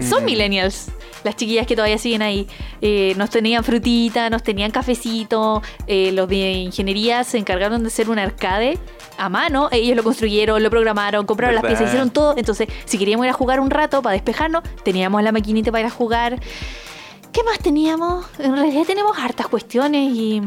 Son 0.09 0.23
Mm. 0.23 0.27
millennials. 0.27 0.89
Las 1.27 1.35
chiquillas 1.35 1.67
que 1.67 1.75
todavía 1.75 1.99
siguen 1.99 2.23
ahí. 2.23 2.47
Eh, 2.81 3.15
nos 3.17 3.31
tenían 3.31 3.65
frutita, 3.65 4.31
nos 4.31 4.45
tenían 4.45 4.71
cafecito. 4.71 5.61
eh, 5.89 6.13
los 6.13 6.29
de 6.29 6.53
ingeniería 6.53 7.25
se 7.25 7.37
encargaron 7.37 7.83
de 7.83 7.89
hacer 7.89 8.09
un 8.09 8.21
arcade 8.21 8.79
a 9.19 9.29
mano. 9.29 9.69
Ellos 9.73 9.97
lo 9.97 10.05
construyeron, 10.05 10.63
lo 10.63 10.71
programaron, 10.71 11.27
compraron 11.27 11.57
las 11.57 11.65
piezas, 11.65 11.89
hicieron 11.89 12.11
todo. 12.11 12.35
Entonces, 12.37 12.69
si 12.85 12.97
queríamos 12.97 13.27
ir 13.27 13.31
a 13.31 13.33
jugar 13.33 13.59
un 13.59 13.71
rato 13.71 14.03
para 14.03 14.13
despejarnos, 14.13 14.63
teníamos 14.85 15.21
la 15.25 15.33
maquinita 15.33 15.73
para 15.73 15.81
ir 15.81 15.87
a 15.87 15.91
jugar. 15.91 16.41
¿Qué 17.33 17.43
más 17.43 17.59
teníamos? 17.59 18.25
En 18.39 18.55
realidad 18.55 18.85
tenemos 18.87 19.19
hartas 19.19 19.49
cuestiones 19.49 20.11
y. 20.15 20.41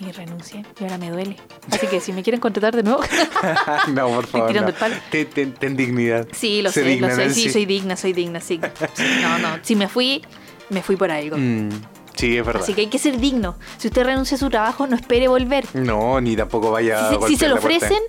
Y 0.00 0.12
renuncié. 0.12 0.64
Y 0.80 0.84
ahora 0.84 0.98
me 0.98 1.10
duele. 1.10 1.36
Así 1.70 1.86
que 1.88 2.00
si 2.00 2.12
me 2.12 2.22
quieren 2.22 2.40
contratar 2.40 2.74
de 2.76 2.82
nuevo. 2.84 3.00
no, 3.92 4.08
por 4.08 4.26
favor. 4.26 4.48
tirando 4.48 4.70
no. 4.70 4.76
el 4.76 4.80
palo. 4.80 4.94
Ten, 5.10 5.26
ten- 5.26 5.52
ten 5.54 5.76
dignidad. 5.76 6.26
Sí, 6.32 6.62
lo 6.62 6.70
Sé 6.70 6.82
digna, 6.82 7.08
lo 7.08 7.14
sé. 7.16 7.24
Nancy. 7.26 7.42
Sí, 7.42 7.50
soy 7.50 7.66
digna, 7.66 7.96
soy 7.96 8.12
digna, 8.12 8.40
sí. 8.40 8.60
Sí, 8.94 9.02
No, 9.22 9.38
no. 9.38 9.58
Si 9.62 9.74
me 9.76 9.88
fui, 9.88 10.24
me 10.70 10.82
fui 10.82 10.96
por 10.96 11.10
algo. 11.10 11.36
Mm, 11.36 11.70
sí, 12.14 12.36
es 12.38 12.46
verdad. 12.46 12.62
Así 12.62 12.74
que 12.74 12.82
hay 12.82 12.86
que 12.86 12.98
ser 12.98 13.18
digno. 13.18 13.56
Si 13.78 13.88
usted 13.88 14.04
renuncia 14.04 14.36
a 14.36 14.38
su 14.38 14.48
trabajo, 14.50 14.86
no 14.86 14.94
espere 14.94 15.26
volver. 15.28 15.64
No, 15.74 16.20
ni 16.20 16.36
tampoco 16.36 16.70
vaya 16.70 17.08
Si, 17.10 17.16
a 17.16 17.26
si 17.28 17.36
se 17.36 17.48
lo 17.48 17.56
ofrecen, 17.56 18.02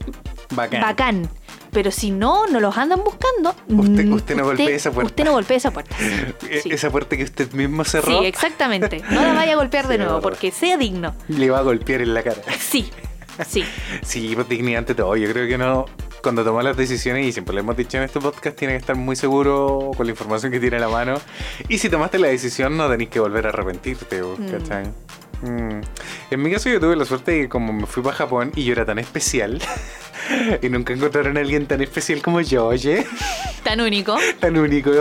Bacán. 0.52 0.82
bacán. 0.82 1.30
Pero 1.72 1.92
si 1.92 2.12
no, 2.12 2.48
no 2.48 2.60
los 2.60 2.78
andan 2.78 3.04
buscando. 3.04 3.56
Usted- 3.68 4.06
mm, 4.06 4.14
usted 4.14 4.36
no 4.36 4.44
golpee 4.46 4.76
esa 4.76 4.92
puerta. 4.92 5.08
Usted 5.12 5.24
no 5.26 5.32
golpee 5.34 5.58
esa 5.58 5.72
puerta. 5.72 5.96
E- 6.50 6.62
Sí. 6.62 6.72
Esa 6.72 6.90
puerta 6.90 7.16
que 7.16 7.24
usted 7.24 7.52
mismo 7.54 7.84
cerró 7.86 8.20
Sí, 8.20 8.26
exactamente. 8.26 9.02
No 9.12 9.22
la 9.22 9.34
vaya 9.34 9.54
a 9.54 9.56
golpear 9.56 9.88
de 9.88 9.98
nuevo, 10.00 10.20
porque 10.22 10.52
sea 10.52 10.78
digno. 10.78 11.16
le 11.28 11.50
va 11.50 11.60
a 11.60 11.62
golpear 11.62 12.02
en 12.02 12.14
la 12.14 12.24
cara. 12.24 12.42
Sí, 12.60 12.90
sí. 13.48 13.64
Sí, 14.02 14.32
pues 14.36 14.50
dignidad 14.50 14.80
ante 14.80 14.96
todo. 14.96 15.16
Yo 15.16 15.30
creo 15.32 15.48
que 15.48 15.58
no. 15.58 15.86
Cuando 16.22 16.44
toma 16.44 16.62
las 16.64 16.76
decisiones, 16.76 17.26
y 17.26 17.32
siempre 17.32 17.54
lo 17.54 17.62
hemos 17.62 17.78
dicho 17.78 17.96
en 17.98 18.04
este 18.04 18.20
podcast, 18.20 18.58
tiene 18.58 18.74
que 18.74 18.80
estar 18.80 18.96
muy 18.98 19.16
seguro 19.16 19.92
con 19.96 20.06
la 20.06 20.12
información 20.12 20.52
que 20.52 20.60
tiene 20.60 20.76
a 20.76 20.80
la 20.82 20.90
mano. 20.90 21.14
Y 21.70 21.78
si 21.78 21.88
tomaste 21.88 22.20
la 22.20 22.28
decisión, 22.28 22.76
no 22.76 22.90
tenéis 22.90 23.10
que 23.10 23.22
volver 23.22 23.46
a 23.46 23.50
arrepentirte, 23.52 24.22
Mm. 24.22 24.36
Mm. 25.42 25.82
En 26.32 26.42
mi 26.42 26.52
caso, 26.52 26.70
yo 26.70 26.80
tuve 26.80 26.96
la 26.96 27.06
suerte 27.06 27.32
de 27.32 27.42
que, 27.42 27.50
como 27.50 27.72
me 27.74 27.86
fui 27.86 28.04
para 28.04 28.16
Japón 28.16 28.52
y 28.56 28.64
yo 28.66 28.74
era 28.74 28.86
tan 28.86 29.00
especial, 29.00 29.62
y 30.62 30.70
nunca 30.70 30.94
encontraron 30.94 31.38
a 31.38 31.40
alguien 31.40 31.66
tan 31.66 31.82
especial 31.82 32.22
como 32.22 32.42
yo, 32.42 32.68
oye, 32.68 33.06
Tan 33.64 33.82
único. 33.82 34.18
tan 34.40 34.58
único 34.58 34.92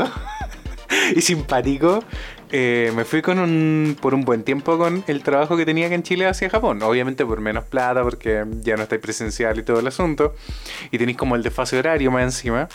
y 1.14 1.20
simpático. 1.20 2.02
eh, 2.50 2.92
me 2.94 3.04
fui 3.04 3.20
con 3.22 3.38
un, 3.38 3.96
por 4.00 4.14
un 4.14 4.22
buen 4.24 4.42
tiempo 4.42 4.78
con 4.78 5.04
el 5.06 5.22
trabajo 5.22 5.56
que 5.56 5.64
tenía 5.66 5.86
acá 5.86 5.94
en 5.94 6.02
Chile 6.02 6.26
hacia 6.26 6.48
Japón. 6.50 6.82
Obviamente 6.82 7.24
por 7.26 7.40
menos 7.40 7.64
plata, 7.64 8.02
porque 8.02 8.44
ya 8.62 8.76
no 8.76 8.82
estáis 8.84 9.00
presencial 9.00 9.58
y 9.58 9.62
todo 9.62 9.80
el 9.80 9.86
asunto. 9.86 10.34
Y 10.90 10.98
tenéis 10.98 11.16
como 11.18 11.36
el 11.36 11.42
desfase 11.42 11.78
horario 11.78 12.10
más 12.10 12.22
encima. 12.24 12.68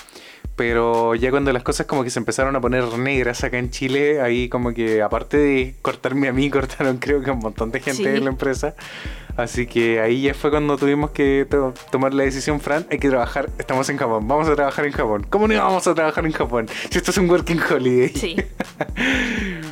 Pero 0.56 1.16
ya 1.16 1.32
cuando 1.32 1.52
las 1.52 1.64
cosas 1.64 1.88
como 1.88 2.04
que 2.04 2.12
se 2.12 2.20
empezaron 2.20 2.56
a 2.56 2.62
poner 2.62 2.84
negras 3.00 3.44
acá 3.44 3.58
en 3.58 3.72
Chile, 3.72 4.22
ahí 4.22 4.50
como 4.50 4.74
que 4.74 5.02
aparte 5.02 5.38
de 5.38 5.76
cortarme 5.82 6.28
a 6.28 6.34
mí, 6.34 6.50
cortaron 6.52 6.98
creo 6.98 7.22
que 7.24 7.32
a 7.32 7.34
un 7.34 7.40
montón 7.40 7.72
de 7.72 7.80
gente 7.80 8.04
Sí. 8.04 8.10
de 8.10 8.20
la 8.20 8.30
empresa. 8.30 8.76
Así 9.36 9.66
que 9.66 10.00
ahí 10.00 10.22
ya 10.24 10.34
fue 10.34 10.52
cuando 10.52 10.78
tuvimos 10.78 11.12
que 11.12 11.48
to- 11.50 11.74
tomar 11.92 12.14
la 12.14 12.24
decisión, 12.24 12.60
Fran, 12.60 12.86
hay 12.92 13.00
que 13.00 13.10
trabajar, 13.10 13.50
estamos 13.58 13.90
en 13.90 13.98
Japón, 13.98 14.28
vamos 14.28 14.48
a 14.48 14.56
trabajar 14.56 14.86
en 14.86 14.92
Japón. 14.92 15.26
¿Cómo 15.30 15.48
no 15.48 15.56
vamos 15.56 15.88
a 15.88 15.96
trabajar 15.96 16.26
en 16.26 16.32
Japón? 16.34 16.68
Si 16.90 16.98
esto 16.98 17.12
es 17.12 17.18
un 17.18 17.30
working 17.30 17.60
holiday. 17.70 18.10
Sí. 18.10 18.36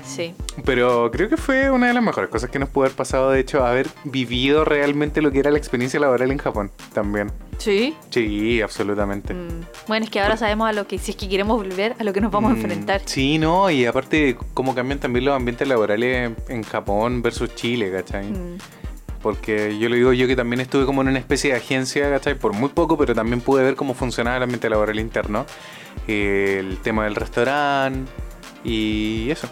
Sí. 0.03 0.33
Pero 0.65 1.09
creo 1.09 1.29
que 1.29 1.37
fue 1.37 1.71
una 1.71 1.87
de 1.87 1.93
las 1.93 2.03
mejores 2.03 2.29
cosas 2.29 2.49
que 2.49 2.59
nos 2.59 2.67
pudo 2.67 2.83
haber 2.85 2.95
pasado, 2.97 3.31
de 3.31 3.39
hecho, 3.39 3.65
haber 3.65 3.87
vivido 4.03 4.65
realmente 4.65 5.21
lo 5.21 5.31
que 5.31 5.39
era 5.39 5.51
la 5.51 5.57
experiencia 5.57 5.99
laboral 6.01 6.31
en 6.31 6.37
Japón 6.37 6.69
también. 6.93 7.31
Sí. 7.59 7.95
Sí, 8.09 8.61
absolutamente. 8.61 9.33
Mm, 9.33 9.61
Bueno, 9.87 10.03
es 10.05 10.11
que 10.11 10.19
ahora 10.19 10.35
sabemos 10.35 10.67
a 10.67 10.73
lo 10.73 10.85
que, 10.85 10.97
si 10.97 11.11
es 11.11 11.17
que 11.17 11.29
queremos 11.29 11.55
volver, 11.57 11.95
a 11.97 12.03
lo 12.03 12.11
que 12.11 12.19
nos 12.19 12.31
vamos 12.31 12.51
a 12.51 12.55
Mm, 12.55 12.57
enfrentar. 12.57 13.01
Sí, 13.05 13.37
no, 13.37 13.69
y 13.69 13.85
aparte 13.85 14.35
cómo 14.53 14.75
cambian 14.75 14.99
también 14.99 15.23
los 15.25 15.35
ambientes 15.35 15.65
laborales 15.67 16.31
en 16.49 16.63
Japón 16.63 17.21
versus 17.21 17.55
Chile, 17.55 17.89
¿cachai? 17.91 18.25
Mm, 18.25 18.57
Porque 19.21 19.77
yo 19.77 19.87
lo 19.89 19.95
digo 19.95 20.13
yo 20.13 20.27
que 20.27 20.35
también 20.35 20.61
estuve 20.61 20.85
como 20.85 21.01
en 21.01 21.09
una 21.09 21.19
especie 21.19 21.51
de 21.51 21.57
agencia, 21.57 22.09
¿cachai? 22.09 22.35
Por 22.35 22.53
muy 22.53 22.69
poco, 22.69 22.97
pero 22.97 23.13
también 23.13 23.41
pude 23.41 23.63
ver 23.63 23.75
cómo 23.75 23.93
funcionaba 23.93 24.37
el 24.37 24.43
ambiente 24.43 24.69
laboral 24.69 24.99
interno. 24.99 25.45
El 26.07 26.77
tema 26.81 27.03
del 27.03 27.15
restaurante 27.15 28.11
y 28.63 29.29
eso. 29.29 29.49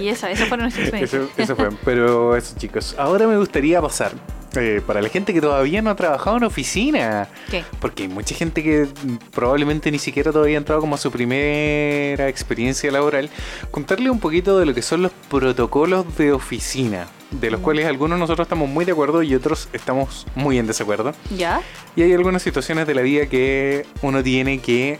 Y 0.00 0.08
esa, 0.08 0.30
esa 0.30 0.46
fue 0.46 0.58
nuestra 0.58 0.82
experiencia. 0.82 1.20
eso. 1.20 1.30
Eso 1.36 1.56
fue. 1.56 1.70
Pero 1.84 2.36
eso, 2.36 2.54
chicos. 2.58 2.94
Ahora 2.98 3.26
me 3.26 3.36
gustaría 3.38 3.80
pasar. 3.80 4.12
Eh, 4.56 4.80
para 4.86 5.00
la 5.02 5.08
gente 5.08 5.32
que 5.32 5.40
todavía 5.40 5.80
no 5.82 5.90
ha 5.90 5.96
trabajado 5.96 6.36
en 6.36 6.44
oficina. 6.44 7.28
¿Qué? 7.50 7.64
Porque 7.80 8.04
hay 8.04 8.08
mucha 8.08 8.34
gente 8.34 8.62
que 8.62 8.86
probablemente 9.32 9.90
ni 9.90 9.98
siquiera 9.98 10.30
todavía 10.32 10.56
ha 10.56 10.60
entrado 10.60 10.80
como 10.80 10.94
a 10.94 10.98
su 10.98 11.10
primera 11.10 12.28
experiencia 12.28 12.90
laboral. 12.90 13.30
Contarle 13.70 14.10
un 14.10 14.20
poquito 14.20 14.58
de 14.58 14.66
lo 14.66 14.74
que 14.74 14.82
son 14.82 15.02
los 15.02 15.12
protocolos 15.30 16.16
de 16.16 16.32
oficina. 16.32 17.06
De 17.30 17.50
los 17.50 17.60
Mm. 17.60 17.62
cuales 17.64 17.86
algunos 17.86 18.18
nosotros 18.18 18.44
estamos 18.44 18.68
muy 18.68 18.84
de 18.84 18.92
acuerdo 18.92 19.22
y 19.22 19.34
otros 19.34 19.68
estamos 19.72 20.26
muy 20.34 20.58
en 20.58 20.66
desacuerdo. 20.66 21.14
¿Ya? 21.36 21.62
Y 21.96 22.02
hay 22.02 22.12
algunas 22.12 22.42
situaciones 22.42 22.86
de 22.86 22.94
la 22.94 23.00
vida 23.02 23.26
que 23.26 23.86
uno 24.02 24.22
tiene 24.22 24.58
que 24.60 24.98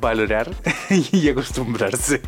valorar 0.00 0.48
y 1.12 1.28
acostumbrarse. 1.28 2.20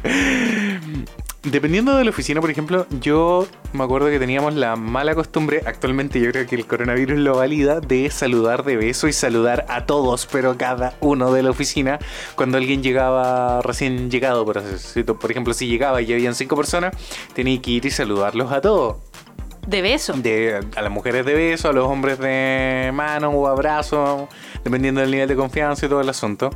Dependiendo 1.44 1.94
de 1.94 2.04
la 2.04 2.10
oficina, 2.10 2.40
por 2.40 2.50
ejemplo, 2.50 2.86
yo 3.02 3.46
me 3.74 3.84
acuerdo 3.84 4.08
que 4.08 4.18
teníamos 4.18 4.54
la 4.54 4.76
mala 4.76 5.14
costumbre, 5.14 5.60
actualmente 5.66 6.18
yo 6.18 6.30
creo 6.30 6.46
que 6.46 6.54
el 6.54 6.66
coronavirus 6.66 7.18
lo 7.18 7.36
valida, 7.36 7.80
de 7.80 8.10
saludar 8.10 8.64
de 8.64 8.78
beso 8.78 9.08
y 9.08 9.12
saludar 9.12 9.66
a 9.68 9.84
todos, 9.84 10.26
pero 10.32 10.56
cada 10.56 10.94
uno 11.00 11.34
de 11.34 11.42
la 11.42 11.50
oficina, 11.50 11.98
cuando 12.34 12.56
alguien 12.56 12.82
llegaba 12.82 13.60
recién 13.60 14.10
llegado, 14.10 14.46
por, 14.46 15.30
ejemplo, 15.30 15.52
si 15.52 15.66
llegaba 15.66 16.00
y 16.00 16.10
habían 16.14 16.34
cinco 16.34 16.56
personas, 16.56 16.96
tenía 17.34 17.60
que 17.60 17.72
ir 17.72 17.84
y 17.84 17.90
saludarlos 17.90 18.50
a 18.50 18.62
todos. 18.62 18.96
De 19.66 19.82
beso. 19.82 20.14
De, 20.14 20.60
a 20.74 20.80
las 20.80 20.90
mujeres 20.90 21.26
de 21.26 21.34
beso, 21.34 21.68
a 21.68 21.72
los 21.74 21.86
hombres 21.86 22.18
de 22.20 22.90
mano 22.94 23.28
o 23.28 23.48
abrazo, 23.48 24.30
dependiendo 24.62 25.02
del 25.02 25.10
nivel 25.10 25.28
de 25.28 25.36
confianza 25.36 25.84
y 25.84 25.88
todo 25.90 26.00
el 26.00 26.08
asunto. 26.08 26.50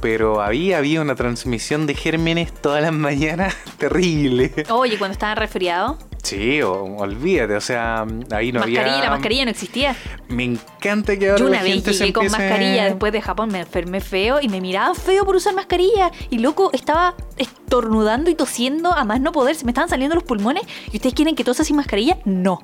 Pero 0.00 0.42
había, 0.42 0.78
había 0.78 1.00
una 1.00 1.14
transmisión 1.14 1.86
de 1.86 1.94
gérmenes 1.94 2.52
todas 2.52 2.82
las 2.82 2.92
mañanas 2.92 3.54
terrible. 3.78 4.52
Oye, 4.70 4.98
cuando 4.98 5.12
estaban 5.12 5.36
resfriados, 5.36 5.96
Sí, 6.22 6.60
o- 6.60 6.82
olvídate, 6.96 7.54
o 7.54 7.60
sea, 7.60 8.04
ahí 8.32 8.50
no 8.50 8.58
mascarilla, 8.58 8.94
había... 8.94 9.04
la 9.04 9.10
mascarilla 9.10 9.44
no 9.44 9.52
existía. 9.52 9.94
Me 10.28 10.42
encanta 10.42 11.16
que 11.16 11.26
ahora 11.30 11.38
Yo 11.38 11.46
una 11.46 11.58
la 11.58 11.62
vez 11.62 11.74
gente 11.74 11.92
se 11.92 11.98
llegué 12.00 12.12
con 12.14 12.26
mascarilla 12.26 12.84
después 12.86 13.12
de 13.12 13.22
Japón, 13.22 13.48
me 13.52 13.60
enfermé 13.60 14.00
feo 14.00 14.40
y 14.42 14.48
me 14.48 14.60
miraban 14.60 14.96
feo 14.96 15.24
por 15.24 15.36
usar 15.36 15.54
mascarilla. 15.54 16.10
Y 16.28 16.38
loco, 16.40 16.70
estaba 16.72 17.14
estornudando 17.36 18.28
y 18.28 18.34
tosiendo 18.34 18.92
a 18.92 19.04
más 19.04 19.20
no 19.20 19.30
poder. 19.30 19.54
Se 19.54 19.64
me 19.64 19.70
estaban 19.70 19.88
saliendo 19.88 20.16
los 20.16 20.24
pulmones. 20.24 20.64
¿Y 20.90 20.96
ustedes 20.96 21.14
quieren 21.14 21.36
que 21.36 21.44
tosa 21.44 21.62
sin 21.62 21.76
mascarilla? 21.76 22.18
No. 22.24 22.58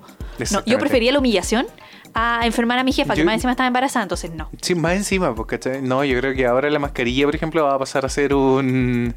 no 0.50 0.64
yo 0.66 0.78
prefería 0.80 1.12
la 1.12 1.20
humillación 1.20 1.66
a 2.14 2.40
enfermar 2.44 2.78
a 2.78 2.84
mi 2.84 2.92
jefa, 2.92 3.14
que 3.14 3.24
más 3.24 3.34
encima 3.34 3.52
estaba 3.52 3.66
embarazada, 3.66 4.02
entonces 4.04 4.30
no. 4.32 4.50
Sí, 4.60 4.74
más 4.74 4.94
encima, 4.94 5.34
porque 5.34 5.58
no, 5.82 6.04
yo 6.04 6.18
creo 6.18 6.34
que 6.34 6.46
ahora 6.46 6.68
la 6.70 6.78
mascarilla, 6.78 7.24
por 7.26 7.34
ejemplo, 7.34 7.64
va 7.64 7.74
a 7.74 7.78
pasar 7.78 8.04
a 8.04 8.08
ser 8.08 8.34
un, 8.34 9.14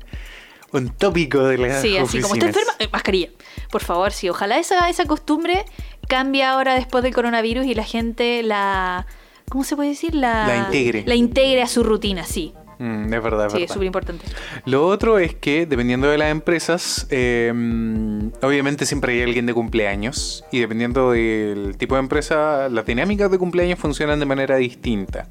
un 0.72 0.90
tópico 0.90 1.44
de 1.44 1.58
las 1.58 1.82
Sí, 1.82 1.98
así 1.98 2.22
como 2.22 2.34
oficinas. 2.34 2.56
enferma, 2.56 2.74
eh, 2.80 2.88
mascarilla. 2.92 3.30
Por 3.72 3.82
favor, 3.84 4.12
sí, 4.12 4.30
ojalá 4.30 4.58
esa, 4.60 4.90
esa 4.90 5.06
costumbre 5.06 5.66
cambie 6.08 6.44
ahora 6.44 6.76
después 6.76 7.04
del 7.04 7.14
coronavirus 7.14 7.66
y 7.66 7.74
la 7.76 7.84
gente 7.84 8.44
la... 8.44 9.06
¿Cómo 9.50 9.64
se 9.64 9.76
puede 9.76 9.90
decir? 9.90 10.16
La, 10.16 10.48
La 10.48 10.58
integre. 10.58 11.04
La 11.06 11.16
integre 11.16 11.62
a 11.62 11.68
su 11.68 11.84
rutina, 11.84 12.24
sí. 12.24 12.54
Mm, 12.80 13.14
es 13.14 13.24
verdad, 13.24 13.48
es 13.48 13.54
Sí, 13.54 13.64
es 13.64 13.72
súper 13.72 13.88
importante. 13.88 14.26
Lo 14.66 14.88
otro 14.88 15.20
es 15.20 15.36
que, 15.36 15.66
dependiendo 15.66 16.08
de 16.10 16.18
las 16.18 16.32
empresas, 16.32 17.08
eh, 17.10 17.52
obviamente 18.42 18.86
siempre 18.86 19.14
hay 19.14 19.22
alguien 19.22 19.46
de 19.46 19.54
cumpleaños. 19.54 20.44
Y 20.52 20.60
dependiendo 20.60 21.12
del 21.12 21.78
tipo 21.78 21.96
de 21.96 22.02
empresa, 22.02 22.70
las 22.70 22.86
dinámicas 22.86 23.32
de 23.32 23.38
cumpleaños 23.38 23.80
funcionan 23.80 24.20
de 24.20 24.26
manera 24.26 24.58
distinta. 24.58 25.28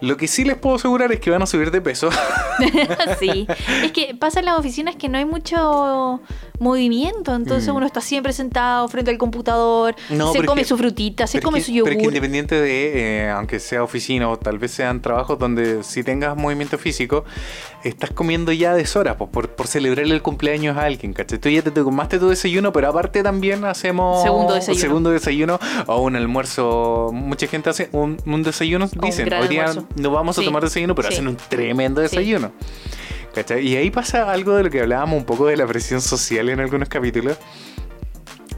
Lo 0.00 0.16
que 0.16 0.28
sí 0.28 0.44
les 0.44 0.56
puedo 0.56 0.76
asegurar 0.76 1.12
es 1.12 1.20
que 1.20 1.30
van 1.30 1.42
a 1.42 1.46
subir 1.46 1.70
de 1.70 1.80
peso. 1.80 2.10
sí. 3.20 3.46
Es 3.82 3.92
que 3.92 4.14
pasa 4.18 4.40
en 4.40 4.46
las 4.46 4.58
oficinas 4.58 4.96
que 4.96 5.08
no 5.08 5.18
hay 5.18 5.24
mucho 5.24 6.20
movimiento, 6.58 7.34
entonces 7.34 7.68
Mm. 7.72 7.76
uno 7.76 7.86
está 7.86 8.00
siempre 8.00 8.32
sentado 8.32 8.86
frente 8.88 9.10
al 9.10 9.18
computador, 9.18 9.94
No, 10.10 10.32
se 10.32 10.38
pero 10.40 10.48
come 10.50 10.62
que- 10.62 10.68
su 10.68 10.76
frutita, 10.76 11.26
se 11.26 11.38
Pero 11.38 11.46
come 11.46 11.58
que- 11.58 11.64
su 11.64 11.72
Pero 11.72 11.84
es 11.86 11.90
que 11.90 11.96
yogur. 11.96 12.12
independiente 12.12 12.54
de, 12.60 13.24
eh, 13.26 13.30
aunque 13.30 13.58
sea 13.58 13.82
oficina 13.82 14.28
o 14.28 14.36
tal 14.38 14.58
vez 14.58 14.70
sean 14.72 15.00
trabajos 15.02 15.38
donde 15.38 15.82
si 15.82 16.02
tengas 16.04 16.36
movimiento 16.36 16.78
físico, 16.78 17.24
estás 17.82 18.10
comiendo 18.10 18.52
ya 18.52 18.72
a 18.72 18.74
deshora 18.74 19.16
pues, 19.16 19.30
por, 19.30 19.48
por 19.50 19.66
celebrar 19.66 20.04
el 20.06 20.22
cumpleaños 20.22 20.76
a 20.76 20.84
alguien, 20.84 21.12
¿cachai? 21.12 21.38
Tú 21.38 21.48
ya 21.48 21.62
te 21.62 21.70
tomaste 21.70 22.18
tu 22.18 22.28
desayuno, 22.28 22.72
pero 22.72 22.88
aparte 22.88 23.22
también 23.22 23.64
hacemos 23.64 24.22
Segundo 24.22 24.54
desayuno. 24.54 24.80
segundo 24.80 25.10
desayuno 25.10 25.58
o 25.86 26.00
un 26.02 26.16
almuerzo. 26.16 27.10
Mucha 27.12 27.46
gente 27.46 27.70
hace 27.70 27.88
un, 27.92 28.16
un 28.26 28.42
desayuno, 28.42 28.84
un 28.94 29.00
dicen, 29.00 29.32
hoy 29.32 29.48
día 29.48 29.64
almuerzo. 29.66 29.83
No 29.96 30.10
vamos 30.10 30.36
a 30.38 30.40
Sí, 30.40 30.46
tomar 30.46 30.62
desayuno, 30.62 30.94
pero 30.94 31.08
sí. 31.08 31.14
hacen 31.14 31.28
un 31.28 31.36
tremendo 31.36 32.00
Sí. 32.00 32.08
desayuno. 32.16 32.52
¿Cachai? 33.34 33.66
Y 33.66 33.76
ahí 33.76 33.90
pasa 33.90 34.30
algo 34.30 34.54
de 34.54 34.62
lo 34.64 34.70
que 34.70 34.80
hablábamos 34.80 35.18
un 35.18 35.24
poco 35.24 35.46
de 35.46 35.56
la 35.56 35.66
presión 35.66 36.00
social 36.00 36.48
en 36.48 36.60
algunos 36.60 36.88
capítulos. 36.88 37.36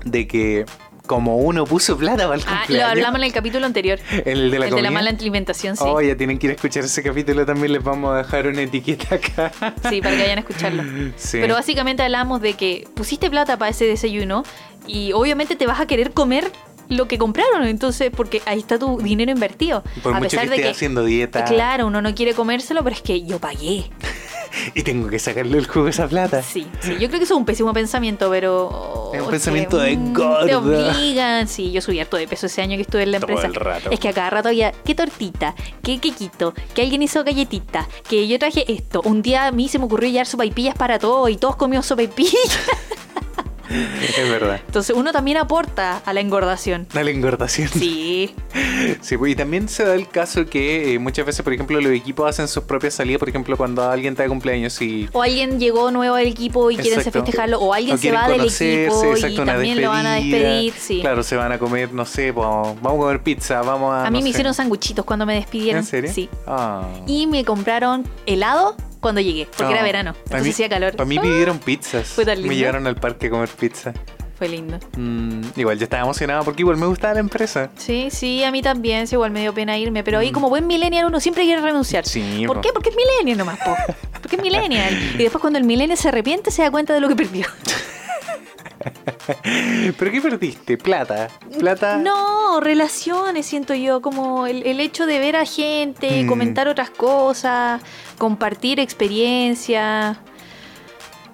De 0.04 0.26
que 0.28 0.64
como 1.06 1.36
uno 1.38 1.64
puso 1.64 1.96
plata 1.96 2.24
para 2.24 2.34
el 2.34 2.42
Ah, 2.48 2.64
lo 2.68 2.84
hablamos 2.84 3.20
en 3.20 3.24
el 3.26 3.32
capítulo 3.32 3.64
anterior. 3.64 3.98
en 4.10 4.22
el 4.38 4.50
de 4.50 4.58
la 4.58 4.66
el 4.66 4.74
de 4.74 4.82
la 4.82 4.90
mala 4.90 5.10
alimentación, 5.10 5.76
sí. 5.76 5.84
Oh, 5.86 6.00
ya 6.00 6.16
tienen 6.16 6.38
que 6.38 6.46
ir 6.48 6.50
a 6.50 6.54
escuchar 6.56 6.84
ese 6.84 7.02
capítulo 7.02 7.46
también. 7.46 7.72
Les 7.72 7.82
vamos 7.82 8.12
a 8.12 8.18
dejar 8.18 8.46
una 8.48 8.62
etiqueta 8.62 9.14
acá. 9.14 9.52
Sí, 9.88 10.00
para 10.02 10.16
que 10.16 10.22
vayan 10.22 10.38
a 10.38 10.40
escucharlo. 10.40 10.82
Sí. 11.16 11.38
Pero 11.40 11.54
básicamente 11.54 12.02
hablamos 12.02 12.40
de 12.40 12.54
que 12.54 12.88
pusiste 12.94 13.30
plata 13.30 13.56
para 13.56 13.70
ese 13.70 13.84
desayuno 13.86 14.42
y 14.86 15.12
obviamente 15.12 15.56
te 15.56 15.66
vas 15.66 15.80
a 15.80 15.86
querer 15.86 16.10
comer 16.12 16.50
lo 16.88 17.08
que 17.08 17.18
compraron, 17.18 17.64
entonces, 17.64 18.10
porque 18.14 18.42
ahí 18.46 18.58
está 18.58 18.78
tu 18.78 18.98
dinero 18.98 19.30
invertido. 19.32 19.82
Por 20.02 20.14
a 20.14 20.18
mucho 20.18 20.30
pesar 20.30 20.44
que 20.44 20.50
de 20.50 20.56
esté 20.56 20.68
que, 20.68 20.72
haciendo 20.72 21.04
dieta. 21.04 21.44
claro, 21.44 21.86
uno 21.86 22.02
no 22.02 22.14
quiere 22.14 22.34
comérselo, 22.34 22.82
pero 22.82 22.94
es 22.96 23.02
que 23.02 23.24
yo 23.24 23.38
pagué. 23.38 23.90
Y 24.74 24.84
tengo 24.84 25.08
que 25.08 25.18
sacarle 25.18 25.58
el 25.58 25.66
jugo 25.66 25.86
a 25.86 25.90
esa 25.90 26.08
plata. 26.08 26.42
Sí, 26.42 26.66
sí, 26.80 26.92
yo 26.92 27.08
creo 27.08 27.18
que 27.18 27.24
eso 27.24 27.34
es 27.34 27.38
un 27.38 27.44
pésimo 27.44 27.74
pensamiento, 27.74 28.30
pero... 28.30 29.10
Es 29.12 29.20
un 29.20 29.28
pensamiento 29.28 29.76
de 29.76 29.96
mm, 29.96 30.14
gorda. 30.14 30.46
Te 30.46 30.54
obligan, 30.54 31.46
sí, 31.46 31.72
yo 31.72 31.82
subí 31.82 32.00
harto 32.00 32.16
de 32.16 32.26
peso 32.26 32.46
ese 32.46 32.62
año 32.62 32.76
que 32.76 32.82
estuve 32.82 33.02
en 33.02 33.12
la 33.12 33.20
Todo 33.20 33.32
empresa. 33.32 33.48
el 33.48 33.54
rato. 33.54 33.90
Es 33.90 34.00
que 34.00 34.08
a 34.08 34.12
cada 34.14 34.30
rato 34.30 34.48
había, 34.48 34.72
¿qué 34.72 34.94
tortita? 34.94 35.54
¿Qué 35.82 35.98
quequito? 35.98 36.54
Que 36.74 36.82
alguien 36.82 37.02
hizo 37.02 37.22
galletita, 37.22 37.86
que 38.08 38.26
yo 38.26 38.38
traje 38.38 38.64
esto. 38.72 39.02
Un 39.04 39.20
día 39.20 39.46
a 39.46 39.52
mí 39.52 39.68
se 39.68 39.78
me 39.78 39.84
ocurrió 39.84 40.08
llevar 40.08 40.26
sopaipillas 40.26 40.74
para 40.74 40.98
todos 40.98 41.28
y 41.28 41.36
todos 41.36 41.56
comimos 41.56 41.84
sopaipillas. 41.84 42.32
Es 44.16 44.30
verdad. 44.30 44.60
Entonces 44.66 44.96
uno 44.96 45.12
también 45.12 45.38
aporta 45.38 46.02
a 46.04 46.12
la 46.12 46.20
engordación. 46.20 46.86
A 46.94 47.02
la 47.02 47.10
engordación. 47.10 47.68
Sí, 47.68 48.34
Sí, 49.00 49.16
pues, 49.16 49.32
y 49.32 49.36
también 49.36 49.68
se 49.68 49.84
da 49.84 49.94
el 49.94 50.08
caso 50.08 50.46
que 50.46 50.94
eh, 50.94 50.98
muchas 50.98 51.26
veces, 51.26 51.42
por 51.42 51.52
ejemplo, 51.52 51.80
los 51.80 51.92
equipos 51.92 52.28
hacen 52.28 52.48
sus 52.48 52.64
propias 52.64 52.94
salidas, 52.94 53.18
por 53.18 53.28
ejemplo, 53.28 53.56
cuando 53.56 53.88
alguien 53.88 54.12
está 54.12 54.22
de 54.22 54.28
cumpleaños 54.28 54.80
y... 54.82 55.08
o 55.12 55.22
alguien 55.22 55.58
llegó 55.58 55.90
nuevo 55.90 56.16
al 56.16 56.26
equipo 56.26 56.70
y 56.70 56.76
quieren 56.76 57.00
festejarlo, 57.02 57.58
o 57.60 57.72
alguien 57.72 57.94
o 57.96 57.98
se 57.98 58.12
va 58.12 58.28
del 58.28 58.42
equipo 58.42 59.04
exacto, 59.04 59.42
y 59.42 59.46
también 59.46 59.82
lo 59.82 59.90
van 59.90 60.06
a 60.06 60.14
despedir. 60.14 60.72
Sí. 60.72 61.00
Claro, 61.00 61.22
se 61.22 61.36
van 61.36 61.52
a 61.52 61.58
comer, 61.58 61.92
no 61.92 62.04
sé, 62.04 62.32
pues, 62.32 62.46
vamos 62.46 62.78
a 62.84 62.96
comer 62.96 63.22
pizza, 63.22 63.62
vamos 63.62 63.92
a... 63.92 64.06
a 64.06 64.10
mí 64.10 64.18
no 64.18 64.22
me 64.22 64.22
sé. 64.24 64.28
hicieron 64.30 64.54
sanguchitos 64.54 65.04
cuando 65.04 65.26
me 65.26 65.34
despidieron. 65.34 65.80
¿En 65.80 65.86
serio? 65.86 66.10
Sí. 66.12 66.28
Ah. 66.46 66.86
Y 67.06 67.26
me 67.26 67.44
compraron 67.44 68.04
helado 68.26 68.76
cuando 69.06 69.20
llegué, 69.20 69.48
porque 69.56 69.72
era 69.72 69.82
verano. 69.82 70.14
Entonces 70.24 70.42
mí- 70.44 70.50
hacía 70.50 70.68
calor. 70.68 70.92
Para 70.96 71.06
mí 71.08 71.18
pidieron 71.18 71.58
pizzas. 71.58 72.06
Fue 72.08 72.24
tan 72.24 72.36
Me 72.38 72.42
lindo. 72.42 72.54
llevaron 72.56 72.86
al 72.86 72.96
parque 72.96 73.26
a 73.26 73.30
comer 73.30 73.48
pizza. 73.48 73.92
Fue 74.38 74.48
lindo. 74.50 74.78
Mm, 74.98 75.40
igual 75.56 75.78
yo 75.78 75.84
estaba 75.84 76.02
emocionado 76.02 76.44
porque 76.44 76.60
igual 76.62 76.76
me 76.76 76.84
gustaba 76.84 77.14
la 77.14 77.20
empresa. 77.20 77.70
Sí, 77.78 78.08
sí, 78.10 78.44
a 78.44 78.50
mí 78.52 78.60
también, 78.60 79.06
sí, 79.06 79.14
igual 79.14 79.30
me 79.30 79.40
dio 79.40 79.54
pena 79.54 79.78
irme, 79.78 80.04
pero 80.04 80.18
ahí 80.18 80.30
como 80.30 80.50
buen 80.50 80.66
millennial 80.66 81.06
uno 81.06 81.20
siempre 81.20 81.44
quiere 81.44 81.62
renunciar. 81.62 82.04
Mm. 82.04 82.08
Sí, 82.08 82.44
¿Por 82.46 82.56
po. 82.56 82.62
qué? 82.62 82.68
Porque 82.74 82.90
es 82.90 82.96
millennial 82.96 83.38
nomás, 83.38 83.58
po. 83.60 83.74
Porque 84.20 84.36
es 84.36 84.42
millennial. 84.42 84.92
Y 85.14 85.22
después 85.22 85.40
cuando 85.40 85.58
el 85.58 85.64
millennial 85.64 85.96
se 85.96 86.08
arrepiente 86.08 86.50
se 86.50 86.60
da 86.62 86.70
cuenta 86.70 86.92
de 86.92 87.00
lo 87.00 87.08
que 87.08 87.16
perdió. 87.16 87.46
¿Pero 89.98 90.10
qué 90.10 90.20
perdiste? 90.20 90.78
Plata. 90.78 91.28
Plata. 91.58 91.98
No, 91.98 92.60
relaciones, 92.60 93.46
siento 93.46 93.74
yo, 93.74 94.00
como 94.00 94.46
el, 94.46 94.64
el 94.66 94.80
hecho 94.80 95.06
de 95.06 95.18
ver 95.18 95.36
a 95.36 95.44
gente, 95.44 96.22
Mm. 96.24 96.26
comentar 96.28 96.68
otras 96.68 96.90
cosas, 96.90 97.80
compartir 98.18 98.80
experiencia. 98.80 100.20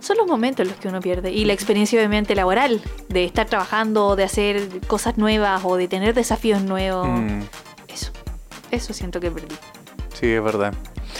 Son 0.01 0.17
los 0.17 0.27
momentos 0.27 0.65
en 0.65 0.71
los 0.73 0.81
que 0.81 0.89
uno 0.89 1.01
pierde. 1.01 1.31
Y 1.31 1.45
la 1.45 1.53
experiencia 1.53 1.99
obviamente 1.99 2.35
laboral, 2.35 2.81
de 3.09 3.25
estar 3.25 3.47
trabajando, 3.47 4.17
de 4.17 4.25
hacer 4.25 4.81
cosas 4.89 5.17
nuevas 5.17 5.63
o 5.65 5.77
de 5.77 5.87
tener 5.89 6.13
desafíos 6.15 6.63
nuevos. 6.63 7.07
Mm, 7.09 7.43
Eso, 7.89 8.11
eso 8.73 8.93
siento 8.93 9.21
que 9.21 9.31
perdí. 9.31 9.55
sí, 10.15 10.27
es 10.33 10.43
verdad. 10.43 10.75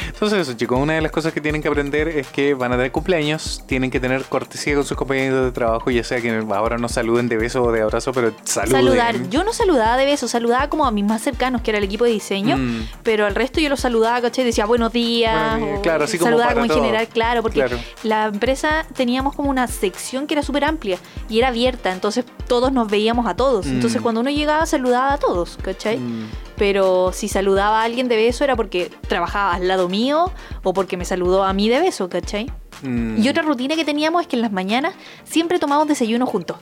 Entonces 0.07 0.41
eso, 0.41 0.53
chicos, 0.55 0.79
una 0.81 0.95
de 0.95 1.01
las 1.01 1.13
cosas 1.13 1.33
que 1.33 1.41
tienen 1.41 1.63
que 1.63 1.69
aprender 1.69 2.09
es 2.09 2.27
que 2.29 2.55
van 2.55 2.73
a 2.73 2.77
tener 2.77 2.93
cumpleaños, 2.93 3.63
tienen 3.67 3.91
que 3.91 4.01
tener 4.01 4.25
cortesía 4.25 4.75
con 4.75 4.85
sus 4.85 4.97
compañeros 4.97 5.45
de 5.45 5.53
trabajo, 5.53 5.91
ya 5.91 6.05
sea 6.05 6.21
que 6.21 6.43
ahora 6.53 6.79
no 6.79 6.89
saluden 6.89 7.29
de 7.29 7.37
beso 7.37 7.63
o 7.63 7.73
de 7.73 7.83
abrazo, 7.83 8.13
pero 8.13 8.33
saluden. 8.45 8.85
Saludar. 8.85 9.29
Yo 9.31 9.45
no 9.45 9.53
saludaba 9.53 9.97
de 9.97 10.07
besos, 10.07 10.31
saludaba 10.31 10.69
como 10.69 10.87
a 10.87 10.91
mis 10.91 11.05
más 11.05 11.23
cercanos, 11.23 11.63
que 11.63 11.71
era 11.71 11.79
el 11.79 11.85
equipo 11.85 12.05
de 12.05 12.11
diseño. 12.11 12.57
Mm, 12.57 12.89
Pero 13.03 13.27
al 13.27 13.35
resto 13.35 13.61
yo 13.61 13.69
los 13.69 13.81
saludaba, 13.81 14.21
¿cachai? 14.21 14.45
Decía 14.45 14.67
buenos 14.67 14.93
días. 14.93 15.35
Buenos 15.53 15.69
días, 15.69 15.79
o 15.79 15.83
claro, 15.83 16.05
así 16.05 16.19
como 16.19 16.31
saludaba 16.31 16.51
para 16.55 16.61
como 16.61 16.73
en 16.75 16.81
general, 16.83 17.09
claro, 17.09 17.43
porque 17.43 17.59
Claro. 17.61 17.79
la 18.03 18.27
empresa 18.27 18.87
teníamos 18.95 19.35
como 19.35 19.51
una 19.51 19.67
sección 19.67 20.27
que 20.27 20.35
era 20.35 20.43
súper 20.43 20.65
amplia 20.65 20.99
y 21.29 21.39
era 21.39 21.49
abierta, 21.49 21.93
entonces 21.93 22.25
todos 22.49 22.73
nos 22.73 22.89
veíamos 22.89 23.27
a 23.27 23.35
todos. 23.37 23.67
Mm. 23.67 23.71
Entonces 23.71 24.01
cuando 24.03 24.21
uno 24.21 24.31
llegaba 24.31 24.67
saludaba 24.67 25.15
a 25.15 25.19
todos, 25.19 25.59
¿cachai? 25.63 25.99
mm, 25.99 26.29
Pero 26.57 27.11
si 27.13 27.29
saludaba 27.29 27.81
a 27.81 27.85
alguien 27.85 28.09
de 28.09 28.17
beso 28.17 28.45
era 28.45 28.57
porque 28.57 28.91
trabajaba 29.09 29.55
al 29.55 29.69
lado 29.69 29.89
mío 29.89 30.31
o 30.63 30.73
porque 30.73 30.97
me 30.97 31.05
saludó 31.05 31.45
a 31.45 31.53
mí 31.53 31.69
de 31.69 31.81
beso, 31.81 32.09
¿cachai? 32.09 32.51
mm. 32.83 33.23
Y 33.23 33.29
otra 33.29 33.43
rutina 33.43 33.77
que 33.77 33.85
teníamos 33.85 34.23
es 34.23 34.29
que 34.29 34.37
en 34.37 34.43
las 34.43 34.53
mañanas 34.53 34.95
siempre 35.25 35.59
tomábamos 35.59 35.89
desayuno 35.89 36.27
juntos. 36.27 36.57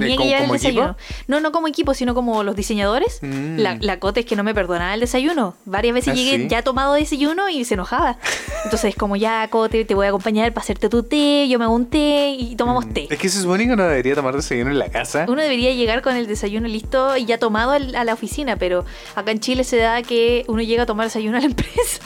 Tenía 0.00 0.14
¿Eh, 0.14 0.18
que 0.18 0.24
llevar 0.26 0.42
el 0.44 0.50
desayuno. 0.52 0.84
equipo? 0.98 1.24
No, 1.28 1.40
no 1.40 1.52
como 1.52 1.68
equipo, 1.68 1.94
sino 1.94 2.14
como 2.14 2.42
los 2.42 2.54
diseñadores. 2.56 3.18
Mm. 3.22 3.58
La, 3.58 3.76
la 3.80 3.98
Cote 3.98 4.20
es 4.20 4.26
que 4.26 4.36
no 4.36 4.44
me 4.44 4.54
perdonaba 4.54 4.94
el 4.94 5.00
desayuno. 5.00 5.54
Varias 5.64 5.94
veces 5.94 6.12
¿Ah, 6.12 6.16
llegué 6.16 6.36
sí? 6.36 6.48
ya 6.48 6.62
tomado 6.62 6.94
desayuno 6.94 7.48
y 7.48 7.64
se 7.64 7.74
enojaba. 7.74 8.18
Entonces, 8.64 8.94
como 8.94 9.16
ya, 9.16 9.46
Cote, 9.48 9.84
te 9.84 9.94
voy 9.94 10.06
a 10.06 10.08
acompañar 10.10 10.52
para 10.52 10.62
hacerte 10.64 10.88
tu 10.88 11.02
té, 11.02 11.46
yo 11.48 11.58
me 11.58 11.64
hago 11.64 11.74
un 11.74 11.86
té 11.86 12.36
y 12.38 12.56
tomamos 12.56 12.86
Mm. 12.86 12.92
té. 12.92 13.06
Es 13.10 13.18
que 13.18 13.28
se 13.28 13.40
supone 13.40 13.66
que 13.66 13.72
uno 13.72 13.84
debería 13.84 14.14
tomar 14.14 14.34
desayuno 14.36 14.70
en 14.70 14.78
la 14.78 14.88
casa. 14.88 15.26
Uno 15.28 15.40
debería 15.42 15.72
llegar 15.72 16.02
con 16.02 16.16
el 16.16 16.26
desayuno 16.26 16.68
listo 16.68 17.16
y 17.16 17.24
ya 17.24 17.38
tomado 17.38 17.72
al- 17.72 17.94
a 17.94 18.04
la 18.04 18.12
oficina, 18.14 18.56
pero 18.56 18.84
acá 19.14 19.30
en 19.30 19.40
Chile 19.40 19.64
se 19.64 19.76
da 19.78 20.02
que 20.02 20.44
uno 20.48 20.62
llega 20.62 20.82
a 20.82 20.86
tomar 20.86 21.06
desayuno 21.06 21.36
a 21.36 21.40
la 21.40 21.46
empresa. 21.46 22.02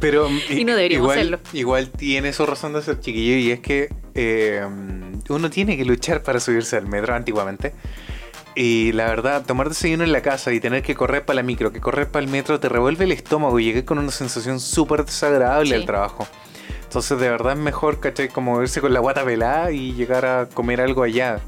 Pero 0.00 0.28
Y 0.50 0.64
no 0.64 0.74
deberíamos 0.76 1.04
igual, 1.06 1.18
hacerlo. 1.18 1.38
Igual 1.52 1.90
tiene 1.90 2.32
su 2.32 2.46
razón 2.46 2.72
de 2.72 2.82
ser 2.82 3.00
chiquillo 3.00 3.36
y 3.36 3.50
es 3.50 3.60
que 3.60 3.88
eh, 4.14 4.62
uno 5.32 5.50
tiene 5.50 5.76
que 5.76 5.84
luchar 5.84 6.22
para 6.22 6.40
subirse 6.40 6.76
al 6.76 6.86
metro 6.86 7.14
antiguamente. 7.14 7.72
Y 8.56 8.92
la 8.92 9.06
verdad, 9.06 9.44
tomar 9.44 9.68
desayuno 9.68 10.04
en 10.04 10.12
la 10.12 10.22
casa 10.22 10.52
y 10.52 10.60
tener 10.60 10.82
que 10.82 10.94
correr 10.94 11.24
para 11.24 11.36
la 11.36 11.42
micro, 11.42 11.72
que 11.72 11.80
correr 11.80 12.08
para 12.08 12.24
el 12.24 12.30
metro, 12.30 12.60
te 12.60 12.68
revuelve 12.68 13.04
el 13.04 13.12
estómago 13.12 13.58
y 13.58 13.64
llegué 13.64 13.84
con 13.84 13.98
una 13.98 14.12
sensación 14.12 14.60
súper 14.60 15.04
desagradable 15.04 15.70
Sí. 15.70 15.74
al 15.74 15.86
trabajo. 15.86 16.28
Entonces, 16.84 17.18
de 17.18 17.28
verdad 17.28 17.54
es 17.54 17.58
mejor, 17.58 17.98
¿cachai? 17.98 18.28
Como 18.28 18.62
irse 18.62 18.80
con 18.80 18.92
la 18.94 19.00
guata 19.00 19.24
pelada 19.24 19.72
y 19.72 19.92
llegar 19.94 20.24
a 20.24 20.46
comer 20.46 20.80
algo 20.80 21.02
allá. 21.02 21.40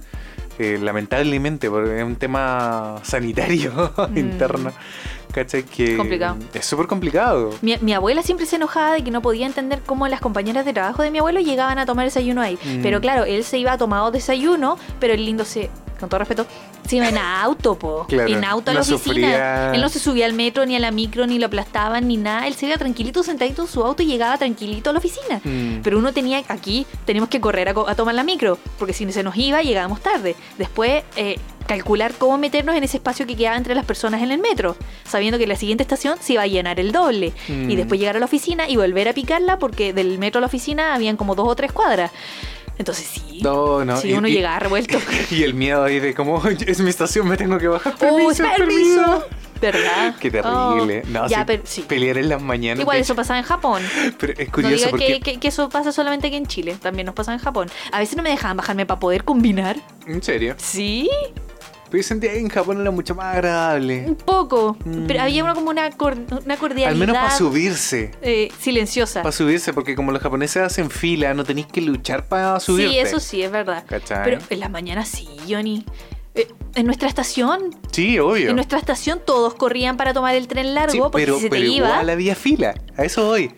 Eh, 0.58 0.78
lamentablemente, 0.82 1.68
porque 1.70 1.98
es 1.98 2.02
un 2.04 2.16
tema 2.16 2.96
sanitario 3.04 3.92
Mm. 4.10 4.18
interno, 4.18 4.72
¿cachai? 5.36 5.64
Que 5.64 5.96
Complicado. 5.98 6.38
es 6.54 6.64
súper 6.64 6.86
complicado. 6.86 7.50
Mi, 7.60 7.76
mi 7.82 7.92
abuela 7.92 8.22
siempre 8.22 8.46
se 8.46 8.56
enojaba 8.56 8.94
de 8.94 9.04
que 9.04 9.10
no 9.10 9.20
podía 9.20 9.46
entender 9.46 9.82
cómo 9.84 10.08
las 10.08 10.20
compañeras 10.20 10.64
de 10.64 10.72
trabajo 10.72 11.02
de 11.02 11.10
mi 11.10 11.18
abuelo 11.18 11.40
llegaban 11.40 11.78
a 11.78 11.84
tomar 11.84 12.06
desayuno 12.06 12.40
ahí. 12.40 12.58
Mm. 12.64 12.82
Pero 12.82 13.00
claro, 13.02 13.24
él 13.24 13.44
se 13.44 13.58
iba 13.58 13.72
a 13.72 13.78
tomar 13.78 14.10
desayuno, 14.10 14.78
pero 14.98 15.12
el 15.12 15.26
lindo 15.26 15.44
se, 15.44 15.68
con 16.00 16.08
todo 16.08 16.20
respeto, 16.20 16.46
se 16.88 16.96
iba 16.96 17.08
en 17.08 17.18
auto, 17.18 17.78
po. 17.78 18.06
Claro, 18.08 18.28
en 18.30 18.44
auto 18.44 18.70
a 18.70 18.74
la 18.74 18.80
no 18.80 18.94
oficina. 18.94 18.98
sufría. 18.98 19.74
Él 19.74 19.80
no 19.82 19.88
se 19.90 19.98
subía 19.98 20.24
al 20.24 20.32
metro, 20.32 20.64
ni 20.64 20.74
a 20.74 20.78
la 20.78 20.90
micro, 20.90 21.26
ni 21.26 21.38
lo 21.38 21.46
aplastaban, 21.46 22.08
ni 22.08 22.16
nada. 22.16 22.46
Él 22.46 22.54
se 22.54 22.66
iba 22.66 22.78
tranquilito, 22.78 23.22
sentadito 23.22 23.62
en 23.62 23.68
su 23.68 23.84
auto 23.84 24.02
y 24.02 24.06
llegaba 24.06 24.38
tranquilito 24.38 24.88
a 24.88 24.92
la 24.94 25.00
oficina. 25.00 25.40
Mm. 25.44 25.82
Pero 25.82 25.98
uno 25.98 26.12
tenía, 26.12 26.42
aquí 26.48 26.86
tenemos 27.04 27.28
que 27.28 27.42
correr 27.42 27.68
a, 27.68 27.94
tomar 27.94 28.14
la 28.14 28.24
micro, 28.24 28.58
porque 28.78 28.94
si 28.94 29.10
se 29.12 29.22
nos 29.22 29.36
iba, 29.36 29.60
llegábamos 29.60 30.00
tarde. 30.00 30.34
Después, 30.56 31.04
eh, 31.16 31.36
calcular 31.66 32.14
cómo 32.18 32.38
meternos 32.38 32.74
en 32.76 32.84
ese 32.84 32.96
espacio 32.98 33.26
que 33.26 33.36
quedaba 33.36 33.56
entre 33.56 33.74
las 33.74 33.84
personas 33.84 34.22
en 34.22 34.30
el 34.30 34.38
metro, 34.40 34.76
sabiendo 35.04 35.38
que 35.38 35.46
la 35.46 35.56
siguiente 35.56 35.82
estación 35.82 36.18
se 36.20 36.34
iba 36.34 36.42
a 36.42 36.46
llenar 36.46 36.80
el 36.80 36.92
doble. 36.92 37.32
Mm. 37.48 37.70
Y 37.70 37.76
después 37.76 38.00
llegar 38.00 38.16
a 38.16 38.20
la 38.20 38.26
oficina 38.26 38.68
y 38.68 38.76
volver 38.76 39.08
a 39.08 39.12
picarla, 39.12 39.58
porque 39.58 39.92
del 39.92 40.18
metro 40.18 40.38
a 40.38 40.42
la 40.42 40.46
oficina 40.46 40.94
habían 40.94 41.16
como 41.16 41.34
dos 41.34 41.48
o 41.48 41.54
tres 41.56 41.72
cuadras. 41.72 42.10
Entonces 42.78 43.06
sí, 43.06 43.40
No, 43.42 43.84
no. 43.86 43.96
sí 43.96 44.08
y- 44.10 44.12
uno 44.12 44.28
y- 44.28 44.32
llegaba 44.32 44.58
revuelto. 44.58 44.98
Y 45.30 45.42
el 45.44 45.54
miedo 45.54 45.82
ahí 45.84 45.98
de 45.98 46.14
como, 46.14 46.42
"Ay, 46.44 46.58
es 46.66 46.80
mi 46.80 46.90
estación, 46.90 47.26
me 47.26 47.36
tengo 47.38 47.58
que 47.58 47.68
bajar. 47.68 47.94
¡Oh, 47.94 47.98
Permiso, 47.98 48.44
permiso! 48.56 49.24
¿Verdad? 49.58 50.14
Qué 50.20 50.30
terrible. 50.30 51.02
Oh, 51.06 51.08
no, 51.08 51.26
ya, 51.28 51.38
sí, 51.38 51.44
pero 51.46 51.62
sí. 51.64 51.80
Pelear 51.88 52.18
en 52.18 52.28
las 52.28 52.42
mañanas. 52.42 52.80
Igual 52.82 52.98
eso 52.98 53.14
pasaba 53.14 53.38
en 53.38 53.46
Japón. 53.46 53.82
Pero 54.18 54.34
es 54.34 54.46
No 54.48 54.52
curioso 54.52 54.76
diga 54.76 54.90
porque. 54.90 55.06
que, 55.06 55.20
que- 55.20 55.40
que 55.40 55.48
eso 55.48 55.70
pasa 55.70 55.90
solamente 55.92 56.26
aquí 56.26 56.36
en 56.36 56.44
Chile. 56.46 56.76
También 56.78 57.06
nos 57.06 57.14
pasa 57.14 57.32
en 57.32 57.38
Japón. 57.38 57.70
A 57.92 57.98
veces 57.98 58.18
no 58.18 58.22
me 58.22 58.28
dejaban 58.28 58.58
bajarme 58.58 58.84
para 58.84 59.00
poder 59.00 59.24
combinar. 59.24 59.76
En 60.06 60.22
serio. 60.22 60.54
Sí, 60.58 61.08
Pero 61.90 62.02
yo 62.02 62.02
sentía 62.02 62.32
que 62.32 62.38
en 62.40 62.48
Japón 62.48 62.80
era 62.80 62.90
mucho 62.90 63.14
más 63.14 63.34
agradable. 63.34 64.04
un 64.06 64.16
poco. 64.16 64.76
Mm. 64.84 65.06
Pero 65.06 65.22
había 65.22 65.44
una, 65.44 65.54
como 65.54 65.70
una, 65.70 65.90
cor- 65.92 66.18
una 66.44 66.56
cordialidad 66.56 66.90
Al 66.90 66.96
menos 66.96 67.16
para 67.16 67.30
subirse. 67.30 68.10
eh, 68.22 68.50
silenciosa. 68.58 69.22
Para 69.22 69.32
subirse, 69.32 69.72
porque 69.72 69.94
como 69.94 70.12
los 70.12 70.20
japoneses 70.22 70.62
hacen 70.62 70.90
fila, 70.90 71.32
no 71.34 71.44
tenéis 71.44 71.66
que 71.68 71.80
luchar 71.80 72.26
para 72.28 72.58
subirte. 72.60 72.92
Sí, 72.92 72.98
eso 72.98 73.20
sí, 73.20 73.42
es 73.42 73.50
verdad. 73.50 73.84
¿Cachai? 73.86 74.24
Pero 74.24 74.38
en 74.50 74.60
las 74.60 74.70
mañanas 74.70 75.08
sí, 75.08 75.28
Johnny. 75.48 75.84
Eh, 76.34 76.48
en 76.74 76.84
nuestra 76.84 77.08
estación, 77.08 77.74
Sí, 77.92 78.18
obvio. 78.18 78.50
en 78.50 78.56
nuestra 78.56 78.78
estación 78.78 79.22
todos 79.24 79.54
corrían 79.54 79.96
para 79.96 80.12
tomar 80.12 80.34
el 80.34 80.48
tren 80.48 80.74
largo 80.74 80.92
Sí, 80.92 80.98
porque 81.00 81.18
pero, 81.24 81.36
si 81.36 81.42
se 81.44 81.48
te 81.48 81.56
pero 81.56 81.64
iba. 81.70 81.88
igual 81.88 82.10
había 82.10 82.34
fila. 82.34 82.74
A 82.98 83.04
eso 83.04 83.24
voy. 83.26 83.54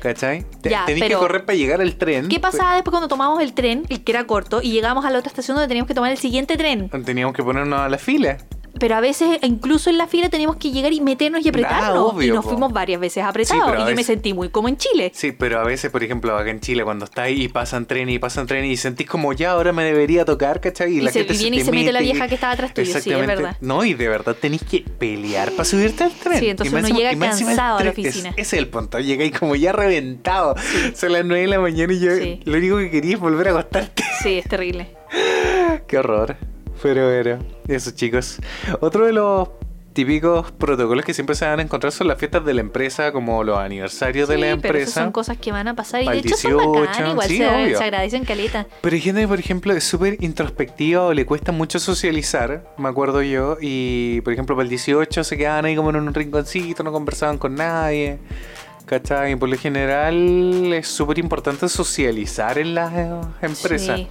¿Cachai? 0.00 0.44
Te- 0.62 0.70
Ya, 0.70 0.84
Tenís 0.86 1.02
que 1.04 1.14
correr 1.14 1.44
para 1.44 1.56
llegar 1.56 1.80
al 1.80 1.96
tren. 1.96 2.28
¿Qué 2.28 2.38
pasaba 2.38 2.74
después 2.74 2.92
cuando 2.92 3.08
tomábamos 3.08 3.42
el 3.42 3.52
tren, 3.52 3.82
el 3.88 4.04
que 4.04 4.12
era 4.12 4.24
corto, 4.26 4.60
y 4.62 4.70
llegábamos 4.70 5.04
a 5.04 5.10
la 5.10 5.18
otra 5.18 5.28
estación 5.28 5.56
donde 5.56 5.66
teníamos 5.68 5.88
que 5.88 5.94
tomar 5.94 6.12
el 6.12 6.18
siguiente 6.18 6.56
tren? 6.56 6.88
Teníamos 7.04 7.34
que 7.34 7.42
ponernos 7.42 7.80
a 7.80 7.88
la 7.88 7.98
fila. 7.98 8.38
Pero 8.78 8.96
a 8.96 9.00
veces, 9.00 9.38
incluso 9.42 9.90
en 9.90 9.98
la 9.98 10.06
fila, 10.06 10.28
teníamos 10.28 10.56
que 10.56 10.70
llegar 10.70 10.92
y 10.92 11.00
meternos 11.00 11.44
y 11.44 11.48
apretarnos. 11.48 11.98
Ah, 11.98 12.00
obvio, 12.02 12.28
y 12.28 12.34
nos 12.34 12.44
po. 12.44 12.50
fuimos 12.50 12.72
varias 12.72 13.00
veces 13.00 13.24
apretados. 13.24 13.74
y 13.78 13.90
yo 13.90 13.96
me 13.96 14.04
sentí 14.04 14.32
muy 14.34 14.48
como 14.48 14.68
en 14.68 14.76
Chile. 14.76 15.10
Sí, 15.14 15.32
pero 15.32 15.60
a 15.60 15.64
veces, 15.64 15.90
por 15.90 16.02
ejemplo, 16.02 16.36
acá 16.36 16.50
en 16.50 16.60
Chile, 16.60 16.84
cuando 16.84 17.04
estás 17.04 17.24
ahí 17.26 17.42
y 17.44 17.48
pasan 17.48 17.86
trenes 17.86 18.14
y 18.14 18.18
pasan 18.18 18.46
trenes 18.46 18.70
y 18.70 18.76
sentís 18.76 19.06
como 19.06 19.32
ya 19.32 19.52
ahora 19.52 19.72
me 19.72 19.84
debería 19.84 20.24
tocar, 20.24 20.60
¿cachai? 20.60 20.92
Y 20.98 21.08
se- 21.08 21.20
y 21.20 21.24
viene 21.24 21.56
y 21.56 21.58
te 21.60 21.64
se 21.66 21.70
mete 21.72 21.92
la 21.92 22.00
y- 22.00 22.04
vieja 22.04 22.28
que 22.28 22.34
estaba 22.34 22.52
atrás 22.52 22.74
tuyo, 22.74 22.98
sí, 23.00 23.10
es 23.12 23.26
verdad. 23.26 23.56
No, 23.60 23.84
y 23.84 23.94
de 23.94 24.08
verdad 24.08 24.36
tenés 24.40 24.62
que 24.62 24.80
pelear 24.98 25.50
para 25.52 25.64
subirte 25.64 26.04
al 26.04 26.12
tren. 26.12 26.38
Sí, 26.38 26.48
entonces 26.48 26.72
Y 26.72 26.76
uno 26.76 26.86
encima- 26.86 26.98
llega 26.98 27.12
y 27.12 27.18
cansado 27.18 27.78
a 27.78 27.84
la 27.84 27.90
oficina. 27.90 28.30
Ese 28.30 28.40
es 28.42 28.52
el 28.54 28.68
punto, 28.68 28.98
llega 29.00 29.24
ahí 29.24 29.30
como 29.30 29.56
ya 29.56 29.72
reventado. 29.72 30.54
Son 30.94 31.12
las 31.12 31.24
9 31.24 31.42
de 31.42 31.48
la 31.48 31.60
mañana 31.60 31.92
y 31.92 32.00
yo 32.00 32.14
Sí. 32.16 32.40
lo 32.44 32.58
único 32.58 32.76
que 32.78 32.90
quería 32.90 33.14
es 33.14 33.20
volver 33.20 33.48
a 33.48 33.50
acostarte. 33.52 34.02
Sí, 34.22 34.38
es 34.38 34.48
terrible. 34.48 34.88
Qué 35.86 35.98
horror. 35.98 36.36
Pero 36.82 37.06
bueno, 37.12 37.44
eso 37.66 37.90
chicos. 37.92 38.38
Otro 38.80 39.06
de 39.06 39.12
los 39.12 39.48
típicos 39.92 40.52
protocolos 40.52 41.04
que 41.04 41.12
siempre 41.12 41.34
se 41.34 41.44
van 41.44 41.58
a 41.58 41.62
encontrar 41.62 41.92
son 41.92 42.06
las 42.06 42.18
fiestas 42.18 42.44
de 42.44 42.54
la 42.54 42.60
empresa, 42.60 43.10
como 43.10 43.42
los 43.42 43.58
aniversarios 43.58 44.28
de 44.28 44.36
Sí, 44.36 44.40
la 44.40 44.46
pero 44.58 44.78
esas 44.78 44.88
empresa. 44.88 45.02
son 45.02 45.12
cosas 45.12 45.38
que 45.38 45.50
van 45.50 45.66
a 45.66 45.74
pasar 45.74 46.02
y 46.04 46.08
de 46.08 46.18
hecho 46.18 46.36
son 46.36 46.52
18, 46.52 46.72
bacanas, 46.72 47.10
igual 47.12 47.28
sí, 47.28 47.36
se, 47.38 47.46
obvio. 47.48 47.78
se 47.78 47.84
agradecen 47.84 48.24
caleta. 48.24 48.66
Pero 48.80 48.94
hay 48.94 49.00
gente 49.00 49.26
por 49.26 49.40
ejemplo, 49.40 49.72
es 49.72 49.82
súper 49.82 50.16
introspectiva 50.22 51.02
o 51.04 51.12
le 51.14 51.26
cuesta 51.26 51.50
mucho 51.50 51.80
socializar, 51.80 52.72
me 52.78 52.88
acuerdo 52.88 53.22
yo. 53.22 53.56
Y, 53.60 54.20
por 54.20 54.32
ejemplo, 54.32 54.54
para 54.54 54.62
el 54.64 54.68
18 54.70 55.24
se 55.24 55.36
quedaban 55.36 55.64
ahí 55.64 55.74
como 55.74 55.90
en 55.90 55.96
un 55.96 56.14
rinconcito, 56.14 56.84
no 56.84 56.92
conversaban 56.92 57.36
con 57.38 57.56
nadie. 57.56 58.18
¿Cachai? 58.86 59.32
Y 59.32 59.36
por 59.36 59.48
lo 59.50 59.56
general 59.58 60.72
es 60.72 60.88
súper 60.88 61.18
importante 61.18 61.68
socializar 61.68 62.56
en 62.56 62.74
las 62.74 62.92
eh, 62.94 63.10
empresas. 63.42 63.98
Sí, 63.98 64.08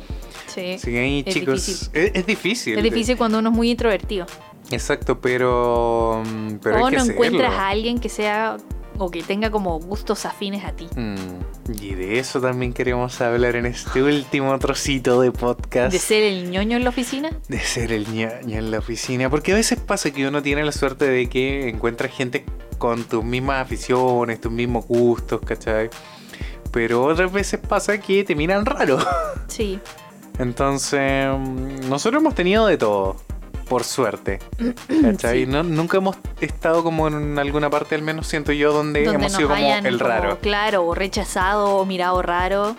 sí. 0.78 0.90
Que 0.92 1.00
ahí, 1.00 1.24
Es 1.26 1.34
chicos, 1.34 1.66
difícil. 1.66 1.90
Es, 1.94 2.12
es 2.14 2.26
difícil. 2.26 2.78
Es 2.78 2.84
difícil 2.84 3.18
cuando 3.18 3.40
uno 3.40 3.50
es 3.50 3.56
muy 3.56 3.72
introvertido. 3.72 4.26
Exacto, 4.72 5.20
pero. 5.22 6.24
mm, 6.26 6.56
pero 6.62 6.84
o 6.84 6.90
no 6.92 7.04
encuentras 7.04 7.54
a 7.54 7.70
alguien 7.70 8.00
que 8.00 8.10
sea 8.10 8.58
o 9.00 9.12
que 9.12 9.22
tenga 9.22 9.52
como 9.52 9.80
gustos 9.80 10.26
afines 10.26 10.66
a 10.66 10.72
ti. 10.72 10.88
Mm, 10.96 11.74
Y 11.82 11.94
de 11.94 12.18
eso 12.20 12.42
también 12.42 12.74
queremos 12.74 13.22
hablar 13.22 13.56
en 13.56 13.68
este 13.68 14.02
último 14.02 14.58
trocito 14.60 15.22
de 15.22 15.32
podcast. 15.32 15.94
De 15.94 16.00
ser 16.00 16.24
el 16.24 16.50
ñoño 16.50 16.78
en 16.78 16.84
la 16.84 16.90
oficina. 16.90 17.30
de 17.48 17.60
ser 17.60 17.92
el 17.92 18.12
ñaño 18.12 18.58
en 18.58 18.72
la 18.72 18.80
oficina. 18.80 19.30
Porque 19.30 19.52
a 19.54 19.56
veces 19.56 19.80
pasa 19.80 20.10
que 20.12 20.28
uno 20.28 20.42
tiene 20.42 20.64
la 20.66 20.72
suerte 20.72 21.06
de 21.08 21.30
que 21.30 21.70
encuentra 21.70 22.08
gente 22.10 22.44
con 22.80 23.04
tus 23.04 23.24
mismas 23.24 23.62
aficiones, 23.62 24.42
tus 24.42 24.52
mismos 24.52 24.86
gustos, 24.88 25.42
¿cachai? 25.46 25.90
Pero 26.72 27.04
otras 27.06 27.32
veces 27.32 27.60
pasa 27.60 28.00
que 28.00 28.24
te 28.24 28.36
miran 28.36 28.66
raro. 28.66 28.98
Sí. 29.48 29.80
Entonces, 30.40 31.28
mm, 31.38 31.90
nosotros 31.90 32.22
hemos 32.22 32.36
tenido 32.36 32.68
de 32.68 32.78
todo, 32.78 33.16
por 33.70 33.84
suerte. 33.84 34.40
¿Cachai? 35.02 35.46
Sí. 35.46 35.52
No- 35.52 35.64
nunca 35.64 35.98
hemos 35.98 36.16
estado 36.42 36.84
como 36.84 37.08
en 37.08 37.38
alguna 37.40 37.70
parte, 37.70 37.96
al 37.96 38.02
menos 38.02 38.28
siento 38.28 38.52
yo, 38.52 38.72
donde, 38.74 39.04
Donde 39.04 39.20
hemos 39.20 39.34
sido 39.34 39.50
como 39.50 39.62
el 39.76 39.98
como, 39.98 40.10
raro. 40.10 40.38
claro, 40.42 40.86
o 40.86 40.94
rechazado 40.96 41.76
o 41.78 41.86
mirado 41.86 42.22
raro. 42.22 42.76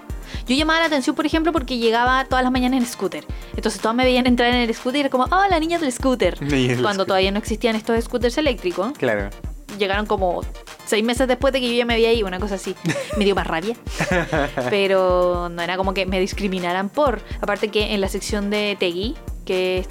Yo 0.47 0.55
llamaba 0.55 0.81
la 0.81 0.87
atención, 0.87 1.17
por 1.17 1.25
ejemplo, 1.25 1.53
porque 1.53 1.79
llegaba 1.79 2.25
todas 2.27 2.43
las 2.45 2.53
mañanas 2.53 2.81
en 2.81 2.87
scooter. 2.87 3.25
Entonces 3.57 3.81
todos 3.81 3.97
me 3.97 4.05
veían 4.05 4.27
entrar 4.27 4.51
en 4.51 4.57
el 4.57 4.75
scooter 4.75 4.97
y 4.97 5.01
era 5.01 5.09
como, 5.11 5.25
oh, 5.25 5.45
la 5.49 5.59
niña 5.59 5.79
del 5.79 5.91
scooter. 5.91 6.39
Cuando 6.83 7.07
todavía 7.07 7.31
no 7.31 7.39
existían 7.39 7.77
estos 7.77 8.05
scooters 8.05 8.37
eléctricos. 8.37 8.93
Claro. 8.99 9.31
Llegaron 9.79 10.07
como 10.07 10.41
seis 10.87 11.05
meses 11.05 11.29
después 11.29 11.53
de 11.53 11.61
que 11.61 11.69
yo 11.69 11.75
ya 11.75 11.85
me 11.85 11.95
había 11.95 12.13
ido, 12.13 12.27
una 12.27 12.41
cosa 12.41 12.55
así. 12.55 12.75
Me 13.17 13.25
dio 13.25 13.35
más 13.35 13.47
rabia. 13.47 13.77
Pero 14.71 15.49
no 15.51 15.63
era 15.63 15.77
como 15.77 15.95
que 15.95 16.07
me 16.07 16.21
discriminaran 16.21 16.89
por. 16.89 17.21
Aparte 17.41 17.69
que 17.69 17.95
en 17.95 18.01
la 18.01 18.09
sección 18.09 18.51
de 18.51 18.77
TI, 18.79 19.15
que 19.45 19.79
es, 19.79 19.89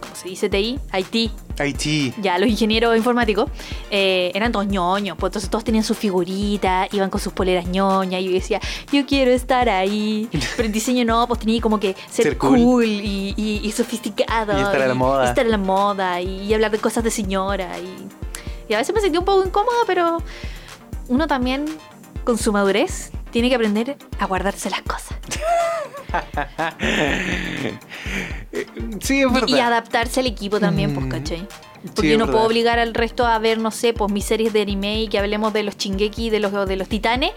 ¿cómo 0.00 0.14
se 0.14 0.28
dice 0.28 0.48
TI? 0.48 0.78
IT, 0.98 1.30
Haití. 1.58 2.14
ya 2.22 2.38
los 2.38 2.48
ingenieros 2.48 2.96
informáticos, 2.96 3.50
eh, 3.90 4.32
eran 4.34 4.50
todos 4.50 4.66
ñoños, 4.66 5.16
pues 5.18 5.28
entonces 5.30 5.50
todos 5.50 5.62
tenían 5.64 5.84
sus 5.84 5.98
figuritas, 5.98 6.88
iban 6.94 7.10
con 7.10 7.20
sus 7.20 7.32
poleras 7.34 7.66
ñoñas, 7.66 8.22
y 8.22 8.24
yo 8.24 8.32
decía, 8.32 8.60
yo 8.90 9.04
quiero 9.06 9.30
estar 9.30 9.68
ahí. 9.68 10.28
Pero 10.56 10.66
el 10.66 10.72
diseño 10.72 11.04
no, 11.04 11.26
pues 11.28 11.40
tenía 11.40 11.60
como 11.60 11.78
que 11.78 11.94
ser, 12.10 12.24
Ser 12.24 12.38
cool. 12.38 12.58
cool, 12.58 12.84
y, 12.86 13.34
y- 13.36 13.60
y 13.62 13.72
sofisticado. 13.72 14.58
Y 14.58 14.62
estar 14.62 14.80
a 14.80 14.86
la 14.88 14.94
moda. 14.94 15.28
Estar 15.28 15.44
a 15.44 15.48
la 15.50 15.58
moda, 15.58 16.20
y, 16.22 16.52
hablar 16.54 16.70
de 16.70 16.78
cosas 16.78 17.04
de 17.04 17.10
señora. 17.10 17.78
Y, 17.78 18.08
y 18.70 18.74
a 18.74 18.78
veces 18.78 18.94
me 18.94 19.00
sentí 19.00 19.18
un 19.18 19.24
poco 19.24 19.44
incómoda, 19.44 19.78
pero 19.86 20.22
uno 21.08 21.26
también, 21.26 21.64
con 22.22 22.38
su 22.38 22.52
madurez, 22.52 23.10
tiene 23.32 23.48
que 23.48 23.56
aprender 23.56 23.96
a 24.20 24.26
guardarse 24.26 24.70
las 24.70 24.82
cosas. 24.82 25.18
Sí, 29.00 29.22
es 29.22 29.32
verdad. 29.32 29.46
Y, 29.48 29.54
y 29.54 29.60
adaptarse 29.60 30.20
al 30.20 30.26
equipo 30.26 30.58
también, 30.60 30.92
pues, 30.94 31.06
Mm. 31.06 31.08
Porque 31.94 32.10
yo 32.10 32.18
no 32.18 32.26
puedo 32.30 32.44
obligar 32.44 32.78
al 32.78 32.92
resto 32.94 33.26
a 33.26 33.38
ver, 33.38 33.58
no 33.58 33.70
sé, 33.70 33.92
pues 33.94 34.12
mis 34.12 34.24
series 34.24 34.52
de 34.52 34.60
anime 34.62 35.02
y 35.02 35.08
que 35.08 35.18
hablemos 35.18 35.52
de 35.52 35.62
los 35.62 35.76
chingeki, 35.78 36.28
de 36.30 36.38
los, 36.40 36.52
de 36.68 36.76
los 36.76 36.88
titanes, 36.88 37.32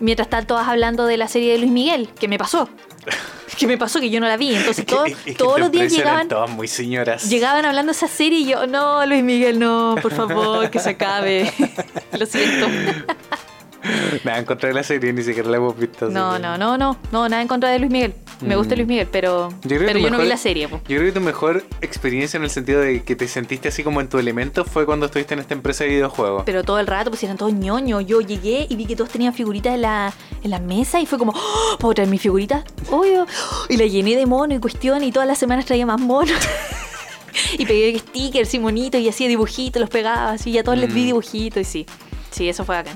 mientras 0.00 0.26
están 0.26 0.46
todas 0.46 0.68
hablando 0.68 1.06
de 1.06 1.16
la 1.16 1.26
serie 1.28 1.52
de 1.52 1.58
Luis 1.58 1.70
Miguel, 1.72 2.08
que 2.18 2.28
me 2.28 2.38
pasó. 2.38 2.68
que 3.58 3.66
me 3.66 3.76
pasó 3.76 3.98
que 3.98 4.08
yo 4.10 4.20
no 4.20 4.28
la 4.28 4.36
vi. 4.36 4.54
Entonces 4.54 4.86
todo- 4.86 5.04
es 5.06 5.16
que 5.16 5.34
todos 5.34 5.58
los 5.58 5.72
días 5.72 5.92
llegaban, 5.92 6.28
todas 6.28 6.48
muy 6.50 6.68
señoras. 6.68 7.28
llegaban 7.28 7.64
hablando 7.64 7.90
de 7.92 7.96
esa 7.96 8.06
serie 8.08 8.38
y 8.40 8.46
yo, 8.46 8.66
no, 8.68 9.04
Luis 9.06 9.24
Miguel, 9.24 9.58
no, 9.58 9.96
por 10.00 10.12
favor, 10.14 10.70
que 10.70 10.78
se 10.78 10.90
acabe. 10.90 11.52
Lo 12.18 12.24
siento. 12.26 12.66
Nada, 14.24 14.38
encontré 14.38 14.72
la 14.74 14.82
serie, 14.82 15.12
ni 15.12 15.22
siquiera 15.22 15.48
la 15.48 15.56
hemos 15.58 15.76
visto. 15.78 16.08
No, 16.08 16.38
no, 16.38 16.58
no, 16.58 16.76
no, 16.76 16.96
no, 17.12 17.28
nada 17.28 17.40
en 17.42 17.48
contra 17.48 17.70
de 17.70 17.78
Luis 17.78 17.90
Miguel. 17.90 18.14
Me 18.40 18.56
gusta 18.56 18.74
Mm. 18.74 18.78
Luis 18.78 18.88
Miguel, 18.88 19.08
pero 19.10 19.48
Yo 19.62 19.78
pero 19.78 19.98
yo 19.98 20.10
no 20.10 20.18
vi 20.18 20.26
la 20.26 20.36
serie. 20.36 20.68
po. 20.68 20.76
Yo 20.88 20.98
creo 20.98 21.04
que 21.12 21.12
tu 21.12 21.20
mejor 21.20 21.64
experiencia 21.80 22.36
en 22.38 22.44
el 22.44 22.50
sentido 22.50 22.80
de 22.80 23.02
que 23.02 23.16
te 23.16 23.26
sentiste 23.28 23.68
así 23.68 23.82
como 23.82 24.00
en 24.00 24.08
tu 24.08 24.18
elemento 24.18 24.64
fue 24.64 24.86
cuando 24.86 25.06
estuviste 25.06 25.34
en 25.34 25.40
esta 25.40 25.54
empresa 25.54 25.84
de 25.84 25.90
videojuegos. 25.90 26.42
Pero 26.46 26.62
todo 26.64 26.78
el 26.78 26.86
rato, 26.86 27.10
pues 27.10 27.22
eran 27.24 27.36
todos 27.36 27.52
ñoños. 27.52 28.04
Yo 28.06 28.20
llegué 28.20 28.66
y 28.68 28.76
vi 28.76 28.86
que 28.86 28.94
todos 28.96 29.10
tenían 29.10 29.32
figuritas 29.34 29.74
en 29.74 29.82
la, 29.82 30.12
en 30.42 30.50
la 30.50 30.58
mesa 30.60 31.00
y 31.00 31.06
fue 31.06 31.18
como, 31.18 31.32
"Oh, 31.34 31.76
¿puedo 31.78 31.94
traer 31.94 32.08
mi 32.10 32.18
figurita? 32.18 32.64
Obvio. 32.90 33.26
Y 33.68 33.76
la 33.76 33.86
llené 33.86 34.16
de 34.16 34.26
mono 34.26 34.54
y 34.54 34.58
cuestión 34.60 35.02
y 35.02 35.10
todas 35.12 35.26
las 35.26 35.38
semanas 35.38 35.64
traía 35.66 35.86
más 35.86 36.00
monos. 36.00 36.32
y 37.58 37.66
pegué 37.66 37.98
stickers 37.98 38.52
y 38.54 38.58
monitos 38.58 39.00
y 39.00 39.08
hacía 39.08 39.28
dibujitos, 39.28 39.80
los 39.80 39.90
pegaba 39.90 40.32
así 40.32 40.50
y 40.50 40.58
a 40.58 40.64
todos 40.64 40.78
les 40.78 40.92
di 40.94 41.02
Mm. 41.02 41.06
dibujitos 41.06 41.60
y 41.60 41.64
sí. 41.64 41.86
Sí, 42.30 42.48
eso 42.48 42.64
fue 42.64 42.76
acá. 42.76 42.90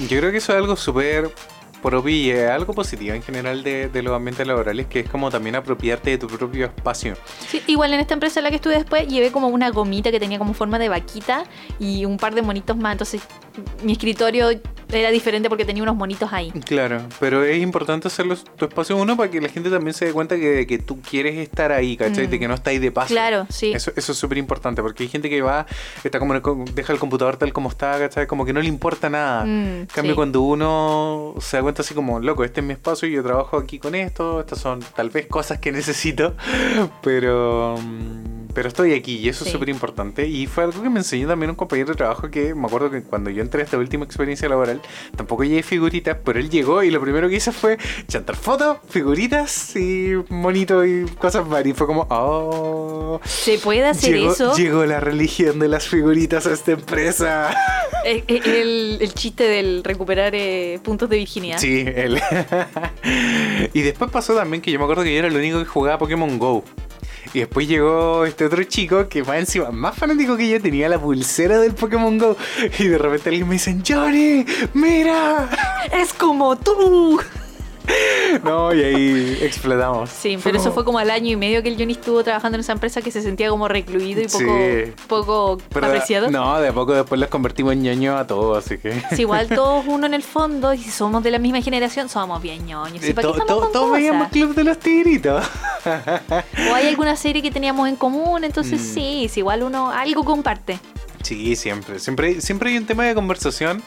Yo 0.00 0.18
creo 0.18 0.30
que 0.30 0.38
eso 0.38 0.52
es 0.52 0.58
algo 0.58 0.76
súper 0.76 1.30
propio 1.82 2.14
y 2.14 2.30
algo 2.30 2.72
positivo 2.72 3.14
en 3.14 3.22
general 3.22 3.62
de, 3.62 3.88
de 3.88 4.02
los 4.02 4.14
ambientes 4.14 4.46
laborales, 4.46 4.86
que 4.86 5.00
es 5.00 5.08
como 5.08 5.30
también 5.30 5.56
apropiarte 5.56 6.10
de 6.10 6.18
tu 6.18 6.28
propio 6.28 6.66
espacio. 6.66 7.14
Sí, 7.48 7.60
igual 7.66 7.92
en 7.92 8.00
esta 8.00 8.14
empresa 8.14 8.40
en 8.40 8.44
la 8.44 8.50
que 8.50 8.56
estuve 8.56 8.74
después 8.74 9.06
llevé 9.08 9.32
como 9.32 9.48
una 9.48 9.70
gomita 9.70 10.10
que 10.10 10.20
tenía 10.20 10.38
como 10.38 10.54
forma 10.54 10.78
de 10.78 10.88
vaquita 10.88 11.44
y 11.78 12.04
un 12.04 12.16
par 12.16 12.34
de 12.34 12.42
monitos 12.42 12.76
más. 12.76 12.92
Entonces 12.92 13.22
mi 13.82 13.92
escritorio 13.92 14.48
era 14.90 15.10
diferente 15.10 15.48
porque 15.48 15.64
tenía 15.64 15.82
unos 15.82 15.96
monitos 15.96 16.32
ahí. 16.32 16.50
Claro, 16.66 17.00
pero 17.18 17.42
es 17.44 17.60
importante 17.62 18.08
hacerlo 18.08 18.36
tu 18.56 18.66
espacio 18.66 18.96
uno 18.96 19.16
para 19.16 19.30
que 19.30 19.40
la 19.40 19.48
gente 19.48 19.70
también 19.70 19.94
se 19.94 20.06
dé 20.06 20.12
cuenta 20.12 20.36
que, 20.36 20.66
que 20.66 20.78
tú 20.78 21.00
quieres 21.00 21.36
estar 21.38 21.72
ahí, 21.72 21.96
¿cachai? 21.96 22.26
Mm. 22.26 22.30
De 22.30 22.38
que 22.38 22.48
no 22.48 22.54
estáis 22.54 22.80
de 22.80 22.92
paso. 22.92 23.08
Claro, 23.08 23.46
sí. 23.48 23.72
Eso, 23.72 23.90
eso 23.96 24.12
es 24.12 24.18
súper 24.18 24.38
importante, 24.38 24.82
porque 24.82 25.04
hay 25.04 25.08
gente 25.08 25.30
que 25.30 25.40
va, 25.40 25.66
está 26.04 26.18
como 26.18 26.34
deja 26.74 26.92
el 26.92 26.98
computador 26.98 27.36
tal 27.36 27.52
como 27.52 27.70
está, 27.70 27.98
¿cachai? 27.98 28.26
Como 28.26 28.44
que 28.44 28.52
no 28.52 28.60
le 28.60 28.68
importa 28.68 29.08
nada. 29.08 29.44
Mm, 29.44 29.80
En 29.80 29.86
cambio, 29.86 30.12
sí. 30.12 30.16
cuando 30.16 30.42
uno 30.42 31.34
se 31.40 31.56
da 31.56 31.62
cuenta 31.62 31.82
así 31.82 31.94
como, 31.94 32.20
loco, 32.20 32.44
este 32.44 32.60
es 32.60 32.66
mi 32.66 32.74
espacio 32.74 33.08
y 33.08 33.12
yo 33.12 33.22
trabajo 33.22 33.56
aquí 33.56 33.78
con 33.78 33.94
esto, 33.94 34.40
estas 34.40 34.58
son 34.58 34.80
tal 34.94 35.08
vez 35.10 35.26
cosas 35.26 35.58
que 35.58 35.72
necesito, 35.72 36.34
pero, 37.02 37.76
mm, 37.78 38.41
pero 38.54 38.68
estoy 38.68 38.94
aquí 38.94 39.16
y 39.18 39.28
eso 39.28 39.44
es 39.44 39.50
súper 39.50 39.68
importante. 39.68 40.26
Y 40.26 40.46
fue 40.46 40.64
algo 40.64 40.82
que 40.82 40.90
me 40.90 41.00
enseñó 41.00 41.28
también 41.28 41.50
un 41.50 41.56
compañero 41.56 41.90
de 41.90 41.94
trabajo 41.96 42.30
que 42.30 42.54
me 42.54 42.66
acuerdo 42.66 42.90
que 42.90 43.02
cuando 43.02 43.30
yo 43.30 43.42
entré 43.42 43.62
a 43.62 43.64
esta 43.64 43.78
última 43.78 44.04
experiencia 44.04 44.48
laboral, 44.48 44.80
tampoco 45.16 45.44
llevé 45.44 45.62
figuritas, 45.62 46.16
pero 46.24 46.38
él 46.38 46.50
llegó 46.50 46.82
y 46.82 46.90
lo 46.90 47.00
primero 47.00 47.28
que 47.28 47.36
hizo 47.36 47.52
fue 47.52 47.78
chantar 48.08 48.36
fotos, 48.36 48.78
figuritas 48.88 49.74
y 49.76 50.12
monitos 50.28 50.86
y 50.86 51.04
cosas 51.18 51.48
varias. 51.48 51.74
Y 51.74 51.78
fue 51.78 51.86
como, 51.86 52.06
oh. 52.10 53.20
¿Se 53.24 53.58
puede 53.58 53.84
hacer 53.86 54.14
Llegó, 54.14 54.32
eso? 54.32 54.54
llegó 54.56 54.84
la 54.84 55.00
religión 55.00 55.58
de 55.58 55.68
las 55.68 55.86
figuritas 55.88 56.46
a 56.46 56.52
esta 56.52 56.72
empresa. 56.72 57.54
Eh, 58.04 58.24
eh, 58.26 58.40
El, 58.44 58.98
el 59.00 59.14
chiste 59.14 59.44
del 59.44 59.84
recuperar 59.84 60.34
eh, 60.34 60.80
puntos 60.82 61.08
de 61.08 61.18
virginidad. 61.18 61.58
Sí, 61.58 61.84
él. 61.86 62.20
y 63.72 63.82
después 63.82 64.10
pasó 64.10 64.34
también 64.34 64.60
que 64.60 64.72
yo 64.72 64.78
me 64.80 64.84
acuerdo 64.86 65.04
que 65.04 65.12
yo 65.12 65.20
era 65.20 65.28
el 65.28 65.36
único 65.36 65.60
que 65.60 65.66
jugaba 65.66 65.98
Pokémon 65.98 66.36
Go. 66.36 66.64
Y 67.34 67.40
después 67.40 67.66
llegó 67.66 68.26
este 68.26 68.44
otro 68.44 68.62
chico 68.64 69.08
que 69.08 69.22
más 69.22 69.38
encima, 69.38 69.70
más 69.70 69.96
fanático 69.96 70.36
que 70.36 70.48
yo, 70.48 70.60
tenía 70.60 70.88
la 70.88 70.98
pulsera 70.98 71.58
del 71.58 71.74
Pokémon 71.74 72.18
Go. 72.18 72.36
Y 72.78 72.88
de 72.88 72.98
repente 72.98 73.30
alguien 73.30 73.48
me 73.48 73.54
dice, 73.54 73.78
Johnny, 73.86 74.44
mira. 74.74 75.48
¡Es 75.92 76.12
como 76.12 76.56
tú! 76.56 77.20
No, 78.44 78.72
y 78.74 78.82
ahí 78.82 79.38
explotamos. 79.42 80.08
Sí, 80.08 80.38
pero 80.42 80.56
eso 80.56 80.72
fue 80.72 80.84
como 80.86 80.98
al 80.98 81.10
año 81.10 81.30
y 81.32 81.36
medio 81.36 81.62
que 81.62 81.68
el 81.68 81.76
Johnny 81.76 81.92
estuvo 81.92 82.24
trabajando 82.24 82.56
en 82.56 82.60
esa 82.60 82.72
empresa 82.72 83.02
que 83.02 83.10
se 83.10 83.20
sentía 83.20 83.50
como 83.50 83.68
recluido 83.68 84.22
y 84.22 84.26
poco, 84.26 84.38
Sí. 84.38 84.92
poco 85.06 85.58
Pero, 85.70 85.86
apreciado. 85.86 86.30
No, 86.30 86.58
de 86.58 86.68
a 86.68 86.72
poco 86.72 86.94
después 86.94 87.20
los 87.20 87.28
convertimos 87.28 87.74
en 87.74 87.82
ñoño 87.82 88.16
a 88.16 88.26
todos, 88.26 88.64
así 88.64 88.78
que. 88.78 88.92
Sí, 89.14 89.22
igual 89.22 89.48
todos 89.54 89.84
uno 89.86 90.06
en 90.06 90.14
el 90.14 90.22
fondo, 90.22 90.72
y 90.72 90.78
si 90.78 90.90
somos 90.90 91.22
de 91.22 91.30
la 91.30 91.38
misma 91.38 91.60
generación, 91.60 92.08
somos 92.08 92.40
bien 92.40 92.64
ñoños. 92.64 93.04
¿Y 93.04 93.10
Eh, 93.10 93.14
para 93.14 93.28
qué 93.28 93.34
to- 93.34 93.40
estamos 93.40 93.46
to- 93.48 93.60
con 93.64 93.72
todos 93.72 93.86
cosas? 93.88 94.00
veíamos 94.00 94.28
Club 94.28 94.54
de 94.54 94.64
los 94.64 94.78
Tigritos. 94.78 95.44
O 96.70 96.74
hay 96.74 96.88
alguna 96.88 97.16
serie 97.16 97.42
que 97.42 97.50
teníamos 97.50 97.86
en 97.88 97.96
común, 97.96 98.44
entonces 98.44 98.80
Mm. 98.80 98.94
sí, 98.94 99.28
si 99.30 99.40
igual 99.40 99.62
uno 99.62 99.90
algo 99.90 100.24
comparte. 100.24 100.78
Sí, 101.22 101.54
siempre. 101.56 101.98
Siempre, 101.98 102.40
siempre 102.40 102.70
hay 102.70 102.78
un 102.78 102.86
tema 102.86 103.04
de 103.04 103.14
conversación 103.14 103.82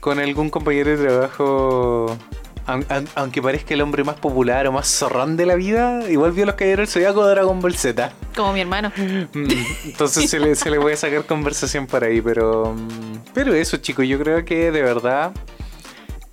con 0.00 0.18
algún 0.18 0.50
compañero 0.50 0.90
de 0.96 1.06
trabajo. 1.06 2.16
Aun- 2.68 2.86
aun- 2.88 3.08
Aunque 3.16 3.42
parezca 3.42 3.74
el 3.74 3.80
hombre 3.80 4.04
más 4.04 4.16
popular 4.16 4.66
o 4.68 4.72
más 4.72 4.86
zorrón 4.86 5.36
de 5.36 5.46
la 5.46 5.56
vida, 5.56 6.08
igual 6.08 6.32
vio 6.32 6.46
los 6.46 6.54
caballeros 6.54 6.86
del 6.86 6.92
Zodiaco 6.92 7.24
de 7.26 7.30
Dragon 7.32 7.60
Ball 7.60 7.74
Z. 7.74 8.12
Como 8.36 8.52
mi 8.52 8.60
hermano. 8.60 8.92
Mm, 8.96 9.46
Entonces 9.86 10.30
se 10.30 10.38
le, 10.38 10.54
se 10.54 10.70
le 10.70 10.78
puede 10.78 10.96
sacar 10.96 11.24
conversación 11.24 11.86
por 11.86 12.04
ahí, 12.04 12.20
pero. 12.20 12.74
mm, 12.76 13.32
Pero 13.34 13.54
eso, 13.54 13.78
chicos, 13.78 14.06
yo 14.06 14.18
creo 14.20 14.44
que 14.44 14.70
de 14.70 14.82
verdad. 14.82 15.32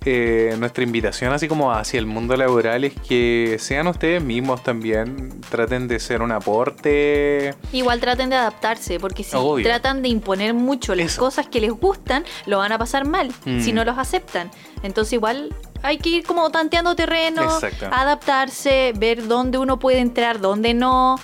eh, 0.08 0.54
nuestra 0.60 0.84
invitación 0.84 1.32
así 1.32 1.48
como 1.48 1.72
hacia 1.72 1.98
el 1.98 2.06
mundo 2.06 2.36
laboral 2.36 2.84
es 2.84 2.94
que 2.94 3.56
sean 3.58 3.88
ustedes 3.88 4.22
mismos 4.22 4.62
también, 4.62 5.40
traten 5.50 5.88
de 5.88 5.98
ser 5.98 6.22
un 6.22 6.30
aporte. 6.30 7.54
Igual 7.72 7.98
traten 7.98 8.30
de 8.30 8.36
adaptarse, 8.36 9.00
porque 9.00 9.24
si 9.24 9.34
Obvio. 9.36 9.64
tratan 9.66 10.02
de 10.02 10.08
imponer 10.08 10.54
mucho 10.54 10.94
las 10.94 11.06
Eso. 11.06 11.20
cosas 11.22 11.48
que 11.48 11.60
les 11.60 11.72
gustan, 11.72 12.24
lo 12.46 12.58
van 12.58 12.70
a 12.70 12.78
pasar 12.78 13.04
mal 13.04 13.32
Mm. 13.46 13.60
si 13.60 13.72
no 13.72 13.84
los 13.84 13.98
aceptan. 13.98 14.48
Entonces 14.84 15.14
igual 15.14 15.52
hay 15.86 15.98
que 15.98 16.08
ir 16.10 16.24
como 16.24 16.50
tanteando 16.50 16.94
terreno, 16.96 17.42
Exacto. 17.44 17.86
adaptarse, 17.92 18.92
ver 18.96 19.26
dónde 19.26 19.58
uno 19.58 19.78
puede 19.78 19.98
entrar, 20.00 20.40
dónde 20.40 20.74
no. 20.74 21.16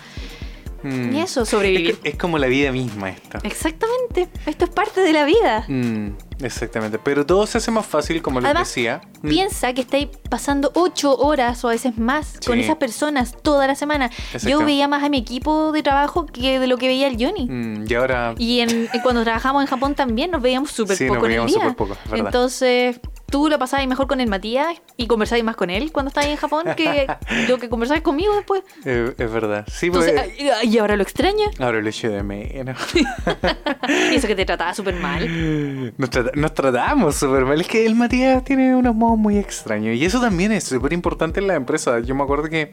Mm. 0.85 1.15
Y 1.15 1.21
eso, 1.21 1.43
Es, 1.43 1.49
sobrevivir. 1.49 1.97
que- 1.99 2.09
es 2.11 2.17
como 2.17 2.39
la 2.39 2.49
vida 2.49 2.73
misma 2.73 3.11
esto. 3.11 3.39
Exactamente, 3.45 4.29
esto 4.47 4.65
es 4.65 4.71
parte 4.73 5.01
de 5.01 5.13
la 5.13 5.25
vida. 5.25 5.65
Mm, 5.69 6.09
exactamente. 6.41 6.99
Pero 6.99 7.25
todo 7.25 7.47
se 7.47 7.59
hace 7.59 7.71
más 7.71 7.87
fácil, 7.87 8.21
como 8.21 8.41
les 8.41 8.47
Además, 8.47 8.67
decía. 8.69 9.01
Mm, 9.23 9.29
Piensa 9.29 9.73
que 9.75 9.83
estáis 9.83 10.09
pasando 10.29 10.73
ocho 10.75 11.17
horas 11.17 11.65
o 11.65 11.69
a 11.69 11.71
veces 11.71 11.97
más 11.99 12.41
con 12.45 12.59
esas 12.59 12.77
personas 12.79 13.37
toda 13.43 13.69
la 13.69 13.77
semana. 13.77 14.07
Exacto. 14.07 14.49
Yo 14.49 14.65
veía 14.65 14.89
más 14.89 15.05
a 15.05 15.09
mi 15.09 15.19
equipo 15.19 15.71
de 15.71 15.85
trabajo 15.85 16.27
que 16.27 16.59
de 16.59 16.67
lo 16.67 16.77
que 16.79 16.89
veía 16.89 17.07
el 17.07 17.15
Johnny. 17.15 17.49
y 17.89 17.95
ahora. 17.95 18.35
Y 18.37 18.59
en, 18.59 18.89
cuando 19.05 19.23
trabajamos 19.23 19.63
en 19.63 19.69
Japón 19.69 19.95
también 19.95 20.33
nos 20.33 20.43
veíamos 20.43 20.73
súper 20.73 20.97
Sí, 20.97 21.05
nos 21.05 21.15
poco 21.19 21.27
en 21.29 21.33
el 21.43 21.47
día. 21.47 21.75
poco, 21.77 21.93
es. 22.13 22.19
Entonces, 22.19 22.99
tú 23.33 23.49
lo 23.49 23.59
pasabas 23.59 23.85
mejor 23.89 24.07
con 24.07 24.21
el 24.21 24.29
Matías 24.29 24.81
y 24.97 25.09
conversabas 25.09 25.43
más 25.43 25.57
con 25.57 25.71
él 25.71 25.91
cuando 25.91 26.11
estabas 26.11 26.29
en 26.31 26.37
Japón 26.37 26.67
que 26.77 27.09
lo 27.49 27.59
que 27.59 27.69
conversabas 27.69 28.03
conmigo 28.03 28.33
después. 28.37 28.63
eh, 28.85 29.13
es 29.19 29.33
verdad. 29.33 29.65
Sí, 29.69 29.87
Entonces, 29.87 30.13
pues, 30.13 30.53
ay, 30.61 30.69
y 30.69 30.79
ahora 30.79 30.95
lo 30.97 31.03
extraña. 31.03 31.47
ahora 31.59 31.81
lo 31.81 31.89
echo 31.89 32.09
de 32.11 32.23
menos. 32.23 32.79
Y 32.95 34.15
eso 34.15 34.29
que 34.29 34.37
te 34.37 34.45
trataba 34.45 34.73
súper 34.75 34.95
mal. 34.95 35.93
Nos, 35.99 36.11
trata- 36.11 36.31
nos 36.35 36.55
tratamos 36.55 37.17
súper 37.17 37.45
mal. 37.45 37.61
Es 37.61 37.67
que 37.67 37.85
el 37.87 37.95
Matías 37.95 38.45
tiene 38.45 38.77
unos 38.77 38.95
modos 38.95 39.19
muy 39.19 39.39
extraños. 39.39 39.97
Y 39.97 40.05
eso 40.05 40.21
también 40.21 40.53
es 40.53 40.65
súper 40.65 40.93
importante 40.93 41.41
en 41.41 41.47
la 41.49 41.55
empresa. 41.55 41.99
Yo 42.01 42.15
me 42.15 42.23
acuerdo 42.23 42.49
que 42.49 42.73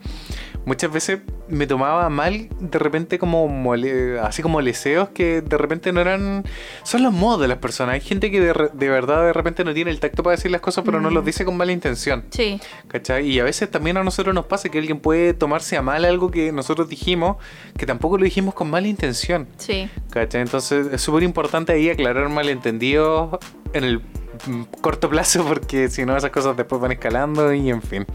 muchas 0.66 0.92
veces 0.92 1.20
me 1.48 1.66
tomaba 1.66 2.08
mal 2.10 2.48
de 2.60 2.78
repente 2.78 3.18
como 3.18 3.48
mole- 3.48 4.18
así 4.20 4.42
como 4.42 4.60
leseos 4.60 5.08
que 5.08 5.40
de 5.40 5.56
repente 5.58 5.92
no 5.92 6.00
eran... 6.00 6.44
Son 6.82 7.02
los 7.02 7.12
modos 7.12 7.40
de 7.40 7.48
las 7.48 7.58
personas. 7.58 7.94
Hay 7.94 8.00
gente 8.02 8.30
que 8.30 8.40
de, 8.40 8.70
de 8.72 8.88
verdad 8.90 9.24
de 9.24 9.32
repente 9.32 9.64
no 9.64 9.72
tiene 9.74 9.90
el 9.90 9.98
tacto 10.00 10.22
para 10.22 10.36
decir 10.36 10.49
las 10.50 10.60
cosas, 10.60 10.84
pero 10.84 11.00
no 11.00 11.10
Mm. 11.10 11.14
los 11.14 11.24
dice 11.24 11.44
con 11.44 11.56
mala 11.56 11.72
intención. 11.72 12.24
Sí. 12.30 12.60
¿Cachai? 12.88 13.26
Y 13.28 13.40
a 13.40 13.44
veces 13.44 13.70
también 13.70 13.96
a 13.96 14.04
nosotros 14.04 14.34
nos 14.34 14.46
pasa 14.46 14.68
que 14.68 14.78
alguien 14.78 15.00
puede 15.00 15.34
tomarse 15.34 15.76
a 15.76 15.82
mal 15.82 16.04
algo 16.04 16.30
que 16.30 16.52
nosotros 16.52 16.88
dijimos, 16.88 17.36
que 17.76 17.86
tampoco 17.86 18.18
lo 18.18 18.24
dijimos 18.24 18.54
con 18.54 18.70
mala 18.70 18.88
intención. 18.88 19.48
Sí. 19.58 19.88
¿Cachai? 20.10 20.42
Entonces 20.42 20.88
es 20.92 21.00
súper 21.00 21.22
importante 21.22 21.72
ahí 21.72 21.90
aclarar 21.90 22.28
malentendidos 22.28 23.38
en 23.72 23.84
el 23.84 23.98
mm, 24.46 24.62
corto 24.80 25.08
plazo 25.08 25.44
porque 25.48 25.88
si 25.88 26.04
no 26.04 26.16
esas 26.16 26.30
cosas 26.30 26.56
después 26.56 26.80
van 26.80 26.92
escalando 26.92 27.52
y 27.52 27.70
en 27.70 27.82
fin. 27.82 28.06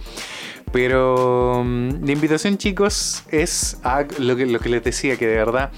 Pero 0.72 1.62
mm, 1.64 2.06
la 2.06 2.12
invitación 2.12 2.58
chicos 2.58 3.24
es 3.32 3.78
a 3.84 4.06
lo 4.20 4.36
que, 4.36 4.46
lo 4.46 4.60
que 4.60 4.70
les 4.70 4.84
decía, 4.84 5.16
que 5.18 5.28
de 5.28 5.36
verdad 5.36 5.72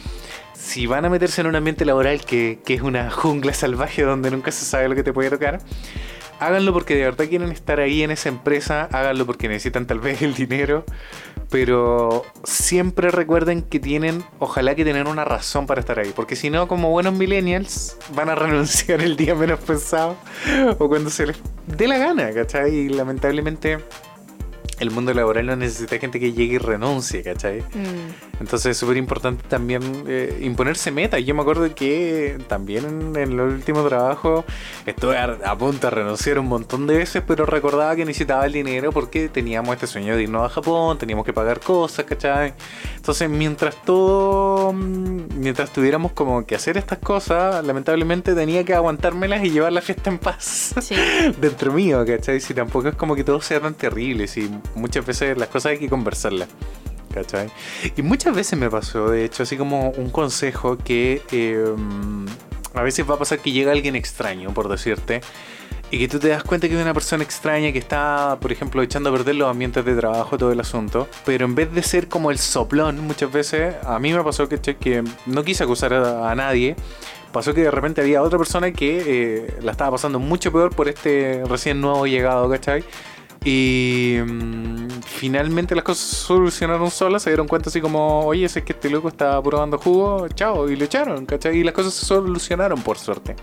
si 0.53 0.85
van 0.87 1.05
a 1.05 1.09
meterse 1.09 1.39
en 1.41 1.47
un 1.47 1.55
ambiente 1.55 1.85
laboral 1.85 2.25
que, 2.25 2.59
que 2.65 2.73
es 2.73 2.81
una 2.81 3.09
jungla 3.11 3.53
salvaje 3.53 4.01
donde 4.01 4.31
nunca 4.31 4.51
se 4.51 4.65
sabe 4.65 4.89
lo 4.89 4.95
que 4.95 5.03
te 5.03 5.13
puede 5.13 5.29
tocar, 5.29 5.59
háganlo 6.39 6.73
porque 6.73 6.95
de 6.95 7.03
verdad 7.03 7.27
quieren 7.27 7.51
estar 7.51 7.79
ahí 7.79 8.03
en 8.03 8.11
esa 8.11 8.29
empresa, 8.29 8.87
háganlo 8.91 9.25
porque 9.25 9.47
necesitan 9.47 9.87
tal 9.87 9.99
vez 9.99 10.21
el 10.21 10.33
dinero, 10.33 10.85
pero 11.49 12.25
siempre 12.43 13.11
recuerden 13.11 13.61
que 13.61 13.79
tienen, 13.79 14.23
ojalá 14.39 14.75
que 14.75 14.83
tener 14.83 15.07
una 15.07 15.25
razón 15.25 15.65
para 15.65 15.79
estar 15.79 15.99
ahí, 15.99 16.11
porque 16.15 16.35
si 16.35 16.49
no, 16.49 16.67
como 16.67 16.91
buenos 16.91 17.13
millennials, 17.13 17.97
van 18.15 18.29
a 18.29 18.35
renunciar 18.35 19.01
el 19.01 19.15
día 19.15 19.35
menos 19.35 19.59
pensado 19.59 20.17
o 20.77 20.87
cuando 20.87 21.09
se 21.09 21.27
les 21.27 21.37
dé 21.65 21.87
la 21.87 21.97
gana, 21.97 22.31
¿cachai? 22.33 22.73
Y 22.73 22.89
lamentablemente 22.89 23.79
el 24.79 24.91
mundo 24.91 25.13
laboral 25.13 25.45
no 25.45 25.55
necesita 25.55 25.97
gente 25.97 26.19
que 26.19 26.33
llegue 26.33 26.55
y 26.55 26.57
renuncie, 26.57 27.23
¿cachai? 27.23 27.61
Mm. 27.61 28.39
Entonces 28.39 28.71
es 28.71 28.77
súper 28.77 28.97
importante 28.97 29.43
también 29.47 29.81
eh, 30.07 30.39
imponerse 30.41 30.91
metas. 30.91 31.23
Yo 31.25 31.33
me 31.33 31.41
acuerdo 31.41 31.73
que 31.73 32.37
también 32.47 32.85
en, 32.85 33.15
en 33.15 33.31
el 33.31 33.39
último 33.39 33.83
trabajo 33.87 34.45
estuve 34.85 35.17
a, 35.17 35.37
a 35.45 35.57
punto 35.57 35.87
de 35.87 35.91
renunciar 35.91 36.37
un 36.39 36.47
montón 36.47 36.85
de 36.87 36.97
veces, 36.97 37.23
pero 37.25 37.45
recordaba 37.45 37.95
que 37.95 38.05
necesitaba 38.05 38.45
el 38.45 38.53
dinero 38.53 38.91
porque 38.91 39.29
teníamos 39.29 39.73
este 39.73 39.87
sueño 39.87 40.15
de 40.15 40.23
irnos 40.23 40.45
a 40.45 40.49
Japón, 40.49 40.97
teníamos 40.97 41.25
que 41.25 41.33
pagar 41.33 41.59
cosas, 41.59 42.05
¿cachai? 42.05 42.53
Entonces 42.95 43.29
mientras 43.29 43.81
todo, 43.83 44.73
mm, 44.73 45.39
mientras 45.39 45.71
tuviéramos 45.73 46.11
como 46.11 46.45
que 46.45 46.55
hacer 46.55 46.77
estas 46.77 46.99
cosas, 46.99 47.65
lamentablemente 47.65 48.35
tenía 48.35 48.63
que 48.63 48.73
aguantármelas 48.73 49.43
y 49.43 49.49
llevar 49.49 49.71
la 49.73 49.81
fiesta 49.81 50.09
en 50.09 50.19
paz 50.19 50.75
Sí. 50.81 50.95
dentro 51.41 51.73
mío, 51.73 52.05
¿cachai? 52.05 52.39
Si 52.39 52.53
tampoco 52.53 52.89
es 52.89 52.95
como 52.95 53.15
que 53.15 53.23
todo 53.23 53.41
sea 53.41 53.59
tan 53.59 53.73
terrible, 53.73 54.27
si 54.27 54.49
muchas 54.75 55.05
veces 55.05 55.37
las 55.37 55.49
cosas 55.49 55.73
hay 55.73 55.79
que 55.79 55.89
conversarlas, 55.89 56.49
¿cachai? 57.13 57.49
Y 57.95 58.01
muchas 58.01 58.35
veces 58.35 58.57
me 58.57 58.69
pasó, 58.69 59.09
de 59.09 59.25
hecho, 59.25 59.43
así 59.43 59.57
como 59.57 59.89
un 59.91 60.09
consejo 60.09 60.77
que 60.77 61.21
eh, 61.31 61.75
a 62.73 62.81
veces 62.81 63.09
va 63.09 63.15
a 63.15 63.19
pasar 63.19 63.39
que 63.39 63.51
llega 63.51 63.71
alguien 63.71 63.95
extraño, 63.95 64.53
por 64.53 64.69
decirte, 64.69 65.21
y 65.89 65.99
que 65.99 66.07
tú 66.07 66.19
te 66.19 66.27
das 66.27 66.43
cuenta 66.43 66.67
que 66.67 66.75
es 66.75 66.81
una 66.81 66.93
persona 66.93 67.23
extraña 67.23 67.71
que 67.71 67.79
está, 67.79 68.37
por 68.41 68.51
ejemplo, 68.51 68.81
echando 68.83 69.09
a 69.09 69.13
perder 69.13 69.35
los 69.35 69.49
ambientes 69.49 69.85
de 69.85 69.95
trabajo, 69.95 70.37
todo 70.37 70.51
el 70.51 70.59
asunto, 70.59 71.07
pero 71.25 71.45
en 71.45 71.55
vez 71.55 71.73
de 71.73 71.81
ser 71.81 72.07
como 72.07 72.29
el 72.29 72.37
soplón, 72.37 72.99
muchas 73.01 73.31
veces, 73.31 73.75
a 73.83 73.97
mí 73.99 74.13
me 74.13 74.23
pasó 74.23 74.49
que, 74.49 74.59
que 74.59 75.03
no 75.25 75.43
quise 75.43 75.63
acusar 75.63 75.93
a, 75.93 76.29
a 76.29 76.35
nadie, 76.35 76.75
pasó 77.31 77.53
que 77.53 77.61
de 77.61 77.71
repente 77.71 78.01
había 78.01 78.21
otra 78.21 78.37
persona 78.37 78.71
que 78.71 79.03
eh, 79.05 79.57
la 79.61 79.71
estaba 79.71 79.91
pasando 79.91 80.19
mucho 80.19 80.51
peor 80.51 80.75
por 80.75 80.87
este 80.89 81.43
recién 81.47 81.79
nuevo 81.79 82.05
llegado, 82.05 82.49
¿cachai? 82.49 82.83
Y 83.49 84.17
mm, 84.25 84.89
finalmente 85.05 85.73
las 85.73 85.85
cosas 85.85 86.05
solucionaron 86.05 86.91
solas, 86.91 87.23
se 87.23 87.29
dieron 87.29 87.47
cuenta 87.47 87.69
así 87.69 87.79
como, 87.79 88.25
oye, 88.25 88.43
es 88.43 88.61
que 88.61 88.73
este 88.73 88.89
loco 88.89 89.07
está 89.07 89.41
probando 89.41 89.77
jugo, 89.77 90.27
chao, 90.27 90.69
y 90.69 90.75
lo 90.75 90.83
echaron, 90.83 91.25
¿cachai? 91.25 91.59
Y 91.59 91.63
las 91.63 91.73
cosas 91.73 91.93
se 91.93 92.05
solucionaron 92.05 92.81
por 92.81 92.97
suerte. 92.97 93.37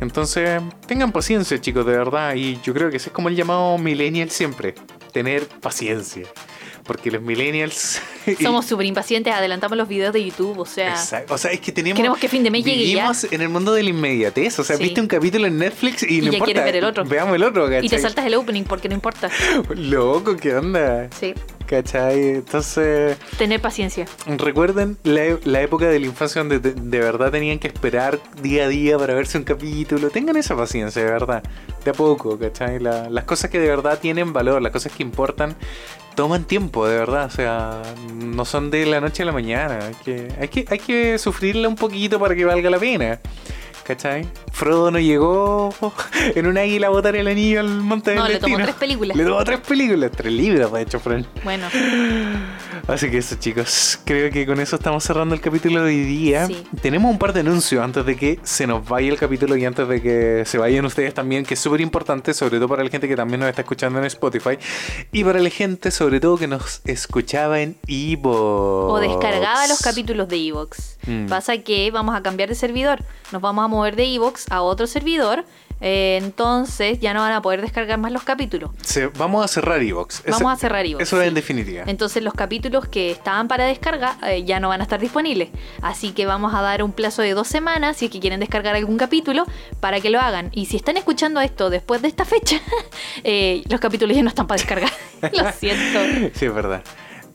Entonces, 0.00 0.62
tengan 0.86 1.12
paciencia, 1.12 1.60
chicos, 1.60 1.84
de 1.84 1.98
verdad. 1.98 2.34
Y 2.34 2.58
yo 2.62 2.72
creo 2.72 2.88
que 2.88 2.96
ese 2.96 3.10
es 3.10 3.12
como 3.12 3.28
el 3.28 3.36
llamado 3.36 3.76
millennial 3.76 4.30
siempre. 4.30 4.74
Tener 5.12 5.46
paciencia. 5.46 6.26
Porque 6.90 7.08
los 7.12 7.22
millennials... 7.22 8.02
Somos 8.42 8.66
súper 8.66 8.84
impacientes, 8.84 9.32
adelantamos 9.32 9.78
los 9.78 9.86
videos 9.86 10.12
de 10.12 10.24
YouTube, 10.24 10.58
o 10.58 10.66
sea, 10.66 10.90
Exacto. 10.90 11.32
O 11.34 11.38
sea, 11.38 11.52
es 11.52 11.60
que 11.60 11.70
tenemos... 11.70 11.96
Queremos 11.96 12.18
que 12.18 12.28
fin 12.28 12.42
de 12.42 12.50
mes 12.50 12.64
llegue 12.64 12.90
ya. 12.90 13.12
En 13.30 13.40
el 13.42 13.48
mundo 13.48 13.72
de 13.72 13.84
la 13.84 13.90
inmediatez. 13.90 14.58
O 14.58 14.64
sea, 14.64 14.76
Sí. 14.76 14.82
viste 14.82 15.00
un 15.00 15.06
capítulo 15.06 15.46
en 15.46 15.56
Netflix 15.56 16.02
y, 16.02 16.16
Y 16.16 16.18
no 16.18 16.24
ya 16.24 16.26
importa. 16.32 16.44
quieres 16.46 16.64
ver 16.64 16.74
el 16.74 16.84
otro. 16.84 17.04
Veamos 17.04 17.36
el 17.36 17.44
otro, 17.44 17.66
¿cachai? 17.66 17.86
y 17.86 17.88
te 17.88 18.00
saltas 18.00 18.26
el 18.26 18.34
opening 18.34 18.64
porque 18.64 18.88
no 18.88 18.94
importa. 18.96 19.30
Loco, 19.76 20.36
¿qué 20.36 20.52
onda? 20.56 21.08
Sí, 21.16 21.32
¿Cachai? 21.70 22.30
Entonces... 22.30 23.16
tener 23.38 23.60
paciencia. 23.60 24.04
Recuerden 24.26 24.96
la, 25.04 25.38
la 25.44 25.60
época 25.62 25.86
de 25.86 26.00
la 26.00 26.06
infancia 26.06 26.40
donde 26.40 26.58
de, 26.58 26.72
de 26.72 26.98
verdad 26.98 27.30
tenían 27.30 27.60
que 27.60 27.68
esperar 27.68 28.18
día 28.42 28.64
a 28.64 28.68
día 28.68 28.98
para 28.98 29.14
verse 29.14 29.38
un 29.38 29.44
capítulo. 29.44 30.10
Tengan 30.10 30.36
esa 30.36 30.56
paciencia, 30.56 31.04
de 31.04 31.08
verdad. 31.08 31.44
De 31.84 31.92
a 31.92 31.94
poco, 31.94 32.36
¿cachai? 32.36 32.80
La- 32.80 33.08
las 33.08 33.22
cosas 33.22 33.50
que 33.50 33.60
de 33.60 33.68
verdad 33.68 34.00
tienen 34.00 34.32
valor, 34.32 34.60
las 34.60 34.72
cosas 34.72 34.90
que 34.90 35.04
importan, 35.04 35.54
toman 36.16 36.42
tiempo, 36.42 36.88
de 36.88 36.96
verdad. 36.98 37.26
O 37.26 37.30
sea, 37.30 37.82
no 38.16 38.44
son 38.44 38.72
de 38.72 38.84
la 38.86 39.00
noche 39.00 39.22
a 39.22 39.26
la 39.26 39.32
mañana. 39.32 39.78
Hay 39.86 39.94
que, 40.04 40.28
hay 40.40 40.48
que, 40.48 40.64
hay 40.68 40.78
que 40.80 41.18
sufrirla 41.18 41.68
un 41.68 41.76
poquito 41.76 42.18
para 42.18 42.34
que 42.34 42.44
valga 42.44 42.68
la 42.68 42.80
pena. 42.80 43.20
¿Cachai? 43.90 44.24
Frodo 44.52 44.92
no 44.92 45.00
llegó 45.00 45.74
en 46.36 46.46
un 46.46 46.56
águila 46.56 46.86
a 46.86 46.90
botar 46.90 47.16
el 47.16 47.26
anillo 47.26 47.58
al 47.58 47.68
monte 47.80 48.12
del 48.12 48.20
No, 48.20 48.28
le 48.28 48.38
tomó 48.38 48.56
tres 48.58 48.76
películas. 48.76 49.16
Le 49.16 49.24
tomó 49.24 49.42
tres 49.42 49.58
películas, 49.58 50.12
tres 50.16 50.32
libros, 50.32 50.72
de 50.72 50.82
hecho, 50.82 51.00
Fran. 51.00 51.26
Bueno, 51.42 51.66
Así 52.86 53.10
que 53.10 53.18
eso, 53.18 53.34
chicos. 53.34 53.98
Creo 54.04 54.30
que 54.30 54.46
con 54.46 54.60
eso 54.60 54.76
estamos 54.76 55.02
cerrando 55.02 55.34
el 55.34 55.40
capítulo 55.40 55.82
de 55.82 55.86
hoy 55.86 56.04
día. 56.04 56.46
Sí. 56.46 56.64
Tenemos 56.80 57.10
un 57.10 57.18
par 57.18 57.32
de 57.32 57.40
anuncios 57.40 57.82
antes 57.82 58.06
de 58.06 58.16
que 58.16 58.38
se 58.44 58.68
nos 58.68 58.88
vaya 58.88 59.10
el 59.10 59.18
capítulo 59.18 59.56
y 59.56 59.64
antes 59.64 59.88
de 59.88 60.00
que 60.00 60.44
se 60.46 60.56
vayan 60.58 60.84
ustedes 60.84 61.12
también, 61.12 61.44
que 61.44 61.54
es 61.54 61.60
súper 61.60 61.80
importante, 61.80 62.32
sobre 62.32 62.58
todo 62.58 62.68
para 62.68 62.84
la 62.84 62.90
gente 62.90 63.08
que 63.08 63.16
también 63.16 63.40
nos 63.40 63.48
está 63.48 63.62
escuchando 63.62 63.98
en 63.98 64.04
Spotify 64.04 64.56
y 65.10 65.24
para 65.24 65.40
la 65.40 65.50
gente, 65.50 65.90
sobre 65.90 66.20
todo, 66.20 66.38
que 66.38 66.46
nos 66.46 66.80
escuchaba 66.84 67.60
en 67.60 67.76
Evo. 67.88 68.86
o 68.92 69.00
descargaba 69.00 69.66
los 69.66 69.80
capítulos 69.80 70.28
de 70.28 70.36
Evox. 70.36 70.98
Mm. 71.06 71.26
Pasa 71.26 71.58
que 71.58 71.90
vamos 71.90 72.14
a 72.14 72.22
cambiar 72.22 72.48
de 72.48 72.54
servidor. 72.54 73.00
Nos 73.32 73.42
vamos 73.42 73.64
a 73.64 73.68
mover 73.68 73.79
de 73.84 74.04
Evox 74.14 74.46
a 74.50 74.62
otro 74.62 74.86
servidor. 74.86 75.44
eh, 75.82 76.18
entonces 76.22 77.00
ya 77.00 77.14
no 77.14 77.20
van 77.20 77.32
a 77.32 77.40
poder 77.40 77.62
descargar 77.62 77.98
más 77.98 78.12
los 78.12 78.22
capítulos. 78.22 78.70
Se- 78.82 79.06
vamos 79.06 79.42
a 79.42 79.48
cerrar 79.48 79.80
Evox. 79.82 80.22
Vamos 80.28 80.52
a 80.52 80.56
cerrar 80.56 80.84
Evox, 80.84 81.02
Eso 81.04 81.16
es 81.16 81.22
sí. 81.22 81.28
en 81.28 81.34
definitiva. 81.34 81.84
Entonces 81.86 82.22
los 82.22 82.34
capítulos 82.34 82.86
que 82.86 83.10
estaban 83.10 83.48
para 83.48 83.64
descarga 83.64 84.18
eh, 84.28 84.44
ya 84.44 84.60
no 84.60 84.68
van 84.68 84.80
a 84.80 84.82
estar 84.82 85.00
disponibles. 85.00 85.48
Así 85.80 86.12
que 86.12 86.26
vamos 86.26 86.52
a 86.54 86.60
dar 86.60 86.82
un 86.82 86.92
plazo 86.92 87.22
de 87.22 87.32
dos 87.32 87.48
semanas 87.48 87.96
si 87.96 88.04
es 88.06 88.10
que 88.10 88.20
quieren 88.20 88.40
descargar 88.40 88.76
algún 88.76 88.98
capítulo 88.98 89.46
para 89.80 90.00
que 90.02 90.10
lo 90.10 90.20
hagan. 90.20 90.50
Y 90.52 90.66
si 90.66 90.76
están 90.76 90.98
escuchando 90.98 91.40
esto 91.40 91.70
después 91.70 92.02
de 92.02 92.08
esta 92.08 92.26
fecha, 92.26 92.60
eh, 93.24 93.62
los 93.70 93.80
capítulos 93.80 94.14
ya 94.14 94.22
no 94.22 94.28
están 94.28 94.46
para 94.46 94.58
descargar. 94.60 94.90
lo 95.32 95.50
siento. 95.52 95.98
Sí, 96.38 96.44
es 96.44 96.54
verdad. 96.54 96.82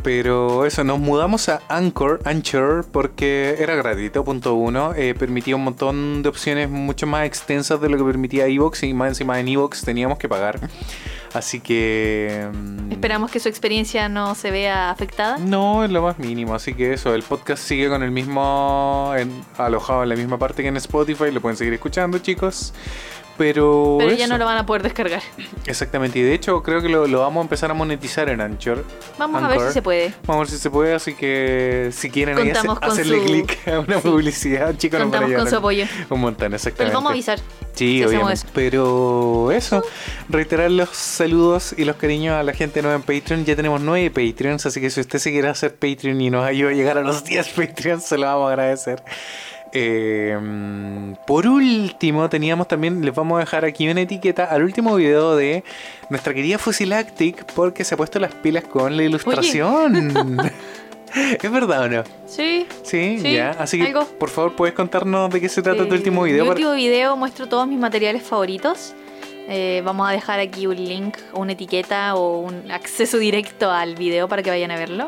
Pero 0.06 0.66
eso, 0.68 0.84
nos 0.84 1.00
mudamos 1.00 1.50
a 1.50 1.62
Anchor, 1.68 2.22
Anchor 2.26 2.86
porque 2.92 3.56
era 3.58 3.74
gratuito, 3.74 4.24
punto 4.24 4.54
uno. 4.54 4.94
eh, 4.96 5.16
permitía 5.18 5.56
un 5.56 5.64
montón 5.64 6.22
de 6.22 6.30
opciones 6.30 6.70
mucho 6.70 7.08
más 7.08 7.26
extensas 7.26 7.82
de 7.82 7.90
lo 7.90 7.98
que 7.98 8.04
permitía 8.04 8.46
Evox 8.46 8.84
y 8.84 8.94
más 8.94 9.10
encima 9.10 9.40
en 9.40 9.48
Evox 9.48 9.82
teníamos 9.82 10.20
que 10.20 10.30
pagar. 10.30 10.60
Así 11.34 11.60
que... 11.60 12.48
mm, 12.54 12.92
Esperamos 12.92 13.32
que 13.32 13.40
su 13.40 13.50
experiencia 13.50 14.08
no 14.08 14.36
se 14.36 14.52
vea 14.52 14.92
afectada. 14.92 15.40
No, 15.40 15.84
es 15.84 15.90
lo 15.90 16.04
más 16.04 16.20
mínimo, 16.20 16.54
así 16.54 16.76
que 16.76 16.94
eso, 16.94 17.16
el 17.16 17.24
podcast 17.24 17.64
sigue 17.64 17.90
con 17.90 18.04
el 18.04 18.12
mismo, 18.12 19.12
en- 19.18 19.44
alojado 19.58 20.04
en 20.04 20.10
la 20.10 20.16
misma 20.16 20.38
parte 20.38 20.62
que 20.62 20.70
en 20.70 20.78
Spotify, 20.78 21.32
lo 21.32 21.42
pueden 21.42 21.58
seguir 21.58 21.74
escuchando 21.74 22.20
chicos, 22.20 22.74
pero... 23.38 23.98
Pero 24.00 24.14
ya 24.14 24.28
no 24.28 24.38
lo 24.38 24.46
van 24.46 24.58
a 24.58 24.66
poder 24.66 24.84
descargar. 24.84 25.22
Exactamente, 25.66 26.20
y 26.20 26.22
de 26.22 26.34
hecho 26.34 26.62
creo 26.64 26.82
que 26.82 26.90
lo, 26.90 27.08
lo 27.08 27.20
vamos 27.22 27.42
a 27.42 27.44
empezar 27.44 27.72
a 27.72 27.74
monetizar 27.74 28.30
en 28.30 28.42
Anchor. 28.42 28.86
Vamos 29.18 29.42
a 29.42 29.48
ver 29.48 29.58
Anchor. 29.58 29.68
si 29.70 29.74
se 29.74 29.82
puede. 29.82 30.14
Vamos 30.26 30.36
a 30.36 30.40
ver 30.40 30.48
si 30.50 30.58
se 30.58 30.70
puede, 30.70 30.94
así 30.94 31.14
que 31.16 31.90
si 31.92 32.10
quieren 32.10 32.38
ahí 32.38 32.52
con 32.66 32.78
hacerle 32.82 33.20
su- 33.20 33.26
clic 33.26 33.68
a 33.68 33.80
una 33.80 34.02
sí. 34.02 34.08
publicidad, 34.08 34.76
chicos, 34.78 35.00
nos 35.00 35.12
van 35.12 35.34
a 35.34 35.38
con 35.38 35.50
su 35.50 35.56
apoyo. 35.58 35.86
Un 36.10 36.22
montón, 36.22 36.46
Pero 36.46 36.56
exactamente. 36.56 36.86
les 36.86 36.94
vamos 36.94 37.10
a 37.10 37.14
avisar. 37.14 37.40
Sí, 37.74 37.98
si 38.00 38.04
obviamente. 38.06 38.34
eso. 38.34 38.48
Pero 38.54 39.52
eso, 39.52 39.84
reiterar 40.30 40.72
los 40.72 40.90
saludos 40.90 41.76
y 41.78 41.84
los 41.86 41.98
cariños 41.98 42.36
a 42.36 42.44
la 42.44 42.54
gente 42.54 42.82
nueva 42.82 42.96
en 42.96 43.02
Patreon. 43.04 43.44
Ya 43.46 43.56
tenemos 43.56 43.82
nueve 43.82 44.10
Patreons, 44.12 44.66
así 44.66 44.80
que 44.80 44.90
si 44.90 45.02
usted 45.02 45.20
se 45.20 45.32
quiere 45.32 45.50
hacer 45.50 45.76
Patreon 45.76 46.20
y 46.22 46.30
nos 46.30 46.46
ayuda 46.46 46.70
a 46.72 46.74
llegar 46.74 46.98
a 46.98 47.02
los 47.02 47.24
10 47.26 47.50
Patreons, 47.50 48.06
se 48.06 48.18
lo 48.18 48.26
vamos 48.28 48.48
a 48.50 48.54
agradecer. 48.54 49.04
Eh, 49.78 50.38
por 51.28 51.46
último, 51.48 52.30
teníamos 52.30 52.68
también, 52.68 53.04
les 53.04 53.14
vamos 53.14 53.38
a 53.38 53.40
dejar 53.42 53.66
aquí 53.66 53.88
una 53.90 54.02
etiqueta 54.02 54.46
al 54.46 54.64
último 54.64 54.96
video 54.96 55.36
de 55.36 55.64
nuestra 56.10 56.34
querida 56.34 56.58
Fusilactic, 56.58 57.46
porque 57.54 57.84
se 57.84 57.94
ha 57.96 57.98
puesto 57.98 58.20
las 58.20 58.34
pilas 58.36 58.64
con 58.64 58.96
la 58.96 59.04
ilustración. 59.04 60.38
¿Es 61.42 61.52
verdad 61.52 61.84
o 61.84 61.90
no? 61.90 62.04
Sí. 62.26 62.66
Sí, 62.84 63.20
Sí, 63.22 63.34
ya. 63.34 63.52
Así 63.52 63.78
que, 63.78 63.88
algo. 63.88 64.06
por 64.20 64.30
favor, 64.30 64.56
¿puedes 64.56 64.76
contarnos 64.76 65.30
de 65.30 65.40
qué 65.40 65.48
se 65.50 65.62
trata 65.62 65.84
tu 65.88 65.94
Eh, 65.94 65.98
último 65.98 66.24
video? 66.24 66.44
Mi 66.44 66.50
para- 66.50 66.60
último 66.60 66.74
video 66.76 67.16
muestro 67.16 67.48
todos 67.48 67.68
mis 67.68 67.80
materiales 67.80 68.24
favoritos. 68.24 68.94
Eh, 69.48 69.82
vamos 69.86 70.10
a 70.10 70.12
dejar 70.12 70.40
aquí 70.40 70.68
un 70.68 70.76
link, 70.76 71.18
una 71.34 71.52
etiqueta 71.54 72.16
o 72.16 72.40
un 72.40 72.72
acceso 72.72 73.18
directo 73.18 73.72
al 73.72 73.96
video 73.96 74.28
para 74.28 74.42
que 74.44 74.50
vayan 74.50 74.72
a 74.72 74.76
verlo. 74.76 75.08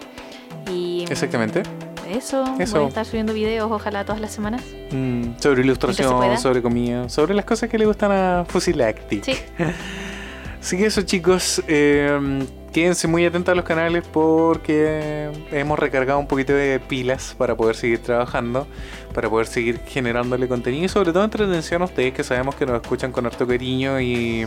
Y 0.72 1.06
Exactamente. 1.10 1.64
Eso, 2.10 2.44
Eso. 2.60 2.78
voy 2.78 2.86
a 2.86 2.88
estar 2.88 3.06
subiendo 3.06 3.34
videos 3.34 3.72
ojalá 3.72 4.06
todas 4.06 4.22
las 4.22 4.32
semanas. 4.32 4.64
Mm, 4.92 5.40
sobre 5.40 5.62
ilustración, 5.62 6.38
sobre 6.38 6.62
comida, 6.62 7.10
sobre 7.10 7.34
las 7.34 7.46
cosas 7.46 7.70
que 7.70 7.78
le 7.78 7.86
gustan 7.86 8.12
a 8.12 8.46
Fusilactic. 8.48 9.24
Sí, 9.24 9.34
Así 10.60 10.78
que 10.78 10.88
eso 10.88 11.02
chicos, 11.04 11.62
eh, 11.68 12.46
quédense 12.74 13.08
muy 13.08 13.26
atentos 13.26 13.52
a 13.52 13.56
los 13.56 13.64
canales 13.64 14.04
porque 14.12 15.30
hemos 15.52 15.80
recargado 15.80 16.20
un 16.20 16.28
poquito 16.28 16.54
de 16.54 16.80
pilas 16.80 17.36
para 17.38 17.56
poder 17.56 17.76
seguir 17.76 18.00
trabajando, 18.00 18.68
para 19.14 19.30
poder 19.30 19.48
seguir 19.48 19.80
generándole 19.86 20.48
contenido 20.48 20.86
y 20.86 20.90
sobre 20.90 21.14
todo 21.14 21.24
entretención 21.24 21.82
a 21.84 21.86
ustedes 21.86 22.14
que 22.14 22.24
sabemos 22.24 22.56
que 22.56 22.66
nos 22.66 22.82
escuchan 22.82 23.12
con 23.12 23.26
harto 23.26 23.48
cariño 23.48 24.02
y 24.02 24.46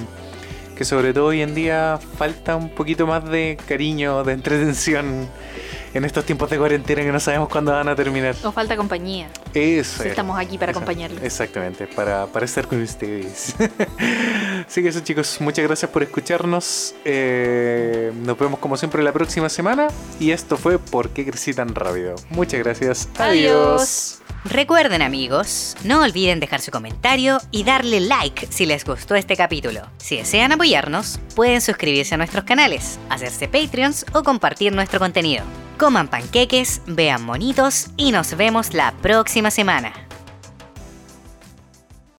que 0.76 0.84
sobre 0.84 1.12
todo 1.12 1.26
hoy 1.26 1.42
en 1.42 1.54
día 1.54 1.98
falta 2.18 2.56
un 2.56 2.70
poquito 2.70 3.06
más 3.06 3.24
de 3.28 3.56
cariño, 3.66 4.22
de 4.24 4.32
entretención 4.32 5.28
en 5.94 6.04
estos 6.04 6.24
tiempos 6.24 6.50
de 6.50 6.58
cuarentena 6.58 7.02
que 7.02 7.12
no 7.12 7.20
sabemos 7.20 7.48
cuándo 7.48 7.72
van 7.72 7.88
a 7.88 7.96
terminar. 7.96 8.34
nos 8.42 8.54
falta 8.54 8.76
compañía. 8.76 9.28
Eso. 9.54 10.02
Era. 10.02 10.10
estamos 10.10 10.38
aquí 10.38 10.58
para 10.58 10.72
acompañarlos. 10.72 11.22
Exactamente, 11.22 11.86
para, 11.86 12.26
para 12.26 12.44
estar 12.44 12.66
con 12.66 12.82
ustedes. 12.82 13.54
Así 14.66 14.82
que 14.82 14.88
eso 14.88 15.00
chicos, 15.00 15.38
muchas 15.40 15.64
gracias 15.64 15.90
por 15.90 16.02
escucharnos. 16.02 16.94
Eh, 17.04 18.12
nos 18.22 18.38
vemos 18.38 18.60
como 18.60 18.76
siempre 18.76 19.02
la 19.02 19.12
próxima 19.12 19.48
semana. 19.48 19.88
Y 20.18 20.30
esto 20.30 20.56
fue 20.56 20.78
¿Por 20.78 21.10
qué 21.10 21.24
crecí 21.24 21.54
tan 21.54 21.74
rápido? 21.74 22.14
Muchas 22.30 22.60
gracias. 22.60 23.08
Adiós. 23.18 24.19
Recuerden 24.44 25.02
amigos, 25.02 25.76
no 25.84 26.00
olviden 26.02 26.40
dejar 26.40 26.62
su 26.62 26.70
comentario 26.70 27.38
y 27.50 27.62
darle 27.64 28.00
like 28.00 28.46
si 28.50 28.64
les 28.64 28.86
gustó 28.86 29.14
este 29.14 29.36
capítulo. 29.36 29.82
Si 29.98 30.16
desean 30.16 30.52
apoyarnos, 30.52 31.20
pueden 31.36 31.60
suscribirse 31.60 32.14
a 32.14 32.18
nuestros 32.18 32.44
canales, 32.44 32.98
hacerse 33.10 33.48
Patreons 33.48 34.06
o 34.14 34.22
compartir 34.22 34.72
nuestro 34.72 34.98
contenido. 34.98 35.44
Coman 35.78 36.08
panqueques, 36.08 36.80
vean 36.86 37.22
monitos 37.22 37.88
y 37.98 38.12
nos 38.12 38.34
vemos 38.34 38.72
la 38.72 38.92
próxima 39.02 39.50
semana. 39.50 40.09